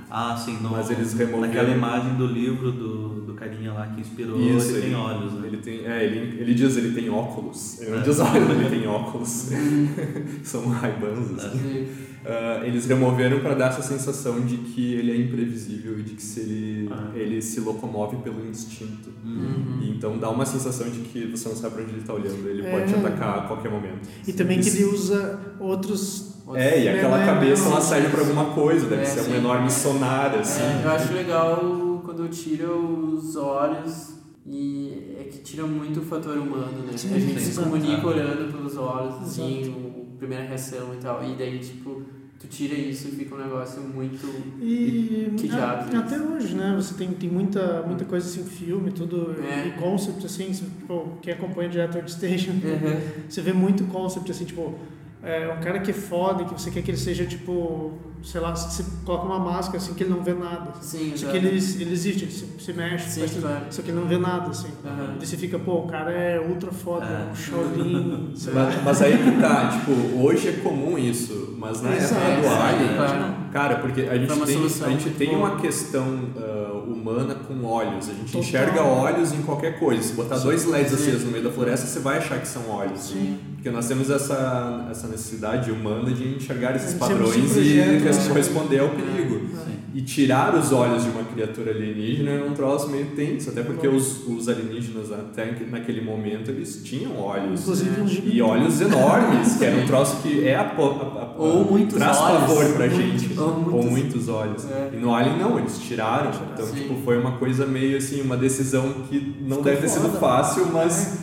Ah, 0.09 0.35
sim, 0.37 0.57
no, 0.61 0.69
Mas 0.69 0.89
eles 0.91 1.13
removeram- 1.13 1.41
naquela 1.41 1.69
imagem 1.75 2.15
do 2.15 2.27
livro 2.27 2.71
do, 2.71 3.21
do 3.21 3.33
carinha 3.33 3.73
lá 3.73 3.87
que 3.87 3.99
inspirou, 4.01 4.39
Isso, 4.39 4.71
ele, 4.71 4.81
tem 4.81 4.89
ele- 4.89 4.95
olhos, 4.95 5.33
né? 5.33 5.47
Ele 5.47 5.57
tem, 5.57 5.85
é, 5.85 6.05
ele, 6.05 6.39
ele 6.41 6.53
diz 6.53 6.77
ele 6.77 6.93
tem 6.93 7.09
óculos. 7.09 7.81
Ele 7.81 7.91
não 7.91 7.97
É. 7.99 8.01
diz 8.01 8.19
olhos, 8.19 8.49
ele 8.49 8.69
tem 8.69 8.87
óculos. 8.87 9.49
São 10.43 10.67
raibans, 10.67 11.31
assim. 11.43 11.57
Sim. 11.59 11.87
Ah, 12.25 12.61
eles 12.65 12.85
removeram 12.85 13.39
para 13.41 13.53
dar 13.53 13.67
essa 13.69 13.81
sensação 13.81 14.39
de 14.41 14.57
que 14.57 14.93
ele 14.93 15.11
é 15.11 15.17
imprevisível 15.17 15.99
e 15.99 16.03
de 16.03 16.13
que 16.15 16.21
se 16.21 16.39
ele, 16.39 16.89
Ah. 16.91 17.11
ele 17.15 17.41
se 17.41 17.59
locomove 17.59 18.17
pelo 18.17 18.45
instinto. 18.47 19.09
Uhum. 19.25 19.79
E 19.81 19.89
então 19.89 20.17
dá 20.17 20.29
uma 20.29 20.45
sensação 20.45 20.89
de 20.89 20.99
que 21.01 21.25
você 21.27 21.49
não 21.49 21.55
sabe 21.55 21.75
para 21.75 21.83
onde 21.83 21.91
ele 21.93 22.01
está 22.01 22.13
olhando, 22.13 22.47
ele 22.47 22.63
pode 22.63 22.87
te 22.87 22.93
É. 22.95 22.97
atacar 22.97 23.39
a 23.39 23.41
qualquer 23.41 23.69
momento. 23.71 24.07
E 24.27 24.31
também 24.33 24.59
que 24.61 24.69
ele 24.69 24.85
usa 24.85 25.39
outros. 25.59 26.31
É, 26.55 26.83
e 26.83 26.89
aquela 26.89 27.21
É, 27.23 27.25
cabeça 27.25 27.63
é, 27.65 27.67
ela 27.71 27.77
é. 27.77 27.81
serve 27.81 28.09
para 28.09 28.19
alguma 28.21 28.45
coisa, 28.53 28.85
deve 28.87 29.01
É, 29.03 29.05
ser 29.05 29.31
um 29.31 29.35
enorme 29.35 29.69
sonar, 29.71 30.35
assim. 30.35 30.61
É, 30.61 30.81
eu 30.85 30.91
acho 30.91 31.13
legal 31.13 32.01
quando 32.05 32.27
tira 32.29 32.69
os 32.69 33.35
olhos 33.37 34.13
e 34.45 35.15
é 35.19 35.23
que 35.23 35.37
tira 35.39 35.65
muito 35.65 36.01
o 36.01 36.03
fator 36.03 36.37
humano, 36.37 36.79
né? 36.85 36.97
Sim, 36.97 37.15
a 37.15 37.19
gente 37.19 37.39
sim. 37.39 37.51
se 37.53 37.59
comunica 37.61 38.05
olhando 38.05 38.51
pelos 38.51 38.75
olhos, 38.75 39.15
assim, 39.23 40.02
primeira 40.27 40.45
reação 40.45 40.93
e 40.93 40.97
tal. 40.97 41.23
E 41.23 41.35
daí, 41.35 41.59
tipo, 41.59 42.01
tu 42.39 42.47
tira 42.47 42.73
isso 42.75 43.07
e 43.09 43.11
fica 43.11 43.35
um 43.35 43.37
negócio 43.39 43.81
muito. 43.81 44.25
E, 44.61 45.33
Que 45.37 45.47
diabos 45.47 45.93
é 45.93 45.97
até 45.97 46.19
hoje, 46.19 46.55
né? 46.55 46.73
Você 46.75 46.93
tem, 46.95 47.09
tem 47.09 47.29
muita, 47.29 47.81
muita 47.83 48.05
coisa 48.05 48.27
assim, 48.27 48.43
filme, 48.43 48.91
tudo, 48.91 49.35
É. 49.41 49.67
e 49.67 49.71
concept, 49.71 50.25
assim, 50.25 50.51
tipo, 50.51 51.17
quem 51.21 51.33
acompanha 51.33 51.69
direto 51.69 51.97
Art 51.97 52.09
Station, 52.09 52.51
Uhum. 52.51 52.99
você 53.29 53.41
vê 53.41 53.53
muito 53.53 53.83
concept, 53.85 54.29
assim, 54.31 54.45
tipo, 54.45 54.73
é, 55.21 55.47
um 55.53 55.61
cara 55.61 55.79
que 55.79 55.91
é 55.91 55.93
foda, 55.93 56.43
que 56.45 56.53
você 56.53 56.69
quer 56.71 56.81
que 56.81 56.91
ele 56.91 56.97
seja, 56.97 57.25
tipo, 57.25 57.93
sei 58.23 58.39
lá, 58.39 58.55
você 58.55 58.83
coloca 59.05 59.25
uma 59.25 59.37
máscara, 59.39 59.77
assim, 59.77 59.93
que 59.93 60.03
ele 60.03 60.09
não 60.13 60.23
vê 60.23 60.33
nada. 60.33 60.71
Sim, 60.81 61.11
Só 61.15 61.27
que 61.29 61.37
ele, 61.37 61.49
ele 61.49 61.91
existe, 61.91 62.23
ele 62.23 62.31
se, 62.31 62.47
se 62.57 62.73
mexe, 62.73 63.09
Sim, 63.09 63.19
faz 63.19 63.33
claro. 63.37 63.65
só 63.69 63.81
que 63.81 63.91
ele 63.91 63.99
não 63.99 64.07
vê 64.07 64.17
nada, 64.17 64.49
assim. 64.49 64.69
Aham. 64.85 65.15
E 65.21 65.25
você 65.25 65.35
fica, 65.37 65.59
pô, 65.59 65.79
o 65.79 65.87
cara 65.87 66.11
é 66.11 66.39
ultra 66.39 66.71
foda, 66.71 67.05
É. 67.05 67.31
um 67.31 67.35
Shaolin, 67.35 68.31
sei 68.35 68.53
lá. 68.53 68.65
Mas, 68.65 68.83
mas 68.83 69.01
aí 69.01 69.17
que 69.17 69.41
tá, 69.41 69.67
tipo, 69.77 69.91
hoje 70.23 70.47
é 70.47 70.51
comum 70.53 70.97
isso, 70.97 71.55
mas 71.59 71.81
na 71.81 71.95
Exato. 71.95 72.21
época 72.21 72.41
do 72.41 72.47
É, 72.47 72.61
Alien, 72.61 72.95
claro. 72.95 73.35
cara, 73.51 73.75
porque 73.77 74.01
a 74.01 74.17
gente 74.17 74.33
tem, 74.45 74.55
solução 74.55 74.87
a 74.87 74.91
gente 74.91 75.09
tem 75.11 75.35
uma 75.35 75.57
questão 75.57 76.19
ah, 76.37 76.73
humana 76.87 77.35
com 77.35 77.63
olhos, 77.65 78.09
a 78.09 78.13
gente 78.13 78.25
Total. 78.27 78.41
enxerga 78.41 78.81
olhos 78.83 79.33
em 79.33 79.41
qualquer 79.41 79.77
coisa. 79.79 80.01
Se 80.01 80.13
botar 80.13 80.37
dois 80.37 80.65
LEDs 80.65 80.89
Sim. 80.91 80.95
acesos 80.95 81.23
no 81.25 81.31
meio 81.31 81.43
da 81.43 81.51
floresta, 81.51 81.85
você 81.87 81.99
vai 81.99 82.17
achar 82.19 82.39
que 82.39 82.47
são 82.47 82.69
olhos. 82.69 82.99
Sim. 83.01 83.37
Porque 83.63 83.73
nós 83.77 83.87
temos 83.87 84.09
essa, 84.09 84.87
essa 84.91 85.07
necessidade 85.07 85.71
humana 85.71 86.11
de 86.11 86.35
enxergar 86.35 86.75
esses 86.75 86.89
Sempre 86.89 87.07
padrões 87.07 87.55
e 87.55 87.75
né? 87.75 88.11
corresponder 88.27 88.79
ao 88.79 88.89
perigo. 88.89 89.39
Sim. 89.39 89.73
E 89.95 90.01
tirar 90.01 90.53
os 90.53 90.73
olhos 90.73 91.03
de 91.03 91.09
uma 91.09 91.23
criatura 91.23 91.71
alienígena 91.71 92.31
é 92.31 92.43
um 92.43 92.53
troço 92.53 92.89
meio 92.89 93.05
tenso, 93.15 93.51
até 93.51 93.61
porque 93.63 93.87
os, 93.87 94.27
os 94.27 94.49
alienígenas, 94.49 95.13
até 95.13 95.55
naquele 95.71 96.01
momento, 96.01 96.51
eles 96.51 96.81
tinham 96.83 97.17
olhos. 97.17 97.61
Inclusive 97.61 98.29
E 98.33 98.41
olhos 98.41 98.81
enormes, 98.81 99.55
que 99.55 99.63
era 99.63 99.77
um 99.81 99.85
troço 99.87 100.17
que 100.21 100.45
é 100.45 100.55
a, 100.55 100.61
a, 100.63 100.65
a, 100.65 101.33
Ou 101.37 101.63
muitos 101.63 101.97
traz 101.97 102.17
olhos. 102.19 102.39
pavor 102.41 102.73
pra 102.73 102.87
gente. 102.89 103.39
ou 103.39 103.47
muitos- 103.53 103.73
Ou 103.73 103.83
muitos 103.91 104.27
olhos. 104.27 104.65
É. 104.69 104.89
E 104.93 104.97
no 104.97 105.15
Alien 105.15 105.37
não, 105.37 105.57
eles 105.57 105.77
tiraram. 105.79 106.31
Então, 106.53 106.65
Sim. 106.65 106.73
tipo, 106.75 106.95
foi 107.05 107.17
uma 107.17 107.37
coisa 107.37 107.65
meio 107.65 107.95
assim, 107.97 108.19
uma 108.21 108.35
decisão 108.35 108.91
que 109.09 109.37
não 109.39 109.57
Ficou 109.59 109.63
deve 109.63 109.77
ter 109.83 109.87
sido 109.89 110.01
foda. 110.09 110.17
fácil, 110.19 110.65
mas 110.73 111.13
Hum. 111.13 111.22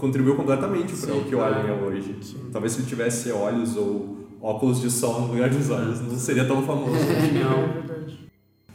Contribuiu 0.00 0.34
completamente 0.36 0.88
para 0.96 1.12
Sim, 1.14 1.20
o 1.20 1.24
que 1.24 1.34
o. 1.34 1.42
Alien 1.42 1.68
é 1.68 1.72
hoje. 1.82 2.14
Talvez 2.52 2.72
se 2.72 2.80
ele 2.80 2.88
tivesse 2.88 3.30
olhos 3.30 3.76
ou 3.76 4.26
óculos 4.40 4.80
de 4.80 4.90
sol 4.90 5.20
no 5.22 5.32
lugar 5.32 5.50
dos 5.50 5.68
olhos, 5.70 6.00
não 6.00 6.18
seria 6.18 6.44
tão 6.46 6.62
famoso. 6.62 6.92
Não. 7.34 7.58
É 7.64 7.72
verdade. 7.72 8.18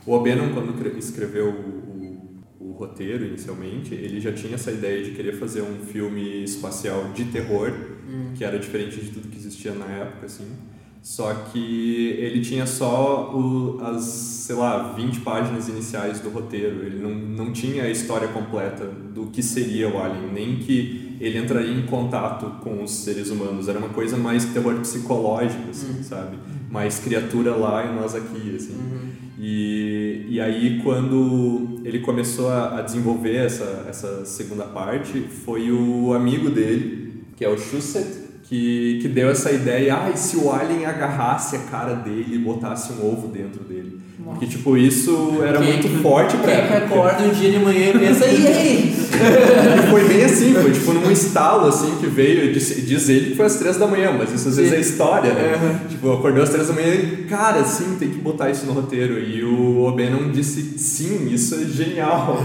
O 0.06 0.14
O'Bannon, 0.14 0.54
quando 0.54 0.78
cre- 0.78 0.98
escreveu 1.00 1.48
o, 1.50 2.64
o, 2.64 2.70
o 2.70 2.72
roteiro 2.74 3.26
inicialmente, 3.26 3.94
ele 3.96 4.20
já 4.22 4.32
tinha 4.32 4.54
essa 4.56 4.72
ideia 4.72 5.04
de 5.04 5.12
querer 5.12 5.34
fazer 5.40 5.62
um 5.64 5.84
filme 5.86 6.44
espacial 6.44 7.10
de 7.14 7.26
terror, 7.26 7.72
Hum. 8.08 8.34
que 8.36 8.44
era 8.44 8.60
diferente 8.60 9.02
de 9.02 9.10
tudo 9.10 9.30
que 9.30 9.38
existia 9.38 9.72
na 9.74 9.86
época, 9.88 10.28
assim. 10.28 10.46
Só 11.02 11.34
que 11.52 12.16
ele 12.20 12.40
tinha 12.42 12.68
só 12.68 13.32
o, 13.36 13.80
as, 13.84 14.04
sei 14.04 14.56
lá, 14.56 14.94
20 14.94 15.22
páginas 15.22 15.68
iniciais 15.68 16.20
do 16.20 16.30
roteiro. 16.30 16.84
Ele 16.86 17.00
não, 17.02 17.10
não 17.16 17.52
tinha 17.52 17.84
a 17.84 17.90
história 17.90 18.28
completa 18.28 18.86
do 18.86 19.26
que 19.28 19.42
seria 19.42 19.90
o 19.90 20.00
Alien, 20.00 20.32
nem 20.34 20.56
que 20.58 21.05
ele 21.20 21.38
entraria 21.40 21.72
em 21.74 21.84
contato 21.86 22.46
com 22.64 22.84
os 22.84 22.92
seres 22.92 23.30
humanos. 23.30 23.68
Era 23.68 23.80
uma 23.80 23.90
coisa 23.90 24.18
mais 24.18 24.46
terror 24.46 24.76
psicológico, 24.76 25.70
assim, 25.70 25.98
Hum. 26.00 26.04
sabe? 26.04 26.38
Mais 26.70 27.00
criatura 27.00 27.52
lá 27.56 27.86
e 27.86 27.96
nós 27.96 28.16
aqui, 28.16 28.56
assim. 28.56 28.74
Uhum. 28.74 29.06
E, 29.40 30.26
e 30.30 30.42
aí, 30.42 30.80
quando 30.84 31.80
ele 31.84 32.00
começou 32.00 32.50
a, 32.50 32.80
a 32.80 32.82
desenvolver 32.82 33.36
essa, 33.36 33.86
essa 33.90 34.26
segunda 34.26 34.64
parte, 34.64 35.26
foi 35.46 35.72
o 35.72 36.14
amigo 36.14 36.50
dele, 36.50 37.24
que 37.36 37.44
é 37.44 37.50
o 37.50 37.58
Shusett, 37.58 38.08
que, 38.44 39.00
que 39.02 39.08
deu 39.08 39.30
essa 39.30 39.52
ideia, 39.52 39.96
ah, 39.96 40.10
e 40.14 40.18
se 40.18 40.38
o 40.38 40.52
alien 40.52 40.86
agarrasse 40.86 41.56
a 41.56 41.60
cara 41.60 41.94
dele 41.96 42.36
e 42.36 42.38
botasse 42.38 42.94
um 42.94 43.06
ovo 43.12 43.28
dentro 43.28 43.64
dele? 43.64 44.00
Porque, 44.24 44.48
tipo, 44.48 44.76
isso 44.78 45.40
era 45.44 45.60
Quem- 45.60 45.68
muito 45.74 46.02
forte 46.02 46.36
pra 46.38 46.46
Quem 46.56 46.68
que 46.68 46.74
época. 46.74 46.86
acorda 46.96 47.24
um 47.26 47.30
dia 47.32 47.52
de 47.52 47.60
manhã 47.60 47.90
e 47.90 48.00
pensa, 48.00 48.26
e 48.28 48.48
aí? 48.48 48.96
E 49.16 49.90
foi 49.90 50.08
bem 50.08 50.24
assim, 50.24 50.54
foi 50.54 50.72
tipo 50.72 50.94
num 50.94 51.12
estalo 51.12 51.68
assim 51.68 51.96
que 52.00 52.08
veio, 52.08 52.52
diz, 52.54 52.86
diz 52.86 53.10
ele 53.10 53.32
que 53.32 53.36
foi 53.36 53.46
às 53.46 53.56
três 53.56 53.78
da 53.78 53.88
manhã, 53.88 54.12
mas 54.18 54.32
isso 54.32 54.48
às 54.50 54.58
vezes 54.58 54.72
Sim. 54.72 54.78
é 54.78 54.80
história, 54.82 55.34
né? 55.34 55.82
Tipo, 55.90 56.12
acordou 56.14 56.44
às 56.44 56.50
três 56.50 56.68
da 56.68 56.74
manhã 56.74 56.94
e, 56.94 57.26
cara, 57.30 57.64
sim, 57.64 57.96
tem 58.00 58.10
que 58.10 58.18
botar 58.20 58.50
isso 58.50 58.66
no 58.66 58.74
roteiro. 58.74 59.20
E 59.20 59.44
o 59.44 59.82
O'Bannon 59.84 60.32
disse, 60.32 60.78
sim, 60.78 61.28
isso 61.32 61.56
é 61.56 61.66
genial. 61.66 62.38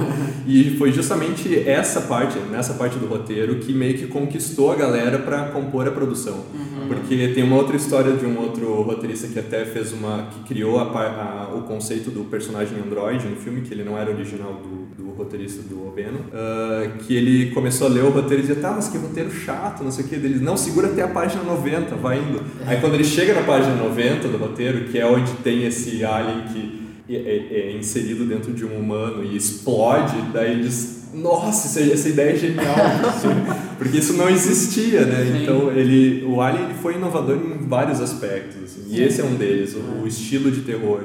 e 0.47 0.77
foi 0.79 0.93
justamente 0.93 1.69
essa 1.69 2.03
parte, 2.03 2.39
nessa 2.51 2.75
parte 2.75 2.99
do 2.99 3.07
roteiro, 3.07 3.57
que 3.57 3.73
meio 3.73 3.95
que 3.95 4.07
conquistou 4.07 4.73
a 4.73 4.77
galera 4.77 5.19
pra 5.19 5.45
compor 5.47 5.87
a 5.87 5.91
produção. 5.91 6.45
Porque 6.89 7.29
tem 7.29 7.45
uma 7.45 7.57
outra 7.57 7.77
história 7.77 8.13
de 8.15 8.27
um 8.27 8.37
outro 8.41 8.83
roteirista 8.83 9.29
que 9.29 9.39
até 9.39 9.65
fez 9.65 9.93
uma. 9.93 10.29
que 10.33 10.49
criou 10.55 10.79
a 10.79 10.83
a- 10.91 11.55
o 11.55 11.63
conceito 11.63 12.11
do 12.11 12.25
personagem 12.25 12.79
android 12.85 13.27
no 13.29 13.37
filme, 13.37 13.61
que 13.61 13.73
ele 13.73 13.85
não 13.85 13.97
era 13.97 14.11
original 14.11 14.55
do, 14.55 15.03
do 15.05 15.11
roteirista 15.13 15.63
do 15.63 15.87
O'Bannon, 15.87 16.25
ah, 16.61 16.91
que 17.07 17.15
ele 17.15 17.51
começou 17.53 17.87
a 17.87 17.91
ler 17.91 18.05
o 18.05 18.11
roteiro 18.11 18.43
e 18.43 18.47
dizia, 18.47 18.57
tá, 18.57 18.73
mas 18.73 18.89
que 18.89 18.99
roteiro 18.99 19.31
chato, 19.31 19.83
não 19.83 19.91
sei 19.91 20.05
o 20.05 20.09
que. 20.09 20.15
Ele, 20.15 20.39
não, 20.41 20.57
segura 20.57 20.89
até 20.89 21.03
a 21.03 21.09
página 21.09 21.43
90, 21.43 21.95
vai 21.97 22.19
indo. 22.19 22.43
Aí 22.67 22.81
quando 22.81 22.95
ele 22.95 23.05
chega 23.05 23.35
na 23.35 23.43
página 23.43 23.75
90 23.75 24.29
do 24.29 24.37
roteiro, 24.37 24.85
que 24.89 24.99
é 24.99 25.07
onde 25.07 25.33
tem 25.45 25.65
esse 25.65 26.05
alien 26.05 26.45
que 26.53 26.81
é, 27.09 27.17
é- 27.17 27.71
é 27.71 27.77
inserido 27.77 28.25
dentro 28.25 28.53
de 28.53 28.65
um 28.65 28.79
humano 28.79 29.25
e 29.25 29.37
explode, 29.37 30.17
daí 30.33 30.53
ele 30.53 30.63
diz, 30.63 31.01
nossa, 31.15 31.81
essa, 31.81 32.09
ideia 32.09 32.33
é 32.33 32.37
genial. 32.37 32.77
Porque 33.79 33.99
isso 33.99 34.13
não 34.13 34.29
existia, 34.29 35.05
né? 35.05 35.41
Então 35.43 35.73
ele, 35.73 36.25
o 36.25 36.41
Alien 36.41 36.67
ele 36.67 36.75
foi 36.75 36.95
inovador 36.95 37.37
em 37.37 37.60
vários 37.71 38.01
aspectos, 38.01 38.63
assim, 38.65 38.83
e 38.89 39.01
esse 39.03 39.21
é 39.21 39.25
um 39.25 39.37
deles, 39.37 39.75
o, 39.75 40.03
o 40.03 40.07
estilo 40.07 40.51
de 40.51 40.63
terror, 40.63 41.03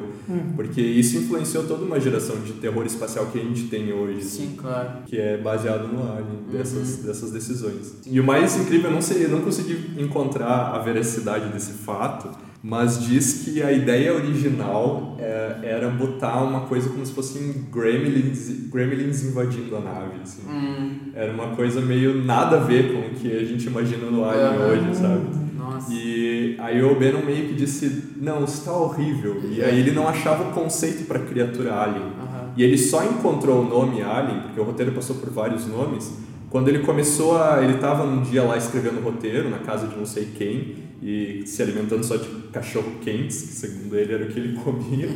porque 0.56 0.82
isso 0.82 1.18
influenciou 1.18 1.64
toda 1.66 1.86
uma 1.86 2.00
geração 2.00 2.38
de 2.38 2.54
terror 2.54 2.84
espacial 2.86 3.28
que 3.28 3.40
a 3.40 3.44
gente 3.44 3.64
tem 3.68 3.94
hoje, 3.94 4.18
assim, 4.20 4.48
Sim, 4.48 4.56
claro. 4.58 4.90
que 5.06 5.18
é 5.18 5.38
baseado 5.38 5.88
no 5.88 6.02
Alien, 6.12 6.40
dessas, 6.52 6.98
dessas 6.98 7.32
decisões. 7.32 7.94
E 8.08 8.20
o 8.20 8.24
mais 8.24 8.58
incrível, 8.58 8.90
eu 8.90 8.94
não 8.96 9.02
sei, 9.02 9.24
eu 9.26 9.30
não 9.30 9.42
consegui 9.42 9.92
encontrar 10.02 10.74
a 10.74 10.80
veracidade 10.80 11.54
desse 11.54 11.74
fato, 11.74 12.30
mas 12.68 13.00
diz 13.06 13.44
que 13.46 13.62
a 13.62 13.72
ideia 13.72 14.12
original 14.16 15.16
é, 15.20 15.60
era 15.62 15.88
botar 15.90 16.42
uma 16.44 16.62
coisa 16.62 16.90
como 16.90 17.06
se 17.06 17.12
fossem 17.14 17.66
gremlins, 17.72 18.50
gremlins 18.72 19.24
invadindo 19.24 19.76
a 19.78 19.80
nave, 19.82 20.22
assim. 20.24 20.42
Hum, 20.50 21.12
Era 21.14 21.32
uma 21.32 21.50
coisa 21.56 21.80
meio 21.80 22.24
nada 22.24 22.58
a 22.58 22.60
ver 22.62 22.92
com 22.92 23.00
o 23.02 23.10
que 23.12 23.32
a 23.32 23.46
gente 23.46 23.68
imagina 23.68 24.10
no 24.10 24.26
Alien 24.26 24.60
hoje, 24.64 24.96
sabe? 25.00 25.45
Nossa. 25.72 25.94
E 25.94 26.56
aí 26.60 26.82
o 26.82 26.92
O'Bannon 26.92 27.26
meio 27.26 27.48
que 27.48 27.54
disse, 27.54 28.14
não, 28.18 28.44
isso 28.44 28.64
tá 28.64 28.72
horrível. 28.72 29.42
E 29.50 29.62
aí 29.64 29.80
ele 29.80 29.92
não 29.92 30.08
achava 30.08 30.50
o 30.50 30.54
conceito 30.54 31.06
para 31.06 31.20
criatura 31.20 31.74
Alien. 31.74 32.06
Aham. 32.06 32.54
E 32.56 32.64
ele 32.64 32.78
só 32.78 33.04
encontrou 33.04 33.62
o 33.62 33.70
nome 33.70 34.02
Alien, 34.02 34.42
porque 34.42 34.60
o 34.60 34.64
roteiro 34.64 34.92
passou 34.92 35.16
por 35.18 35.30
vários 35.30 35.68
nomes, 35.68 36.14
quando 36.50 36.70
ele 36.70 36.80
começou 36.80 37.38
a... 37.38 37.62
Ele 37.62 37.80
tava 37.80 38.06
num 38.06 38.22
dia 38.22 38.44
lá 38.44 38.56
escrevendo 38.56 39.00
o 39.00 39.04
roteiro, 39.04 39.50
na 39.50 39.60
casa 39.60 39.88
de 39.88 39.98
não 39.98 40.06
sei 40.06 40.30
quem, 40.38 40.76
e 41.02 41.44
se 41.46 41.62
alimentando 41.62 42.04
só 42.04 42.16
de 42.16 42.28
cachorro 42.54 42.92
quentes, 43.02 43.42
que 43.42 43.54
segundo 43.54 43.96
ele 43.98 44.14
era 44.14 44.24
o 44.24 44.28
que 44.28 44.40
ele 44.40 44.58
comia. 44.64 45.10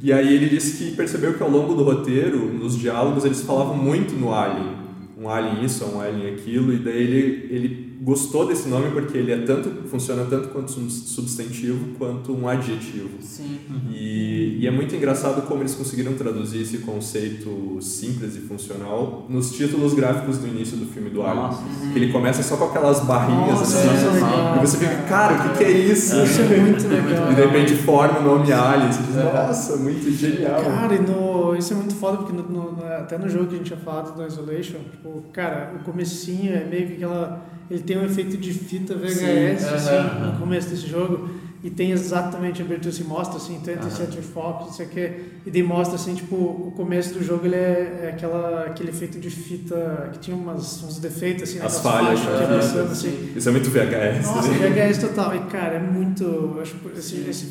E 0.00 0.12
aí 0.12 0.32
ele 0.32 0.48
disse 0.48 0.82
que 0.82 0.96
percebeu 0.96 1.34
que 1.34 1.42
ao 1.42 1.50
longo 1.50 1.74
do 1.74 1.82
roteiro, 1.82 2.52
nos 2.52 2.78
diálogos, 2.78 3.24
eles 3.24 3.42
falavam 3.42 3.76
muito 3.76 4.14
no 4.14 4.32
Alien. 4.32 4.76
Um 5.20 5.28
Alien 5.28 5.64
isso, 5.64 5.84
um 5.84 6.00
Alien 6.00 6.34
aquilo, 6.34 6.72
e 6.72 6.78
daí 6.78 7.02
ele, 7.02 7.48
ele 7.50 7.87
gostou 8.00 8.46
desse 8.46 8.68
nome 8.68 8.90
porque 8.92 9.18
ele 9.18 9.32
é 9.32 9.38
tanto, 9.38 9.88
funciona 9.88 10.24
tanto 10.24 10.48
quanto 10.48 10.78
um 10.78 10.88
substantivo 10.88 11.94
quanto 11.98 12.32
um 12.32 12.48
adjetivo. 12.48 13.08
Sim. 13.20 13.58
E, 13.90 14.58
e 14.60 14.66
é 14.66 14.70
muito 14.70 14.94
engraçado 14.94 15.42
como 15.46 15.62
eles 15.62 15.74
conseguiram 15.74 16.14
traduzir 16.14 16.62
esse 16.62 16.78
conceito 16.78 17.78
simples 17.80 18.36
e 18.36 18.40
funcional 18.40 19.26
nos 19.28 19.50
títulos 19.52 19.94
gráficos 19.94 20.38
do 20.38 20.46
início 20.46 20.76
do 20.76 20.86
filme 20.86 21.10
do 21.10 21.22
Alien. 21.22 21.46
Nossa. 21.46 21.62
Que 21.92 21.98
ele 21.98 22.12
começa 22.12 22.42
só 22.42 22.56
com 22.56 22.64
aquelas 22.66 23.00
barrinhas 23.00 23.58
Nossa, 23.58 23.78
assim. 23.78 23.88
é 24.06 24.10
legal. 24.12 24.56
E 24.56 24.60
você 24.60 24.76
fica, 24.78 24.96
cara, 25.08 25.34
o 25.34 25.48
que, 25.52 25.58
que 25.58 25.64
é 25.64 25.70
isso? 25.70 26.16
Isso 26.22 26.40
é 26.40 26.56
muito 26.60 26.86
legal. 26.88 27.28
E 27.32 27.34
de 27.34 27.40
repente 27.42 27.74
forma 27.74 28.20
o 28.20 28.22
nome 28.22 28.52
Alien. 28.52 28.92
Você 28.92 29.02
diz, 29.02 29.16
É. 29.16 29.22
nossa, 29.32 29.76
muito 29.76 30.10
genial. 30.12 30.62
Cara, 30.62 30.94
e 30.94 30.98
no, 31.00 31.56
isso 31.56 31.72
é 31.72 31.76
muito 31.76 31.94
foda, 31.94 32.18
porque 32.18 32.32
no- 32.32 32.42
no- 32.48 32.84
até 32.84 33.18
no 33.18 33.28
jogo 33.28 33.46
que 33.46 33.54
a 33.54 33.58
gente 33.58 33.66
tinha 33.66 33.78
falado 33.78 34.14
do 34.16 34.24
Isolation, 34.26 34.78
tipo, 34.90 35.22
cara, 35.32 35.74
o 35.80 35.84
comecinho 35.84 36.52
é 36.54 36.64
meio 36.64 36.86
que 36.88 36.92
aquela... 36.94 37.57
Ele 37.70 37.82
tem 37.82 37.98
um 37.98 38.04
efeito 38.04 38.36
de 38.36 38.52
fita 38.52 38.94
VHS, 38.94 39.12
Sim, 39.12 39.74
assim, 39.74 39.94
aham. 39.94 40.32
no 40.32 40.38
começo 40.38 40.68
desse 40.68 40.86
jogo, 40.86 41.28
e 41.62 41.70
tem 41.70 41.90
exatamente 41.90 42.62
a 42.62 42.64
abertura, 42.64 42.92
se 42.92 43.02
mostra, 43.02 43.36
assim, 43.36 43.58
20th 43.60 43.90
Century 43.90 44.22
Fox, 44.22 44.66
não 44.66 44.72
sei 44.72 44.86
o 44.86 44.88
que, 44.88 45.12
e 45.44 45.50
daí 45.50 45.62
mostra, 45.62 45.96
assim, 45.96 46.14
tipo, 46.14 46.36
o 46.36 46.72
começo 46.76 47.14
do 47.14 47.22
jogo, 47.22 47.46
ele 47.46 47.56
é, 47.56 48.00
é 48.04 48.08
aquela, 48.14 48.64
aquele 48.64 48.90
efeito 48.90 49.18
de 49.18 49.28
fita, 49.28 50.10
que 50.12 50.20
tinha 50.20 50.36
umas, 50.36 50.82
uns 50.82 50.98
defeitos, 50.98 51.42
assim, 51.42 51.58
As 51.60 51.80
falhas, 51.80 52.20
faixas 52.20 52.48
passando, 52.48 52.92
assim. 52.92 53.32
Isso 53.34 53.48
é 53.48 53.52
muito 53.52 53.68
VHS. 53.70 54.26
Nossa, 54.26 54.48
né? 54.48 54.68
VHS 54.68 54.98
total. 54.98 55.34
E 55.34 55.40
cara, 55.50 55.74
é 55.74 55.80
muito. 55.80 56.58
Acho 56.62 56.76
esse, 56.96 57.16
esse 57.28 57.48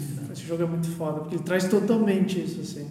jogo 0.47 0.63
é 0.63 0.68
muito 0.68 0.88
foda, 0.91 1.20
porque 1.20 1.36
ele 1.36 1.43
traz 1.43 1.65
totalmente 1.65 2.39
isso, 2.39 2.61
assim. 2.61 2.88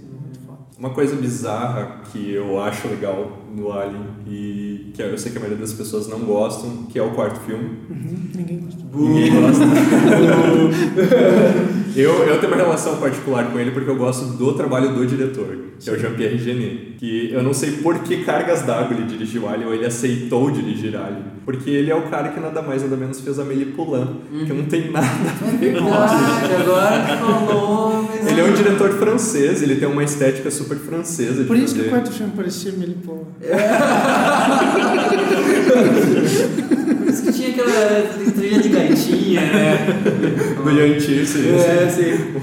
Uma 0.79 0.91
coisa 0.91 1.17
bizarra 1.17 2.03
que 2.13 2.33
eu 2.33 2.61
acho 2.61 2.87
legal 2.89 3.39
no 3.55 3.73
Alien 3.73 4.03
e 4.27 4.91
que 4.93 5.01
eu 5.01 5.17
sei 5.17 5.33
que 5.33 5.39
a 5.39 5.41
maioria 5.41 5.61
das 5.61 5.73
pessoas 5.73 6.07
não 6.07 6.19
gostam, 6.21 6.85
que 6.91 6.99
é 6.99 7.03
o 7.03 7.13
quarto 7.13 7.41
filme. 7.41 7.79
Uhum, 7.89 8.29
ninguém 8.35 8.61
gosta. 8.61 8.85
Ninguém 8.93 9.41
gosta. 9.41 9.65
eu, 11.97 12.13
eu 12.25 12.39
tenho 12.41 12.53
uma 12.53 12.63
relação 12.63 12.99
particular 12.99 13.51
com 13.51 13.59
ele 13.59 13.71
porque 13.71 13.89
eu 13.89 13.97
gosto 13.97 14.27
do 14.37 14.53
trabalho 14.53 14.95
do 14.95 15.07
diretor, 15.07 15.57
que 15.81 15.89
é 15.89 15.95
o 15.95 15.99
Jean-Pierre 15.99 16.37
Genet. 16.39 16.97
Que 16.99 17.33
eu 17.33 17.43
não 17.43 17.55
sei 17.55 17.73
por 17.73 18.01
que 18.01 18.23
cargas 18.25 18.61
d'água 18.63 18.97
ele 18.97 19.07
dirigiu 19.07 19.49
Alien 19.49 19.69
ou 19.69 19.75
ele 19.75 19.87
aceitou 19.87 20.51
dirigir 20.51 20.95
Alien. 20.97 21.37
Porque 21.45 21.71
ele 21.71 21.91
é 21.91 21.95
o 21.95 22.03
cara 22.11 22.31
que 22.31 22.41
nada 22.41 22.61
mais 22.61 22.83
nada 22.83 22.97
menos 22.97 23.21
fez 23.21 23.39
Amélie 23.39 23.67
Poulain, 23.67 24.17
que 24.47 24.53
não 24.53 24.65
tem 24.65 24.91
nada 24.91 25.07
a 25.07 25.45
ver 25.57 25.79
com 25.79 25.87
agora 25.87 27.07
que 27.07 27.17
falou, 27.19 28.03
mas... 28.03 28.27
Ele 28.27 28.41
é 28.41 28.45
um 28.45 28.53
diretor 28.53 28.91
francês, 28.95 29.63
ele 29.63 29.77
tem 29.77 29.87
uma 29.87 30.03
estética 30.03 30.51
super 30.51 30.66
francesa. 30.75 31.43
de 31.43 31.45
Por 31.45 31.57
isso 31.57 31.75
que 31.75 31.83
fazer. 31.83 31.87
o 31.87 31.91
quarto 31.91 32.11
filme 32.13 32.33
parecia 32.35 32.73
Melipô. 32.73 33.19
Por 36.97 37.09
isso 37.09 37.23
que 37.23 37.33
tinha 37.33 37.51
aquela 37.51 38.33
trilha 38.35 38.61
de 38.61 38.69
gaitinha, 38.69 39.41
né? 39.41 39.79
Do 40.63 40.71
Yanti, 40.71 41.27
sim. 41.27 41.49
É, 41.55 41.89
sim. 41.89 42.35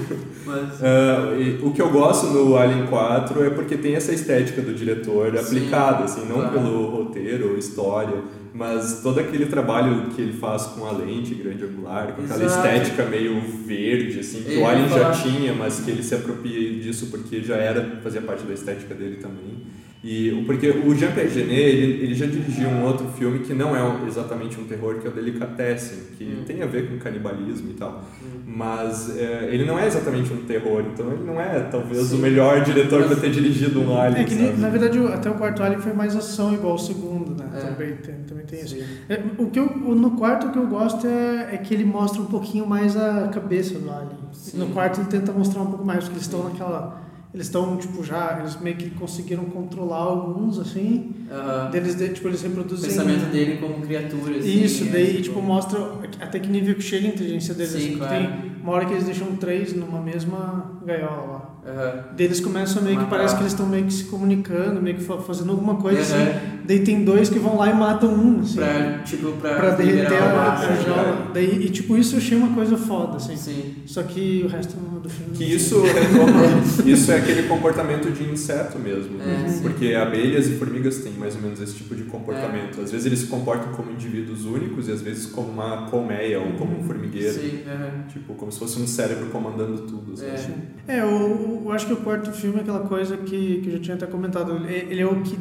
Mas... 0.46 0.64
Ah, 0.84 1.34
e 1.36 1.58
o 1.62 1.72
que 1.72 1.82
eu 1.82 1.90
gosto 1.90 2.26
no 2.26 2.56
Alien 2.56 2.86
4 2.86 3.44
é 3.44 3.50
porque 3.50 3.76
tem 3.76 3.96
essa 3.96 4.12
estética 4.12 4.62
do 4.62 4.72
diretor 4.74 5.32
Sim, 5.32 5.38
aplicada, 5.38 6.04
assim, 6.04 6.26
não 6.28 6.36
claro. 6.36 6.52
pelo 6.52 6.90
roteiro 6.90 7.50
ou 7.52 7.58
história, 7.58 8.18
mas 8.54 9.00
todo 9.02 9.18
aquele 9.18 9.46
trabalho 9.46 10.10
que 10.10 10.22
ele 10.22 10.32
faz 10.32 10.62
com 10.66 10.86
a 10.86 10.92
lente 10.92 11.34
grande 11.34 11.64
angular, 11.64 12.12
com 12.12 12.22
aquela 12.22 12.44
Exato. 12.44 12.68
estética 12.68 13.04
meio 13.04 13.40
verde, 13.66 14.20
assim, 14.20 14.44
que 14.44 14.54
Eu 14.54 14.62
o 14.62 14.66
Alien 14.66 14.88
já 14.88 15.10
tinha, 15.10 15.52
mas 15.52 15.80
que 15.80 15.90
ele 15.90 16.04
se 16.04 16.14
apropria 16.14 16.80
disso 16.80 17.08
porque 17.10 17.42
já 17.42 17.56
era, 17.56 17.98
fazia 18.00 18.22
parte 18.22 18.44
da 18.44 18.54
estética 18.54 18.94
dele 18.94 19.16
também. 19.16 19.66
E, 20.06 20.30
o- 20.32 20.44
porque 20.44 20.68
o 20.68 20.94
Jean-Pierre 20.94 21.30
Genet, 21.30 21.50
ele, 21.54 22.04
ele 22.04 22.14
já 22.14 22.26
dirigiu 22.26 22.68
um 22.68 22.82
outro 22.84 23.06
filme 23.16 23.38
que 23.38 23.54
não 23.54 23.74
é 23.74 24.06
exatamente 24.06 24.60
um 24.60 24.64
terror, 24.64 24.96
que 24.96 25.06
é 25.06 25.10
o 25.10 25.12
Delicatessen, 25.14 25.98
que 26.18 26.24
Hum. 26.24 26.44
tem 26.46 26.62
a 26.62 26.66
ver 26.66 26.90
com 26.90 26.98
canibalismo 26.98 27.70
e 27.70 27.72
tal. 27.72 28.04
Mas 28.46 29.16
é, 29.16 29.48
ele 29.50 29.64
não 29.64 29.78
é 29.78 29.86
exatamente 29.86 30.30
um 30.30 30.44
terror, 30.44 30.84
então 30.92 31.10
ele 31.10 31.24
não 31.24 31.40
é 31.40 31.58
talvez 31.70 32.08
Sim. 32.08 32.16
o 32.16 32.18
melhor 32.18 32.62
diretor 32.62 33.04
para 33.04 33.16
ter 33.16 33.30
dirigido 33.30 33.80
um 33.80 33.98
Alien, 33.98 34.24
É 34.24 34.28
que, 34.28 34.34
sabe? 34.34 34.60
na 34.60 34.68
verdade, 34.68 34.98
o- 34.98 35.08
até 35.08 35.30
o 35.30 35.34
quarto 35.34 35.62
Alien 35.62 35.80
foi 35.80 35.94
mais 35.94 36.14
ação 36.14 36.52
igual 36.52 36.74
o 36.74 36.78
segundo, 36.78 37.34
né? 37.42 37.48
É. 37.54 37.60
Também, 37.60 37.96
tem, 37.96 38.14
também 38.28 38.44
tem 38.44 38.60
isso. 38.60 38.76
É, 39.08 39.22
o 39.38 39.46
que 39.46 39.58
eu, 39.58 39.64
no 39.66 40.10
quarto, 40.10 40.48
o 40.48 40.52
que 40.52 40.58
eu 40.58 40.66
gosto 40.66 41.06
é, 41.06 41.54
é 41.54 41.56
que 41.56 41.72
ele 41.72 41.84
mostra 41.86 42.20
um 42.20 42.26
pouquinho 42.26 42.66
mais 42.66 42.94
a 42.94 43.28
cabeça 43.28 43.78
do 43.78 43.90
Alien. 43.90 44.18
Sim. 44.32 44.58
No 44.58 44.66
quarto, 44.66 45.00
ele 45.00 45.08
tenta 45.08 45.32
mostrar 45.32 45.62
um 45.62 45.66
pouco 45.66 45.84
mais, 45.86 46.00
porque 46.00 46.16
eles 46.16 46.24
estão 46.26 46.44
naquela. 46.44 47.02
Eles 47.34 47.46
estão, 47.46 47.76
tipo, 47.76 48.04
já. 48.04 48.38
Eles 48.38 48.60
meio 48.60 48.76
que 48.76 48.88
conseguiram 48.90 49.44
controlar 49.46 49.96
alguns, 49.98 50.56
assim. 50.58 51.10
Aham. 51.30 51.70
Deles, 51.70 51.96
de- 51.96 52.10
tipo, 52.10 52.28
eles 52.28 52.40
O 52.44 52.46
reproduzem. 52.48 52.88
pensamento 52.88 53.30
dele 53.32 53.56
como 53.58 53.74
criatura, 53.84 54.36
assim. 54.38 54.62
Isso, 54.62 54.84
é, 54.84 54.86
daí, 54.86 55.20
tipo, 55.20 55.42
mostra 55.42 55.80
até 56.20 56.38
que 56.38 56.48
nível 56.48 56.76
que 56.76 56.82
chega 56.82 57.08
a 57.08 57.10
inteligência 57.10 57.52
deles. 57.52 57.72
Sim, 57.72 57.78
assim, 57.88 57.96
claro. 57.98 58.14
Tem 58.14 58.52
uma 58.62 58.72
hora 58.72 58.86
que 58.86 58.92
eles 58.92 59.04
deixam 59.04 59.34
três 59.36 59.72
numa 59.74 60.00
mesma 60.00 60.78
gaiola 60.86 61.26
lá. 61.32 61.43
Aham. 61.66 62.04
Daí 62.16 62.26
eles 62.26 62.40
começam 62.40 62.82
meio 62.82 62.96
que 62.96 63.02
Matar. 63.04 63.16
parece 63.16 63.34
que 63.36 63.42
eles 63.42 63.52
estão 63.52 63.66
meio 63.66 63.84
que 63.86 63.92
se 63.92 64.04
comunicando, 64.04 64.82
meio 64.82 64.96
que 64.96 65.02
fa- 65.04 65.18
fazendo 65.18 65.50
alguma 65.52 65.76
coisa 65.76 66.14
Aham. 66.14 66.22
assim. 66.22 66.38
Daí 66.66 66.80
tem 66.80 67.04
dois 67.04 67.28
que 67.28 67.38
vão 67.38 67.56
lá 67.58 67.70
e 67.70 67.74
matam 67.74 68.10
um, 68.14 68.40
assim. 68.40 68.54
Pra, 68.56 68.98
tipo, 69.04 69.32
pra, 69.32 69.54
pra 69.56 69.70
derreter 69.70 70.16
a, 70.22 70.58
né? 70.60 70.82
jaula. 70.86 71.30
Daí, 71.34 71.66
e 71.66 71.68
tipo, 71.70 71.96
isso 71.96 72.14
eu 72.14 72.18
achei 72.18 72.36
uma 72.38 72.54
coisa 72.54 72.76
foda, 72.76 73.16
assim. 73.16 73.36
Sim. 73.36 73.74
Só 73.86 74.02
que 74.02 74.42
o 74.44 74.48
resto 74.48 74.74
do 74.76 75.08
filme. 75.10 75.32
Que 75.36 75.44
isso 75.44 75.82
retoma, 75.82 76.62
isso 76.90 77.12
é 77.12 77.18
aquele 77.18 77.42
comportamento 77.48 78.10
de 78.10 78.24
inseto 78.24 78.78
mesmo. 78.78 79.20
É, 79.20 79.48
sim. 79.48 79.62
porque 79.62 79.94
abelhas 79.94 80.46
e 80.48 80.52
formigas 80.56 80.98
têm 80.98 81.12
mais 81.12 81.34
ou 81.34 81.42
menos 81.42 81.60
esse 81.60 81.74
tipo 81.74 81.94
de 81.94 82.04
comportamento. 82.04 82.80
Às 82.80 82.90
vezes 82.90 83.04
eles 83.06 83.18
se 83.20 83.26
comportam 83.26 83.72
como 83.72 83.90
indivíduos 83.90 84.44
únicos 84.46 84.88
e 84.88 84.92
às 84.92 85.02
vezes 85.02 85.26
como 85.26 85.48
uma 85.50 85.86
colmeia 85.90 86.40
ou 86.40 86.52
como 86.52 86.78
um 86.78 86.82
formigueiro. 86.84 87.32
Sim. 87.34 87.60
Tipo, 88.08 88.34
como 88.34 88.50
se 88.50 88.58
fosse 88.58 88.80
um 88.80 88.86
cérebro 88.86 89.26
comandando 89.26 89.78
tudo. 89.82 90.12
assim. 90.14 90.52
É. 90.88 90.98
É, 90.98 91.04
o, 91.04 91.53
eu 91.64 91.72
acho 91.72 91.86
que 91.86 91.92
o 91.92 91.96
quarto 91.98 92.32
filme 92.32 92.58
é 92.58 92.60
aquela 92.62 92.80
coisa 92.80 93.16
que, 93.16 93.60
que 93.60 93.68
eu 93.68 93.72
já 93.72 93.78
tinha 93.78 93.96
até 93.96 94.06
comentado. 94.06 94.66
Ele 94.66 95.00
é 95.00 95.06
o 95.06 95.22
que 95.22 95.38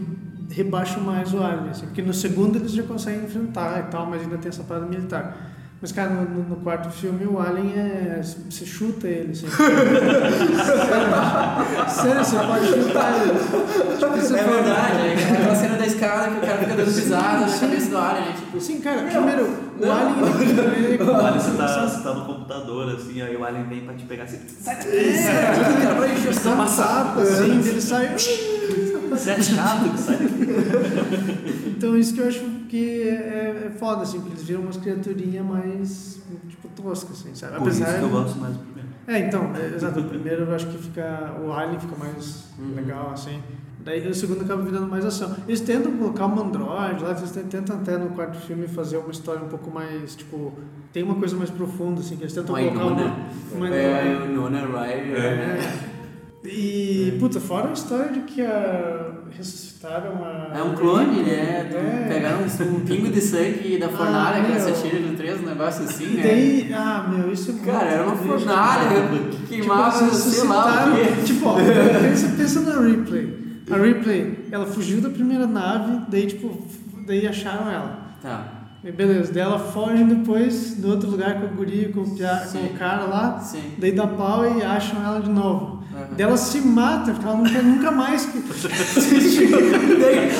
rebaixa 0.50 1.00
mais 1.00 1.34
o 1.34 1.42
Alien, 1.42 1.70
assim, 1.70 1.86
porque 1.86 2.02
no 2.02 2.14
segundo 2.14 2.58
eles 2.58 2.72
já 2.72 2.84
conseguem 2.84 3.24
enfrentar 3.24 3.80
e 3.80 3.92
tal, 3.92 4.06
mas 4.06 4.22
ainda 4.22 4.38
tem 4.38 4.50
essa 4.50 4.64
parada 4.64 4.86
militar. 4.86 5.53
Mas, 5.84 5.92
cara, 5.92 6.12
no, 6.12 6.44
no- 6.48 6.56
quarto 6.64 6.90
filme 6.90 7.26
o 7.26 7.38
Alien 7.42 7.74
é. 7.78 8.22
Você 8.50 8.66
chuta 8.66 9.06
ele, 9.06 9.34
assim. 9.34 9.48
Sério, 11.90 12.24
você 12.24 12.38
pode 12.38 12.68
chutar 12.68 13.22
ele. 13.22 13.34
Tipo, 13.98 14.12
você 14.16 14.34
É 14.40 14.44
verdade, 14.44 15.08
é 15.08 15.34
aquela 15.34 15.56
cena 15.56 15.76
da 15.78 15.86
escada 15.86 16.32
que 16.32 16.38
o 16.38 16.42
cara 16.42 16.58
fica 16.60 16.76
dando 16.76 16.86
risada 16.90 17.40
na 17.42 17.48
Sim. 17.50 17.60
cabeça 17.68 17.90
do 17.90 17.98
Alien, 17.98 18.26
né? 18.26 18.34
Tipo, 18.38 18.62
Sim, 18.62 18.80
cara, 18.80 19.02
primeiro, 19.04 19.44
o 19.44 19.86
não. 19.86 19.92
Alien. 19.92 20.16
Ele, 20.88 21.04
O 21.04 21.16
Alien, 21.16 21.40
você 21.42 21.52
tá, 21.58 21.88
você 21.88 22.02
tá 22.04 22.14
no 22.14 22.26
computador, 22.26 22.96
assim, 22.96 23.22
aí 23.22 23.36
o 23.36 23.44
Alien 23.44 23.66
vem 23.66 23.82
pra 23.82 23.94
te 23.94 24.06
pegar 24.06 24.24
assim, 24.24 24.40
sai 24.62 24.76
daqui, 24.78 24.88
É, 24.98 25.82
cara, 25.84 25.96
pra 25.96 26.08
encher 26.08 26.30
o 26.30 26.34
saco. 26.34 26.68
sapa, 26.70 27.22
assim, 27.22 27.60
ele 27.60 27.82
sai. 27.82 28.08
você 28.14 29.32
é 29.32 29.42
chato, 29.42 29.98
sai 29.98 30.16
daqui. 30.16 30.48
Então 31.78 31.98
isso 31.98 32.14
que 32.14 32.22
eu 32.22 32.28
acho 32.30 32.40
que 32.74 33.08
é, 33.08 33.68
é 33.68 33.70
foda, 33.78 34.02
assim, 34.02 34.18
porque 34.20 34.34
eles 34.34 34.44
viram 34.46 34.62
umas 34.62 34.78
criaturinhas 34.78 35.46
mais, 35.46 36.20
tipo, 36.50 36.68
toscas, 36.70 37.20
assim, 37.20 37.36
sabe? 37.36 37.60
Por 37.60 37.68
isso 37.68 37.86
que 37.86 37.92
eu 38.02 38.10
gosto 38.10 38.40
mais 38.40 38.56
do 38.56 38.64
primeiro. 38.64 38.90
É, 39.06 39.20
então, 39.20 39.52
é, 39.56 39.76
exato, 39.76 40.00
o 40.00 40.06
primeiro 40.06 40.46
eu 40.46 40.56
acho 40.56 40.66
que 40.66 40.80
fica, 40.80 41.36
o 41.46 41.54
Alien 41.54 41.80
fica 41.80 41.96
mais 41.96 42.46
Uhum. 42.58 42.74
legal, 42.74 43.12
assim. 43.14 43.44
Daí 43.86 44.08
o 44.08 44.16
segundo 44.16 44.42
acaba 44.42 44.64
virando 44.64 44.88
mais 44.88 45.06
ação. 45.06 45.36
Eles 45.48 45.62
tentam 45.62 45.92
colocar 45.92 46.26
um 46.26 46.40
android 46.42 47.04
lá, 47.04 47.12
eles 47.12 47.30
tentam 47.32 47.76
até 47.76 47.96
no 47.96 48.10
quarto 48.10 48.40
filme 48.40 48.68
fazer 48.68 48.98
uma 48.98 49.12
história 49.12 49.44
um 49.44 49.50
pouco 49.50 49.70
mais, 49.70 50.16
tipo, 50.16 50.52
tem 50.92 51.04
uma 51.04 51.14
coisa 51.16 51.36
mais 51.36 51.52
profunda, 51.52 52.00
assim, 52.00 52.16
que 52.16 52.24
eles 52.24 52.34
tentam 52.34 52.56
colocar 52.56 52.86
uma... 52.86 53.16
uma 53.54 53.70
É, 53.70 54.18
o 54.20 54.32
Nona 54.32 54.62
Ryder. 54.62 55.16
É. 55.20 55.94
E, 56.46 57.16
puta, 57.20 57.40
fora 57.40 57.70
a 57.70 57.74
história 57.74 58.12
de 58.12 58.22
que 58.22 58.42
a, 58.42 59.12
ressuscitaram 59.38 60.24
a... 60.24 60.58
É 60.58 60.64
um 60.64 60.74
clone, 60.76 61.24
né? 61.24 61.70
É. 61.72 62.06
Pegaram 62.08 62.40
um, 62.40 62.76
um 62.76 62.80
pingo 62.82 63.10
de 63.10 63.22
sangue 63.22 63.78
da 63.78 63.90
fornalha 63.90 64.42
Ah, 64.42 64.46
que 64.52 64.60
se 64.62 64.70
atira 64.70 65.00
no 65.00 65.16
3, 65.16 65.42
um 65.42 65.46
negócio 65.46 65.84
assim, 65.86 66.14
E 66.14 66.18
né? 66.18 66.24
daí, 66.24 66.74
ah, 66.74 67.08
meu, 67.10 67.32
isso 67.32 67.50
é 67.52 67.54
muito 67.54 67.66
Cara, 67.66 67.90
era 67.90 68.04
uma 68.08 68.16
fornalha 68.16 68.90
que 69.32 69.48
queimava, 69.48 69.92
tipo, 70.06 70.16
sei 70.16 70.44
lá 70.48 70.66
o 70.66 70.70
ressuscitaram- 70.70 70.96
quê. 70.96 71.24
Tipo, 71.26 71.48
ó, 71.48 71.56
pensa, 72.02 72.28
pensa 72.38 72.60
na 72.62 72.82
Ripley. 72.82 73.44
A 73.72 73.78
Ripley, 73.78 74.46
ela 74.52 74.66
fugiu 74.66 75.02
da 75.02 75.10
primeira 75.10 75.48
nave, 75.48 76.02
daí, 76.10 76.28
tipo, 76.28 76.66
daí 77.08 77.26
acharam 77.28 77.70
ela. 77.72 78.00
Tá, 78.22 78.46
E 78.84 78.92
beleza, 78.92 79.32
daí 79.34 79.44
ela 79.44 79.58
foge 79.60 80.04
depois 80.04 80.76
do 80.76 80.90
outro 80.90 81.10
lugar 81.10 81.40
com 81.40 81.46
a 81.46 81.50
guria, 81.50 81.90
com 81.92 82.02
o, 82.02 82.16
pia- 82.16 82.48
com 82.52 82.58
o 82.60 82.70
cara 82.78 83.04
lá, 83.06 83.40
sim. 83.40 83.62
daí 83.78 83.92
dá 83.94 84.06
pau 84.08 84.46
e 84.58 84.62
acham 84.64 85.02
ela 85.06 85.20
de 85.22 85.30
novo. 85.30 85.83
Aham. 86.04 86.14
Daí 86.18 86.26
ela 86.28 86.38
se 86.38 86.60
mata, 86.62 87.12
porque 87.12 87.26
ela 87.28 87.38
não 87.38 87.44
quer 87.46 87.64
nunca 87.64 87.92
mais 87.92 88.26
que. 88.26 88.38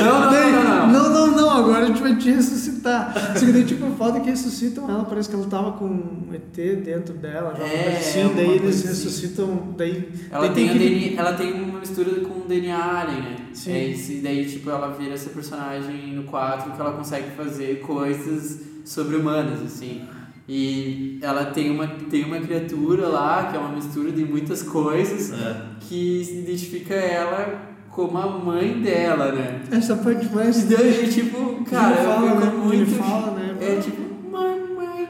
Não, 0.04 0.32
não, 0.32 0.92
não, 0.92 1.10
não, 1.10 1.36
não. 1.38 1.50
agora 1.52 1.86
a 1.86 1.88
gente 1.88 2.02
vai 2.02 2.16
te 2.18 2.32
ressuscitar. 2.32 3.14
Só 3.38 3.46
que 3.46 3.52
daí, 3.52 3.64
tipo, 3.64 3.90
foda 3.96 4.20
que 4.20 4.30
ressuscitam 4.30 4.90
ela, 4.90 5.06
parece 5.06 5.30
que 5.30 5.36
ela 5.36 5.46
tava 5.48 5.72
com 5.74 5.86
um 5.86 6.28
ET 6.34 6.56
dentro 6.84 7.14
dela, 7.16 7.54
já 7.58 7.64
É, 7.64 7.98
assim, 7.98 8.34
daí 8.36 8.52
eles 8.56 8.80
assim. 8.80 8.88
ressuscitam, 8.88 9.74
daí... 9.78 10.10
Ela 10.32 10.48
daí 10.48 10.54
tem, 10.56 10.70
que- 10.70 10.80
DNA, 10.80 11.20
ela 11.22 11.34
tem 11.34 11.54
uma 11.54 11.80
mistura 11.80 12.22
com 12.22 12.40
o 12.42 12.46
DNA 12.48 12.76
Alien, 13.02 13.22
né? 13.22 13.36
Sim. 13.54 13.72
É 13.72 13.88
e 13.90 14.22
daí, 14.24 14.46
tipo, 14.46 14.70
ela 14.70 14.90
vira 14.90 15.14
essa 15.14 15.30
personagem 15.30 16.14
no 16.14 16.24
4 16.24 16.72
que 16.72 16.82
ela 16.82 16.92
consegue 16.94 17.32
fazer 17.38 17.80
coisas 17.82 18.60
sobre-humanas, 18.86 19.62
assim. 19.62 20.02
E 20.48 21.20
ela 21.22 21.46
tem 21.46 21.72
uma, 21.72 21.88
tem 21.88 22.26
uma 22.26 22.38
criatura 22.40 23.08
lá, 23.08 23.46
que 23.50 23.56
é 23.56 23.60
uma 23.60 23.70
mistura 23.70 24.12
de 24.12 24.26
muitas 24.26 24.62
coisas, 24.62 25.32
É. 25.32 25.56
que 25.80 26.22
identifica 26.44 26.94
ela 26.94 27.72
como 27.90 28.18
a 28.18 28.28
mãe 28.28 28.82
dela, 28.82 29.32
né? 29.32 29.62
Essa 29.72 29.96
parte 29.96 30.28
mais... 30.34 30.64
E 30.64 30.76
daí, 30.76 31.08
tipo, 31.08 31.64
cara, 31.64 31.96
ele 31.96 32.06
fala, 32.08 32.28
eu 32.30 32.40
né? 32.40 32.46
muito... 32.58 32.74
Ele 32.76 32.86
fala, 32.88 33.32
né? 33.32 33.56
É 33.62 33.76
tipo, 33.80 34.02
mamãe. 34.32 35.08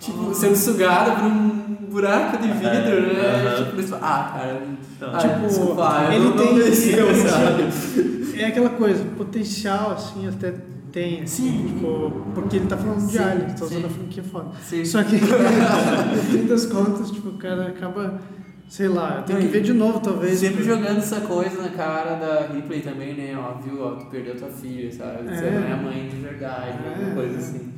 Tipo, 0.00 0.34
sendo 0.34 0.56
sugada 0.56 1.12
por 1.12 1.24
um 1.24 1.48
buraco 1.90 2.36
de 2.42 2.48
vidro, 2.48 3.16
É, 3.16 3.42
né? 3.42 3.72
Tipo, 3.80 3.94
ah, 4.02 4.32
cara. 4.36 4.62
Então, 4.96 5.10
ah, 5.14 5.18
tipo, 5.18 5.46
desculpa, 5.46 6.08
ele 6.12 6.24
não, 6.24 6.32
tem- 6.36 6.46
não 6.46 6.54
desceu, 6.58 7.08
ele- 7.08 7.28
sabe? 7.28 8.34
É 8.38 8.46
aquela 8.46 8.70
coisa, 8.70 9.04
potencial, 9.16 9.92
assim, 9.92 10.26
até 10.28 10.52
tem, 10.94 11.22
assim, 11.22 11.50
Sim. 11.50 11.66
tipo, 11.74 12.22
porque 12.36 12.54
ele 12.56 12.66
tá 12.66 12.76
falando 12.76 13.04
de 13.04 13.12
Sim, 13.12 13.18
Alien, 13.18 13.46
tá 13.56 13.64
usando 13.64 13.80
sim. 13.80 13.86
a 13.86 13.88
franquia 13.88 14.22
foda. 14.22 14.50
Sim. 14.62 14.84
Só 14.84 15.02
que, 15.02 15.16
no 15.18 16.22
fim 16.22 16.46
das 16.46 16.66
contas, 16.66 17.10
tipo, 17.10 17.30
o 17.30 17.36
cara 17.36 17.66
acaba, 17.66 18.20
sei 18.68 18.86
lá, 18.86 19.22
tem 19.22 19.36
que 19.38 19.46
ver 19.48 19.62
de 19.62 19.72
novo, 19.72 19.98
talvez. 19.98 20.38
Sempre 20.38 20.62
jogando 20.62 20.98
essa 20.98 21.22
coisa 21.22 21.60
na 21.60 21.70
cara 21.70 22.14
da 22.14 22.46
Ripley 22.46 22.80
também, 22.82 23.12
né? 23.12 23.36
Ó, 23.36 23.60
viu, 23.60 23.82
ó, 23.82 23.96
tu 23.96 24.06
perdeu 24.06 24.36
tua 24.36 24.48
filha, 24.48 24.92
sabe? 24.92 25.24
Você 25.24 25.44
É. 25.44 25.50
não 25.50 25.66
é 25.66 25.72
a 25.72 25.76
mãe 25.78 26.08
de 26.08 26.16
verdade, 26.16 26.78
É. 26.84 26.88
alguma 26.90 27.14
coisa 27.16 27.38
assim. 27.38 27.72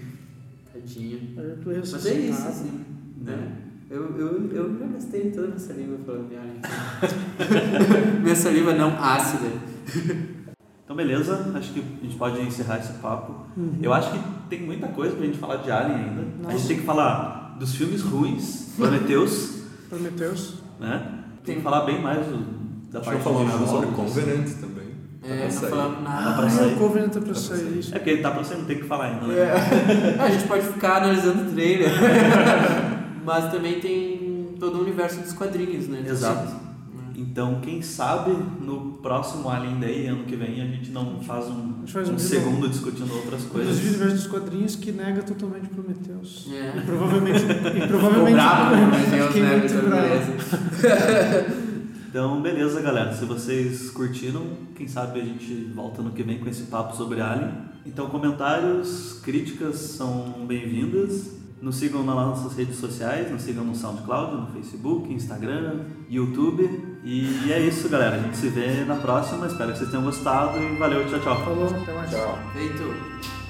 Tadinha. 0.71 1.19
Tu 1.63 1.69
Mas 1.91 2.07
é 2.07 2.13
isso, 2.13 2.47
assim, 2.49 2.85
né? 3.23 3.53
Eu, 3.89 4.15
eu, 4.19 4.51
eu 4.53 4.79
já 4.79 4.87
gastei 4.89 5.31
toda 5.31 5.47
a 5.47 5.49
minha 5.49 5.59
saliva 5.59 5.97
falando 6.05 6.29
de 6.29 6.37
Alien. 6.37 6.61
minha 8.21 8.37
saliva 8.37 8.75
não 8.75 8.89
ácida. 9.03 9.49
Então, 10.87 10.95
beleza, 10.97 11.51
acho 11.57 11.73
que 11.73 11.81
a 11.81 12.05
gente 12.05 12.17
pode 12.17 12.41
encerrar 12.41 12.79
esse 12.79 12.93
papo. 12.95 13.35
Uhum. 13.57 13.77
Eu 13.83 13.93
acho 13.93 14.13
que 14.13 14.19
tem 14.49 14.63
muita 14.63 14.87
coisa 14.87 15.17
pra 15.17 15.27
gente 15.27 15.37
falar 15.37 15.57
de 15.57 15.69
Alien 15.71 15.99
ainda. 15.99 16.21
A 16.23 16.43
Nossa. 16.45 16.57
gente 16.59 16.69
tem 16.69 16.77
que 16.79 16.85
falar 16.85 17.57
dos 17.59 17.75
filmes 17.75 18.03
ruins, 18.03 18.73
Prometheus, 18.79 19.63
Prometheus. 19.89 20.55
né? 20.79 21.25
Tem 21.45 21.57
que 21.57 21.63
falar 21.63 21.81
bem 21.87 22.01
mais 22.01 22.25
do, 22.27 22.39
da 22.93 23.01
parte 23.01 23.21
de 23.21 23.45
nada 23.45 23.67
sobre. 23.67 23.89
Covenant 23.91 24.49
também. 24.61 24.87
Tá 25.21 25.29
É, 25.29 25.37
pra 25.39 25.45
não 25.47 25.51
sair. 25.51 25.71
falamos 25.71 26.03
nada. 26.05 26.37
pra 26.37 26.47
Ah, 26.47 26.51
sair. 26.51 26.73
o 26.75 26.77
Covenant 26.77 27.09
tá 27.13 27.21
pra 27.21 27.23
pra 27.31 27.35
sair, 27.35 27.83
sair. 27.83 27.95
É 27.95 27.99
porque 27.99 28.17
tá 28.19 28.31
pra 28.31 28.45
você 28.45 28.55
não 28.55 28.65
ter 28.65 28.75
que 28.77 28.85
falar 28.85 29.05
ainda, 29.07 29.27
né? 29.27 29.35
É. 29.39 30.17
A 30.23 30.31
gente 30.31 30.47
pode 30.47 30.67
ficar 30.67 30.99
analisando 31.03 31.49
o 31.51 31.53
trailer. 31.53 31.91
Mas 33.27 33.51
também 33.51 33.81
tem 33.81 34.55
todo 34.61 34.79
o 34.79 34.83
universo 34.83 35.19
dos 35.21 35.33
quadrinhos, 35.33 35.89
né? 35.89 36.05
Exato. 36.07 36.66
Então, 37.19 37.61
quem 37.63 37.81
sabe 37.81 38.31
no 38.61 38.99
próximo 39.03 39.49
Alien 39.49 39.81
Day, 39.81 40.07
ano 40.09 40.25
que 40.25 40.37
vem, 40.37 40.61
a 40.61 40.67
gente 40.67 40.91
não 40.91 41.19
faz 41.21 41.47
um, 41.47 41.87
faz 41.87 42.11
um 42.11 42.15
um 42.15 42.19
segundo 42.19 42.69
discutindo 42.69 43.11
outras 43.15 43.45
coisas. 43.45 43.79
Inclusive, 43.79 43.89
universo 43.89 44.15
dos 44.17 44.27
quadrinhos 44.27 44.77
que 44.77 44.93
nega 44.93 45.23
totalmente 45.23 45.69
Prometheus. 45.69 46.47
É. 46.53 46.77
E 46.77 46.81
provavelmente. 46.83 47.41
E 47.41 47.87
provavelmente. 47.89 48.35
bravo, 48.35 48.77
meu 48.77 48.91
Deus, 49.11 49.27
fiquei 49.29 49.43
né? 49.43 49.57
muito 49.57 49.89
bravo. 49.89 50.03
beleza. 50.03 51.67
Então, 52.09 52.41
beleza, 52.41 52.81
galera. 52.81 53.13
Se 53.13 53.27
vocês 53.27 53.91
curtiram, 53.91 54.43
quem 54.75 54.89
sabe 54.89 55.21
a 55.21 55.25
gente 55.25 55.71
volta 55.75 56.01
no 56.01 56.13
que 56.13 56.23
vem 56.23 56.39
com 56.39 56.49
esse 56.49 56.63
papo 56.63 56.97
sobre 56.97 57.21
Alien. 57.21 57.53
Então, 57.85 58.09
comentários, 58.09 59.21
críticas 59.23 59.77
são 59.77 60.47
bem-vindas. 60.47 61.37
Nos 61.61 61.77
sigam 61.77 62.03
nas 62.05 62.15
nossas 62.15 62.57
redes 62.57 62.77
sociais, 62.77 63.31
nos 63.31 63.43
sigam 63.43 63.65
no 63.65 63.75
SoundCloud, 63.75 64.35
no 64.35 64.47
Facebook, 64.47 65.13
Instagram, 65.13 65.81
YouTube. 66.09 66.96
E 67.09 67.53
é 67.53 67.61
isso, 67.61 67.89
galera. 67.89 68.17
A 68.17 68.19
gente 68.19 68.37
se 68.37 68.49
vê 68.49 68.85
na 68.85 68.97
próxima. 68.97 69.47
Espero 69.47 69.71
que 69.71 69.79
vocês 69.79 69.91
tenham 69.91 70.05
gostado 70.05 70.61
e 70.61 70.77
valeu, 70.77 71.07
tchau, 71.07 71.21
tchau. 71.21 71.45
Falou, 71.45 71.69
até 71.69 71.93
mais. 71.93 72.11
Tchau. 72.11 72.37
Feito. 72.53 73.46